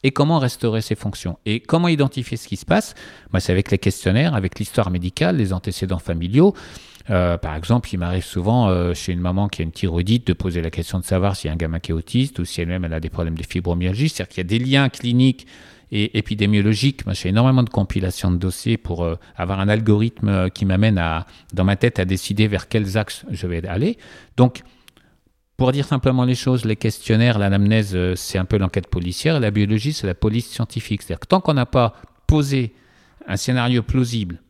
et 0.07 0.13
comment 0.13 0.39
restaurer 0.39 0.83
ces 0.83 0.95
fonctions? 0.95 1.37
Et 1.47 1.59
comment 1.59 1.89
identifier 1.89 2.37
ce 2.37 2.47
qui 2.47 2.57
se 2.57 2.65
passe? 2.65 2.95
Moi, 3.33 3.41
C'est 3.41 3.51
avec 3.51 3.73
les 3.73 3.79
questionnaires, 3.79 4.37
avec 4.37 4.61
l'histoire 4.61 4.89
médicale, 4.89 5.37
les 5.37 5.53
antécédents 5.53 5.99
familiaux. 5.99 6.55
Euh, 7.11 7.37
par 7.39 7.57
exemple, 7.57 7.89
il 7.93 7.99
m'arrive 7.99 8.25
souvent 8.25 8.69
euh, 8.69 8.95
chez 8.95 9.13
une 9.13 9.21
maman 9.21 9.49
qui 9.49 9.63
a 9.63 9.65
une 9.65 9.73
thyroïdite 9.73 10.25
de 10.25 10.33
poser 10.33 10.63
la 10.63 10.71
question 10.71 11.01
de 11.01 11.05
savoir 11.05 11.35
s'il 11.35 11.49
y 11.49 11.51
a 11.51 11.55
un 11.55 11.57
gamin 11.57 11.81
qui 11.81 11.91
est 11.91 11.95
autiste 11.95 12.39
ou 12.39 12.45
si 12.45 12.61
elle-même 12.61 12.85
elle 12.85 12.93
a 12.93 13.01
des 13.01 13.11
problèmes 13.11 13.37
de 13.37 13.43
fibromyalgie. 13.43 14.09
C'est-à-dire 14.09 14.29
qu'il 14.29 14.39
y 14.39 14.47
a 14.47 14.59
des 14.59 14.65
liens 14.65 14.89
cliniques 14.89 15.49
et 15.91 16.17
épidémiologiques. 16.17 17.05
Moi, 17.05 17.15
je 17.15 17.23
fais 17.23 17.31
énormément 17.31 17.65
de 17.65 17.71
compilations 17.71 18.31
de 18.31 18.37
dossiers 18.37 18.77
pour 18.77 19.03
euh, 19.03 19.17
avoir 19.37 19.59
un 19.59 19.69
algorithme 19.69 20.51
qui 20.51 20.67
m'amène 20.67 20.99
à, 20.99 21.27
dans 21.53 21.65
ma 21.65 21.75
tête 21.75 21.99
à 21.99 22.05
décider 22.05 22.47
vers 22.47 22.69
quels 22.69 22.97
axes 22.97 23.25
je 23.29 23.49
vais 23.49 23.67
aller. 23.67 23.99
Donc, 24.37 24.63
pour 25.57 25.73
dire 25.73 25.87
simplement 25.87 26.25
les 26.25 26.35
choses, 26.35 26.65
les 26.65 26.77
questionnaires, 26.77 27.39
l'anamnèse, 27.39 27.95
euh, 27.95 28.15
c'est 28.15 28.39
un 28.39 28.45
peu 28.45 28.59
l'enquête 28.59 28.89
policière, 28.89 29.37
et 29.37 29.41
la 29.41 29.51
biologie, 29.51 29.93
c'est 29.93 30.07
la 30.07 30.15
police 30.15 30.51
scientifique. 30.51 31.03
C'est-à-dire 31.03 31.21
que 31.21 31.27
tant 31.27 31.41
qu'on 31.41 31.55
n'a 31.55 31.67
pas 31.67 31.95
posé 32.27 32.75
un 33.27 33.37
scénario 33.37 33.83
plausible 33.83 34.41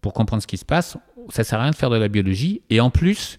pour 0.00 0.12
comprendre 0.12 0.42
ce 0.42 0.46
qui 0.46 0.56
se 0.56 0.64
passe, 0.64 0.96
ça 1.28 1.42
ne 1.42 1.44
sert 1.44 1.58
à 1.58 1.62
rien 1.62 1.70
de 1.70 1.76
faire 1.76 1.90
de 1.90 1.96
la 1.96 2.08
biologie. 2.08 2.62
Et 2.70 2.80
en 2.80 2.90
plus, 2.90 3.38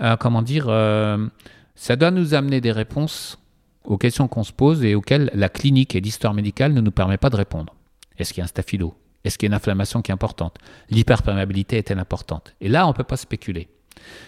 euh, 0.00 0.16
comment 0.16 0.42
dire, 0.42 0.66
euh, 0.68 1.26
ça 1.74 1.96
doit 1.96 2.10
nous 2.10 2.34
amener 2.34 2.60
des 2.60 2.72
réponses 2.72 3.38
aux 3.84 3.98
questions 3.98 4.28
qu'on 4.28 4.44
se 4.44 4.52
pose 4.52 4.84
et 4.84 4.94
auxquelles 4.94 5.30
la 5.34 5.48
clinique 5.48 5.94
et 5.94 6.00
l'histoire 6.00 6.34
médicale 6.34 6.72
ne 6.72 6.80
nous 6.80 6.90
permet 6.90 7.16
pas 7.16 7.30
de 7.30 7.36
répondre. 7.36 7.74
Est-ce 8.18 8.32
qu'il 8.32 8.40
y 8.40 8.42
a 8.42 8.44
un 8.44 8.48
staphylo? 8.48 8.94
Est-ce 9.24 9.38
qu'il 9.38 9.46
y 9.46 9.48
a 9.48 9.52
une 9.52 9.56
inflammation 9.56 10.02
qui 10.02 10.10
est 10.10 10.14
importante? 10.14 10.56
L'hyperperméabilité 10.90 11.78
est-elle 11.78 11.98
importante? 11.98 12.54
Et 12.60 12.68
là, 12.68 12.86
on 12.86 12.90
ne 12.90 12.94
peut 12.94 13.04
pas 13.04 13.16
spéculer. 13.16 13.68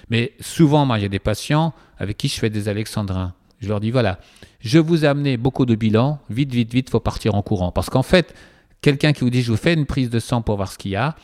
Mais 0.09 0.33
souvent, 0.41 0.85
moi, 0.87 0.99
j'ai 0.99 1.09
des 1.09 1.19
patients 1.19 1.73
avec 1.99 2.17
qui 2.17 2.29
je 2.29 2.39
fais 2.39 2.51
des 2.51 2.69
alexandrins. 2.69 3.35
Je 3.61 3.69
leur 3.69 3.81
dis, 3.81 3.91
voilà, 3.91 4.19
je 4.61 4.79
vous 4.79 5.05
ai 5.05 5.09
amené 5.09 5.37
beaucoup 5.37 5.67
de 5.67 5.75
bilans, 5.75 6.19
vite, 6.31 6.53
vite, 6.53 6.73
vite, 6.73 6.91
faut 6.91 7.01
partir 7.01 7.35
en 7.35 7.43
courant. 7.43 7.73
Parce 7.73 7.91
qu'en 7.91 8.03
fait, 8.03 8.35
quelqu'un 8.81 9.13
qui 9.13 9.21
vous 9.21 9.31
dit, 9.31 9.43
je 9.43 9.51
vous 9.51 9.59
fais 9.59 9.75
une 9.75 9.87
prise 9.87 10.11
de 10.11 10.19
sang 10.19 10.43
pour 10.43 10.57
voir 10.57 10.73
ce 10.73 10.79
qu'il 10.79 10.93
y 10.93 10.97
a, 10.97 11.15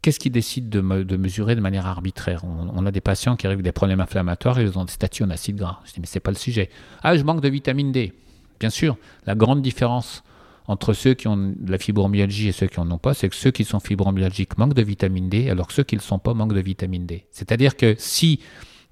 qu'est-ce 0.00 0.18
qui 0.18 0.30
décide 0.30 0.68
de, 0.68 0.80
mesurer 1.16 1.56
de 1.56 1.60
manière 1.60 1.86
arbitraire? 1.86 2.42
On, 2.44 2.84
a 2.84 2.90
des 2.90 3.00
patients 3.00 3.36
qui 3.36 3.46
arrivent 3.46 3.56
avec 3.56 3.64
des 3.64 3.72
problèmes 3.72 4.00
inflammatoires 4.00 4.60
ils 4.60 4.78
ont 4.78 4.84
des 4.84 4.92
statuts 4.92 5.22
en 5.22 5.30
acide 5.30 5.56
gras. 5.56 5.80
Je 5.84 5.92
dis, 5.92 6.00
mais 6.00 6.06
c'est 6.06 6.20
pas 6.20 6.30
le 6.30 6.36
sujet. 6.36 6.68
Ah, 7.02 7.16
je 7.16 7.22
manque 7.22 7.40
de 7.40 7.48
vitamine 7.48 7.92
D. 7.92 8.12
Bien 8.60 8.70
sûr, 8.70 8.96
la 9.26 9.34
grande 9.34 9.62
différence 9.62 10.22
entre 10.66 10.92
ceux 10.94 11.14
qui 11.14 11.28
ont 11.28 11.36
de 11.36 11.70
la 11.70 11.78
fibromyalgie 11.78 12.48
et 12.48 12.52
ceux 12.52 12.66
qui 12.66 12.80
n'en 12.80 12.90
ont 12.90 12.98
pas, 12.98 13.14
c'est 13.14 13.28
que 13.28 13.34
ceux 13.34 13.50
qui 13.50 13.64
sont 13.64 13.80
fibromyalgiques 13.80 14.56
manquent 14.56 14.74
de 14.74 14.82
vitamine 14.82 15.28
D, 15.28 15.50
alors 15.50 15.66
que 15.66 15.74
ceux 15.74 15.84
qui 15.84 15.94
ne 15.94 16.00
le 16.00 16.04
sont 16.04 16.18
pas 16.18 16.34
manquent 16.34 16.54
de 16.54 16.60
vitamine 16.60 17.06
D. 17.06 17.26
C'est-à-dire 17.30 17.76
que 17.76 17.94
si 17.98 18.40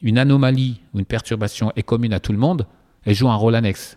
une 0.02 0.18
anomalie 0.18 0.80
ou 0.92 0.98
une 0.98 1.06
perturbation 1.06 1.72
est 1.76 1.82
commune 1.82 2.12
à 2.12 2.20
tout 2.20 2.32
le 2.32 2.38
monde, 2.38 2.66
elle 3.04 3.14
joue 3.14 3.30
un 3.30 3.36
rôle 3.36 3.54
annexe. 3.54 3.96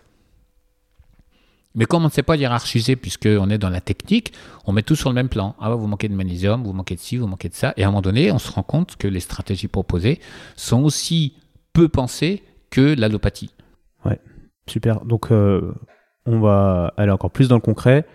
Mais 1.74 1.84
comme 1.84 2.02
on 2.02 2.06
ne 2.06 2.10
sait 2.10 2.22
pas 2.22 2.36
hiérarchiser, 2.36 2.96
puisqu'on 2.96 3.50
est 3.50 3.58
dans 3.58 3.68
la 3.68 3.82
technique, 3.82 4.32
on 4.64 4.72
met 4.72 4.82
tout 4.82 4.96
sur 4.96 5.10
le 5.10 5.14
même 5.14 5.28
plan. 5.28 5.54
Ah, 5.60 5.74
vous 5.74 5.86
manquez 5.86 6.08
de 6.08 6.14
magnésium, 6.14 6.64
vous 6.64 6.72
manquez 6.72 6.94
de 6.94 7.00
ci, 7.00 7.18
vous 7.18 7.26
manquez 7.26 7.50
de 7.50 7.54
ça. 7.54 7.74
Et 7.76 7.84
à 7.84 7.88
un 7.88 7.90
moment 7.90 8.00
donné, 8.00 8.32
on 8.32 8.38
se 8.38 8.50
rend 8.50 8.62
compte 8.62 8.96
que 8.96 9.06
les 9.06 9.20
stratégies 9.20 9.68
proposées 9.68 10.18
sont 10.56 10.82
aussi 10.82 11.34
peu 11.74 11.88
pensées 11.88 12.42
que 12.70 12.94
l'allopathie. 12.98 13.50
Ouais, 14.06 14.18
super. 14.66 15.04
Donc, 15.04 15.30
euh, 15.30 15.74
on 16.26 16.40
va 16.40 16.92
aller 16.96 17.10
encore 17.10 17.30
plus 17.30 17.48
dans 17.48 17.54
le 17.54 17.60
concret. 17.60 18.06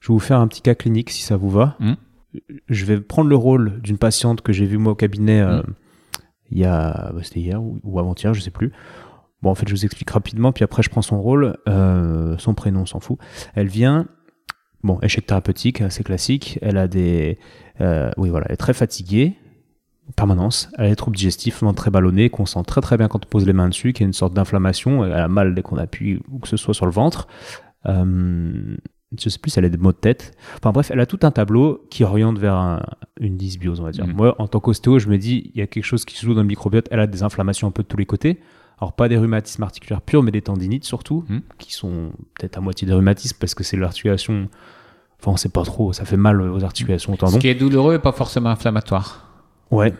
Je 0.00 0.08
vais 0.08 0.14
vous 0.14 0.20
faire 0.20 0.40
un 0.40 0.48
petit 0.48 0.62
cas 0.62 0.74
clinique 0.74 1.10
si 1.10 1.22
ça 1.22 1.36
vous 1.36 1.50
va. 1.50 1.76
Hmm. 1.78 1.94
Je 2.68 2.84
vais 2.84 3.00
prendre 3.00 3.28
le 3.28 3.36
rôle 3.36 3.80
d'une 3.82 3.98
patiente 3.98 4.40
que 4.40 4.52
j'ai 4.52 4.64
vue 4.64 4.78
moi 4.78 4.92
au 4.92 4.96
cabinet 4.96 5.40
euh, 5.40 5.60
hmm. 5.60 5.74
il 6.50 6.58
y 6.58 6.64
a, 6.64 7.12
bah, 7.12 7.20
c'était 7.22 7.40
hier 7.40 7.60
ou, 7.62 7.98
avant-hier, 7.98 8.32
je 8.34 8.40
sais 8.40 8.50
plus. 8.50 8.72
Bon, 9.42 9.50
en 9.50 9.54
fait, 9.54 9.68
je 9.68 9.74
vous 9.74 9.84
explique 9.84 10.10
rapidement, 10.10 10.52
puis 10.52 10.64
après, 10.64 10.82
je 10.82 10.90
prends 10.90 11.02
son 11.02 11.20
rôle, 11.20 11.56
euh, 11.66 12.36
son 12.38 12.54
prénom, 12.54 12.82
on 12.82 12.86
s'en 12.86 13.00
fout. 13.00 13.18
Elle 13.54 13.68
vient, 13.68 14.06
bon, 14.82 14.98
échec 15.00 15.26
thérapeutique, 15.26 15.80
assez 15.80 16.04
classique. 16.04 16.58
Elle 16.60 16.76
a 16.76 16.88
des, 16.88 17.38
euh, 17.80 18.10
oui, 18.18 18.28
voilà, 18.28 18.46
elle 18.48 18.54
est 18.54 18.58
très 18.58 18.74
fatiguée 18.74 19.36
permanence. 20.16 20.70
Elle 20.78 20.86
a 20.86 20.88
des 20.88 20.96
troubles 20.96 21.16
digestifs, 21.16 21.62
très 21.76 21.90
ballonnés, 21.90 22.30
qu'on 22.30 22.46
sent 22.46 22.62
très 22.66 22.80
très 22.80 22.96
bien 22.96 23.08
quand 23.08 23.24
on 23.24 23.28
pose 23.28 23.46
les 23.46 23.52
mains 23.52 23.68
dessus, 23.68 23.92
qu'il 23.92 24.04
y 24.04 24.06
a 24.06 24.08
une 24.08 24.12
sorte 24.12 24.34
d'inflammation. 24.34 25.04
Elle 25.04 25.12
a 25.12 25.28
mal 25.28 25.54
dès 25.54 25.62
qu'on 25.62 25.76
appuie 25.76 26.20
ou 26.30 26.38
que 26.38 26.48
ce 26.48 26.56
soit 26.56 26.74
sur 26.74 26.86
le 26.86 26.92
ventre. 26.92 27.28
Euh, 27.86 28.76
je 29.18 29.28
sais 29.28 29.38
plus, 29.38 29.56
elle 29.58 29.64
a 29.64 29.68
des 29.68 29.78
maux 29.78 29.92
de 29.92 29.96
tête. 29.96 30.36
Enfin 30.56 30.70
bref, 30.72 30.90
elle 30.90 31.00
a 31.00 31.06
tout 31.06 31.18
un 31.22 31.30
tableau 31.30 31.84
qui 31.90 32.04
oriente 32.04 32.38
vers 32.38 32.80
une 33.18 33.36
dysbiose, 33.36 33.80
on 33.80 33.84
va 33.84 33.90
dire. 33.90 34.06
Mm. 34.06 34.12
Moi, 34.12 34.36
en 34.38 34.46
tant 34.46 34.60
qu'ostéo, 34.60 34.98
je 34.98 35.08
me 35.08 35.18
dis, 35.18 35.50
il 35.54 35.58
y 35.58 35.62
a 35.62 35.66
quelque 35.66 35.84
chose 35.84 36.04
qui 36.04 36.16
se 36.16 36.24
joue 36.24 36.34
dans 36.34 36.42
le 36.42 36.46
microbiote. 36.46 36.86
Elle 36.90 37.00
a 37.00 37.06
des 37.06 37.22
inflammations 37.22 37.66
un 37.66 37.72
peu 37.72 37.82
de 37.82 37.88
tous 37.88 37.96
les 37.96 38.06
côtés. 38.06 38.40
Alors 38.80 38.94
pas 38.94 39.08
des 39.08 39.18
rhumatismes 39.18 39.62
articulaires 39.62 40.00
purs, 40.00 40.22
mais 40.22 40.30
des 40.30 40.40
tendinites 40.40 40.84
surtout, 40.84 41.24
mm. 41.28 41.38
qui 41.58 41.74
sont 41.74 42.12
peut-être 42.34 42.56
à 42.56 42.60
moitié 42.60 42.86
des 42.86 42.94
rhumatismes 42.94 43.36
parce 43.38 43.54
que 43.54 43.64
c'est 43.64 43.76
l'articulation. 43.76 44.48
Enfin, 45.20 45.32
on 45.32 45.36
sait 45.36 45.50
pas 45.50 45.64
trop, 45.64 45.92
ça 45.92 46.06
fait 46.06 46.16
mal 46.16 46.40
aux 46.40 46.64
articulations, 46.64 47.12
aux 47.12 47.16
tendons. 47.16 47.32
Ce 47.32 47.38
qui 47.38 47.48
est 47.48 47.54
douloureux 47.54 47.96
et 47.96 47.98
pas 47.98 48.12
forcément 48.12 48.48
inflammatoire. 48.48 49.29
Ouais. 49.70 49.92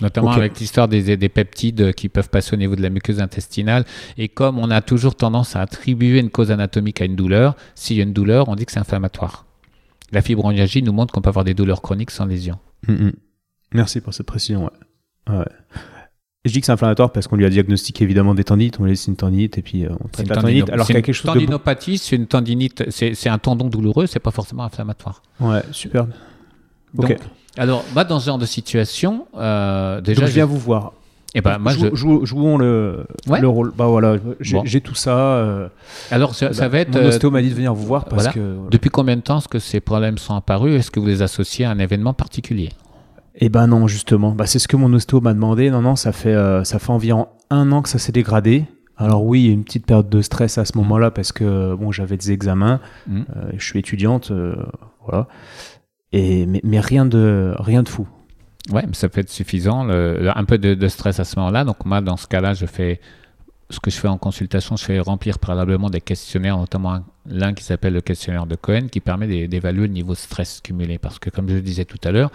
Notamment 0.00 0.30
avec 0.30 0.60
l'histoire 0.60 0.86
des, 0.86 1.16
des, 1.16 1.28
peptides 1.28 1.92
qui 1.92 2.08
peuvent 2.08 2.28
passer 2.28 2.54
au 2.54 2.56
niveau 2.56 2.76
de 2.76 2.82
la 2.82 2.90
muqueuse 2.90 3.20
intestinale. 3.20 3.84
Et 4.16 4.28
comme 4.28 4.58
on 4.58 4.70
a 4.70 4.80
toujours 4.80 5.16
tendance 5.16 5.56
à 5.56 5.60
attribuer 5.60 6.20
une 6.20 6.30
cause 6.30 6.52
anatomique 6.52 7.00
à 7.00 7.04
une 7.04 7.16
douleur, 7.16 7.56
s'il 7.74 7.96
y 7.96 8.00
a 8.00 8.04
une 8.04 8.12
douleur, 8.12 8.48
on 8.48 8.54
dit 8.54 8.64
que 8.64 8.70
c'est 8.70 8.78
inflammatoire. 8.78 9.46
La 10.12 10.22
fibromyalgie 10.22 10.82
nous 10.82 10.92
montre 10.92 11.12
qu'on 11.12 11.20
peut 11.20 11.28
avoir 11.28 11.44
des 11.44 11.54
douleurs 11.54 11.82
chroniques 11.82 12.12
sans 12.12 12.26
lésion. 12.26 12.58
Mm, 12.86 12.92
mm. 12.92 13.12
Merci 13.74 14.00
pour 14.00 14.14
cette 14.14 14.26
précision. 14.26 14.70
Ouais. 15.28 15.44
Je 16.44 16.52
dis 16.52 16.60
que 16.60 16.66
c'est 16.66 16.72
inflammatoire 16.72 17.12
parce 17.12 17.26
qu'on 17.26 17.36
lui 17.36 17.44
a 17.44 17.50
diagnostiqué 17.50 18.04
évidemment 18.04 18.34
des 18.34 18.44
tendinites, 18.44 18.78
on 18.80 18.84
lui 18.84 18.92
laisse 18.92 19.06
une 19.06 19.16
tendinite 19.16 19.58
et 19.58 19.62
puis 19.62 19.84
euh, 19.84 19.90
on 20.02 20.08
traite 20.08 20.28
la 20.28 20.36
tendinite. 20.36 20.70
Alors 20.70 20.86
qu'il 20.86 20.94
y 20.94 20.98
a 20.98 21.02
quelque 21.02 21.14
chose 21.14 21.30
tendinopathie, 21.30 21.98
c'est 21.98 22.16
une 22.16 22.26
tendinite, 22.26 22.90
c'est 22.90 23.28
un 23.28 23.38
tendon 23.38 23.68
douloureux, 23.68 24.06
c'est 24.06 24.20
pas 24.20 24.30
forcément 24.30 24.62
inflammatoire. 24.62 25.22
Ouais, 25.40 25.62
ok. 26.96 27.16
Alors, 27.58 27.84
moi, 27.92 28.04
dans 28.04 28.20
ce 28.20 28.26
genre 28.26 28.38
de 28.38 28.46
situation, 28.46 29.26
euh, 29.36 30.00
déjà. 30.00 30.26
je 30.26 30.32
viens 30.32 30.46
vous 30.46 30.58
voir. 30.58 30.92
Et 31.34 31.38
eh 31.38 31.40
ben, 31.42 31.58
moi, 31.58 31.72
je... 31.72 31.94
jouons 31.94 32.56
le, 32.56 33.04
le 33.26 33.48
rôle. 33.48 33.72
Bah 33.76 33.86
voilà, 33.86 34.16
j'ai 34.40 34.80
tout 34.80 34.94
ça. 34.94 35.18
Euh, 35.18 35.68
Alors, 36.10 36.34
ça, 36.34 36.48
bah, 36.48 36.68
va 36.68 36.78
être. 36.78 36.98
Mon 36.98 37.06
ostéo 37.06 37.30
m'a 37.30 37.42
dit 37.42 37.50
de 37.50 37.54
venir 37.54 37.74
vous 37.74 37.86
voir 37.86 38.06
parce 38.06 38.28
que. 38.28 38.56
Depuis 38.70 38.88
combien 38.88 39.16
de 39.16 39.20
temps 39.20 39.38
est-ce 39.38 39.48
que 39.48 39.58
ces 39.58 39.80
problèmes 39.80 40.16
sont 40.16 40.34
apparus? 40.34 40.78
Est-ce 40.78 40.90
que 40.90 41.00
vous 41.00 41.06
les 41.06 41.20
associez 41.20 41.66
à 41.66 41.70
un 41.70 41.78
événement 41.78 42.14
particulier? 42.14 42.70
Eh 43.34 43.50
ben 43.50 43.66
non, 43.66 43.86
justement. 43.88 44.32
Bah, 44.32 44.46
c'est 44.46 44.58
ce 44.58 44.68
que 44.68 44.76
mon 44.76 44.92
ostéo 44.94 45.20
m'a 45.20 45.34
demandé. 45.34 45.70
Non, 45.70 45.82
non, 45.82 45.96
ça 45.96 46.12
fait, 46.12 46.34
euh, 46.34 46.64
ça 46.64 46.78
fait 46.78 46.90
environ 46.90 47.28
un 47.50 47.72
an 47.72 47.82
que 47.82 47.88
ça 47.90 47.98
s'est 47.98 48.12
dégradé. 48.12 48.64
Alors 48.96 49.24
oui, 49.24 49.42
il 49.42 49.46
y 49.46 49.50
a 49.50 49.52
une 49.52 49.64
petite 49.64 49.86
période 49.86 50.08
de 50.08 50.22
stress 50.22 50.58
à 50.58 50.64
ce 50.64 50.76
moment-là 50.78 51.10
parce 51.10 51.30
que 51.32 51.74
bon, 51.74 51.92
j'avais 51.92 52.16
des 52.16 52.32
examens, 52.32 52.80
mmh. 53.06 53.20
je 53.56 53.64
suis 53.64 53.78
étudiante, 53.78 54.32
voilà. 55.06 55.28
Mais, 56.12 56.80
rien, 56.80 57.06
de, 57.06 57.54
rien 57.58 57.82
de 57.82 57.88
fou. 57.88 58.08
Ouais, 58.70 58.84
mais 58.86 58.94
ça 58.94 59.08
peut 59.08 59.20
être 59.20 59.30
suffisant. 59.30 59.88
un 59.88 60.44
peu 60.44 60.58
de, 60.58 60.88
stress 60.88 61.20
à 61.20 61.24
ce 61.24 61.38
moment-là. 61.38 61.64
Donc, 61.64 61.84
moi, 61.84 62.00
dans 62.00 62.16
ce 62.16 62.26
cas-là, 62.26 62.54
je 62.54 62.66
fais 62.66 63.00
ce 63.70 63.80
que 63.80 63.90
je 63.90 63.98
fais 63.98 64.08
en 64.08 64.16
consultation, 64.16 64.76
je 64.76 64.84
fais 64.84 64.98
remplir 64.98 65.38
préalablement 65.38 65.90
des 65.90 66.00
questionnaires, 66.00 66.56
notamment 66.56 67.00
l'un 67.26 67.52
qui 67.52 67.62
s'appelle 67.62 67.92
le 67.92 68.00
questionnaire 68.00 68.46
de 68.46 68.56
Cohen, 68.56 68.86
qui 68.90 69.00
permet 69.00 69.46
d'évaluer 69.46 69.86
le 69.86 69.92
niveau 69.92 70.14
de 70.14 70.18
stress 70.18 70.60
cumulé. 70.62 70.98
Parce 70.98 71.18
que, 71.18 71.28
comme 71.28 71.48
je 71.48 71.54
le 71.54 71.60
disais 71.60 71.84
tout 71.84 71.98
à 72.04 72.10
l'heure, 72.10 72.30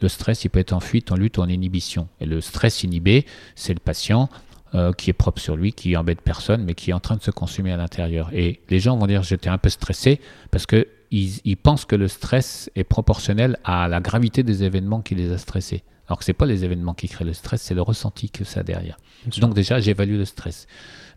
le 0.00 0.08
stress, 0.08 0.44
il 0.44 0.50
peut 0.50 0.60
être 0.60 0.72
en 0.72 0.80
fuite, 0.80 1.10
en 1.10 1.16
lutte 1.16 1.38
en 1.38 1.48
inhibition. 1.48 2.08
Et 2.20 2.26
le 2.26 2.40
stress 2.40 2.84
inhibé, 2.84 3.26
c'est 3.54 3.74
le 3.74 3.80
patient 3.80 4.28
euh, 4.74 4.92
qui 4.92 5.10
est 5.10 5.14
propre 5.14 5.40
sur 5.40 5.56
lui, 5.56 5.72
qui 5.72 5.96
embête 5.96 6.20
personne, 6.20 6.64
mais 6.64 6.74
qui 6.74 6.90
est 6.90 6.94
en 6.94 7.00
train 7.00 7.16
de 7.16 7.22
se 7.22 7.30
consumer 7.30 7.72
à 7.72 7.76
l'intérieur. 7.76 8.30
Et 8.32 8.60
les 8.68 8.78
gens 8.78 8.96
vont 8.96 9.06
dire 9.06 9.22
j'étais 9.22 9.48
un 9.48 9.58
peu 9.58 9.70
stressé 9.70 10.20
parce 10.50 10.66
que 10.66 10.86
ils, 11.10 11.56
pensent 11.56 11.84
que 11.84 11.96
le 11.96 12.08
stress 12.08 12.70
est 12.74 12.84
proportionnel 12.84 13.58
à 13.64 13.88
la 13.88 14.00
gravité 14.00 14.42
des 14.42 14.64
événements 14.64 15.00
qui 15.00 15.14
les 15.14 15.32
a 15.32 15.38
stressés. 15.38 15.82
Alors 16.08 16.18
que 16.18 16.24
ce 16.24 16.30
n'est 16.30 16.34
pas 16.34 16.46
les 16.46 16.64
événements 16.64 16.94
qui 16.94 17.08
créent 17.08 17.24
le 17.24 17.32
stress, 17.32 17.62
c'est 17.62 17.74
le 17.74 17.82
ressenti 17.82 18.30
que 18.30 18.44
ça 18.44 18.60
a 18.60 18.62
derrière. 18.62 18.96
Donc 19.38 19.54
déjà, 19.54 19.80
j'évalue 19.80 20.16
le 20.16 20.24
stress. 20.24 20.66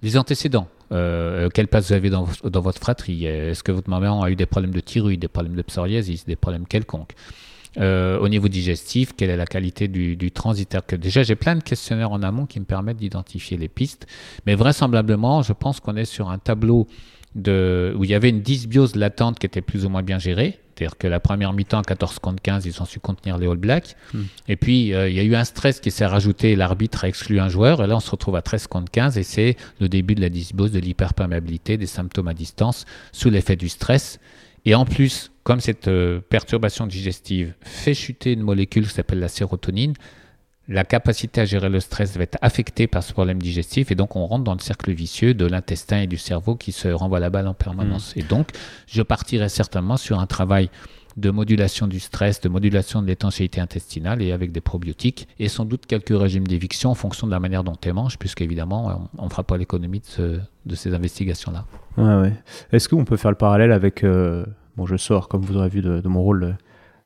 Les 0.01 0.17
antécédents, 0.17 0.67
euh, 0.91 1.49
quelle 1.49 1.67
place 1.67 1.87
vous 1.87 1.93
avez 1.93 2.09
dans, 2.09 2.23
votre 2.43 2.79
fratrie? 2.79 3.25
Est-ce 3.25 3.61
que 3.61 3.71
votre 3.71 3.89
maman 3.89 4.23
a 4.23 4.31
eu 4.31 4.35
des 4.35 4.47
problèmes 4.47 4.73
de 4.73 4.79
thyroïde, 4.79 5.19
des 5.19 5.27
problèmes 5.27 5.55
de 5.55 5.61
psoriasis, 5.61 6.25
des 6.25 6.35
problèmes 6.35 6.65
quelconques? 6.65 7.13
Euh, 7.77 8.17
au 8.17 8.27
niveau 8.29 8.47
digestif, 8.47 9.13
quelle 9.15 9.29
est 9.29 9.37
la 9.37 9.45
qualité 9.45 9.87
du, 9.87 10.15
du 10.15 10.31
transit. 10.31 10.75
Que 10.87 10.95
déjà, 10.95 11.21
j'ai 11.21 11.35
plein 11.35 11.55
de 11.55 11.61
questionnaires 11.61 12.11
en 12.11 12.23
amont 12.23 12.47
qui 12.47 12.59
me 12.59 12.65
permettent 12.65 12.97
d'identifier 12.97 13.57
les 13.57 13.67
pistes, 13.67 14.07
mais 14.47 14.55
vraisemblablement, 14.55 15.43
je 15.43 15.53
pense 15.53 15.79
qu'on 15.79 15.95
est 15.95 16.05
sur 16.05 16.31
un 16.31 16.39
tableau 16.39 16.87
de, 17.35 17.93
où 17.97 18.03
il 18.03 18.09
y 18.09 18.15
avait 18.15 18.29
une 18.29 18.41
dysbiose 18.41 18.95
latente 18.95 19.39
qui 19.39 19.45
était 19.45 19.61
plus 19.61 19.85
ou 19.85 19.89
moins 19.89 20.03
bien 20.03 20.19
gérée. 20.19 20.59
C'est-à-dire 20.75 20.97
que 20.97 21.07
la 21.07 21.19
première 21.19 21.51
mi-temps, 21.51 21.81
14 21.81 22.19
contre 22.19 22.41
15, 22.41 22.65
ils 22.65 22.81
ont 22.81 22.85
su 22.85 22.99
contenir 22.99 23.37
les 23.37 23.47
All 23.47 23.57
Blacks. 23.57 23.97
Hmm. 24.13 24.23
Et 24.47 24.55
puis, 24.55 24.93
euh, 24.93 25.09
il 25.09 25.15
y 25.15 25.19
a 25.19 25.23
eu 25.23 25.35
un 25.35 25.43
stress 25.43 25.81
qui 25.81 25.91
s'est 25.91 26.05
rajouté, 26.05 26.55
l'arbitre 26.55 27.03
a 27.03 27.09
exclu 27.09 27.39
un 27.39 27.49
joueur, 27.49 27.83
et 27.83 27.87
là, 27.87 27.97
on 27.97 27.99
se 27.99 28.09
retrouve 28.09 28.37
à 28.37 28.41
13 28.41 28.67
contre 28.67 28.89
15, 28.89 29.17
et 29.17 29.23
c'est 29.23 29.57
le 29.81 29.89
début 29.89 30.15
de 30.15 30.21
la 30.21 30.29
dysbiose, 30.29 30.71
de 30.71 30.79
l'hyperperméabilité, 30.79 31.75
des 31.75 31.85
symptômes 31.85 32.29
à 32.29 32.33
distance, 32.33 32.85
sous 33.11 33.29
l'effet 33.29 33.57
du 33.57 33.67
stress. 33.67 34.19
Et 34.63 34.73
en 34.73 34.85
plus, 34.85 35.31
comme 35.43 35.59
cette 35.59 35.89
euh, 35.89 36.21
perturbation 36.21 36.87
digestive 36.87 37.53
fait 37.61 37.93
chuter 37.93 38.33
une 38.33 38.41
molécule 38.41 38.87
qui 38.87 38.93
s'appelle 38.93 39.19
la 39.19 39.27
sérotonine, 39.27 39.95
la 40.71 40.83
capacité 40.85 41.41
à 41.41 41.45
gérer 41.45 41.67
le 41.67 41.79
stress 41.79 42.15
va 42.15 42.23
être 42.23 42.37
affectée 42.41 42.85
par 42.87 43.01
ce 43.03 43.11
problème 43.11 43.41
digestif 43.41 43.91
et 43.91 43.95
donc 43.95 44.15
on 44.15 44.25
rentre 44.27 44.43
dans 44.43 44.53
le 44.53 44.59
cercle 44.59 44.91
vicieux 44.93 45.33
de 45.33 45.45
l'intestin 45.47 46.01
et 46.01 46.07
du 46.07 46.17
cerveau 46.17 46.55
qui 46.55 46.71
se 46.71 46.87
renvoient 46.87 47.19
la 47.19 47.31
balle 47.31 47.47
en 47.47 47.55
permanence. 47.55 48.13
Et 48.15 48.21
donc, 48.21 48.49
je 48.87 49.01
partirai 49.01 49.49
certainement 49.49 49.97
sur 49.97 50.19
un 50.19 50.27
travail 50.27 50.69
de 51.17 51.31
modulation 51.31 51.87
du 51.87 51.99
stress, 51.99 52.39
de 52.39 52.49
modulation 52.49 53.01
de 53.01 53.07
l'étanchéité 53.07 53.59
intestinale 53.59 54.21
et 54.21 54.31
avec 54.31 54.51
des 54.51 54.61
probiotiques 54.61 55.27
et 55.39 55.49
sans 55.49 55.65
doute 55.65 55.85
quelques 55.87 56.17
régimes 56.17 56.45
d'éviction 56.45 56.91
en 56.91 56.95
fonction 56.95 57.25
de 57.25 57.31
la 57.31 57.39
manière 57.39 57.63
dont 57.63 57.75
tu 57.75 57.91
manges, 57.91 58.17
puisqu'évidemment, 58.19 59.09
on 59.17 59.25
ne 59.25 59.29
fera 59.29 59.43
pas 59.43 59.57
l'économie 59.57 59.99
de, 60.01 60.05
ce- 60.05 60.39
de 60.67 60.75
ces 60.75 60.93
investigations-là. 60.93 61.65
Ouais, 61.97 62.21
ouais. 62.21 62.33
Est-ce 62.71 62.87
qu'on 62.87 63.05
peut 63.05 63.17
faire 63.17 63.31
le 63.31 63.37
parallèle 63.37 63.71
avec. 63.71 64.03
euh, 64.03 64.45
bon, 64.77 64.85
je 64.85 64.95
sors, 64.97 65.27
comme 65.27 65.41
vous 65.41 65.57
aurez 65.57 65.67
vu, 65.69 65.81
de, 65.81 65.99
de 65.99 66.07
mon 66.07 66.21
rôle 66.21 66.41
de, 66.41 66.53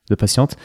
de 0.10 0.15
patiente. 0.15 0.57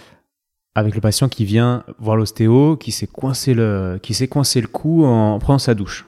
Avec 0.79 0.95
le 0.95 1.01
patient 1.01 1.29
qui 1.29 1.45
vient 1.45 1.83
voir 1.99 2.17
l'ostéo, 2.17 2.77
qui 2.77 2.93
s'est 2.93 3.09
coincé 3.09 3.53
le, 3.53 3.99
qui 4.01 4.15
s'est 4.15 4.29
coincé 4.29 4.61
le 4.61 4.69
cou 4.69 5.05
en 5.05 5.39
prenant 5.39 5.59
sa 5.59 5.75
douche. 5.75 6.07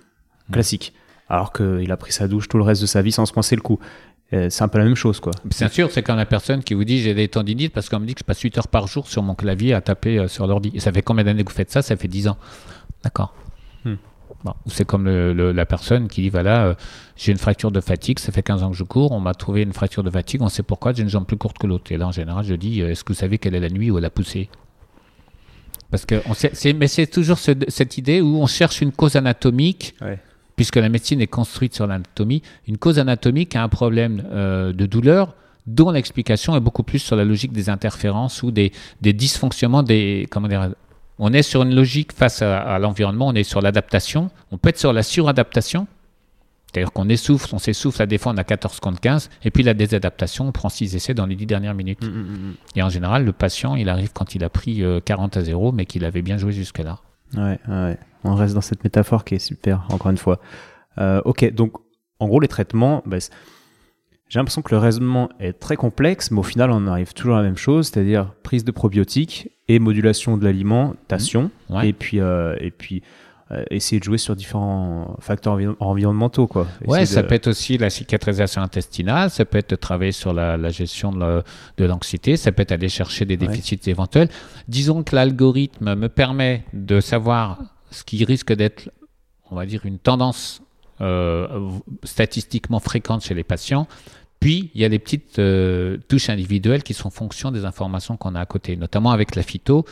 Mm. 0.49 0.53
Classique. 0.53 0.93
Alors 1.29 1.53
qu'il 1.53 1.91
a 1.91 1.97
pris 1.97 2.13
sa 2.13 2.29
douche 2.29 2.49
tout 2.49 2.57
le 2.57 2.63
reste 2.63 2.81
de 2.81 2.87
sa 2.87 3.03
vie 3.03 3.13
sans 3.13 3.27
se 3.27 3.33
coincer 3.33 3.57
le 3.57 3.63
cou. 3.63 3.79
Euh, 4.33 4.49
C'est 4.49 4.63
un 4.63 4.69
peu 4.69 4.79
la 4.79 4.85
même 4.85 4.95
chose, 4.95 5.19
quoi. 5.19 5.33
Bien 5.45 5.69
sûr, 5.69 5.91
c'est 5.91 6.03
quand 6.03 6.15
la 6.15 6.27
personne 6.27 6.63
qui 6.63 6.75
vous 6.75 6.85
dit 6.85 7.01
j'ai 7.01 7.15
des 7.15 7.27
tendinites 7.27 7.73
parce 7.73 7.89
qu'on 7.89 7.99
me 7.99 8.07
dit 8.07 8.15
que 8.15 8.21
je 8.21 8.25
passe 8.25 8.41
8 8.41 8.59
heures 8.59 8.69
par 8.69 8.87
jour 8.87 9.09
sur 9.09 9.23
mon 9.23 9.35
clavier 9.35 9.75
à 9.75 9.81
taper 9.81 10.19
euh, 10.19 10.29
sur 10.29 10.47
l'ordi. 10.47 10.71
Et 10.75 10.81
ça 10.81 10.93
fait 10.93 11.03
combien 11.03 11.25
d'années 11.25 11.43
que 11.43 11.51
vous 11.51 11.57
faites 11.57 11.71
ça? 11.73 11.83
Ça 11.83 11.97
fait 11.97 12.09
10 12.09 12.29
ans. 12.29 12.37
D'accord. 13.03 13.35
Hmm. 13.85 13.95
Bon, 14.45 14.55
c'est 14.67 14.87
comme 14.87 15.05
le- 15.05 15.35
le- 15.35 15.53
la 15.53 15.67
personne 15.67 16.09
qui 16.09 16.23
dit 16.23 16.29
voilà, 16.31 16.65
euh, 16.69 16.75
j'ai 17.17 17.31
une 17.33 17.37
fracture 17.39 17.71
de 17.71 17.81
fatigue, 17.81 18.19
ça 18.19 18.33
fait 18.33 18.43
15 18.43 18.63
ans 18.63 18.71
que 18.71 18.77
je 18.77 18.85
cours, 18.85 19.13
on 19.13 19.21
m'a 19.21 19.35
trouvé 19.35 19.61
une 19.63 19.75
fracture 19.75 20.03
de 20.03 20.09
fatigue, 20.11 20.41
on 20.41 20.49
sait 20.49 20.63
pourquoi, 20.63 20.95
j'ai 20.95 21.03
une 21.03 21.11
jambe 21.11 21.27
plus 21.27 21.37
courte 21.37 21.59
que 21.59 21.67
l'autre. 21.67 21.93
Et 21.93 21.99
là, 21.99 22.07
en 22.07 22.13
général, 22.13 22.45
je 22.47 22.55
dis 22.55 22.81
euh, 22.81 22.91
est-ce 22.91 23.05
que 23.05 23.13
vous 23.13 23.19
savez 23.19 23.37
quelle 23.37 23.55
est 23.55 23.61
la 23.61 23.69
nuit 23.69 23.91
où 23.91 23.99
elle 23.99 24.05
a 24.07 24.11
poussé? 24.11 24.49
Parce 25.91 26.07
que 26.07 26.23
on 26.27 26.35
sait, 26.35 26.73
mais 26.73 26.87
c'est 26.87 27.07
toujours 27.07 27.39
ce- 27.39 27.51
cette 27.69 27.99
idée 27.99 28.21
où 28.21 28.37
on 28.41 28.47
cherche 28.47 28.81
une 28.81 28.93
cause 28.93 29.17
anatomique 29.17 29.95
Ouais. 30.01 30.19
puisque 30.57 30.77
la 30.77 30.89
médecine 30.89 31.21
est 31.21 31.27
construite 31.27 31.75
sur 31.75 31.87
l'anatomie, 31.87 32.43
une 32.69 32.79
cause 32.79 32.99
anatomique 32.99 33.57
a 33.57 33.63
un 33.63 33.69
problème 33.69 34.23
euh, 34.31 34.73
de 34.73 34.87
douleur 34.87 35.35
dont 35.67 35.91
l'explication 35.91 36.57
est 36.57 36.61
beaucoup 36.61 36.83
plus 36.85 37.01
sur 37.01 37.17
la 37.17 37.25
logique 37.25 37.53
des 37.53 37.69
interférences 37.69 38.43
ou 38.43 38.51
des, 38.53 38.73
des 39.03 39.13
dysfonctionnements 39.13 39.83
des 39.83 40.27
comment 40.31 40.49
dire 40.49 40.71
on 41.21 41.33
est 41.33 41.43
sur 41.43 41.63
une 41.63 41.75
logique 41.75 42.13
face 42.13 42.43
à, 42.43 42.61
à 42.61 42.79
l'environnement, 42.79 43.29
on 43.29 43.35
est 43.35 43.45
sur 43.45 43.61
l'adaptation, 43.61 44.31
on 44.51 44.59
peut 44.59 44.71
être 44.71 44.79
sur 44.79 44.93
la 44.93 45.03
suradaptation, 45.03 45.87
c'est-à-dire 46.73 46.93
qu'on 46.93 47.09
essouffle, 47.09 47.53
on 47.53 47.59
s'essouffle 47.59 48.01
à 48.01 48.07
défendre 48.07 48.39
à 48.39 48.45
14 48.45 48.79
contre 48.81 49.01
15, 49.01 49.31
et 49.43 49.51
puis 49.51 49.63
la 49.65 49.75
désadaptation, 49.75 50.49
on 50.49 50.53
prend 50.53 50.69
6 50.69 50.95
essais 50.95 51.15
dans 51.15 51.27
les 51.27 51.35
10 51.35 51.47
dernières 51.47 51.75
minutes. 51.75 52.01
Et 52.77 52.83
en 52.83 52.89
général, 52.89 53.25
le 53.25 53.33
patient, 53.33 53.75
il 53.75 53.89
arrive 53.89 54.13
quand 54.13 54.35
il 54.37 54.45
a 54.45 54.49
pris 54.51 54.85
euh, 54.85 55.01
40 55.01 55.37
à 55.37 55.43
0, 55.43 55.73
mais 55.73 55.85
qu'il 55.85 56.05
avait 56.05 56.23
bien 56.23 56.37
joué 56.37 56.53
jusque-là. 56.53 56.99
Ouais, 57.37 57.59
ouais. 57.69 57.99
On 58.23 58.35
reste 58.35 58.55
dans 58.55 58.61
cette 58.61 58.85
métaphore 58.85 59.25
qui 59.25 59.35
est 59.35 59.41
super, 59.41 59.85
encore 59.91 60.11
une 60.11 60.19
fois. 60.19 60.41
Euh, 60.99 61.21
ok, 61.25 61.53
donc 61.53 61.73
en 62.21 62.29
gros, 62.29 62.39
les 62.39 62.49
traitements, 62.49 63.03
bah, 63.05 63.17
j'ai 64.31 64.39
l'impression 64.39 64.63
que 64.63 64.75
le 64.75 64.79
raisonnement 64.79 65.29
est 65.41 65.53
très 65.53 65.77
complexe, 65.77 66.31
mais 66.31 66.39
au 66.39 66.43
final, 66.45 66.71
on 66.71 66.87
arrive 66.87 67.13
toujours 67.13 67.35
à 67.35 67.39
la 67.39 67.45
même 67.45 67.57
chose, 67.59 67.89
c'est-à-dire 67.89 68.33
prise 68.43 68.65
de 68.65 68.71
probiotiques 68.71 69.51
et 69.69 69.79
modulation 69.79 70.39
de 70.39 70.45
l'alimentation, 70.45 71.51
Ouais. 71.69 71.89
et 71.91 71.93
puis, 71.93 72.21
euh, 72.21 72.57
et 72.61 72.71
puis 72.71 73.03
euh, 73.53 73.65
essayer 73.73 73.99
de 73.99 74.05
jouer 74.05 74.19
sur 74.19 74.37
différents 74.37 75.17
facteurs 75.19 75.55
envi- 75.55 75.75
environnementaux. 75.81 76.47
Quoi. 76.47 76.69
Ouais, 76.87 77.05
ça 77.05 77.25
peut 77.25 77.35
être 77.35 77.49
aussi 77.49 77.77
la 77.79 77.91
cicatrisation 77.91 78.63
intestinale, 78.63 79.29
ça 79.31 79.45
peut 79.45 79.59
être 79.59 79.71
de 79.71 79.75
travailler 79.77 80.13
sur 80.13 80.33
la, 80.33 80.57
la 80.57 80.69
gestion 80.71 81.11
de 81.11 81.19
la- 81.19 81.43
de 81.77 81.85
l'anxiété, 81.85 82.37
ça 82.37 82.53
peut 82.53 82.63
être 82.63 82.71
aller 82.71 82.89
chercher 82.89 83.25
des 83.25 83.35
Ouais. 83.37 83.49
déficits 83.49 83.91
éventuels. 83.91 84.29
Disons 84.69 85.03
que 85.03 85.17
l'algorithme 85.17 85.97
me 85.97 86.09
permet 86.09 86.63
de 86.73 87.01
savoir 87.01 87.59
ce 87.91 88.05
qui 88.05 88.25
risque 88.25 88.53
d'être, 88.53 88.89
on 89.51 89.57
va 89.57 89.67
dire, 89.67 89.85
une 89.85 89.99
tendance 89.99 90.63
euh, 91.03 91.71
statistiquement 92.05 92.79
fréquente 92.79 93.23
chez 93.25 93.33
les 93.35 93.43
patients. 93.43 93.89
Puis, 94.41 94.71
il 94.75 94.81
y 94.81 94.87
a 94.87 94.89
les 94.89 94.99
petites 94.99 95.39
euh, 95.39 95.99
touches 96.09 96.31
individuelles 96.31 96.83
qui 96.83 96.95
sont 96.95 97.11
fonction 97.11 97.51
des 97.51 97.67
informations 97.67 98.17
qu'on 98.17 98.35
a 98.35 98.41
à 98.41 98.47
côté, 98.47 98.75
notamment 98.75 99.11
avec 99.11 99.37
la 99.37 99.43
phyto. 99.43 99.85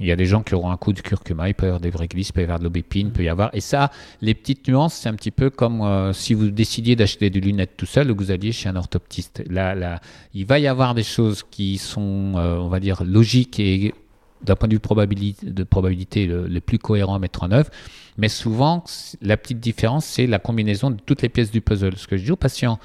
Il 0.00 0.06
y 0.06 0.10
a 0.10 0.16
des 0.16 0.26
gens 0.26 0.42
qui 0.42 0.56
auront 0.56 0.72
un 0.72 0.76
coup 0.76 0.92
de 0.92 1.00
curcuma, 1.00 1.48
il 1.48 1.54
peut 1.54 1.66
y 1.66 1.68
avoir 1.68 1.80
des 1.80 1.90
vrais 1.90 2.08
glisses, 2.08 2.30
il 2.30 2.32
peut 2.32 2.40
y 2.40 2.44
avoir 2.44 2.58
de 2.58 2.64
l'aubépine, 2.64 3.08
il 3.08 3.12
peut 3.12 3.22
y 3.22 3.28
avoir. 3.28 3.50
Et 3.54 3.60
ça, 3.60 3.92
les 4.20 4.34
petites 4.34 4.66
nuances, 4.66 4.94
c'est 4.94 5.08
un 5.08 5.14
petit 5.14 5.30
peu 5.30 5.50
comme 5.50 5.82
euh, 5.82 6.12
si 6.12 6.34
vous 6.34 6.50
décidiez 6.50 6.96
d'acheter 6.96 7.30
des 7.30 7.40
lunettes 7.40 7.76
tout 7.76 7.86
seul 7.86 8.10
ou 8.10 8.16
que 8.16 8.24
vous 8.24 8.32
alliez 8.32 8.50
chez 8.50 8.68
un 8.68 8.74
orthoptiste. 8.74 9.44
Là, 9.48 10.00
il 10.34 10.46
va 10.46 10.58
y 10.58 10.66
avoir 10.66 10.96
des 10.96 11.04
choses 11.04 11.44
qui 11.48 11.78
sont, 11.78 12.32
euh, 12.34 12.56
on 12.56 12.68
va 12.68 12.80
dire, 12.80 13.04
logiques 13.04 13.60
et 13.60 13.94
d'un 14.42 14.56
point 14.56 14.66
de 14.66 14.74
vue 14.74 14.80
de 14.80 15.62
probabilité 15.62 16.26
le, 16.26 16.48
le 16.48 16.60
plus 16.60 16.80
cohérent 16.80 17.14
à 17.14 17.20
mettre 17.20 17.44
en 17.44 17.52
œuvre. 17.52 17.70
Mais 18.18 18.28
souvent, 18.28 18.82
la 19.20 19.36
petite 19.36 19.60
différence, 19.60 20.06
c'est 20.06 20.26
la 20.26 20.40
combinaison 20.40 20.90
de 20.90 20.96
toutes 21.06 21.22
les 21.22 21.28
pièces 21.28 21.52
du 21.52 21.60
puzzle. 21.60 21.96
Ce 21.96 22.08
que 22.08 22.16
je 22.16 22.24
dis 22.24 22.32
aux 22.32 22.36
patients, 22.36 22.80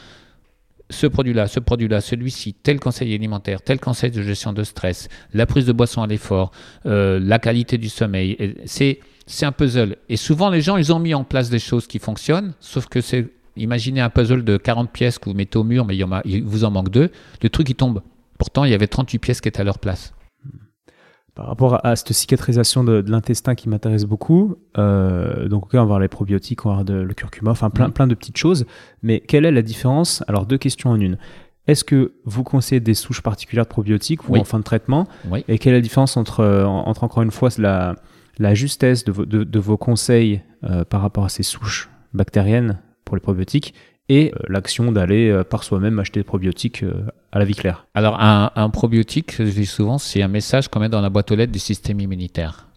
ce 0.89 1.07
produit-là, 1.07 1.47
ce 1.47 1.59
produit-là, 1.59 1.99
celui-ci, 2.01 2.53
tel 2.53 2.79
conseil 2.79 3.13
alimentaire, 3.13 3.61
tel 3.61 3.79
conseil 3.79 4.11
de 4.11 4.21
gestion 4.21 4.53
de 4.53 4.63
stress, 4.63 5.09
la 5.33 5.45
prise 5.45 5.65
de 5.65 5.73
boisson 5.73 6.01
à 6.01 6.07
l'effort, 6.07 6.51
euh, 6.85 7.19
la 7.21 7.39
qualité 7.39 7.77
du 7.77 7.89
sommeil, 7.89 8.55
c'est 8.65 8.99
un 9.41 9.51
puzzle. 9.51 9.97
Et 10.07 10.15
souvent, 10.17 10.49
les 10.49 10.61
gens, 10.61 10.77
ils 10.77 10.93
ont 10.93 10.99
mis 10.99 11.13
en 11.13 11.23
place 11.25 11.49
des 11.49 11.59
choses 11.59 11.87
qui 11.87 11.99
fonctionnent, 11.99 12.53
sauf 12.61 12.87
que 12.87 13.01
c'est, 13.01 13.27
imaginez 13.57 13.99
un 14.01 14.09
puzzle 14.09 14.43
de 14.45 14.55
40 14.57 14.91
pièces 14.91 15.19
que 15.19 15.29
vous 15.29 15.35
mettez 15.35 15.57
au 15.57 15.63
mur, 15.65 15.85
mais 15.85 15.95
il, 15.95 15.99
y 15.99 16.03
en 16.05 16.11
a- 16.13 16.21
il 16.23 16.43
vous 16.43 16.63
en 16.63 16.71
manque 16.71 16.89
deux, 16.89 17.11
le 17.41 17.49
truc, 17.49 17.69
il 17.69 17.75
tombe. 17.75 18.01
Pourtant, 18.37 18.63
il 18.63 18.71
y 18.71 18.73
avait 18.73 18.87
38 18.87 19.19
pièces 19.19 19.41
qui 19.41 19.49
étaient 19.49 19.61
à 19.61 19.65
leur 19.65 19.79
place. 19.79 20.13
Par 21.37 21.45
rapport 21.47 21.85
à, 21.85 21.95
cette 21.95 22.11
cicatrisation 22.13 22.83
de, 22.83 23.01
de 23.01 23.11
l'intestin 23.11 23.53
qui 23.55 23.69
m'intéresse 23.69 24.05
beaucoup, 24.05 24.55
euh, 24.77 25.47
donc 25.47 25.67
on 25.73 25.77
va 25.77 25.83
voir 25.83 25.99
les 25.99 26.07
probiotiques, 26.07 26.65
on 26.65 26.69
va 26.69 26.75
voir 26.75 26.85
de- 26.85 26.93
le 26.95 27.13
curcuma, 27.13 27.51
enfin 27.51 27.69
plein, 27.69 27.85
Mhm. 27.87 27.93
plein 27.93 28.07
de 28.07 28.15
petites 28.15 28.37
choses. 28.37 28.65
Mais 29.03 29.19
quelle 29.21 29.45
est 29.45 29.51
la 29.51 29.61
différence? 29.61 30.23
Alors 30.27 30.45
deux 30.47 30.57
questions 30.57 30.89
en 30.89 30.99
une. 30.99 31.17
Est-ce 31.67 31.83
que 31.83 32.13
vous 32.25 32.43
conseillez 32.43 32.79
des 32.79 32.93
souches 32.95 33.21
particulières 33.21 33.65
de 33.65 33.69
probiotiques 33.69 34.27
ou 34.27 34.33
Oui. 34.33 34.39
en 34.39 34.43
fin 34.45 34.57
de 34.57 34.63
traitement? 34.63 35.07
Oui. 35.29 35.43
Et 35.47 35.59
quelle 35.59 35.73
est 35.73 35.77
la 35.77 35.81
différence 35.81 36.17
entre, 36.17 36.43
entre 36.65 37.03
encore 37.03 37.21
une 37.23 37.31
fois, 37.31 37.49
la, 37.59 37.95
la 38.39 38.53
justesse 38.55 39.03
de, 39.05 39.11
vos- 39.11 39.25
de, 39.25 39.43
de 39.43 39.59
vos 39.59 39.77
conseils 39.77 40.41
euh, 40.63 40.85
par 40.85 41.01
rapport 41.01 41.25
à 41.25 41.29
ces 41.29 41.43
souches 41.43 41.89
bactériennes 42.13 42.79
pour 43.05 43.15
les 43.15 43.21
probiotiques 43.21 43.73
et 44.09 44.31
euh, 44.33 44.39
l'action 44.47 44.91
d'aller 44.91 45.29
euh, 45.29 45.43
par 45.43 45.63
soi-même 45.63 45.99
acheter 45.99 46.21
des 46.21 46.23
probiotiques 46.23 46.83
euh, 46.83 47.05
à 47.31 47.39
la 47.39 47.45
vie 47.45 47.55
claire 47.55 47.87
Alors, 47.93 48.17
un, 48.19 48.69
probiotique, 48.69 49.35
je 49.37 49.43
dis 49.43 49.65
souvent, 49.65 49.97
c'est 49.97 50.21
un 50.21 50.27
message 50.27 50.69
qu'on 50.69 50.79
met 50.79 50.89
dans 50.89 51.01
la 51.01 51.09
boîte 51.09 51.31
aux 51.31 51.35
lettres 51.35 51.51
du 51.51 51.59
système 51.59 51.99
immunitaire. 51.99 52.67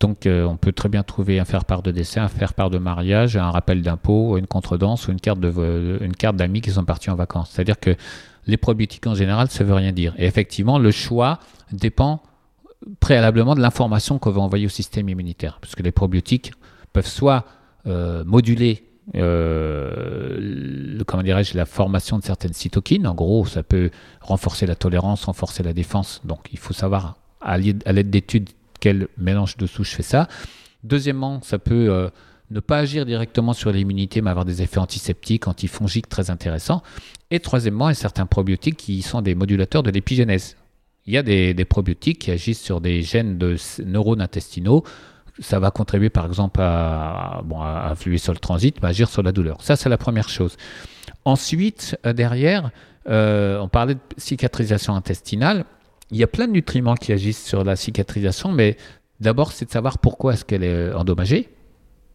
Donc, 0.00 0.26
on 0.26 0.56
peut 0.56 0.72
très 0.72 0.88
bien 0.88 1.04
trouver 1.04 1.38
un 1.38 1.44
faire-part 1.44 1.80
de 1.80 1.92
décès, 1.92 2.18
un 2.18 2.28
faire-part 2.28 2.68
de 2.68 2.78
mariage, 2.78 3.36
un 3.36 3.50
rappel 3.50 3.80
d'impôt, 3.80 4.36
une 4.36 4.46
contredanse 4.46 5.06
ou 5.06 5.12
une 5.12 5.20
carte 5.20 6.36
d'amis 6.36 6.60
qui 6.60 6.72
sont 6.72 6.84
partis 6.84 7.10
en 7.10 7.14
vacances. 7.14 7.52
C'est-à-dire 7.52 7.78
que 7.78 7.94
les 8.46 8.56
probiotiques 8.56 9.06
en 9.06 9.14
général, 9.14 9.48
ça 9.48 9.62
veut 9.62 9.72
rien 9.72 9.92
dire. 9.92 10.12
Et 10.18 10.26
effectivement, 10.26 10.80
le 10.80 10.90
choix 10.90 11.38
dépend 11.70 12.22
préalablement 12.98 13.54
de 13.54 13.60
l'information 13.60 14.18
qu'on 14.18 14.32
va 14.32 14.42
envoyer 14.42 14.66
au 14.66 14.70
système 14.70 15.08
immunitaire, 15.08 15.58
parce 15.60 15.76
que 15.76 15.82
les 15.84 15.92
probiotiques 15.92 16.52
peuvent 16.92 17.06
soit 17.06 17.44
moduler 17.86 18.83
euh, 19.14 21.02
comment 21.06 21.22
dirais-je, 21.22 21.56
la 21.56 21.66
formation 21.66 22.18
de 22.18 22.24
certaines 22.24 22.52
cytokines. 22.52 23.06
En 23.06 23.14
gros, 23.14 23.44
ça 23.46 23.62
peut 23.62 23.90
renforcer 24.20 24.66
la 24.66 24.74
tolérance, 24.74 25.24
renforcer 25.24 25.62
la 25.62 25.72
défense. 25.72 26.22
Donc, 26.24 26.48
il 26.52 26.58
faut 26.58 26.74
savoir 26.74 27.16
à 27.40 27.58
l'aide 27.58 28.10
d'études 28.10 28.50
quel 28.80 29.08
mélange 29.18 29.56
de 29.56 29.66
souches 29.66 29.94
fait 29.94 30.02
ça. 30.02 30.28
Deuxièmement, 30.82 31.40
ça 31.42 31.58
peut 31.58 31.90
euh, 31.90 32.08
ne 32.50 32.60
pas 32.60 32.78
agir 32.78 33.06
directement 33.06 33.52
sur 33.52 33.72
l'immunité, 33.72 34.20
mais 34.20 34.30
avoir 34.30 34.44
des 34.44 34.62
effets 34.62 34.78
antiseptiques, 34.78 35.48
antifongiques 35.48 36.08
très 36.08 36.30
intéressants. 36.30 36.82
Et 37.30 37.40
troisièmement, 37.40 37.88
il 37.88 37.92
y 37.92 37.96
a 37.96 38.00
certains 38.00 38.26
probiotiques 38.26 38.76
qui 38.76 39.02
sont 39.02 39.22
des 39.22 39.34
modulateurs 39.34 39.82
de 39.82 39.90
l'épigénèse. 39.90 40.56
Il 41.06 41.12
y 41.12 41.18
a 41.18 41.22
des, 41.22 41.64
probiotiques 41.64 42.20
qui 42.20 42.30
agissent 42.30 42.62
sur 42.62 42.80
des 42.80 43.02
gènes 43.02 43.36
de 43.36 43.56
neurones 43.84 44.22
intestinaux. 44.22 44.84
Ça 45.40 45.58
va 45.58 45.70
contribuer 45.70 46.10
par 46.10 46.26
exemple 46.26 46.60
à, 46.60 47.42
bon, 47.44 47.60
à 47.60 47.88
influer 47.90 48.18
sur 48.18 48.32
le 48.32 48.38
transit, 48.38 48.76
mais 48.82 48.88
agir 48.88 49.08
sur 49.08 49.22
la 49.22 49.32
douleur. 49.32 49.62
Ça, 49.62 49.76
c'est 49.76 49.88
la 49.88 49.98
première 49.98 50.28
chose. 50.28 50.56
Ensuite, 51.24 51.98
euh, 52.06 52.12
derrière, 52.12 52.70
euh, 53.08 53.58
on 53.58 53.68
parlait 53.68 53.94
de 53.94 54.00
cicatrisation 54.16 54.94
intestinale. 54.94 55.64
il 56.10 56.18
y 56.18 56.22
a 56.22 56.26
plein 56.26 56.46
de 56.46 56.52
nutriments 56.52 56.94
qui 56.94 57.12
agissent 57.12 57.44
sur 57.44 57.64
la 57.64 57.76
cicatrisation, 57.76 58.52
mais 58.52 58.76
d'abord, 59.20 59.52
c'est 59.52 59.64
de 59.64 59.70
savoir 59.70 59.98
pourquoi 59.98 60.34
est-ce 60.34 60.44
qu'elle 60.44 60.62
est 60.62 60.92
endommagée. 60.92 61.48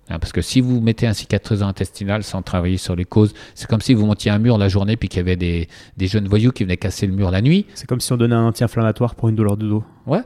Hein, 0.10 0.18
parce 0.20 0.32
que 0.32 0.42
si 0.42 0.60
vous 0.60 0.82
mettez 0.82 1.06
un 1.06 1.14
cicatrisant 1.14 1.68
intestinal 1.68 2.24
sans 2.24 2.42
travailler 2.42 2.78
sur 2.78 2.96
les 2.96 3.06
causes, 3.06 3.34
c'est 3.54 3.68
comme 3.68 3.82
si 3.82 3.94
vous 3.94 4.06
montiez 4.06 4.32
un 4.32 4.40
mur 4.40 4.58
la 4.58 4.68
journée 4.68 4.98
puis 4.98 5.08
qu'il 5.08 5.18
y 5.18 5.22
avait 5.22 5.36
des, 5.36 5.68
des, 5.98 6.08
jeunes 6.08 6.28
voyous 6.28 6.52
qui 6.52 6.64
venaient 6.64 6.78
casser 6.78 7.06
le 7.06 7.14
mur 7.14 7.30
la 7.30 7.42
nuit. 7.42 7.68
C'est 7.76 7.88
comme 7.88 8.00
si 8.00 8.12
on 8.12 8.18
donnait 8.18 8.36
un 8.36 8.46
anti-inflammatoire 8.46 9.14
pour 9.14 9.30
une 9.30 9.36
douleur 9.36 9.56
de 9.56 9.68
dos. 9.68 9.84
Ouais. 10.08 10.22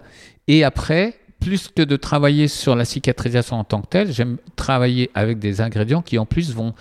Et 0.47 0.63
après, 0.63 1.15
plus 1.43 1.67
que 1.67 1.81
de 1.81 1.97
travailler 1.97 2.47
sur 2.47 2.73
la 2.73 2.85
cicatrisation 2.85 3.57
en 3.57 3.65
tant 3.65 3.81
que 3.81 3.87
telle, 3.87 4.13
j'aime 4.13 4.37
travailler 4.55 5.11
avec 5.13 5.39
des 5.39 5.59
ingrédients 5.59 6.01
qui 6.01 6.17
en 6.17 6.25
plus 6.25 6.53
vont 6.53 6.73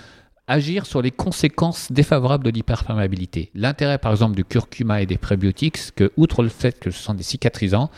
agir 0.47 0.87
sur 0.87 1.03
les 1.03 1.11
conséquences 1.11 1.91
défavorables 1.91 2.45
de 2.45 2.51
l'hyperperméabilité. 2.51 3.51
L'intérêt 3.55 3.99
par 3.99 4.13
exemple 4.13 4.37
du 4.37 4.45
curcuma 4.45 5.03
et 5.03 5.07
des 5.07 5.19
prébiotiques, 5.19 5.79
c'est 5.79 5.95
que 5.95 6.13
outre 6.17 6.45
le 6.45 6.49
fait 6.49 6.79
que 6.79 6.93
ce 6.93 7.03
sont 7.03 7.15
des 7.15 7.25
cicatrisants, 7.25 7.91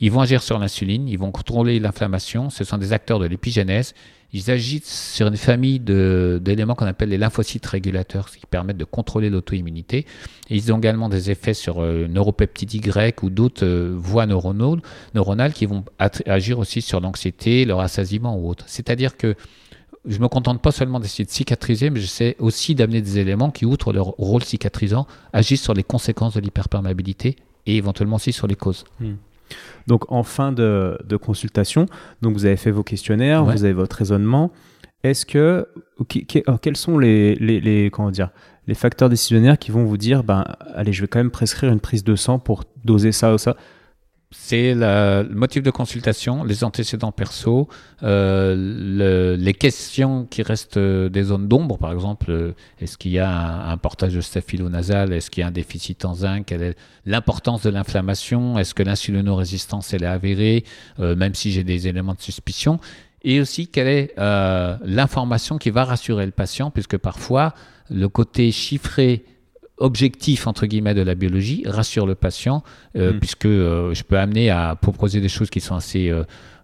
ils 0.00 0.10
vont 0.10 0.20
agir 0.20 0.42
sur 0.42 0.58
l'insuline, 0.58 1.08
ils 1.08 1.18
vont 1.18 1.30
contrôler 1.30 1.80
l'inflammation, 1.80 2.50
ce 2.50 2.64
sont 2.64 2.78
des 2.78 2.92
acteurs 2.92 3.18
de 3.18 3.26
l'épigénèse, 3.26 3.94
ils 4.32 4.50
agissent 4.50 5.14
sur 5.14 5.26
une 5.26 5.38
famille 5.38 5.80
d'éléments 5.80 6.74
qu'on 6.74 6.86
appelle 6.86 7.08
les 7.08 7.16
lymphocytes 7.16 7.64
régulateurs, 7.64 8.30
qui 8.30 8.44
permettent 8.44 8.76
de 8.76 8.84
contrôler 8.84 9.30
l'auto-immunité. 9.30 10.04
Ils 10.50 10.70
ont 10.70 10.78
également 10.78 11.08
des 11.08 11.30
effets 11.30 11.54
sur 11.54 11.80
euh, 11.80 12.06
neuropeptides 12.08 12.74
Y 12.74 13.22
ou 13.22 13.30
d'autres 13.30 13.64
euh, 13.64 13.94
voies 13.96 14.26
neuronales, 14.26 15.52
qui 15.54 15.64
vont 15.64 15.82
agir 15.98 16.58
aussi 16.58 16.82
sur 16.82 17.00
l'anxiété, 17.00 17.64
le 17.64 17.74
rassasiement 17.74 18.38
ou 18.38 18.50
autre. 18.50 18.64
C'est-à-dire 18.66 19.16
que 19.16 19.34
je 20.06 20.18
me 20.18 20.28
contente 20.28 20.60
pas 20.60 20.72
seulement 20.72 21.00
d'essayer 21.00 21.24
de 21.24 21.30
cicatriser, 21.30 21.88
mais 21.88 22.00
j'essaie 22.00 22.36
aussi 22.38 22.74
d'amener 22.74 23.00
des 23.00 23.18
éléments 23.18 23.50
qui, 23.50 23.64
outre 23.64 23.94
leur 23.94 24.06
rôle 24.06 24.44
cicatrisant, 24.44 25.06
agissent 25.32 25.62
sur 25.62 25.74
les 25.74 25.82
conséquences 25.82 26.34
de 26.34 26.40
l'hyperperméabilité 26.40 27.36
et 27.66 27.76
éventuellement 27.76 28.16
aussi 28.16 28.32
sur 28.32 28.46
les 28.46 28.56
causes. 28.56 28.84
Hmm. 29.00 29.14
Donc 29.88 30.12
en 30.12 30.22
fin 30.22 30.52
de, 30.52 30.98
consultation, 31.20 31.86
donc 32.22 32.34
vous 32.34 32.44
avez 32.44 32.58
fait 32.58 32.70
vos 32.70 32.84
questionnaires, 32.84 33.44
vous 33.44 33.64
avez 33.64 33.72
votre 33.72 33.96
raisonnement. 33.96 34.52
Est-ce 35.02 35.24
que 35.24 35.66
euh, 36.00 36.56
quels 36.60 36.76
sont 36.76 36.98
les, 36.98 37.34
les, 37.36 37.90
comment 37.90 38.10
dire 38.10 38.30
les 38.66 38.74
facteurs 38.74 39.08
décisionnaires 39.08 39.58
qui 39.58 39.70
vont 39.70 39.84
vous 39.84 39.96
dire 39.96 40.22
ben 40.24 40.44
allez 40.74 40.92
je 40.92 41.00
vais 41.00 41.08
quand 41.08 41.20
même 41.20 41.30
prescrire 41.30 41.72
une 41.72 41.80
prise 41.80 42.04
de 42.04 42.16
sang 42.16 42.38
pour 42.38 42.64
doser 42.84 43.12
ça 43.12 43.32
ou 43.32 43.38
ça? 43.38 43.56
C'est 44.30 44.74
le 44.74 45.26
motif 45.30 45.62
de 45.62 45.70
consultation, 45.70 46.44
les 46.44 46.62
antécédents 46.62 47.12
perso, 47.12 47.66
euh, 48.02 49.36
les 49.38 49.54
questions 49.54 50.26
qui 50.26 50.42
restent 50.42 50.76
euh, 50.76 51.08
des 51.08 51.22
zones 51.22 51.48
d'ombre, 51.48 51.78
par 51.78 51.92
exemple, 51.92 52.30
euh, 52.30 52.52
est-ce 52.78 52.98
qu'il 52.98 53.12
y 53.12 53.18
a 53.18 53.70
un, 53.70 53.76
portage 53.78 54.14
de 54.14 54.20
staphylo-nasal, 54.20 55.14
est-ce 55.14 55.30
qu'il 55.30 55.40
y 55.40 55.44
a 55.44 55.46
un 55.46 55.52
déficit 55.52 56.04
en 56.04 56.12
zinc, 56.14 56.44
quelle 56.44 56.62
est 56.62 56.76
l'importance 57.06 57.62
de 57.62 57.70
l'inflammation, 57.70 58.58
est-ce 58.58 58.74
que 58.74 58.82
l'insulino-résistance 58.82 59.94
elle 59.94 60.02
est 60.02 60.06
avérée, 60.06 60.64
même 60.98 61.34
si 61.34 61.50
j'ai 61.50 61.64
des 61.64 61.88
éléments 61.88 62.14
de 62.14 62.20
suspicion, 62.20 62.80
et 63.22 63.40
aussi 63.40 63.68
quelle 63.68 63.88
est 63.88 64.14
l'information 64.84 65.56
qui 65.58 65.70
va 65.70 65.84
rassurer 65.84 66.26
le 66.26 66.32
patient, 66.32 66.70
puisque 66.70 66.98
parfois 66.98 67.54
le 67.88 68.08
côté 68.08 68.50
chiffré 68.52 69.24
objectif 69.80 70.46
entre 70.46 70.66
guillemets 70.66 70.94
de 70.94 71.02
la 71.02 71.14
biologie 71.14 71.62
rassure 71.66 72.06
le 72.06 72.14
patient 72.14 72.62
euh, 72.96 73.12
hmm. 73.12 73.18
puisque 73.18 73.46
euh, 73.46 73.94
je 73.94 74.02
peux 74.02 74.18
amener 74.18 74.50
à 74.50 74.76
proposer 74.80 75.20
des 75.20 75.28
choses 75.28 75.50
qui 75.50 75.60
sont 75.60 75.74
assez 75.74 76.10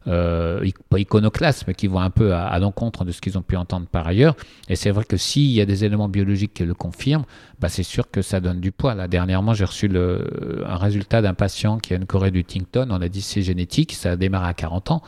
euh, 0.07 0.71
pas 0.91 0.99
iconoclastes 0.99 1.65
mais 1.67 1.75
qui 1.75 1.87
vont 1.87 2.01
un 2.01 2.11
peu 2.11 2.35
à, 2.35 2.59
l'encontre 2.59 3.05
de 3.05 3.13
ce 3.13 3.21
qu'ils 3.21 3.39
ont 3.39 3.43
pu 3.43 3.57
entendre 3.57 3.87
par 3.87 4.07
ailleurs. 4.07 4.37
Et 4.69 4.77
c'est 4.77 4.91
vrai 4.91 5.05
que 5.05 5.17
s'il 5.17 5.51
y 5.51 5.61
a 5.61 5.67
des 5.67 5.85
éléments 5.85 6.09
biologiques 6.09 6.55
qui 6.55 6.65
le 6.65 6.75
confirment 6.75 7.25
bah, 7.61 7.69
c'est 7.69 7.83
sûr 7.83 8.11
que 8.11 8.21
ça 8.21 8.41
donne 8.41 8.61
du 8.61 8.73
poids. 8.73 8.95
Là 8.95 9.09
dernièrement 9.09 9.55
j'ai 9.55 9.65
reçu 9.65 9.89
le, 9.89 10.65
un 10.67 10.77
résultat 10.77 11.23
d'un 11.23 11.35
patient 11.35 11.79
qui 11.79 11.95
a 11.95 11.97
une 11.97 12.07
Corée 12.07 12.31
du 12.31 12.45
Tington 12.45 12.89
on 12.91 13.01
a 13.01 13.09
dit 13.09 13.23
c'est 13.23 13.43
génétique 13.43 13.93
ça 13.93 14.17
démarre 14.17 14.45
à 14.45 14.55
40 14.55 14.91
ans. 14.91 15.03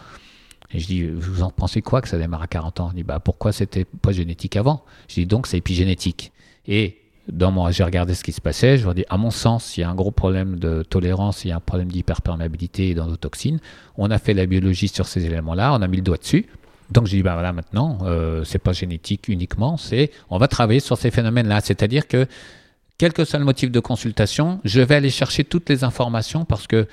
Et 0.73 0.81
je 0.81 0.87
dis, 0.87 1.07
vous 1.07 1.45
en 1.45 1.51
pensez 1.51 1.81
quoi 1.81 2.03
que 2.03 2.09
ça 2.09 2.19
démarre 2.19 2.43
à 2.43 2.49
40 2.49 2.81
ans? 2.81 2.91
Il 2.93 2.97
dit, 2.97 3.03
bah, 3.05 3.21
pourquoi 3.21 3.53
c'était 3.53 3.85
pas 3.85 4.11
génétique 4.11 4.57
avant? 4.57 4.85
Je 5.09 5.15
dis, 5.15 5.25
donc 5.25 5.47
c'est 5.47 5.59
épigénétique. 5.59 6.33
Et 6.67 6.99
dans 7.29 7.51
mon, 7.51 7.71
j'ai 7.71 7.85
regardé 7.85 8.15
ce 8.15 8.23
qui 8.23 8.33
se 8.33 8.41
passait. 8.41 8.79
Je 8.79 8.85
leur 8.85 8.95
dis, 8.95 9.05
à 9.09 9.17
mon 9.17 9.31
sens, 9.31 9.77
il 9.77 9.81
y 9.81 9.83
a 9.83 9.91
un 9.91 9.95
gros 9.95 10.11
problème 10.11 10.59
de 10.59 10.83
tolérance, 10.83 11.45
il 11.45 11.49
y 11.49 11.53
a 11.53 11.57
un 11.57 11.61
problème 11.61 11.91
d'hyperperméabilité 11.91 12.91
et 12.91 12.95
d'endotoxine. 12.95 13.59
On 13.97 14.11
a 14.11 14.19
fait 14.19 14.35
la 14.35 14.47
biologie 14.47 14.89
sur 14.89 15.07
ces 15.07 15.25
éléments-là, 15.25 15.75
on 15.75 15.83
a 15.83 15.89
mis 15.89 15.97
le 15.97 16.03
doigt 16.03 16.19
dessus. 16.19 16.47
Donc 16.91 17.07
j'ai 17.07 17.17
dit, 17.17 17.23
bah 17.23 17.35
voilà, 17.35 17.53
maintenant, 17.53 17.99
euh, 18.03 18.45
c'est 18.45 18.61
pas 18.61 18.73
génétique 18.73 19.29
uniquement, 19.29 19.77
c'est, 19.77 20.13
on 20.31 20.39
va 20.39 20.47
travailler 20.47 20.81
sur 20.81 20.97
ces 20.97 21.11
phénomènes-là. 21.11 21.61
C'est-à-dire 21.61 22.07
que, 22.07 22.27
quel 22.99 23.13
que 23.13 23.25
soit 23.25 23.39
le 23.39 23.45
motif 23.45 23.71
de 23.71 23.81
consultation, 23.81 24.61
je 24.65 24.81
vais 24.81 24.95
aller 24.95 25.11
chercher 25.11 25.45
toutes 25.45 25.69
les 25.69 25.85
informations 25.85 26.45
parce 26.45 26.67
que 26.67 26.87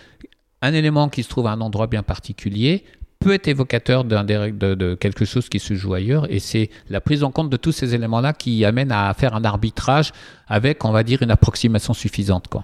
un 0.62 0.74
élément 0.74 1.10
qui 1.10 1.24
se 1.24 1.30
trouve 1.30 1.48
à 1.48 1.52
un 1.52 1.62
endroit 1.62 1.88
bien 1.88 2.04
particulier 2.04 2.86
peut 3.24 3.34
être 3.34 3.48
évocateur 3.48 4.04
d'un, 4.04 4.24
de, 4.24 4.76
de, 4.76 4.96
quelque 4.96 5.26
chose 5.26 5.48
qui 5.50 5.60
se 5.60 5.74
joue 5.74 5.94
ailleurs. 5.94 6.32
Et 6.32 6.40
c'est 6.40 6.70
la 6.90 7.02
prise 7.02 7.24
en 7.24 7.32
compte 7.32 7.50
de 7.50 7.58
tous 7.58 7.72
ces 7.72 7.96
éléments-là 7.96 8.34
qui 8.34 8.66
amène 8.66 8.92
à 8.92 9.14
faire 9.14 9.34
un 9.34 9.46
arbitrage 9.46 10.12
avec, 10.48 10.84
on 10.86 10.92
va 10.92 11.04
dire, 11.04 11.22
une 11.22 11.32
approximation 11.32 11.94
suffisante. 11.94 12.48
Quoi. 12.50 12.64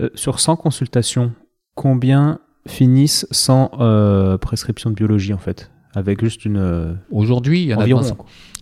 Euh, 0.00 0.08
sur 0.14 0.40
100 0.40 0.56
consultations, 0.56 1.32
combien 1.74 2.38
finissent 2.66 3.26
sans 3.30 3.70
euh, 3.80 4.38
prescription 4.38 4.90
de 4.90 4.94
biologie 4.94 5.34
en 5.34 5.38
fait? 5.38 5.70
Avec 5.94 6.22
juste 6.22 6.44
une. 6.44 6.98
Aujourd'hui, 7.10 7.62
il, 7.62 7.68
y 7.68 7.74
en 7.74 7.80
a 7.80 7.86
de 7.86 7.92
moins, 7.92 8.02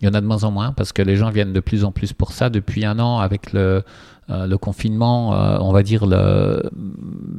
il 0.00 0.06
y 0.06 0.08
en 0.08 0.14
a 0.14 0.20
de 0.20 0.26
moins 0.26 0.44
en 0.44 0.52
moins 0.52 0.72
parce 0.72 0.92
que 0.92 1.02
les 1.02 1.16
gens 1.16 1.28
viennent 1.30 1.52
de 1.52 1.60
plus 1.60 1.84
en 1.84 1.90
plus 1.90 2.12
pour 2.12 2.32
ça. 2.32 2.48
Depuis 2.50 2.84
un 2.84 2.98
an, 3.00 3.18
avec 3.18 3.52
le, 3.52 3.82
euh, 4.28 4.46
le 4.46 4.58
confinement, 4.58 5.34
euh, 5.34 5.58
on 5.60 5.72
va 5.72 5.84
dire 5.84 6.04
le, 6.04 6.68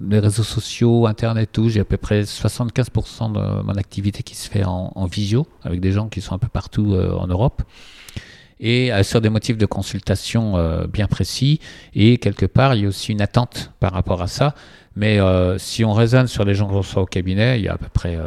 les 0.10 0.20
réseaux 0.20 0.44
sociaux, 0.44 1.06
Internet, 1.06 1.50
tout, 1.52 1.68
j'ai 1.68 1.82
à 1.82 1.86
peu 1.86 1.98
près 1.98 2.22
75% 2.22 3.34
de 3.34 3.62
mon 3.62 3.74
activité 3.76 4.24
qui 4.24 4.36
se 4.36 4.50
fait 4.50 4.64
en, 4.64 5.06
visio 5.06 5.48
avec 5.64 5.82
des 5.82 5.92
gens 5.92 6.08
qui 6.08 6.22
sont 6.22 6.36
un 6.36 6.38
peu 6.38 6.48
partout 6.48 6.94
euh, 6.94 7.12
en 7.14 7.28
Europe 7.28 7.64
et 8.60 8.92
sur 9.04 9.22
des 9.22 9.30
motifs 9.30 9.58
de 9.60 9.68
consultation 9.68 10.56
bien 10.92 11.06
précis. 11.06 11.60
Et 11.94 12.18
quelque 12.18 12.48
part, 12.48 12.74
il 12.74 12.82
y 12.82 12.86
a 12.86 12.88
aussi 12.88 13.12
une 13.12 13.22
attente 13.22 13.72
par 13.80 13.94
rapport 13.94 14.24
à 14.24 14.26
ça. 14.26 14.56
Mais 14.96 15.20
si 15.60 15.86
on 15.86 15.94
raisonne 15.94 16.26
sur 16.26 16.44
les 16.44 16.56
gens 16.56 16.68
qui 16.68 16.90
sont 16.90 17.02
au 17.02 17.06
cabinet, 17.06 17.60
il 17.60 17.66
y 17.66 17.68
a 17.68 17.74
à 17.74 17.78
peu 17.78 17.90
près 17.94 18.18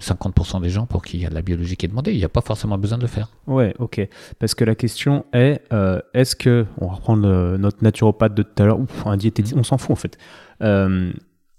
50% 0.00 0.60
des 0.60 0.70
gens 0.70 0.86
pour 0.86 1.02
qui 1.02 1.18
il 1.18 1.22
y 1.22 1.26
a 1.26 1.30
de 1.30 1.34
la 1.34 1.42
biologie 1.42 1.76
qui 1.76 1.86
est 1.86 1.88
demandée. 1.88 2.12
Il 2.12 2.18
n'y 2.18 2.24
a 2.24 2.28
pas 2.28 2.40
forcément 2.40 2.78
besoin 2.78 2.98
de 2.98 3.02
le 3.02 3.08
faire. 3.08 3.28
Ouais, 3.46 3.74
ok. 3.78 4.06
Parce 4.38 4.54
que 4.54 4.64
la 4.64 4.74
question 4.74 5.24
est, 5.32 5.62
euh, 5.72 6.00
est-ce 6.14 6.34
que, 6.34 6.66
on 6.78 6.86
va 6.86 6.94
reprendre 6.94 7.56
notre 7.58 7.82
naturopathe 7.82 8.34
de 8.34 8.42
tout 8.42 8.62
à 8.62 8.66
l'heure, 8.66 8.80
un 9.06 9.16
diététicien, 9.16 9.58
on 9.58 9.62
s'en 9.62 9.78
fout 9.78 9.92
en 9.92 9.96
fait. 9.96 10.18
Euh, 10.62 11.12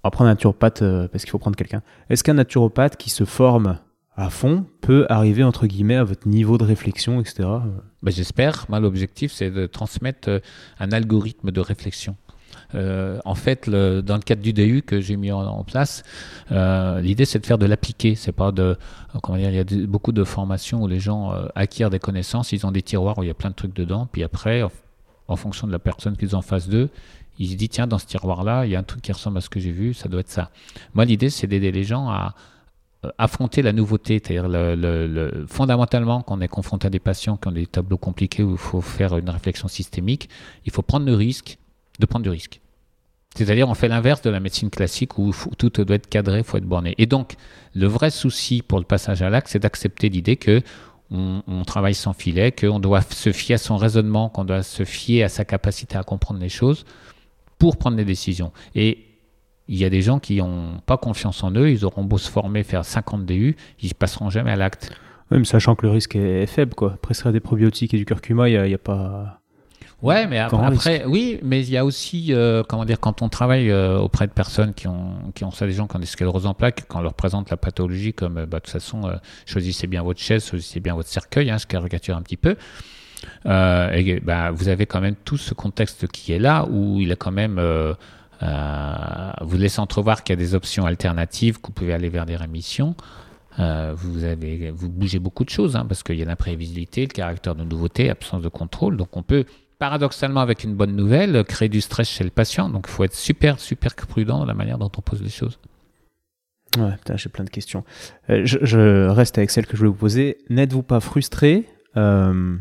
on 0.04 0.08
va 0.08 0.12
prendre 0.12 0.30
un 0.30 0.34
naturopathe 0.34 0.82
euh, 0.82 1.08
parce 1.08 1.24
qu'il 1.24 1.32
faut 1.32 1.40
prendre 1.40 1.56
quelqu'un. 1.56 1.84
Est-ce 2.10 2.24
qu'un 2.24 2.34
naturopathe 2.34 2.98
qui 2.98 3.10
se 3.10 3.24
forme 3.24 3.78
à 4.16 4.30
fond 4.30 4.66
peut 4.82 5.06
arriver 5.10 5.44
entre 5.44 5.68
guillemets 5.68 5.96
à 5.96 6.04
votre 6.04 6.28
niveau 6.28 6.58
de 6.58 6.64
réflexion, 6.64 7.22
etc. 7.22 7.48
Ben, 8.04 8.12
J'espère. 8.12 8.66
Moi, 8.68 8.80
l'objectif, 8.80 9.32
c'est 9.32 9.52
de 9.52 9.68
transmettre 9.68 10.42
un 10.80 10.92
algorithme 10.92 11.52
de 11.52 11.62
réflexion. 11.62 12.18
Euh, 12.76 13.20
en 13.26 13.36
fait, 13.36 13.70
dans 13.70 14.16
le 14.16 14.22
cadre 14.22 14.42
du 14.42 14.54
DU 14.54 14.82
que 14.82 15.02
j'ai 15.02 15.16
mis 15.16 15.32
en, 15.32 15.64
place, 15.64 16.04
euh, 16.52 17.02
l'idée 17.02 17.26
c'est 17.26 17.40
de 17.40 17.46
faire 17.46 17.58
de 17.58 17.66
l'appliquer. 17.66 18.16
C'est 18.16 18.32
pas 18.32 18.52
de 18.52 18.78
comment 19.22 19.38
dire. 19.38 19.50
Il 19.50 19.56
y 19.56 19.60
a 19.60 19.88
beaucoup 19.88 20.12
de 20.12 20.24
formations 20.24 20.84
où 20.84 20.88
les 20.88 21.00
gens 21.00 21.34
euh, 21.34 21.48
acquièrent 21.56 21.90
des 21.90 22.00
connaissances. 22.00 22.52
Ils 22.52 22.66
ont 22.66 22.72
des 22.72 22.82
tiroirs 22.82 23.18
où 23.18 23.24
il 23.24 23.28
y 23.28 23.32
a 23.32 23.36
plein 23.36 23.50
de 23.50 23.56
trucs 23.56 23.74
dedans. 23.74 24.08
Puis 24.12 24.24
après, 24.24 24.64
en, 25.28 25.36
fonction 25.36 25.66
de 25.68 25.72
la 25.72 25.80
personne 25.80 26.18
qu'ils 26.18 26.36
ont 26.36 26.40
en 26.40 26.44
face 26.44 26.68
d'eux, 26.68 26.90
ils 27.40 27.50
se 27.52 27.56
disent 27.56 27.70
tiens 27.70 27.88
dans 27.88 27.98
ce 27.98 28.06
tiroir 28.06 28.44
là, 28.44 28.66
il 28.66 28.72
y 28.72 28.76
a 28.76 28.80
un 28.80 28.84
truc 28.84 29.02
qui 29.02 29.12
ressemble 29.12 29.38
à 29.38 29.42
ce 29.42 29.50
que 29.50 29.60
j'ai 29.60 29.72
vu. 29.72 29.94
Ça 29.94 30.10
doit 30.10 30.22
être 30.22 30.30
ça. 30.30 30.52
Moi, 30.94 31.06
l'idée 31.06 31.30
c'est 31.30 31.48
d'aider 31.48 31.72
les 31.72 31.84
gens 31.84 32.10
à 32.10 32.36
affronter 33.18 33.62
la 33.62 33.74
nouveauté, 33.74 34.22
c'est-à-dire 34.24 34.48
le, 34.48 35.46
fondamentalement, 35.48 36.22
quand 36.22 36.38
on 36.38 36.42
est 36.42 36.48
confronté 36.48 36.88
à 36.88 36.90
des 36.90 37.00
patients 37.00 37.38
qui 37.38 37.48
ont 37.48 37.52
des 37.52 37.66
tableaux 37.66 37.98
compliqués 37.98 38.44
où 38.44 38.52
il 38.52 38.58
faut 38.58 38.82
faire 38.82 39.18
une 39.18 39.30
réflexion 39.30 39.68
systémique, 39.68 40.30
il 40.66 40.72
faut 40.72 40.84
prendre 40.84 41.06
le 41.06 41.16
risque 41.16 41.58
de 42.00 42.06
prendre 42.06 42.24
du 42.24 42.30
risque. 42.30 42.61
C'est-à-dire, 43.36 43.70
on 43.70 43.74
fait 43.74 43.88
l'inverse 43.88 44.22
de 44.22 44.30
la 44.30 44.40
médecine 44.40 44.70
classique 44.70 45.18
où 45.18 45.34
tout 45.58 45.70
doit 45.70 45.96
être 45.96 46.10
cadré, 46.10 46.40
il 46.40 46.44
faut 46.44 46.58
être 46.58 46.66
borné. 46.66 46.96
Et 46.98 47.06
donc, 47.06 47.36
le 47.74 47.88
vrai 47.88 48.10
souci 48.10 48.62
pour 48.62 48.78
le 48.78 48.86
passage 48.86 49.22
à 49.22 49.30
l'acte, 49.30 49.48
c'est 49.48 49.60
d'accepter 49.60 50.10
l'idée 50.10 50.36
que 50.36 50.62
on, 51.12 51.64
travaille 51.66 51.94
sans 51.94 52.14
filet, 52.14 52.52
qu'on 52.52 52.80
doit 52.80 53.02
se 53.02 53.32
fier 53.32 53.56
à 53.56 53.58
son 53.58 53.76
raisonnement, 53.76 54.30
qu'on 54.30 54.46
doit 54.46 54.64
se 54.64 54.86
fier 54.86 55.24
à 55.24 55.30
sa 55.30 55.44
capacité 55.44 55.98
à 55.98 56.04
comprendre 56.04 56.40
les 56.40 56.50
choses 56.50 56.86
pour 57.60 57.78
prendre 57.78 57.98
des 57.98 58.06
décisions. 58.06 58.54
Et 58.76 59.06
il 59.68 59.78
y 59.78 59.86
a 59.86 59.90
des 59.90 60.02
gens 60.02 60.20
qui 60.20 60.38
n'ont 60.38 60.80
pas 60.86 60.98
confiance 60.98 61.44
en 61.44 61.52
eux, 61.52 61.70
ils 61.70 61.86
auront 61.86 62.04
beau 62.04 62.18
se 62.18 62.30
former, 62.30 62.64
faire 62.64 62.86
50 62.86 63.26
DU, 63.26 63.58
ils 63.82 63.94
passeront 63.94 64.30
jamais 64.30 64.52
à 64.52 64.56
l'acte. 64.56 64.92
Même 65.32 65.46
sachant 65.46 65.76
que 65.76 65.86
le 65.86 65.92
risque 65.92 66.16
est 66.16 66.46
faible, 66.46 66.76
quoi. 66.76 66.98
Prescrire 67.02 67.32
des 67.32 67.40
probiotiques 67.40 67.94
et 67.94 67.98
du 67.98 68.06
curcuma, 68.06 68.50
il 68.50 68.62
n'y 68.62 68.74
a, 68.74 68.78
pas. 68.78 69.41
Ouais, 70.02 70.26
mais 70.26 70.40
après, 70.40 71.06
oui, 71.06 71.40
mais 71.44 71.62
il 71.62 71.70
y 71.70 71.78
a 71.78 71.86
aussi, 71.86 72.34
euh, 72.34 72.64
comment 72.68 72.86
dire, 72.86 73.00
quand 73.00 73.22
on 73.22 73.30
travaille 73.30 73.70
euh, 73.70 74.00
auprès 74.00 74.26
de 74.26 74.32
personnes 74.32 74.74
qui 74.74 74.88
ont, 74.88 75.32
qui 75.36 75.44
ont 75.44 75.52
ça, 75.52 75.68
des 75.68 75.74
gens 75.74 75.86
qui 75.88 75.96
ont 75.96 76.00
des 76.00 76.08
scléroses 76.08 76.48
en 76.48 76.56
plaques, 76.56 76.86
quand 76.88 77.00
on 77.00 77.04
leur 77.04 77.14
présente 77.14 77.52
la 77.52 77.58
pathologie 77.58 78.14
comme, 78.14 78.46
bah, 78.46 78.58
de 78.58 78.64
toute 78.64 78.70
façon, 78.70 79.06
euh, 79.06 79.16
choisissez 79.46 79.86
bien 79.86 80.02
votre 80.02 80.20
chaise, 80.20 80.46
choisissez 80.48 80.80
bien 80.80 80.96
votre 80.96 81.10
cercueil, 81.10 81.52
hein, 81.52 81.58
je 81.60 81.68
caricature 81.68 82.18
un 82.18 82.22
petit 82.24 82.38
peu. 82.38 82.56
et 83.46 84.20
bah, 84.24 84.52
vous 84.52 84.70
avez 84.70 84.88
quand 84.88 85.02
même 85.02 85.16
tout 85.24 85.38
ce 85.38 85.54
contexte 85.54 86.08
qui 86.08 86.34
est 86.34 86.40
là, 86.40 86.66
où 86.66 87.00
il 87.00 87.12
a 87.12 87.16
quand 87.16 87.32
même 87.32 87.60
euh, 88.44 89.32
vous 89.42 89.58
laisse 89.58 89.78
entrevoir 89.78 90.24
qu'il 90.24 90.34
y 90.34 90.38
a 90.38 90.44
des 90.44 90.56
options 90.56 90.86
alternatives, 90.86 91.60
que 91.60 91.68
vous 91.68 91.74
pouvez 91.74 91.94
aller 91.94 92.10
vers 92.10 92.26
des 92.26 92.36
rémissions. 92.36 92.96
Euh, 93.60 93.94
vous, 93.96 94.24
avez, 94.24 94.72
vous 94.72 94.90
bougez 94.90 95.20
beaucoup 95.20 95.44
de 95.44 95.50
choses, 95.50 95.76
hein, 95.76 95.86
parce 95.88 96.04
qu'il 96.04 96.16
y 96.16 96.22
a 96.22 96.26
l'imprévisibilité, 96.26 97.02
le 97.02 97.08
caractère 97.08 97.54
de 97.54 97.64
nouveauté, 97.64 98.10
absence 98.10 98.42
de 98.42 98.50
contrôle. 98.50 98.98
Donc 98.98 99.16
on 99.16 99.24
peut, 99.24 99.46
paradoxalement, 99.82 100.42
avec 100.42 100.64
une 100.64 100.76
bonne 100.76 100.96
nouvelle, 100.96 101.44
créer 101.44 101.68
du 101.68 101.82
stress 101.82 102.08
chez 102.08 102.24
le 102.24 102.30
patient. 102.30 102.70
Donc 102.70 102.86
il 102.88 102.92
faut 102.92 103.04
être 103.04 103.16
super, 103.16 103.60
super 103.60 103.96
prudent 103.96 104.38
dans 104.38 104.46
la 104.46 104.54
manière 104.54 104.78
dont 104.78 104.92
on 104.96 105.02
pose 105.02 105.24
les 105.24 105.30
choses. 105.30 105.58
Ouais, 106.78 106.96
putain, 106.98 107.18
j'ai 107.18 107.30
plein 107.30 107.44
de 107.44 107.50
questions. 107.50 107.84
Euh, 108.30 108.44
je, 108.46 109.08
reste 109.08 109.40
avec 109.40 109.50
celle 109.50 109.66
que 109.66 109.72
je 109.72 109.78
voulais 109.78 109.90
vous 109.90 109.96
poser. 109.96 110.38
N'êtes-vous 110.52 110.84
pas 110.84 111.00
frustré 111.00 111.66
euh, 111.98 112.56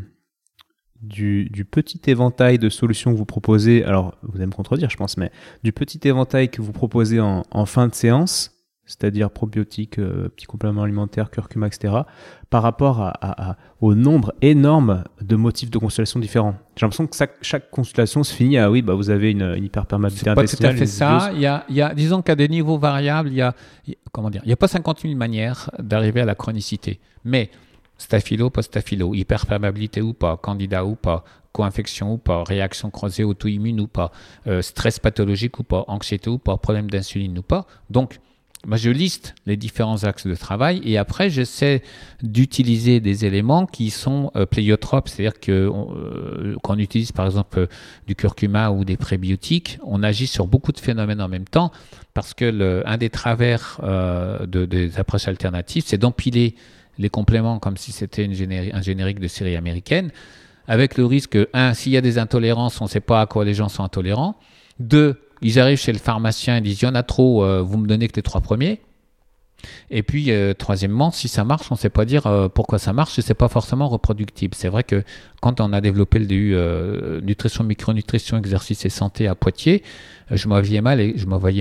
du, 1.03 1.67
petit 1.69 2.01
éventail 2.07 2.57
de 2.57 2.69
solutions 2.69 3.11
que 3.11 3.17
vous 3.17 3.25
proposez? 3.25 3.83
Alors, 3.83 4.17
vous 4.23 4.37
allez 4.37 4.47
me 4.47 4.51
contredire, 4.51 4.89
je 4.89 4.97
pense, 4.97 5.15
mais 5.17 5.31
du 5.63 5.71
petit 5.71 5.99
éventail 6.05 6.49
que 6.49 6.63
vous 6.63 6.71
proposez 6.71 7.19
en 7.19 7.65
fin 7.67 7.87
de 7.87 7.93
séance 7.93 8.50
c'est-à-dire 8.91 9.31
probiotiques, 9.31 9.99
euh, 9.99 10.27
petits 10.27 10.45
compléments 10.45 10.83
alimentaires, 10.83 11.31
curcuma, 11.31 11.67
etc., 11.67 11.93
par 12.49 12.63
rapport 12.63 12.99
à, 13.01 13.55
au 13.79 13.95
nombre 13.95 14.33
énorme 14.41 15.05
de 15.21 15.37
motifs 15.37 15.71
de 15.71 15.77
consultation 15.77 16.19
différents. 16.19 16.55
J'ai 16.75 16.85
l'impression 16.85 17.07
que 17.07 17.15
chaque, 17.41 17.71
consultation 17.71 18.25
se 18.25 18.33
finit 18.33 18.57
à 18.57 18.69
oui, 18.69 18.81
bah, 18.81 18.93
vous 18.93 19.09
avez 19.09 19.31
une, 19.31 19.43
une 19.55 19.63
hyperperméabilité 19.63 20.29
intestinale. 20.29 20.47
C'est 20.49 20.57
pas 20.57 20.73
tout 20.73 20.75
à 20.75 21.19
fait 21.19 21.25
ça. 21.25 21.31
Il 21.33 21.39
y 21.39 21.45
a, 21.45 21.63
il 21.69 21.75
y 21.75 21.81
a, 21.81 21.93
disons 21.93 22.21
qu'à 22.21 22.35
des 22.35 22.49
niveaux 22.49 22.77
variables, 22.77 23.29
il 23.29 23.35
y 23.35 23.41
a, 23.41 23.55
comment 24.11 24.29
dire, 24.29 24.41
il 24.43 24.47
n'y 24.47 24.53
a 24.53 24.57
pas 24.57 24.67
50 24.67 24.99
000 24.99 25.15
manières 25.15 25.71
d'arriver 25.79 26.19
à 26.19 26.25
la 26.25 26.35
chronicité. 26.35 26.99
Mais 27.23 27.49
staphylo, 27.97 28.49
pas 28.49 28.63
staphylo, 28.63 29.13
hyperperméabilité 29.13 30.01
ou 30.01 30.13
pas, 30.13 30.35
candida 30.35 30.83
ou 30.83 30.95
pas, 30.95 31.23
co-infection 31.51 32.13
ou 32.13 32.17
pas, 32.17 32.43
réaction 32.43 32.89
croisée 32.89 33.23
auto-immune 33.23 33.79
ou 33.79 33.87
pas, 33.87 34.11
euh, 34.47 34.61
stress 34.61 34.99
pathologique 34.99 35.59
ou 35.59 35.63
pas, 35.63 35.85
anxiété 35.87 36.29
ou 36.29 36.37
pas, 36.37 36.57
problème 36.57 36.89
d'insuline 36.89 37.37
ou 37.37 37.43
pas. 37.43 37.65
Donc, 37.89 38.19
moi, 38.67 38.77
je 38.77 38.91
liste 38.91 39.33
les 39.47 39.57
différents 39.57 40.03
axes 40.03 40.27
de 40.27 40.35
travail 40.35 40.81
et 40.85 40.97
après, 40.97 41.29
j'essaie 41.31 41.81
d'utiliser 42.21 42.99
des 42.99 43.25
éléments 43.25 43.65
qui 43.65 43.89
sont 43.89 44.31
euh, 44.35 44.45
pléiotropes, 44.45 45.09
c'est-à-dire 45.09 45.39
que 45.39 45.51
euh, 45.51 46.55
quand 46.61 46.75
on 46.75 46.77
utilise 46.77 47.11
par 47.11 47.25
exemple 47.25 47.59
euh, 47.59 47.67
du 48.05 48.15
curcuma 48.15 48.69
ou 48.69 48.85
des 48.85 48.97
prébiotiques, 48.97 49.79
on 49.83 50.03
agit 50.03 50.27
sur 50.27 50.45
beaucoup 50.45 50.71
de 50.71 50.79
phénomènes 50.79 51.21
en 51.21 51.27
même 51.27 51.45
temps 51.45 51.71
parce 52.13 52.35
que 52.35 52.83
un 52.85 52.97
des 52.97 53.09
travers 53.09 53.79
de, 53.81 54.65
des 54.65 54.99
approches 54.99 55.29
alternatives, 55.29 55.83
c'est 55.87 55.97
d'empiler 55.97 56.55
les 56.99 57.09
compléments 57.09 57.57
comme 57.57 57.77
si 57.77 57.93
c'était 57.93 58.29
un 58.73 58.81
générique 58.81 59.19
de 59.19 59.27
série 59.29 59.55
américaine, 59.55 60.11
avec 60.67 60.97
le 60.97 61.05
risque, 61.05 61.37
un, 61.53 61.73
s'il 61.73 61.93
y 61.93 61.97
a 61.97 62.01
des 62.01 62.19
intolérances, 62.19 62.81
on 62.81 62.85
ne 62.85 62.89
sait 62.89 62.99
pas 62.99 63.21
à 63.21 63.25
quoi 63.27 63.45
les 63.45 63.53
gens 63.53 63.69
sont 63.69 63.83
intolérants. 63.83 64.35
Deux, 64.79 65.21
ils 65.41 65.59
arrivent 65.59 65.79
chez 65.79 65.93
le 65.93 65.99
pharmacien 65.99 66.57
et 66.57 66.61
disent 66.61 66.81
il 66.81 66.85
y 66.85 66.87
en 66.87 66.95
a 66.95 67.03
trop, 67.03 67.43
euh, 67.43 67.61
vous 67.61 67.77
me 67.77 67.87
donnez 67.87 68.07
que 68.07 68.15
les 68.15 68.21
trois 68.21 68.41
premiers. 68.41 68.79
Et 69.91 70.01
puis, 70.01 70.31
euh, 70.31 70.55
troisièmement, 70.55 71.11
si 71.11 71.27
ça 71.27 71.43
marche, 71.43 71.71
on 71.71 71.75
ne 71.75 71.79
sait 71.79 71.91
pas 71.91 72.03
dire 72.03 72.25
euh, 72.25 72.47
pourquoi 72.49 72.79
ça 72.79 72.93
marche 72.93 73.19
et 73.19 73.21
c'est 73.21 73.35
pas 73.35 73.47
forcément 73.47 73.89
reproductible. 73.89 74.55
C'est 74.55 74.69
vrai 74.69 74.83
que 74.83 75.03
quand 75.39 75.61
on 75.61 75.71
a 75.71 75.81
développé 75.81 76.17
le 76.17 76.25
DU 76.25 76.55
nutrition, 77.23 77.63
micronutrition, 77.63 78.37
exercice 78.39 78.85
et 78.85 78.89
santé 78.89 79.27
à 79.27 79.35
Poitiers, 79.35 79.83
je 80.31 80.47
m'envoyais 80.47 80.81
mal, 80.81 81.13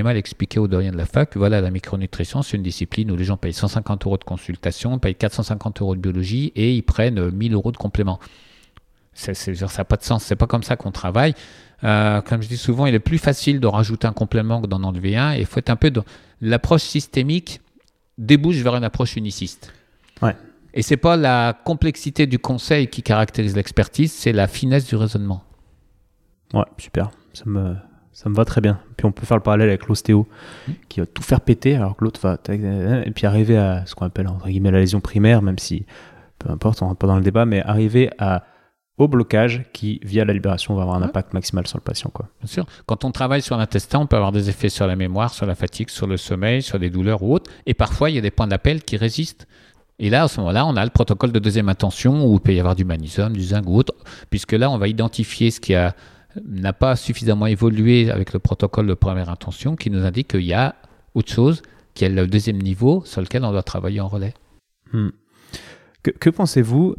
mal 0.03 0.17
expliquer 0.17 0.61
aux 0.61 0.69
doyens 0.69 0.93
de 0.93 0.97
la 0.97 1.05
fac 1.05 1.37
voilà, 1.37 1.61
la 1.61 1.71
micronutrition, 1.71 2.41
c'est 2.41 2.57
une 2.57 2.63
discipline 2.63 3.11
où 3.11 3.17
les 3.17 3.25
gens 3.25 3.37
payent 3.37 3.53
150 3.53 4.07
euros 4.07 4.17
de 4.17 4.25
consultation, 4.25 4.99
payent 4.99 5.15
450 5.15 5.83
euros 5.83 5.95
de 5.95 6.01
biologie 6.01 6.53
et 6.57 6.75
ils 6.75 6.83
prennent 6.83 7.31
1000 7.31 7.53
euros 7.53 7.73
de 7.73 7.77
complément. 7.77 8.19
Ça 9.21 9.33
n'a 9.79 9.85
pas 9.85 9.97
de 9.97 10.03
sens. 10.03 10.25
C'est 10.25 10.37
pas 10.37 10.47
comme 10.47 10.63
ça 10.63 10.77
qu'on 10.77 10.91
travaille. 10.91 11.35
Euh, 11.85 12.21
comme 12.21 12.43
je 12.43 12.49
dis 12.49 12.57
souvent, 12.57 12.87
il 12.87 12.95
est 12.95 13.01
plus 13.01 13.19
facile 13.19 13.61
de 13.61 13.67
rajouter 13.67 14.07
un 14.07 14.13
complément 14.13 14.61
que 14.61 14.67
d'en 14.67 14.83
enlever 14.83 15.17
un. 15.17 15.35
il 15.35 15.47
faut 15.47 15.59
être 15.59 15.71
un 15.71 15.77
peu 15.77 15.91
dans 15.91 16.05
l'approche 16.41 16.83
systémique 16.83 17.61
débouche 18.19 18.57
vers 18.57 18.77
une 18.77 18.85
approche 18.85 19.17
uniciste. 19.17 19.73
Ouais. 20.23 20.37
Et 20.75 20.83
c'est 20.83 20.99
pas 20.99 21.17
la 21.17 21.59
complexité 21.65 22.27
du 22.27 22.39
conseil 22.39 22.89
qui 22.89 23.03
caractérise 23.03 23.57
l'expertise, 23.57 24.13
c'est 24.13 24.33
la 24.33 24.47
finesse 24.47 24.87
du 24.87 24.95
raisonnement. 24.95 25.43
Ouais, 26.53 26.65
super. 26.79 27.11
Ça 27.33 27.45
me, 27.47 27.75
ça 28.13 28.29
me 28.29 28.35
va 28.35 28.45
très 28.45 28.61
bien. 28.61 28.79
Puis 28.97 29.07
on 29.07 29.13
peut 29.13 29.25
faire 29.25 29.37
le 29.37 29.43
parallèle 29.43 29.69
avec 29.69 29.87
l'ostéo, 29.89 30.29
mmh. 30.69 30.73
qui 30.89 31.01
va 31.01 31.07
tout 31.07 31.23
faire 31.23 31.41
péter, 31.41 31.75
alors 31.75 31.97
que 31.97 32.05
l'autre 32.05 32.21
va. 32.21 32.39
Et 32.49 33.11
puis 33.11 33.27
arriver 33.27 33.57
à 33.57 33.85
ce 33.87 33.95
qu'on 33.95 34.07
appelle, 34.07 34.29
entre 34.29 34.47
guillemets, 34.49 34.71
la 34.71 34.81
lésion 34.81 35.01
primaire, 35.01 35.43
même 35.43 35.59
si, 35.59 35.87
peu 36.39 36.51
importe, 36.51 36.83
on 36.83 36.87
rentre 36.87 36.99
pas 36.99 37.07
dans 37.07 37.17
le 37.17 37.23
débat, 37.23 37.47
mais 37.47 37.63
arriver 37.63 38.11
à 38.19 38.45
au 39.01 39.09
blocage 39.09 39.65
qui, 39.73 39.99
via 40.05 40.27
la 40.27 40.35
libération, 40.35 40.75
va 40.75 40.83
avoir 40.83 40.97
un 40.97 41.03
impact 41.03 41.33
maximal 41.33 41.67
sur 41.67 41.79
le 41.79 41.83
patient. 41.83 42.11
Quoi. 42.13 42.29
Bien 42.43 42.49
sûr. 42.49 42.67
Quand 42.85 43.05
on 43.05 43.13
travaille 43.13 43.41
sur 43.41 43.57
l'intestin, 43.57 44.01
on 44.01 44.07
peut 44.07 44.17
avoir 44.17 44.31
des 44.31 44.51
effets 44.51 44.69
sur 44.69 44.87
la 44.87 44.95
mémoire, 44.95 45.33
sur 45.33 45.47
la 45.47 45.55
fatigue, 45.55 45.89
sur 45.89 46.07
le 46.07 46.19
sommeil, 46.19 46.61
sur 46.61 46.79
des 46.79 46.91
douleurs 46.91 47.23
ou 47.23 47.33
autres. 47.33 47.51
Et 47.65 47.73
parfois, 47.73 48.11
il 48.11 48.17
y 48.17 48.19
a 48.19 48.21
des 48.21 48.31
points 48.31 48.47
d'appel 48.47 48.83
qui 48.83 48.99
résistent. 48.99 49.47
Et 49.99 50.11
là, 50.11 50.25
à 50.25 50.29
ce 50.29 50.39
moment-là, 50.41 50.67
on 50.67 50.77
a 50.77 50.85
le 50.85 50.91
protocole 50.91 51.33
de 51.33 51.39
deuxième 51.39 51.71
intention 51.71 52.27
où 52.27 52.35
il 52.35 52.41
peut 52.41 52.53
y 52.53 52.61
avoir 52.61 52.77
du 52.77 52.85
magnésium, 52.85 53.33
du 53.33 53.43
zinc 53.43 53.65
ou 53.67 53.77
autre, 53.77 53.95
puisque 54.29 54.53
là, 54.53 54.71
on 54.71 54.77
va 54.77 54.87
identifier 54.87 55.51
ce 55.51 55.61
qui 55.61 55.75
a, 55.75 55.95
n'a 56.45 56.75
pas 56.75 56.95
suffisamment 56.95 57.47
évolué 57.47 58.11
avec 58.11 58.35
le 58.35 58.39
protocole 58.39 58.87
de 58.87 58.95
première 58.95 59.31
intention 59.31 59.77
qui 59.77 59.91
nous 59.91 60.05
indique 60.05 60.29
qu'il 60.29 60.45
y 60.45 60.53
a 60.53 60.75
autre 61.15 61.33
chose 61.33 61.63
qui 61.95 62.05
est 62.05 62.11
le 62.11 62.27
deuxième 62.27 62.59
niveau 62.59 63.03
sur 63.07 63.23
lequel 63.23 63.45
on 63.45 63.51
doit 63.51 63.63
travailler 63.63 64.01
en 64.01 64.09
relais. 64.09 64.35
Hmm. 64.93 65.09
Que, 66.03 66.11
que 66.11 66.31
pensez-vous 66.31 66.97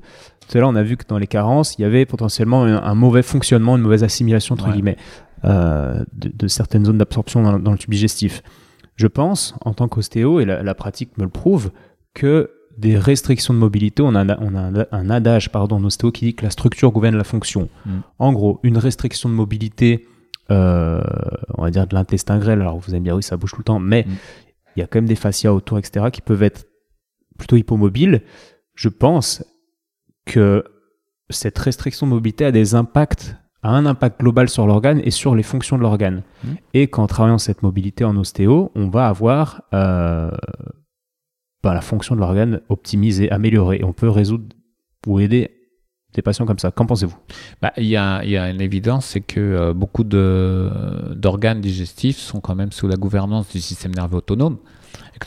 là, 0.60 0.68
on 0.68 0.76
a 0.76 0.84
vu 0.84 0.98
que 0.98 1.06
dans 1.08 1.18
les 1.18 1.28
carences, 1.28 1.78
il 1.78 1.82
y 1.82 1.86
avait 1.86 2.06
potentiellement 2.06 2.64
un, 2.64 2.96
mauvais 2.96 3.24
fonctionnement, 3.24 3.76
une 3.78 3.84
mauvaise 3.84 4.04
assimilation, 4.04 4.54
entre 4.54 4.72
guillemets, 4.72 4.98
euh, 5.46 6.04
de, 6.14 6.48
certaines 6.48 6.86
zones 6.86 6.98
d'absorption 6.98 7.60
dans, 7.60 7.72
le 7.72 7.78
tube 7.78 7.92
digestif. 7.92 8.44
Je 8.96 9.08
pense, 9.08 9.56
en 9.62 9.74
tant 9.74 9.88
qu'ostéo, 9.88 10.40
et 10.40 10.46
la, 10.46 10.76
pratique 10.76 11.18
me 11.18 11.24
le 11.24 11.30
prouve, 11.30 11.72
que 12.14 12.52
des 12.78 12.98
restrictions 12.98 13.54
de 13.54 13.60
mobilité, 13.60 14.02
on 14.02 14.16
a, 14.16 14.38
on 14.40 14.56
a 14.56 14.86
un 14.92 15.10
adage 15.10 15.52
pardon, 15.52 15.78
en 15.78 15.84
ostéo 15.84 16.12
qui 16.12 16.26
dit 16.26 16.36
que 16.36 16.44
la 16.44 16.50
structure 16.50 16.92
gouverne 16.92 17.16
la 17.16 17.24
fonction. 17.24 17.70
Mm. 17.86 17.92
En 18.20 18.34
gros, 18.34 18.60
une 18.64 18.78
restriction 18.78 19.30
de 19.30 19.34
mobilité, 19.34 20.08
euh, 20.50 21.02
on 21.58 21.64
va 21.64 21.72
dire 21.72 21.88
de 21.88 21.96
l'intestin 21.96 22.40
grêle, 22.40 22.62
alors 22.62 22.78
vous 22.80 22.92
allez 22.92 23.00
me 23.00 23.06
dire 23.06 23.16
oui, 23.16 23.24
ça 23.24 23.38
bouge 23.38 23.52
tout 23.52 23.60
le 23.60 23.64
temps, 23.64 23.80
mais 23.80 24.06
mm. 24.08 24.12
il 24.76 24.80
y 24.80 24.84
a 24.84 24.88
quand 24.88 24.98
même 24.98 25.08
des 25.08 25.16
fascias 25.16 25.54
autour, 25.54 25.78
etc., 25.78 26.08
qui 26.12 26.22
peuvent 26.22 26.44
être 26.44 26.66
plutôt 27.38 27.56
hypomobiles. 27.56 28.22
Je 28.76 28.90
pense 28.90 29.44
que 30.26 30.64
cette 31.30 31.58
restriction 31.58 32.08
de 32.08 32.12
mobilité 32.12 32.46
a 32.46 32.52
des 32.52 32.76
impacts, 32.76 33.36
a 33.64 33.70
un 33.70 33.86
impact 33.86 34.20
global 34.20 34.50
sur 34.50 34.68
l'organe 34.68 35.02
et 35.04 35.12
sur 35.12 35.36
les 35.36 35.44
fonctions 35.44 35.78
de 35.78 35.82
l'organe. 35.82 36.24
Mmh. 36.44 36.48
Et 36.74 36.88
qu'en 36.88 37.08
travaillant 37.08 37.38
cette 37.38 37.64
mobilité 37.64 38.04
en 38.04 38.16
ostéo, 38.18 38.72
on 38.76 38.90
va 38.90 39.08
avoir 39.08 39.64
euh, 39.74 40.32
bah, 41.64 41.74
la 41.74 41.82
fonction 41.82 42.16
de 42.16 42.20
l'organe 42.20 42.62
optimisée, 42.70 43.32
améliorée. 43.32 43.78
Et 43.78 43.84
on 43.84 43.94
peut 43.94 44.10
résoudre 44.10 44.56
ou 45.08 45.20
aider 45.20 45.52
des 46.14 46.22
patients 46.22 46.46
comme 46.46 46.60
ça. 46.60 46.72
Qu'en 46.72 46.86
pensez-vous? 46.86 47.18
Bah, 47.62 47.72
Il 47.78 47.86
y, 47.86 47.96
a, 47.96 48.24
y, 48.26 48.36
a, 48.36 48.50
une 48.50 48.62
évidence, 48.62 49.06
c'est 49.06 49.22
que 49.22 49.40
euh, 49.40 49.74
beaucoup 49.74 50.04
d'organes 50.04 51.62
digestifs 51.62 52.18
sont 52.18 52.42
quand 52.42 52.56
même 52.56 52.72
sous 52.72 52.88
la 52.88 52.96
gouvernance 52.96 53.50
du 53.50 53.62
système 53.62 53.94
nerveux 53.94 54.18
autonome 54.18 54.58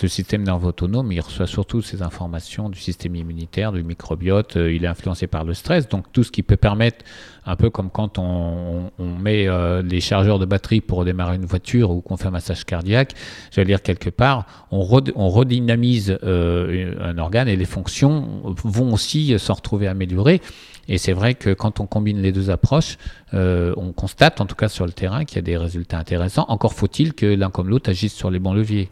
le 0.05 0.09
système 0.09 0.43
nerveux 0.43 0.69
autonome, 0.69 1.11
il 1.13 1.21
reçoit 1.21 1.47
surtout 1.47 1.81
ces 1.81 2.03
informations 2.03 2.69
du 2.69 2.79
système 2.79 3.17
immunitaire, 3.17 3.73
du 3.73 3.83
microbiote, 3.83 4.57
euh, 4.57 4.73
il 4.73 4.85
est 4.85 4.89
influencé 4.89 5.27
par 5.27 5.45
le 5.45 5.55
stress. 5.55 5.89
Donc 5.89 6.13
tout 6.13 6.23
ce 6.23 6.31
qui 6.31 6.43
peut 6.43 6.59
permettre, 6.59 7.05
un 7.47 7.57
peu 7.57 7.71
comme 7.71 7.91
quand 7.91 8.19
on, 8.19 8.91
met 8.99 9.49
euh, 9.49 9.83
les 9.83 10.01
chargeurs 10.01 10.39
de 10.39 10.45
batterie 10.45 10.83
pour 10.83 11.05
démarrer 11.05 11.37
une 11.37 11.47
voiture 11.47 11.91
ou 11.91 12.03
qu'on 12.03 12.19
fait 12.19 12.27
un 12.27 12.33
massage 12.33 12.65
cardiaque, 12.65 13.15
j'allais 13.51 13.67
dire 13.67 13.83
quelque 13.83 14.11
part, 14.11 14.47
on, 14.71 14.83
redynamise 14.83 16.19
euh, 16.23 16.95
un 17.01 17.17
organe 17.17 17.49
et 17.49 17.57
les 17.57 17.65
fonctions 17.65 18.43
vont 18.63 18.93
aussi 18.93 19.39
se 19.39 19.53
retrouver 19.53 19.89
améliorées. 19.89 20.43
Et 20.87 20.99
c'est 20.99 21.15
vrai 21.15 21.35
que 21.35 21.55
quand 21.55 21.81
on 21.81 21.87
combine 21.87 22.21
les 22.21 22.31
deux 22.31 22.51
approches, 22.51 22.99
on 23.33 23.93
constate, 23.97 24.43
en 24.43 24.47
tout 24.47 24.55
cas 24.55 24.69
sur 24.69 24.85
le 24.85 24.93
terrain, 24.93 25.25
qu'il 25.25 25.37
y 25.37 25.39
a 25.39 25.43
des 25.43 25.57
résultats 25.57 25.99
intéressants. 25.99 26.45
Encore 26.49 26.75
faut-il 26.75 27.15
que 27.15 27.25
l'un 27.25 27.49
comme 27.49 27.71
l'autre 27.71 27.89
agissent 27.89 28.15
sur 28.15 28.31
les 28.31 28.39
bons 28.39 28.53
leviers. 28.53 28.91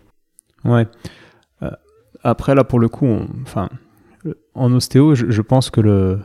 Ouais. 0.64 0.86
Euh, 1.62 1.70
après, 2.22 2.54
là, 2.54 2.64
pour 2.64 2.78
le 2.78 2.88
coup, 2.88 3.08
en 4.54 4.72
ostéo, 4.72 5.14
je, 5.14 5.42
pense 5.42 5.70
que 5.70 5.80
le. 5.80 6.20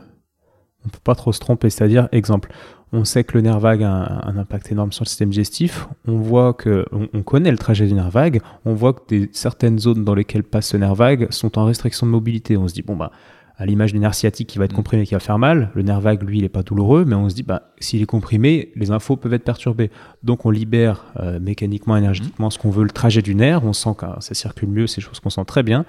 On 0.84 0.88
peut 0.88 0.98
pas 1.02 1.14
trop 1.14 1.32
se 1.32 1.40
tromper. 1.40 1.70
C'est-à-dire, 1.70 2.08
exemple, 2.12 2.52
on 2.92 3.04
sait 3.04 3.24
que 3.24 3.34
le 3.34 3.42
nerf 3.42 3.58
vague 3.60 3.82
a 3.82 4.26
un, 4.26 4.36
impact 4.36 4.72
énorme 4.72 4.92
sur 4.92 5.04
le 5.04 5.08
système 5.08 5.30
digestif. 5.30 5.88
On 6.06 6.18
voit 6.18 6.54
que. 6.54 6.86
On, 6.92 7.22
connaît 7.22 7.50
le 7.50 7.58
trajet 7.58 7.86
du 7.86 7.94
nerf 7.94 8.10
vague. 8.10 8.40
On 8.64 8.74
voit 8.74 8.92
que 8.92 9.28
certaines 9.32 9.78
zones 9.78 10.04
dans 10.04 10.14
lesquelles 10.14 10.44
passe 10.44 10.68
ce 10.68 10.76
nerf 10.76 10.94
vague 10.94 11.30
sont 11.30 11.58
en 11.58 11.64
restriction 11.64 12.06
de 12.06 12.12
mobilité. 12.12 12.56
On 12.56 12.68
se 12.68 12.74
dit, 12.74 12.82
bon, 12.82 12.96
bah 12.96 13.10
à 13.58 13.66
l'image 13.66 13.92
du 13.92 13.98
nerf 13.98 14.14
sciatique 14.14 14.48
qui 14.48 14.58
va 14.58 14.64
être 14.64 14.72
mm. 14.72 14.76
comprimé, 14.76 15.06
qui 15.06 15.14
va 15.14 15.20
faire 15.20 15.38
mal. 15.38 15.70
Le 15.74 15.82
nerf 15.82 16.00
vague, 16.00 16.22
lui, 16.22 16.38
il 16.38 16.42
n'est 16.42 16.48
pas 16.48 16.62
douloureux, 16.62 17.04
mais 17.04 17.16
on 17.16 17.28
se 17.28 17.34
dit, 17.34 17.42
bah, 17.42 17.70
s'il 17.80 18.00
est 18.00 18.06
comprimé, 18.06 18.72
les 18.76 18.90
infos 18.92 19.16
peuvent 19.16 19.34
être 19.34 19.44
perturbées. 19.44 19.90
Donc 20.22 20.46
on 20.46 20.50
libère 20.50 21.04
euh, 21.18 21.40
mécaniquement, 21.40 21.96
énergétiquement 21.96 22.50
ce 22.50 22.58
qu'on 22.58 22.70
veut, 22.70 22.84
le 22.84 22.90
trajet 22.90 23.20
du 23.20 23.34
nerf. 23.34 23.64
On 23.64 23.72
sent 23.72 23.90
que 23.98 24.06
ça 24.20 24.34
circule 24.34 24.68
mieux, 24.68 24.86
c'est 24.86 25.00
des 25.00 25.06
choses 25.06 25.20
qu'on 25.20 25.30
sent 25.30 25.44
très 25.44 25.62
bien. 25.62 25.84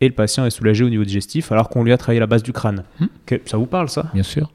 Et 0.00 0.08
le 0.08 0.14
patient 0.14 0.46
est 0.46 0.50
soulagé 0.50 0.84
au 0.84 0.88
niveau 0.88 1.04
digestif 1.04 1.52
alors 1.52 1.68
qu'on 1.68 1.84
lui 1.84 1.92
a 1.92 1.98
travaillé 1.98 2.20
la 2.20 2.26
base 2.26 2.42
du 2.42 2.52
crâne. 2.52 2.84
Mm. 3.00 3.06
ça 3.44 3.56
vous 3.56 3.66
parle, 3.66 3.88
ça? 3.88 4.06
Bien 4.14 4.22
sûr. 4.22 4.50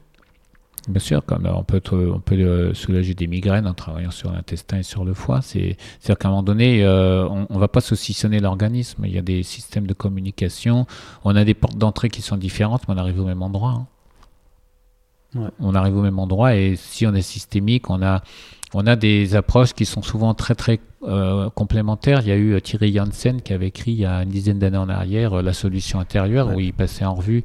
Bien 0.88 1.00
sûr, 1.00 1.24
comme 1.24 1.46
on 1.46 1.64
peut, 1.64 1.80
on 1.92 2.20
peut 2.20 2.36
euh, 2.36 2.72
soulager 2.72 3.14
des 3.14 3.26
migraines 3.26 3.66
en 3.66 3.74
travaillant 3.74 4.12
sur 4.12 4.30
l'intestin 4.30 4.78
et 4.78 4.82
sur 4.84 5.04
le 5.04 5.14
foie. 5.14 5.42
C'est-à-dire 5.42 6.16
qu'à 6.16 6.28
un 6.28 6.30
moment 6.30 6.44
donné, 6.44 6.84
euh, 6.84 7.28
on 7.28 7.54
ne 7.54 7.58
va 7.58 7.66
pas 7.66 7.80
saucissonner 7.80 8.38
l'organisme. 8.38 9.04
Il 9.04 9.12
y 9.12 9.18
a 9.18 9.22
des 9.22 9.42
systèmes 9.42 9.88
de 9.88 9.94
communication. 9.94 10.86
On 11.24 11.34
a 11.34 11.44
des 11.44 11.54
portes 11.54 11.76
d'entrée 11.76 12.08
qui 12.08 12.22
sont 12.22 12.36
différentes, 12.36 12.82
mais 12.86 12.94
on 12.94 12.98
arrive 12.98 13.20
au 13.20 13.24
même 13.24 13.42
endroit. 13.42 13.86
Hein. 15.34 15.50
On 15.58 15.74
arrive 15.74 15.96
au 15.96 16.02
même 16.02 16.20
endroit 16.20 16.54
et 16.54 16.76
si 16.76 17.04
on 17.06 17.12
est 17.14 17.20
systémique, 17.20 17.90
on 17.90 18.00
a, 18.00 18.22
on 18.72 18.86
a 18.86 18.96
des 18.96 19.34
approches 19.34 19.74
qui 19.74 19.84
sont 19.84 20.00
souvent 20.00 20.34
très 20.34 20.54
très 20.54 20.80
euh, 21.02 21.50
complémentaires. 21.50 22.20
Il 22.22 22.28
y 22.28 22.32
a 22.32 22.36
eu 22.36 22.62
Thierry 22.62 22.94
Janssen 22.94 23.42
qui 23.42 23.52
avait 23.52 23.66
écrit 23.66 23.90
il 23.90 23.98
y 23.98 24.06
a 24.06 24.22
une 24.22 24.30
dizaine 24.30 24.60
d'années 24.60 24.78
en 24.78 24.88
arrière 24.88 25.42
La 25.42 25.52
solution 25.52 25.98
intérieure, 25.98 26.54
où 26.54 26.60
il 26.60 26.72
passait 26.72 27.04
en 27.04 27.14
revue 27.14 27.44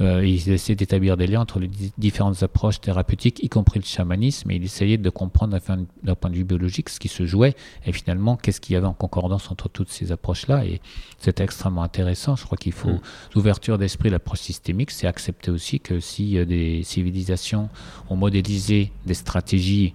euh, 0.00 0.26
il 0.26 0.50
essayait 0.50 0.74
d'établir 0.74 1.16
des 1.16 1.26
liens 1.26 1.40
entre 1.40 1.60
les 1.60 1.70
différentes 1.98 2.42
approches 2.42 2.80
thérapeutiques, 2.80 3.42
y 3.42 3.48
compris 3.48 3.78
le 3.78 3.84
chamanisme, 3.84 4.50
et 4.50 4.56
il 4.56 4.64
essayait 4.64 4.98
de 4.98 5.10
comprendre 5.10 5.56
d'un 6.02 6.14
point 6.14 6.30
de 6.30 6.36
vue 6.36 6.44
biologique 6.44 6.88
ce 6.88 6.98
qui 6.98 7.08
se 7.08 7.24
jouait, 7.26 7.54
et 7.86 7.92
finalement, 7.92 8.36
qu'est-ce 8.36 8.60
qu'il 8.60 8.74
y 8.74 8.76
avait 8.76 8.86
en 8.86 8.92
concordance 8.92 9.50
entre 9.50 9.68
toutes 9.68 9.90
ces 9.90 10.12
approches-là. 10.12 10.64
Et 10.64 10.80
c'était 11.18 11.44
extrêmement 11.44 11.82
intéressant. 11.82 12.36
Je 12.36 12.44
crois 12.44 12.58
qu'il 12.58 12.72
faut, 12.72 12.90
mm. 12.90 13.00
l'ouverture 13.34 13.78
d'esprit, 13.78 14.10
l'approche 14.10 14.40
systémique, 14.40 14.90
c'est 14.90 15.06
accepter 15.06 15.50
aussi 15.50 15.80
que 15.80 16.00
si 16.00 16.38
euh, 16.38 16.44
des 16.44 16.82
civilisations 16.82 17.68
ont 18.10 18.16
modélisé 18.16 18.90
des 19.06 19.14
stratégies 19.14 19.94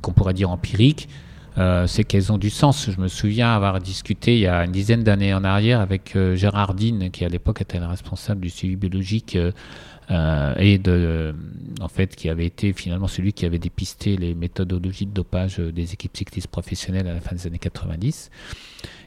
qu'on 0.00 0.12
pourrait 0.12 0.34
dire 0.34 0.50
empiriques, 0.50 1.08
euh, 1.58 1.86
c'est 1.86 2.04
qu'elles 2.04 2.32
ont 2.32 2.38
du 2.38 2.50
sens. 2.50 2.90
Je 2.90 3.00
me 3.00 3.08
souviens 3.08 3.54
avoir 3.54 3.80
discuté 3.80 4.34
il 4.34 4.40
y 4.40 4.46
a 4.46 4.64
une 4.64 4.72
dizaine 4.72 5.02
d'années 5.02 5.32
en 5.32 5.42
arrière 5.42 5.80
avec 5.80 6.14
euh, 6.14 6.36
Gérardine, 6.36 7.10
qui 7.10 7.24
à 7.24 7.28
l'époque 7.28 7.62
était 7.62 7.78
le 7.78 7.86
responsable 7.86 8.42
du 8.42 8.50
suivi 8.50 8.76
biologique 8.76 9.38
euh, 10.10 10.54
et 10.58 10.78
de, 10.78 11.34
en 11.80 11.88
fait, 11.88 12.14
qui 12.14 12.28
avait 12.28 12.44
été 12.44 12.72
finalement 12.74 13.08
celui 13.08 13.32
qui 13.32 13.46
avait 13.46 13.58
dépisté 13.58 14.16
les 14.16 14.34
méthodologies 14.34 15.06
de 15.06 15.12
dopage 15.12 15.58
des 15.58 15.94
équipes 15.94 16.16
cyclistes 16.16 16.48
professionnelles 16.48 17.08
à 17.08 17.14
la 17.14 17.20
fin 17.20 17.34
des 17.34 17.46
années 17.46 17.58
90. 17.58 18.30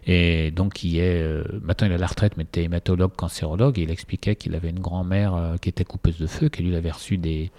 Et 0.08 0.50
donc, 0.50 0.74
qui 0.74 0.98
est, 0.98 1.24
maintenant 1.62 1.88
il 1.88 1.92
est 1.92 1.96
à 1.96 2.00
la 2.00 2.08
retraite, 2.08 2.34
mais 2.36 2.44
était 2.44 2.64
hématologue, 2.64 3.16
cancérologue, 3.16 3.78
et 3.78 3.84
il 3.84 3.92
expliquait 3.92 4.36
qu'il 4.36 4.56
avait 4.56 4.72
une 4.72 4.80
grand-mère 4.80 5.56
qui 5.62 5.70
était 5.70 5.84
coupeuse 5.84 6.18
de 6.18 6.26
feu, 6.26 6.50
qui 6.50 6.64
lui 6.64 6.76
avait 6.76 6.90
reçu 6.90 7.18
des, 7.18 7.52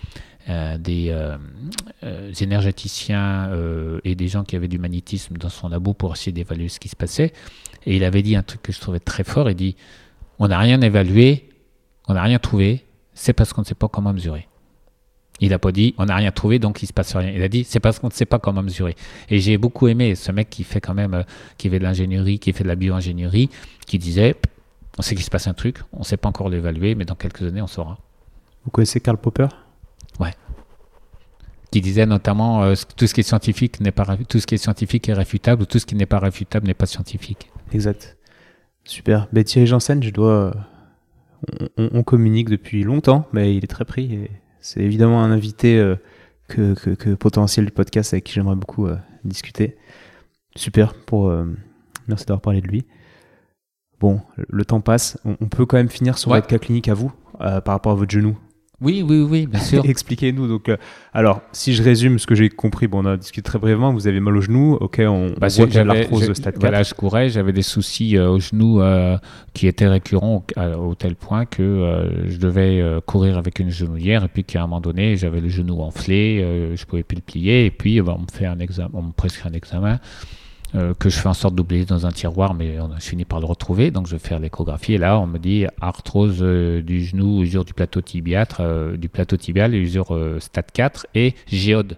des, 0.49 1.11
euh, 1.11 1.37
euh, 2.03 2.33
énergéticiens 2.33 3.51
et 4.05 4.15
des 4.15 4.29
gens 4.29 4.45
qui 4.45 4.57
avaient 4.57 4.69
du 4.69 4.79
magnétisme 4.79 5.37
dans 5.37 5.49
son 5.49 5.69
labo 5.69 5.95
pour 5.95 6.13
essayer 6.13 6.33
d'évaluer 6.33 6.69
ce 6.69 6.81
qui 6.81 6.89
se 6.89 6.97
passait. 6.97 7.33
Et 7.87 7.97
il 7.97 8.05
avait 8.05 8.23
dit 8.23 8.37
un 8.37 8.43
truc 8.43 8.63
que 8.63 8.73
je 8.73 8.81
trouvais 8.81 9.01
très 9.01 9.25
fort. 9.25 9.51
Il 9.51 9.57
dit 9.57 9.77
On 10.39 10.49
n'a 10.49 10.59
rien 10.59 10.81
évalué, 10.81 11.49
on 12.09 12.15
n'a 12.15 12.23
rien 12.23 12.39
trouvé, 12.39 12.85
c'est 13.15 13.33
parce 13.33 13.53
qu'on 13.53 13.63
ne 13.63 13.67
sait 13.67 13.75
pas 13.75 13.89
comment 13.89 14.13
mesurer. 14.13 14.47
Il 15.43 15.51
n'a 15.51 15.59
pas 15.59 15.73
dit 15.73 15.95
on 15.97 16.05
n'a 16.05 16.17
rien 16.17 16.33
trouvé 16.33 16.59
donc 16.59 16.83
il 16.83 16.87
se 16.87 16.93
passe 16.93 17.17
rien. 17.17 17.31
Il 17.31 17.43
a 17.43 17.49
dit 17.49 17.65
c'est 17.65 17.81
parce 17.81 17.99
qu'on 17.99 18.09
ne 18.09 18.13
sait 18.13 18.27
pas 18.27 18.39
comment 18.39 18.63
mesurer. 18.63 18.95
Et 19.31 19.41
j'ai 19.41 19.57
beaucoup 19.57 19.89
aimé 19.89 20.15
ce 20.15 20.33
mec 20.33 20.51
qui 20.51 20.65
fait 20.65 20.81
quand 20.81 20.95
même 20.95 21.25
qui 21.57 21.71
fait 21.71 21.79
de 21.79 21.85
l'ingénierie, 21.85 22.39
qui 22.39 22.53
fait 22.53 22.63
de 22.63 22.69
la 22.69 22.77
bioingénierie, 22.77 23.49
qui 23.87 23.99
disait 23.99 24.37
on 24.99 25.03
sait 25.03 25.15
qu'il 25.15 25.25
se 25.25 25.31
passe 25.31 25.47
un 25.47 25.55
truc, 25.55 25.79
on 25.93 26.01
ne 26.01 26.05
sait 26.05 26.19
pas 26.19 26.29
encore 26.29 26.51
l'évaluer, 26.51 26.95
mais 26.95 27.07
dans 27.07 27.15
quelques 27.15 27.43
années 27.43 27.63
on 27.63 27.67
saura. 27.67 27.99
Vous 28.65 28.71
connaissez 28.71 29.01
Karl 29.01 29.17
Popper? 29.17 29.49
Ouais. 30.21 30.35
Qui 31.71 31.81
disait 31.81 32.07
notamment 32.07 32.63
euh, 32.63 32.75
tout 32.97 33.07
ce 33.07 33.15
qui 33.15 33.21
est 33.21 33.25
scientifique 33.25 33.81
n'est 33.81 33.93
pas 33.93 34.17
tout 34.29 34.39
ce 34.39 34.47
qui 34.47 34.55
est 34.55 34.59
scientifique 34.59 35.09
est 35.09 35.15
réfutable 35.15 35.63
ou 35.63 35.67
tout 35.67 35.79
ce 35.79 35.87
qui 35.87 35.95
n'est 35.95 36.07
pas 36.07 36.19
réfutable 36.19 36.67
n'est 36.67 36.75
pas 36.75 36.87
scientifique. 36.87 37.51
Exact. 37.73 38.17
Super. 38.85 39.29
Ben, 39.33 39.45
Thierry 39.45 39.67
Janssen, 39.67 40.03
je 40.03 40.11
dois. 40.11 40.55
On, 41.79 42.03
communique 42.03 42.51
depuis 42.51 42.83
longtemps, 42.83 43.27
mais 43.33 43.57
il 43.57 43.65
est 43.65 43.69
très 43.69 43.87
pris. 43.87 44.13
Et 44.15 44.31
c'est 44.61 44.81
évidemment 44.81 45.23
un 45.23 45.31
invité 45.31 45.79
euh, 45.79 45.97
que, 46.49 46.75
que, 46.75 47.15
potentiel 47.15 47.65
du 47.65 47.73
podcast 47.73 48.13
avec 48.13 48.25
qui 48.25 48.35
j'aimerais 48.35 48.57
beaucoup 48.57 48.87
euh, 48.87 48.97
discuter. 49.25 49.79
Super. 50.55 50.93
Pour 50.93 51.33
merci 52.09 52.27
d'avoir 52.27 52.43
parlé 52.43 52.61
de 52.61 52.67
lui. 52.67 52.85
Bon, 54.01 54.21
le 54.37 54.65
temps 54.67 54.81
passe. 54.83 55.19
On, 55.25 55.47
peut 55.47 55.65
quand 55.65 55.79
même 55.79 55.89
finir 55.89 56.19
sur 56.19 56.31
votre 56.33 56.47
cas 56.47 56.59
clinique 56.59 56.89
à 56.89 56.95
vous 56.95 57.13
par 57.39 57.63
rapport 57.67 57.93
à 57.93 57.95
votre 57.95 58.11
genou. 58.11 58.37
Oui, 58.81 59.05
oui, 59.07 59.21
oui, 59.21 59.47
bien 59.47 59.61
sûr. 59.61 59.85
Expliquez-nous. 59.89 60.49
Donc, 60.49 60.69
euh, 60.69 60.77
alors, 61.13 61.43
si 61.53 61.75
je 61.75 61.83
résume 61.83 62.19
ce 62.19 62.27
que 62.27 62.35
j'ai 62.35 62.49
compris, 62.49 62.87
bon, 62.87 63.05
on 63.05 63.07
a 63.07 63.17
discuté 63.17 63.43
très 63.43 63.59
brièvement. 63.59 63.93
Vous 63.93 64.07
avez 64.07 64.21
mal 64.21 64.37
au 64.37 64.41
genou. 64.41 64.75
Ok, 64.81 65.01
on, 65.01 65.33
bah, 65.39 65.49
voit 65.49 65.67
que 65.67 65.79
l'arthrose 65.79 66.33
stade 66.33 66.55
4. 66.55 66.61
Voilà, 66.61 66.83
je 66.83 66.95
courais, 66.95 67.29
j'avais 67.29 67.53
des 67.53 67.63
soucis 67.63 68.17
euh, 68.17 68.31
au 68.31 68.41
genou 68.41 68.81
euh, 68.81 69.19
qui 69.53 69.67
étaient 69.67 69.89
récurrents 69.89 70.45
au, 70.57 70.95
tel 70.95 71.15
point 71.15 71.45
que 71.45 72.09
je 72.27 72.37
devais 72.37 72.83
courir 73.07 73.39
avec 73.39 73.59
une 73.59 73.71
genouillère 73.71 74.25
et 74.25 74.29
puis 74.29 74.45
qu'à 74.45 74.61
un 74.61 74.63
moment 74.63 74.81
donné, 74.81 75.17
j'avais 75.17 75.41
le 75.41 75.49
genou 75.49 75.81
enflé, 75.81 76.75
je 76.75 76.85
pouvais 76.85 77.03
plus 77.03 77.17
le 77.17 77.23
plier 77.23 77.67
et 77.67 77.71
puis 77.71 78.01
on 78.01 78.05
me 78.05 78.27
fait 78.33 78.47
un 78.47 78.59
examen, 78.59 78.91
on 78.95 79.03
me 79.03 79.13
prescrit 79.13 79.49
un 79.49 79.53
examen 79.53 79.99
euh, 80.77 80.95
que 80.95 81.09
je 81.09 81.19
fais 81.19 81.29
en 81.29 81.35
sorte 81.35 81.57
d'oublier 81.57 81.85
dans 81.85 82.07
un 82.07 82.13
tiroir, 82.13 82.55
mais 82.55 82.79
on 82.79 82.93
a 82.93 83.01
fini 83.01 83.25
par 83.25 83.41
le 83.41 83.47
retrouver. 83.47 83.91
Donc 83.91 84.07
je 84.07 84.13
vais 84.13 84.19
faire 84.21 84.39
l'échographie 84.39 84.95
et 84.95 84.99
là 84.99 85.19
on 85.19 85.27
me 85.27 85.39
dit 85.39 85.67
arthrose 85.81 86.39
euh, 86.41 86.81
du 86.81 87.03
genou, 87.05 87.43
usure 87.43 87.65
du 87.65 87.75
plateau 87.75 88.01
tibial, 88.01 88.47
euh, 88.61 88.97
du 88.97 89.09
plateau 89.09 89.37
tibial, 89.37 89.75
usure 89.75 90.17
stade 90.39 90.71
4 90.73 91.09
et 91.15 91.35
géode. 91.49 91.97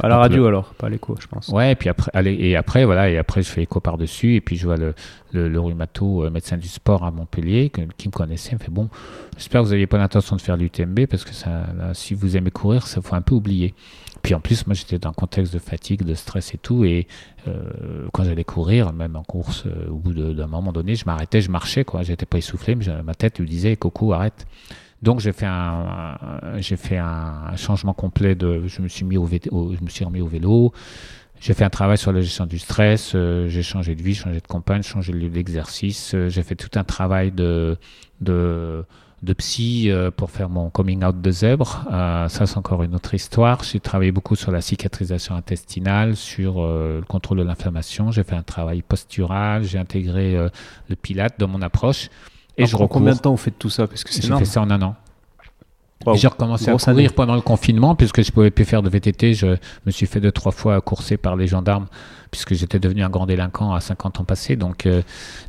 À 0.00 0.08
la 0.08 0.18
radio 0.18 0.44
alors, 0.44 0.74
pas 0.74 0.90
l'écho, 0.90 1.16
je 1.18 1.26
pense. 1.26 1.48
Ouais, 1.48 1.72
et 1.72 1.74
puis 1.74 1.88
après, 1.88 2.10
allez, 2.12 2.34
et 2.34 2.56
après 2.56 2.84
voilà, 2.84 3.08
et 3.08 3.16
après 3.16 3.40
je 3.40 3.48
fais 3.48 3.62
écho 3.62 3.80
par 3.80 3.96
dessus, 3.96 4.34
et 4.34 4.42
puis 4.42 4.56
je 4.56 4.66
vois 4.66 4.76
le, 4.76 4.94
le, 5.32 5.58
rhumato, 5.58 6.28
médecin 6.28 6.58
du 6.58 6.68
sport 6.68 7.04
à 7.04 7.10
Montpellier, 7.10 7.72
qui 7.96 8.08
me 8.08 8.12
connaissait, 8.12 8.52
me 8.52 8.58
fait 8.58 8.70
bon, 8.70 8.90
j'espère 9.38 9.62
que 9.62 9.66
vous 9.66 9.72
n'aviez 9.72 9.86
pas 9.86 9.96
l'intention 9.96 10.36
de 10.36 10.42
faire 10.42 10.58
l'UTMB 10.58 11.06
parce 11.06 11.24
que 11.24 11.32
ça, 11.32 11.64
si 11.94 12.12
vous 12.12 12.36
aimez 12.36 12.50
courir, 12.50 12.86
ça 12.86 13.00
faut 13.00 13.14
un 13.14 13.22
peu 13.22 13.34
oublier. 13.34 13.72
Puis 14.28 14.34
en 14.34 14.40
plus, 14.40 14.66
moi 14.66 14.74
j'étais 14.74 14.98
dans 14.98 15.08
un 15.08 15.14
contexte 15.14 15.54
de 15.54 15.58
fatigue, 15.58 16.02
de 16.02 16.12
stress 16.12 16.52
et 16.52 16.58
tout, 16.58 16.84
et 16.84 17.06
euh, 17.46 18.06
quand 18.12 18.24
j'allais 18.24 18.44
courir, 18.44 18.92
même 18.92 19.16
en 19.16 19.22
course, 19.22 19.64
euh, 19.64 19.88
au 19.88 19.94
bout 19.94 20.12
d'un 20.12 20.46
moment 20.46 20.70
donné, 20.70 20.96
je 20.96 21.06
m'arrêtais, 21.06 21.40
je 21.40 21.50
marchais, 21.50 21.82
quoi. 21.82 22.02
J'étais 22.02 22.26
pas 22.26 22.36
essoufflé, 22.36 22.74
mais 22.74 22.84
ma 23.02 23.14
tête 23.14 23.38
lui 23.38 23.48
disait 23.48 23.74
Coco, 23.76 24.12
arrête. 24.12 24.46
Donc 25.00 25.20
j'ai 25.20 25.32
fait 25.32 25.46
un, 25.46 26.18
j'ai 26.58 26.76
fait 26.76 26.98
un 26.98 27.56
changement 27.56 27.94
complet 27.94 28.34
de, 28.34 28.66
je 28.66 28.82
me 28.82 28.88
suis 28.88 29.06
mis 29.06 29.16
au, 29.16 29.24
vélo, 29.24 29.72
je 29.74 29.82
me 29.82 29.88
suis 29.88 30.04
remis 30.04 30.20
au 30.20 30.26
vélo. 30.26 30.74
J'ai 31.40 31.54
fait 31.54 31.64
un 31.64 31.70
travail 31.70 31.96
sur 31.96 32.12
la 32.12 32.20
gestion 32.20 32.44
du 32.44 32.58
stress, 32.58 33.12
euh, 33.14 33.48
j'ai 33.48 33.62
changé 33.62 33.94
de 33.94 34.02
vie, 34.02 34.14
changé 34.14 34.42
de 34.42 34.46
compagne, 34.46 34.82
changé 34.82 35.10
de 35.10 35.16
lieu 35.16 35.30
d'exercice, 35.30 36.14
j'ai 36.28 36.42
fait 36.42 36.54
tout 36.54 36.78
un 36.78 36.84
travail 36.84 37.32
de, 37.32 37.78
de 38.20 38.84
de 39.22 39.32
psy 39.32 39.90
euh, 39.90 40.10
pour 40.10 40.30
faire 40.30 40.48
mon 40.48 40.70
coming 40.70 41.04
out 41.04 41.20
de 41.20 41.30
zèbre. 41.30 41.84
Euh, 41.92 42.28
ça, 42.28 42.46
c'est 42.46 42.56
encore 42.56 42.82
une 42.82 42.94
autre 42.94 43.14
histoire. 43.14 43.64
J'ai 43.64 43.80
travaillé 43.80 44.12
beaucoup 44.12 44.36
sur 44.36 44.52
la 44.52 44.60
cicatrisation 44.60 45.34
intestinale, 45.34 46.16
sur 46.16 46.62
euh, 46.62 47.00
le 47.00 47.04
contrôle 47.04 47.38
de 47.38 47.42
l'inflammation. 47.42 48.12
J'ai 48.12 48.22
fait 48.22 48.36
un 48.36 48.42
travail 48.42 48.82
postural. 48.82 49.64
J'ai 49.64 49.78
intégré 49.78 50.36
le 50.88 50.96
pilate 50.96 51.38
dans 51.38 51.48
mon 51.48 51.62
approche. 51.62 52.10
Et 52.56 52.66
je 52.66 52.76
recours... 52.76 52.88
Combien 52.98 53.14
de 53.14 53.18
temps 53.18 53.30
vous 53.30 53.36
faites 53.36 53.58
tout 53.58 53.70
ça? 53.70 53.86
Parce 53.86 54.04
que 54.04 54.12
J'ai 54.12 54.36
fait 54.36 54.44
ça 54.44 54.60
en 54.60 54.70
un 54.70 54.82
an. 54.82 54.96
J'ai 56.14 56.28
recommencé 56.28 56.70
à 56.70 56.76
courir 56.76 57.12
pendant 57.12 57.34
le 57.34 57.40
confinement, 57.40 57.96
puisque 57.96 58.22
je 58.22 58.30
ne 58.30 58.32
pouvais 58.32 58.50
plus 58.52 58.64
faire 58.64 58.82
de 58.82 58.88
VTT. 58.88 59.34
Je 59.34 59.56
me 59.84 59.90
suis 59.90 60.06
fait 60.06 60.20
deux, 60.20 60.30
trois 60.30 60.52
fois 60.52 60.80
courser 60.80 61.16
par 61.16 61.34
les 61.34 61.48
gendarmes, 61.48 61.86
puisque 62.30 62.54
j'étais 62.54 62.78
devenu 62.78 63.02
un 63.02 63.10
grand 63.10 63.26
délinquant 63.26 63.72
à 63.72 63.80
50 63.80 64.20
ans 64.20 64.24
passés. 64.24 64.54
Donc, 64.54 64.88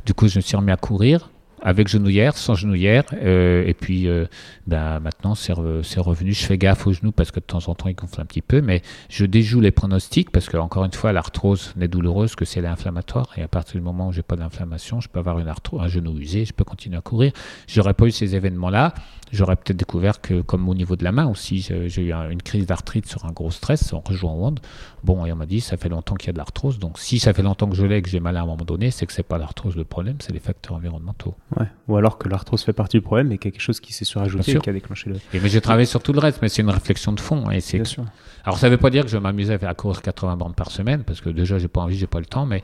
du 0.04 0.14
coup, 0.14 0.26
je 0.26 0.38
me 0.38 0.40
suis 0.40 0.56
remis 0.56 0.72
à 0.72 0.76
courir 0.76 1.30
avec 1.62 1.88
genouillère, 1.88 2.36
sans 2.36 2.54
genouillère. 2.54 3.04
Euh, 3.12 3.64
et 3.66 3.74
puis 3.74 4.08
euh, 4.08 4.26
ben, 4.66 5.00
maintenant, 5.00 5.34
c'est, 5.34 5.52
revenu. 5.52 6.32
Je 6.32 6.44
fais 6.44 6.58
gaffe 6.58 6.86
aux 6.86 6.92
genoux 6.92 7.12
parce 7.12 7.30
que 7.30 7.40
de 7.40 7.44
temps 7.44 7.68
en 7.68 7.74
temps, 7.74 7.88
ils 7.88 7.94
gonflent 7.94 8.20
un 8.20 8.26
petit 8.26 8.42
peu. 8.42 8.60
Mais 8.60 8.82
je 9.08 9.26
déjoue 9.26 9.60
les 9.60 9.70
pronostics 9.70 10.30
parce 10.30 10.48
que, 10.48 10.56
encore 10.56 10.84
une 10.84 10.92
fois, 10.92 11.12
l'arthrose 11.12 11.72
n'est 11.76 11.88
douloureuse 11.88 12.34
que 12.34 12.44
c'est 12.44 12.60
l'inflammatoire. 12.60 13.30
Et 13.36 13.42
à 13.42 13.48
partir 13.48 13.74
du 13.74 13.84
moment 13.84 14.08
où 14.08 14.12
j'ai 14.12 14.22
pas 14.22 14.36
d'inflammation, 14.36 15.00
je 15.00 15.08
peux 15.08 15.18
avoir 15.18 15.38
une 15.38 15.50
un 15.78 15.88
genou 15.88 16.16
usé, 16.18 16.44
je 16.44 16.52
peux 16.52 16.64
continuer 16.64 16.96
à 16.96 17.00
courir. 17.00 17.32
J'aurais 17.66 17.94
pas 17.94 18.06
eu 18.06 18.10
ces 18.10 18.34
événements-là 18.34 18.94
j'aurais 19.32 19.56
peut-être 19.56 19.76
découvert 19.76 20.20
que, 20.20 20.40
comme 20.42 20.68
au 20.68 20.74
niveau 20.74 20.96
de 20.96 21.04
la 21.04 21.12
main 21.12 21.26
aussi, 21.26 21.60
j'ai 21.60 22.02
eu 22.02 22.12
une 22.12 22.42
crise 22.42 22.66
d'arthrite 22.66 23.06
sur 23.06 23.24
un 23.24 23.32
gros 23.32 23.50
stress 23.50 23.92
en 23.92 24.00
rejoint 24.00 24.32
Wand. 24.32 24.56
Bon, 25.04 25.24
et 25.24 25.32
on 25.32 25.36
m'a 25.36 25.46
dit, 25.46 25.60
ça 25.60 25.76
fait 25.76 25.88
longtemps 25.88 26.14
qu'il 26.14 26.28
y 26.28 26.30
a 26.30 26.32
de 26.32 26.38
l'arthrose. 26.38 26.78
Donc, 26.78 26.98
si 26.98 27.18
ça 27.18 27.32
fait 27.32 27.42
longtemps 27.42 27.68
que 27.68 27.76
je 27.76 27.84
l'ai, 27.84 28.02
que 28.02 28.08
j'ai 28.08 28.20
mal 28.20 28.36
à 28.36 28.42
un 28.42 28.46
moment 28.46 28.64
donné, 28.64 28.90
c'est 28.90 29.06
que 29.06 29.12
c'est 29.12 29.22
pas 29.22 29.38
l'arthrose 29.38 29.76
le 29.76 29.84
problème, 29.84 30.16
c'est 30.20 30.32
les 30.32 30.40
facteurs 30.40 30.76
environnementaux. 30.76 31.34
Ouais. 31.58 31.66
Ou 31.88 31.96
alors 31.96 32.18
que 32.18 32.28
l'arthrose 32.28 32.62
fait 32.62 32.72
partie 32.72 32.98
du 32.98 33.02
problème, 33.02 33.28
mais 33.28 33.38
quelque 33.38 33.60
chose 33.60 33.80
qui 33.80 33.92
s'est 33.92 34.04
surajouté 34.04 34.52
et 34.52 34.58
qui 34.58 34.70
a 34.70 34.72
déclenché 34.72 35.10
le. 35.10 35.16
Et 35.32 35.40
mais 35.40 35.48
j'ai 35.48 35.60
travaillé 35.60 35.86
sur 35.86 36.02
tout 36.02 36.12
le 36.12 36.20
reste, 36.20 36.40
mais 36.42 36.48
c'est 36.48 36.62
une 36.62 36.70
réflexion 36.70 37.12
de 37.12 37.20
fond. 37.20 37.50
Et 37.50 37.60
c'est. 37.60 37.82
Alors, 38.44 38.58
ça 38.58 38.68
veut 38.68 38.78
pas 38.78 38.90
dire 38.90 39.04
que 39.04 39.10
je 39.10 39.18
m'amusais 39.18 39.54
à 39.54 39.58
faire 39.58 39.74
courir 39.76 40.02
80 40.02 40.36
bandes 40.36 40.54
par 40.54 40.70
semaine, 40.70 41.04
parce 41.04 41.20
que 41.20 41.30
déjà, 41.30 41.58
j'ai 41.58 41.68
pas 41.68 41.80
envie, 41.80 41.96
j'ai 41.96 42.06
pas 42.06 42.20
le 42.20 42.26
temps, 42.26 42.46
mais 42.46 42.62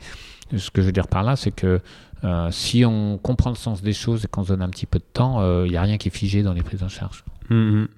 ce 0.56 0.70
que 0.70 0.80
je 0.80 0.86
veux 0.86 0.92
dire 0.92 1.08
par 1.08 1.22
là, 1.22 1.36
c'est 1.36 1.50
que 1.50 1.80
euh, 2.24 2.50
si 2.50 2.84
on 2.84 3.18
comprend 3.18 3.50
le 3.50 3.56
sens 3.56 3.82
des 3.82 3.92
choses 3.92 4.24
et 4.24 4.28
qu'on 4.28 4.42
se 4.42 4.48
donne 4.48 4.62
un 4.62 4.68
petit 4.68 4.86
peu 4.86 4.98
de 4.98 5.04
temps, 5.12 5.40
il 5.40 5.44
euh, 5.44 5.68
n'y 5.68 5.76
a 5.76 5.82
rien 5.82 5.98
qui 5.98 6.08
est 6.08 6.16
figé 6.16 6.42
dans 6.42 6.52
les 6.52 6.62
prises 6.62 6.82
en 6.82 6.88
charge. 6.88 7.24
Mhm. 7.50 7.88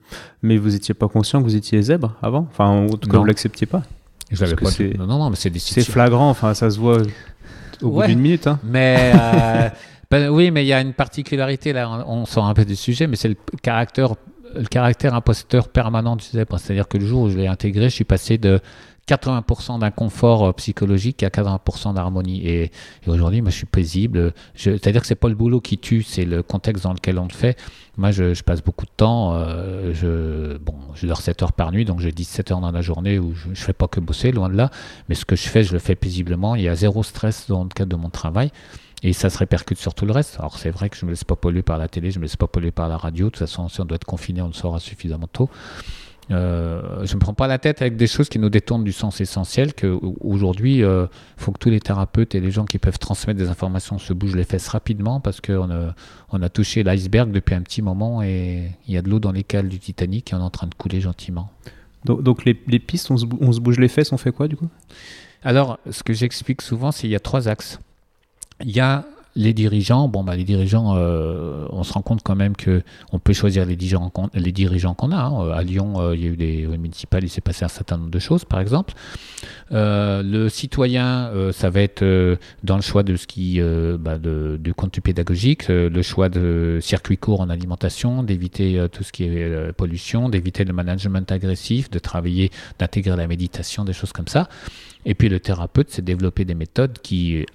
Mais 0.43 0.57
vous 0.57 0.71
n'étiez 0.71 0.95
pas 0.95 1.09
conscient 1.09 1.41
que 1.41 1.45
vous 1.45 1.57
étiez 1.57 1.81
zèbre 1.81 2.17
avant? 2.21 2.47
Enfin, 2.51 2.67
en 2.67 2.89
tout 2.89 3.09
cas, 3.09 3.17
vous 3.17 3.23
ne 3.23 3.29
l'acceptiez 3.29 3.67
pas? 3.67 3.83
Je 4.31 4.45
pas. 4.55 4.71
Non, 4.99 5.07
non, 5.07 5.19
non, 5.19 5.31
mais 5.31 5.37
c'est 5.37 5.57
C'est 5.59 5.85
flagrant, 5.85 6.29
enfin, 6.29 6.53
ça 6.53 6.71
se 6.71 6.79
voit 6.79 6.99
au 7.81 7.91
bout 7.91 8.03
d'une 8.05 8.19
minute. 8.19 8.47
Hein. 8.47 8.59
Mais. 8.63 9.13
Euh, 9.15 9.69
ben 10.11 10.29
oui, 10.29 10.51
mais 10.51 10.65
il 10.65 10.69
y 10.69 10.73
a 10.75 10.81
une 10.81 10.93
particularité 10.93 11.73
là, 11.73 12.05
on 12.07 12.27
sort 12.27 12.45
un 12.47 12.55
peu 12.55 12.67
du 12.67 12.77
sujet, 12.77 13.07
mais 13.07 13.17
c'est 13.17 13.29
le 13.29 13.37
caractère 13.63 14.15
le 14.55 14.65
caractère 14.65 15.15
imposteur 15.15 15.69
permanent 15.69 16.17
du 16.17 16.25
zèbre. 16.25 16.59
C'est-à-dire 16.59 16.89
que 16.89 16.99
le 16.99 17.07
jour 17.07 17.23
où 17.23 17.31
je 17.31 17.37
l'ai 17.37 17.47
intégré, 17.47 17.85
je 17.85 17.95
suis 17.95 18.05
passé 18.05 18.39
de 18.39 18.61
80% 19.09 19.79
d'inconfort 19.81 20.45
euh, 20.45 20.53
psychologique 20.53 21.23
à 21.23 21.29
80% 21.29 21.95
d'harmonie. 21.95 22.47
Et, 22.47 22.71
aujourd'hui, 23.07 23.41
moi, 23.41 23.51
je 23.51 23.57
suis 23.57 23.67
paisible. 23.67 24.33
C'est-à-dire 24.55 25.01
que 25.01 25.07
c'est 25.07 25.15
pas 25.15 25.29
le 25.29 25.35
boulot 25.35 25.61
qui 25.61 25.79
tue, 25.79 26.03
c'est 26.03 26.25
le 26.25 26.43
contexte 26.43 26.85
dans 26.85 26.93
lequel 26.93 27.19
on 27.19 27.25
le 27.25 27.33
fait. 27.33 27.59
Moi, 27.97 28.11
je, 28.11 28.43
passe 28.43 28.63
beaucoup 28.63 28.87
de 28.87 28.93
temps. 28.97 29.35
Euh, 29.35 29.93
je, 29.95 30.59
bon, 30.59 30.75
je 30.95 31.07
dors 31.07 31.21
7 31.21 31.43
heures 31.43 31.53
par 31.53 31.73
nuit, 31.73 31.85
donc 31.85 32.01
j'ai 32.01 32.13
17 32.13 32.53
heures 32.53 32.61
dans 32.61 32.71
la 32.71 32.83
journée 32.83 33.19
où 33.19 33.35
je, 33.35 33.49
ne 33.49 33.55
fais 33.55 33.73
pas 33.73 33.89
que 33.89 34.01
bosser, 34.01 34.31
loin 34.31 34.49
de 34.49 34.57
là. 34.57 34.71
Mais 35.09 35.15
ce 35.15 35.25
que 35.25 35.37
je 35.37 35.49
fais, 35.49 35.65
je 35.65 35.73
le 35.73 35.79
fais 35.79 35.95
paisiblement. 35.95 36.55
Il 36.55 36.63
y 36.63 36.69
a 36.69 36.75
zéro 36.75 37.03
stress 37.03 37.47
dans 37.49 37.63
le 37.63 37.71
cadre 37.71 37.91
de 37.91 38.01
mon 38.01 38.11
travail. 38.11 38.51
Et 39.03 39.13
ça 39.13 39.31
se 39.31 39.39
répercute 39.39 39.79
sur 39.79 39.95
tout 39.95 40.07
le 40.07 40.13
reste. 40.13 40.37
Alors 40.41 40.59
c'est 40.59 40.71
vrai 40.71 40.91
que 40.91 40.97
je 40.97 41.05
ne 41.05 41.07
me 41.07 41.13
laisse 41.13 41.23
pas 41.23 41.37
polluer 41.37 41.63
par 41.63 41.79
la 41.79 41.87
télé, 41.87 42.11
je 42.11 42.17
ne 42.17 42.23
me 42.23 42.25
laisse 42.25 42.37
pas 42.37 42.49
polluer 42.49 42.73
par 42.73 42.89
la 42.89 42.97
radio. 42.97 43.27
De 43.27 43.31
toute 43.31 43.39
façon, 43.39 43.69
si 43.69 43.81
on 43.81 43.85
doit 43.85 43.95
être 43.95 44.05
confiné, 44.05 44.43
on 44.43 44.49
le 44.49 44.53
saura 44.53 44.81
suffisamment 44.81 45.29
tôt. 45.29 45.49
Euh, 46.31 47.05
je 47.05 47.13
ne 47.13 47.15
me 47.15 47.21
prends 47.21 47.35
pas 47.35 47.47
la 47.47 47.59
tête 47.59 47.81
avec 47.81 47.97
des 47.97 48.07
choses 48.07 48.29
qui 48.29 48.39
nous 48.39 48.51
détournent 48.51 48.85
du 48.85 48.93
sens 48.93 49.21
essentiel, 49.21 49.75
qu'aujourd'hui, 49.75 50.77
il 50.77 50.85
euh, 50.85 51.07
faut 51.37 51.53
que 51.53 51.59
tous 51.59 51.71
les 51.71 51.81
thérapeutes 51.81 52.35
et 52.35 52.41
les 52.41 52.51
gens 52.51 52.65
qui 52.65 52.79
peuvent 52.79 52.99
transmettre 52.99 53.39
des 53.39 53.49
informations 53.49 53.99
se 53.99 54.13
bougent 54.13 54.37
les 54.37 54.45
fesses 54.45 54.69
rapidement 54.69 55.21
parce 55.21 55.41
qu'on 55.41 55.71
a, 55.71 55.95
on 56.31 56.43
a 56.43 56.49
touché 56.49 56.83
l'iceberg 56.83 57.31
depuis 57.31 57.55
un 57.55 57.63
petit 57.63 57.83
moment 57.83 58.23
et 58.23 58.71
il 58.87 58.95
y 58.95 58.99
a 58.99 59.03
de 59.03 59.09
l'eau 59.09 59.21
dans 59.21 59.33
les 59.33 59.45
cales 59.45 59.69
du 59.69 59.79
Titanic 59.79 60.33
et 60.33 60.37
on 60.37 60.41
est 60.41 60.43
en 60.43 60.51
train 60.51 60.67
de 60.67 60.75
couler 60.75 61.01
gentiment. 61.01 61.51
Donc, 62.05 62.45
les, 62.45 62.55
pistes, 62.55 63.11
on 63.11 63.17
se, 63.17 63.27
on 63.41 63.53
se 63.53 63.61
bouge 63.61 63.79
les 63.79 63.89
fesses, 63.89 64.13
on 64.13 64.19
fait 64.19 64.33
quoi 64.33 64.49
du 64.49 64.57
coup? 64.57 64.69
Alors, 65.43 65.79
ce 65.91 66.03
que 66.03 66.13
j'explique 66.13 66.63
souvent, 66.63 66.93
c'est 66.93 67.03
qu'il 67.03 67.11
y 67.11 67.17
a 67.17 67.21
trois 67.21 67.49
axes. 67.49 67.81
Il 68.65 68.71
y 68.71 68.81
a 68.81 69.05
les 69.39 69.55
dirigeants, 69.55 70.09
bon, 70.09 70.25
bah, 70.25 70.35
les 70.35 70.43
dirigeants, 70.43 70.97
euh, 70.97 71.65
on 71.71 71.85
se 71.85 71.93
rend 71.93 72.03
compte 72.03 72.23
quand 72.25 72.35
même 72.35 72.57
que 72.57 72.83
on 73.13 73.21
peut 73.21 73.33
choisir 73.33 73.65
les 73.65 73.77
dirigeants 73.77 74.11
qu'on, 74.11 74.29
les 74.35 74.51
dirigeants 74.51 74.95
qu'on 74.95 75.13
a. 75.13 75.23
Hein. 75.23 75.51
À 75.53 75.63
Lyon, 75.63 76.01
euh, 76.01 76.17
il 76.17 76.25
y 76.25 76.27
a 76.27 76.31
eu 76.31 76.37
des 76.37 76.67
municipales, 76.67 77.23
il 77.23 77.29
s'est 77.29 77.41
passé 77.41 77.65
un 77.65 77.69
certain 77.69 77.99
nombre 77.99 78.11
de 78.11 78.19
choses, 78.19 78.45
par 78.45 78.59
exemple. 78.59 78.95
Euh, 79.71 80.25
le 80.25 80.49
citoyen, 80.49 81.31
ça 81.53 81.71
va 81.71 81.83
être 81.83 82.05
dans 82.65 82.75
le 82.75 82.83
choix 82.83 83.05
de 83.05 83.15
ce 83.15 83.29
qui, 83.29 83.61
bah, 84.01 84.19
de, 84.19 84.59
du 84.61 84.75
contenu 84.75 85.01
pédagogique, 85.01 85.69
le 85.69 86.03
choix 86.03 86.29
de 86.29 86.81
circuits 86.83 87.17
courts 87.17 87.41
en 87.41 87.49
alimentation, 87.49 88.25
d'éviter 88.25 88.87
tout 88.91 89.05
ce 89.05 89.13
qui 89.13 89.23
est 89.23 89.73
pollution, 89.73 90.29
d'éviter 90.29 90.65
le 90.65 90.73
management 90.73 91.31
agressif, 91.31 91.91
de 91.91 92.01
travailler, 92.01 92.51
d'intégrer 92.81 93.17
la 93.17 93.29
méditation, 93.29 93.85
des 93.85 93.93
choses 93.93 94.13
comme 94.13 94.27
ça. 94.27 94.49
Et 95.05 95.15
puis 95.15 95.29
le 95.29 95.39
thérapeute, 95.39 95.91
c'est 95.91 96.05
développer 96.05 96.45
des 96.45 96.57
méthodes 96.57 96.99
qui 97.01 97.47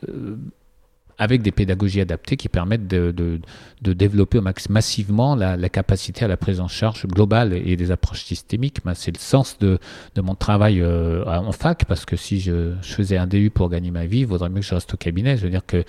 avec 1.17 1.41
des 1.41 1.51
pédagogies 1.51 2.01
adaptées 2.01 2.37
qui 2.37 2.49
permettent 2.49 2.87
de, 2.87 3.11
de, 3.11 3.93
développer 3.93 4.39
massivement 4.69 5.35
la, 5.35 5.69
capacité 5.69 6.25
à 6.25 6.27
la 6.27 6.37
prise 6.37 6.59
en 6.59 6.67
charge 6.67 7.05
globale 7.07 7.53
et 7.53 7.75
des 7.75 7.91
approches 7.91 8.23
systémiques. 8.23 8.79
C'est 8.95 9.15
le 9.15 9.19
sens 9.19 9.57
de, 9.59 9.79
de 10.15 10.21
mon 10.21 10.35
travail 10.35 10.81
euh, 10.81 11.25
en 11.25 11.51
fac, 11.51 11.85
parce 11.85 12.05
que 12.05 12.15
si 12.15 12.39
je, 12.39 12.73
faisais 12.81 13.17
un 13.17 13.27
DU 13.27 13.49
pour 13.49 13.69
gagner 13.69 13.91
ma 13.91 14.05
vie, 14.05 14.19
il 14.19 14.27
vaudrait 14.27 14.49
mieux 14.49 14.61
que 14.61 14.65
je 14.65 14.75
reste 14.75 14.93
au 14.93 14.97
cabinet. 14.97 15.37
Je 15.37 15.43
veux 15.43 15.49
dire 15.49 15.65
que 15.65 15.83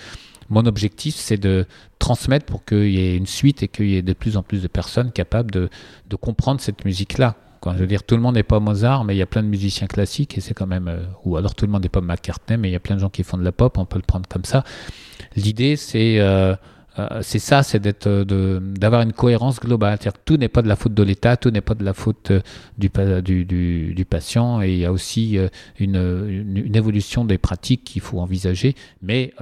mon 0.50 0.66
objectif, 0.66 1.14
c'est 1.14 1.38
de 1.38 1.66
transmettre 1.98 2.46
pour 2.46 2.64
qu'il 2.64 2.90
y 2.90 2.98
ait 2.98 3.16
une 3.16 3.26
suite 3.26 3.62
et 3.62 3.68
qu'il 3.68 3.86
y 3.86 3.96
ait 3.96 4.02
de 4.02 4.12
plus 4.12 4.36
en 4.36 4.42
plus 4.42 4.62
de 4.62 4.68
personnes 4.68 5.10
capables 5.10 5.50
de, 5.50 5.70
de 6.08 6.16
comprendre 6.16 6.60
cette 6.60 6.84
musique-là. 6.84 7.36
Je 7.72 7.78
veux 7.78 7.86
dire, 7.86 8.02
tout 8.02 8.16
le 8.16 8.22
monde 8.22 8.34
n'est 8.34 8.42
pas 8.42 8.60
Mozart, 8.60 9.04
mais 9.04 9.14
il 9.14 9.18
y 9.18 9.22
a 9.22 9.26
plein 9.26 9.42
de 9.42 9.48
musiciens 9.48 9.86
classiques 9.86 10.36
et 10.36 10.40
c'est 10.40 10.54
quand 10.54 10.66
même. 10.66 10.88
Euh, 10.88 11.02
ou 11.24 11.36
alors 11.36 11.54
tout 11.54 11.64
le 11.64 11.72
monde 11.72 11.82
n'est 11.82 11.88
pas 11.88 12.00
McCartney, 12.00 12.56
mais 12.58 12.68
il 12.68 12.72
y 12.72 12.76
a 12.76 12.80
plein 12.80 12.96
de 12.96 13.00
gens 13.00 13.10
qui 13.10 13.22
font 13.22 13.38
de 13.38 13.44
la 13.44 13.52
pop, 13.52 13.78
on 13.78 13.86
peut 13.86 13.98
le 13.98 14.04
prendre 14.04 14.28
comme 14.28 14.44
ça. 14.44 14.64
L'idée, 15.36 15.76
c'est. 15.76 16.20
Euh, 16.20 16.54
euh, 17.00 17.22
c'est 17.22 17.40
ça, 17.40 17.64
c'est 17.64 17.80
d'être, 17.80 18.08
d'avoir 18.22 19.02
une 19.02 19.12
cohérence 19.12 19.58
globale. 19.58 19.98
C'est-à-dire 20.00 20.12
que 20.12 20.24
tout 20.24 20.36
n'est 20.36 20.48
pas 20.48 20.62
de 20.62 20.68
la 20.68 20.76
faute 20.76 20.94
de 20.94 21.02
l'État, 21.02 21.36
tout 21.36 21.50
n'est 21.50 21.60
pas 21.60 21.74
de 21.74 21.84
la 21.84 21.92
faute 21.92 22.30
du, 22.78 22.88
patient, 24.08 24.62
et 24.62 24.72
il 24.74 24.78
y 24.78 24.84
a 24.84 24.92
aussi 24.92 25.36
une, 25.80 26.54
une, 26.54 26.76
évolution 26.76 27.24
des 27.24 27.36
pratiques 27.36 27.82
qu'il 27.82 28.00
faut 28.00 28.20
envisager. 28.20 28.76
Mais 29.02 29.34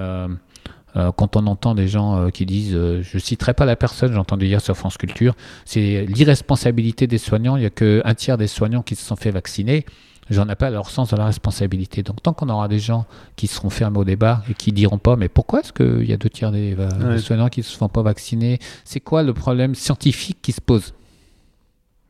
quand 1.17 1.37
on 1.37 1.47
entend 1.47 1.75
des 1.75 1.89
gens 1.89 2.19
euh, 2.19 2.31
qui 2.31 2.45
disent, 2.45 2.75
euh, 2.75 3.03
je 3.03 3.19
citerai 3.19 3.55
pas 3.55 3.65
la 3.65 3.77
personne, 3.77 4.13
j'ai 4.13 4.19
entendu 4.19 4.47
hier 4.47 4.61
sur 4.61 4.77
France 4.77 4.99
Culture, 4.99 5.35
c'est 5.65 6.05
l'irresponsabilité 6.07 7.07
des 7.07 7.19
soignants. 7.19 7.57
Il 7.57 7.61
n'y 7.61 7.67
a 7.67 7.71
qu'un 7.71 8.15
tiers 8.15 8.37
des 8.37 8.47
soignants 8.47 8.83
qui 8.83 8.95
se 8.95 9.05
sont 9.05 9.17
fait 9.17 9.31
vacciner. 9.31 9.87
J'en 10.31 10.49
ai 10.49 10.55
pas 10.55 10.71
leur 10.71 10.89
sens 10.89 11.11
de 11.11 11.17
la 11.17 11.25
responsabilité. 11.25 12.03
Donc 12.03 12.23
tant 12.23 12.33
qu'on 12.33 12.49
aura 12.49 12.69
des 12.69 12.79
gens 12.79 13.07
qui 13.37 13.47
seront 13.47 13.71
fermés 13.71 13.99
au 13.99 14.05
débat 14.05 14.43
et 14.49 14.55
qui 14.55 14.73
diront 14.73 14.99
pas, 14.99 15.17
mais 15.17 15.29
pourquoi 15.29 15.61
est-ce 15.61 15.73
qu'il 15.73 16.09
y 16.09 16.13
a 16.13 16.17
deux 16.17 16.31
tiers 16.31 16.53
des, 16.53 16.77
soignants 17.19 17.49
qui 17.49 17.61
ne 17.61 17.65
se 17.65 17.77
font 17.77 17.89
pas 17.89 18.03
vacciner? 18.03 18.59
C'est 18.85 19.01
quoi 19.01 19.23
le 19.23 19.35
problème 19.35 19.75
scientifique 19.75 20.39
qui 20.41 20.53
se 20.53 20.61
pose? 20.61 20.95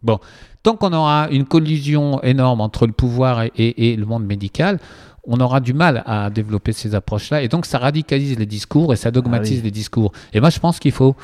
Bon, 0.03 0.19
tant 0.63 0.77
qu'on 0.77 0.93
aura 0.93 1.29
une 1.31 1.47
collision 1.47 2.21
énorme 2.23 2.61
entre 2.61 2.87
le 2.87 2.93
pouvoir 2.93 3.45
et 3.57 3.97
le 3.97 4.05
monde 4.05 4.25
médical, 4.25 4.79
on 5.25 5.41
aura 5.41 5.61
du 5.61 5.73
mal 5.73 6.03
à 6.07 6.31
développer 6.31 6.73
ces 6.73 6.95
approches-là. 6.95 7.43
Et 7.43 7.49
donc, 7.49 7.67
ça 7.67 7.79
radicalise 7.79 8.39
les 8.39 8.47
discours 8.47 8.93
et 8.93 8.97
ça 8.97 9.11
dogmatise 9.11 9.61
ah 9.61 9.65
les 9.65 9.71
discours. 9.71 10.13
Et 10.33 10.41
moi, 10.41 10.51
je 10.51 10.59
pense 10.59 10.81
qu'il 10.81 10.93
faut 10.93 11.17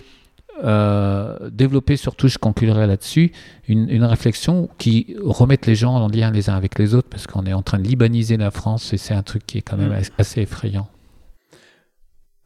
euh, 0.65 1.51
développer, 1.51 1.97
surtout, 1.97 2.29
je 2.29 2.39
conclurai 2.39 2.87
là-dessus, 2.87 3.33
une, 3.69 4.05
réflexion 4.05 4.69
qui 4.79 5.17
remette 5.23 5.67
les 5.67 5.75
gens 5.75 5.95
en 5.95 6.09
lien 6.09 6.31
les 6.31 6.51
uns 6.51 6.57
avec 6.57 6.79
les 6.79 6.95
autres, 6.95 7.09
parce 7.09 7.27
qu'on 7.27 7.45
est 7.47 7.53
en 7.53 7.63
train 7.63 7.79
de 7.79 7.87
libaniser 7.87 8.37
la 8.37 8.51
France 8.51 8.93
et 8.93 8.99
c'est 8.99 9.15
un 9.15 9.23
truc 9.23 9.47
qui 9.47 9.59
est 9.59 9.63
quand 9.63 9.77
même 9.77 9.93
mm. 9.93 10.03
assez 10.19 10.43
effrayant. 10.43 10.89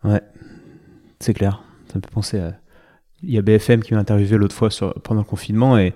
Ouais, 0.04 0.20
c'est 1.20 1.32
clair. 1.32 1.62
Ça 1.88 1.98
me 1.98 2.02
fait 2.02 2.10
penser 2.10 2.38
à. 2.38 2.54
Il 3.22 3.30
y 3.30 3.38
a 3.38 3.42
BFM 3.42 3.82
qui 3.82 3.94
m'a 3.94 4.00
interviewé 4.00 4.36
l'autre 4.36 4.54
fois 4.54 4.68
sur, 4.68 4.92
pendant 5.02 5.20
le 5.20 5.26
confinement 5.26 5.78
et 5.78 5.94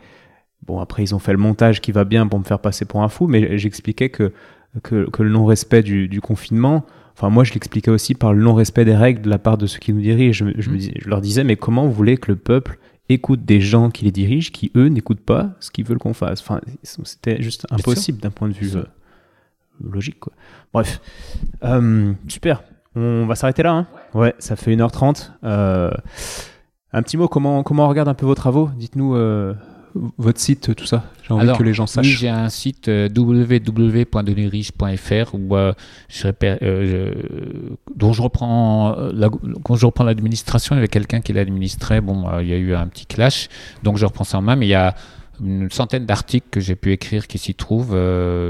bon, 0.65 0.79
après, 0.79 1.03
ils 1.03 1.15
ont 1.15 1.19
fait 1.19 1.33
le 1.33 1.39
montage 1.39 1.81
qui 1.81 1.91
va 1.91 2.05
bien 2.05 2.27
pour 2.29 2.39
me 2.39 2.45
faire 2.45 2.61
passer 2.61 2.85
pour 2.85 3.03
un 3.03 3.09
fou, 3.09 3.27
mais 3.27 3.59
j'expliquais 3.59 4.11
que 4.11 4.33
que, 4.83 5.23
le 5.23 5.29
non-respect 5.29 5.83
du, 5.83 6.21
confinement, 6.21 6.85
enfin 7.15 7.31
moi 7.31 7.45
je 7.45 7.53
l'expliquais 7.53 7.91
aussi 7.91 8.15
par 8.15 8.33
le 8.35 8.43
non-respect 8.43 8.85
des 8.85 8.97
règles 8.97 9.23
de 9.23 9.31
la 9.31 9.39
part 9.39 9.59
de 9.59 9.67
ceux 9.67 9.79
qui 9.79 9.93
nous 9.93 10.01
dirigent. 10.01 10.47
Je, 10.57 10.71
mm. 10.71 10.81
je, 11.01 11.09
leur 11.09 11.21
disais, 11.21 11.45
mais 11.45 11.57
comment 11.57 11.87
vous 11.87 11.93
voulez 11.93 12.17
que 12.17 12.31
le 12.31 12.37
peuple 12.37 12.79
écoute 13.09 13.45
des 13.45 13.61
gens 13.61 13.91
qui 13.91 14.05
les 14.05 14.11
dirigent, 14.11 14.51
qui 14.53 14.73
eux 14.77 14.89
n'écoutent 14.89 15.21
pas 15.21 15.51
ce 15.61 15.71
qu'ils 15.71 15.85
veulent 15.85 15.99
qu'on 15.99 16.15
fasse? 16.15 16.41
Enfin, 16.41 16.61
c'était 16.83 17.43
juste 17.43 17.67
impossible 17.71 18.19
d'un 18.21 18.31
point 18.31 18.49
de 18.49 18.55
vue 18.55 18.77
euh, 18.77 18.85
logique. 19.83 20.21
Quoi. 20.21 20.33
Bref, 20.73 21.01
euh, 21.65 22.13
super. 22.29 22.63
On 22.95 23.27
va 23.27 23.35
s'arrêter 23.35 23.63
là. 23.63 23.73
Hein? 23.73 23.87
Ouais, 24.15 24.35
ça 24.39 24.57
fait 24.57 24.75
1h30. 24.75 25.33
Euh, 25.45 25.91
un 26.93 27.03
petit 27.03 27.19
mot, 27.19 27.29
comment, 27.29 27.63
comment 27.63 27.85
on 27.85 27.89
regarde 27.89 28.09
un 28.09 28.15
peu 28.15 28.25
vos 28.25 28.35
travaux? 28.35 28.71
Dites-nous 28.77 29.15
votre 30.19 30.41
site, 30.41 30.75
tout 30.75 30.87
ça? 30.87 31.05
J'ai 31.27 31.35
envie 31.35 31.53
que 31.57 31.63
les 31.63 31.75
gens 31.75 31.87
sachent. 31.87 32.07
Oui, 32.07 32.13
j'ai 32.13 32.29
un 32.29 32.49
site 32.49 32.89
euh, 32.89 33.09
www.denisriche.fr 33.15 35.35
où 35.35 35.57
euh, 35.57 35.73
je, 36.09 36.29
euh, 36.43 37.13
dont 37.95 38.13
je 38.13 38.23
reprends 38.23 38.97
la, 39.13 39.29
quand 39.65 39.77
je 39.77 39.87
reprends 39.87 40.05
l'administration, 40.05 40.75
il 40.75 40.79
y 40.79 40.81
avait 40.81 40.89
quelqu'un 40.89 41.21
qui 41.21 41.33
l'administrait. 41.33 42.01
Bon, 42.01 42.27
il 42.41 42.49
y 42.49 42.53
a 42.53 42.57
eu 42.57 42.75
un 42.75 42.87
petit 42.87 43.07
clash, 43.07 43.49
donc 43.83 43.97
je 43.97 44.07
reprends 44.07 44.25
ça 44.25 44.39
en 44.39 44.43
main. 44.43 44.57
Mais 44.57 44.67
il 44.67 44.71
y 44.71 44.75
a 44.75 44.95
une 45.41 45.71
centaine 45.71 46.07
d'articles 46.07 46.47
que 46.51 46.61
j'ai 46.61 46.77
pu 46.77 46.93
écrire 46.93 47.27
qui 47.27 47.39
s'y 47.39 47.55
trouvent. 47.55 47.99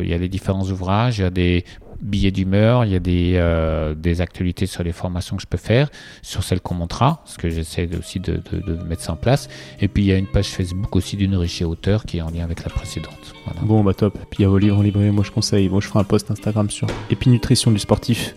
il 0.02 0.09
y 0.09 0.14
a 0.14 0.18
les 0.18 0.28
différents 0.28 0.68
ouvrages, 0.70 1.18
il 1.18 1.23
y 1.23 1.24
a 1.24 1.31
des 1.31 1.64
billets 2.01 2.31
d'humeur, 2.31 2.85
il 2.85 2.93
y 2.93 2.94
a 2.94 3.01
des, 3.01 3.32
euh, 3.36 3.94
des 3.94 4.20
actualités 4.20 4.66
sur 4.66 4.82
les 4.82 4.93
formations 4.93 5.36
que 5.36 5.43
je 5.43 5.47
peux 5.47 5.59
faire, 5.59 5.90
sur 6.23 6.43
celles 6.43 6.60
qu'on 6.60 6.74
montrera, 6.74 7.20
parce 7.24 7.36
que 7.36 7.51
j'essaie 7.51 7.89
aussi 7.98 8.20
de, 8.20 8.40
de, 8.52 8.74
mettre 8.85 9.02
ça 9.02 9.12
en 9.12 9.16
place. 9.16 9.48
Et 9.81 9.89
puis 9.89 10.05
il 10.05 10.06
y 10.06 10.12
a 10.12 10.16
une 10.16 10.27
page 10.27 10.48
Facebook 10.48 10.94
aussi 10.97 11.16
d'une 11.16 11.36
riche 11.36 11.62
auteur 11.62 12.05
qui 12.05 12.18
est 12.18 12.23
en 12.23 12.31
lien 12.31 12.44
avec 12.44 12.62
la 12.64 12.70
précédente. 12.70 13.35
Bon, 13.62 13.82
bah 13.82 13.94
top. 13.94 14.18
Puis 14.31 14.40
il 14.40 14.43
y 14.43 14.44
a 14.44 14.48
vos 14.48 14.59
livres 14.59 14.78
en 14.78 14.82
librairie, 14.82 15.10
moi 15.10 15.24
je 15.24 15.31
conseille. 15.31 15.68
Moi 15.68 15.81
je 15.81 15.86
ferai 15.86 16.01
un 16.01 16.05
post 16.05 16.31
Instagram 16.31 16.70
sur 16.70 16.86
Nutrition 17.27 17.70
du 17.73 17.78
sportif 17.78 18.35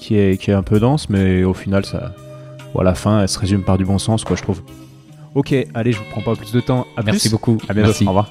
qui 0.00 0.16
est, 0.16 0.40
qui 0.40 0.50
est 0.50 0.54
un 0.54 0.62
peu 0.62 0.80
dense, 0.80 1.08
mais 1.08 1.44
au 1.44 1.54
final, 1.54 1.84
ça, 1.84 2.14
bon, 2.74 2.80
à 2.80 2.84
la 2.84 2.94
fin, 2.94 3.22
elle 3.22 3.28
se 3.28 3.38
résume 3.38 3.62
par 3.62 3.78
du 3.78 3.84
bon 3.84 3.98
sens, 3.98 4.24
quoi, 4.24 4.36
je 4.36 4.42
trouve. 4.42 4.62
Ok, 5.34 5.54
allez, 5.74 5.92
je 5.92 5.98
vous 5.98 6.04
prends 6.10 6.20
pas 6.20 6.34
plus 6.34 6.52
de 6.52 6.60
temps. 6.60 6.86
À 6.96 7.02
Merci 7.02 7.30
beaucoup. 7.30 7.58
À 7.68 7.74
bientôt. 7.74 7.92
Au 8.04 8.08
revoir. 8.08 8.30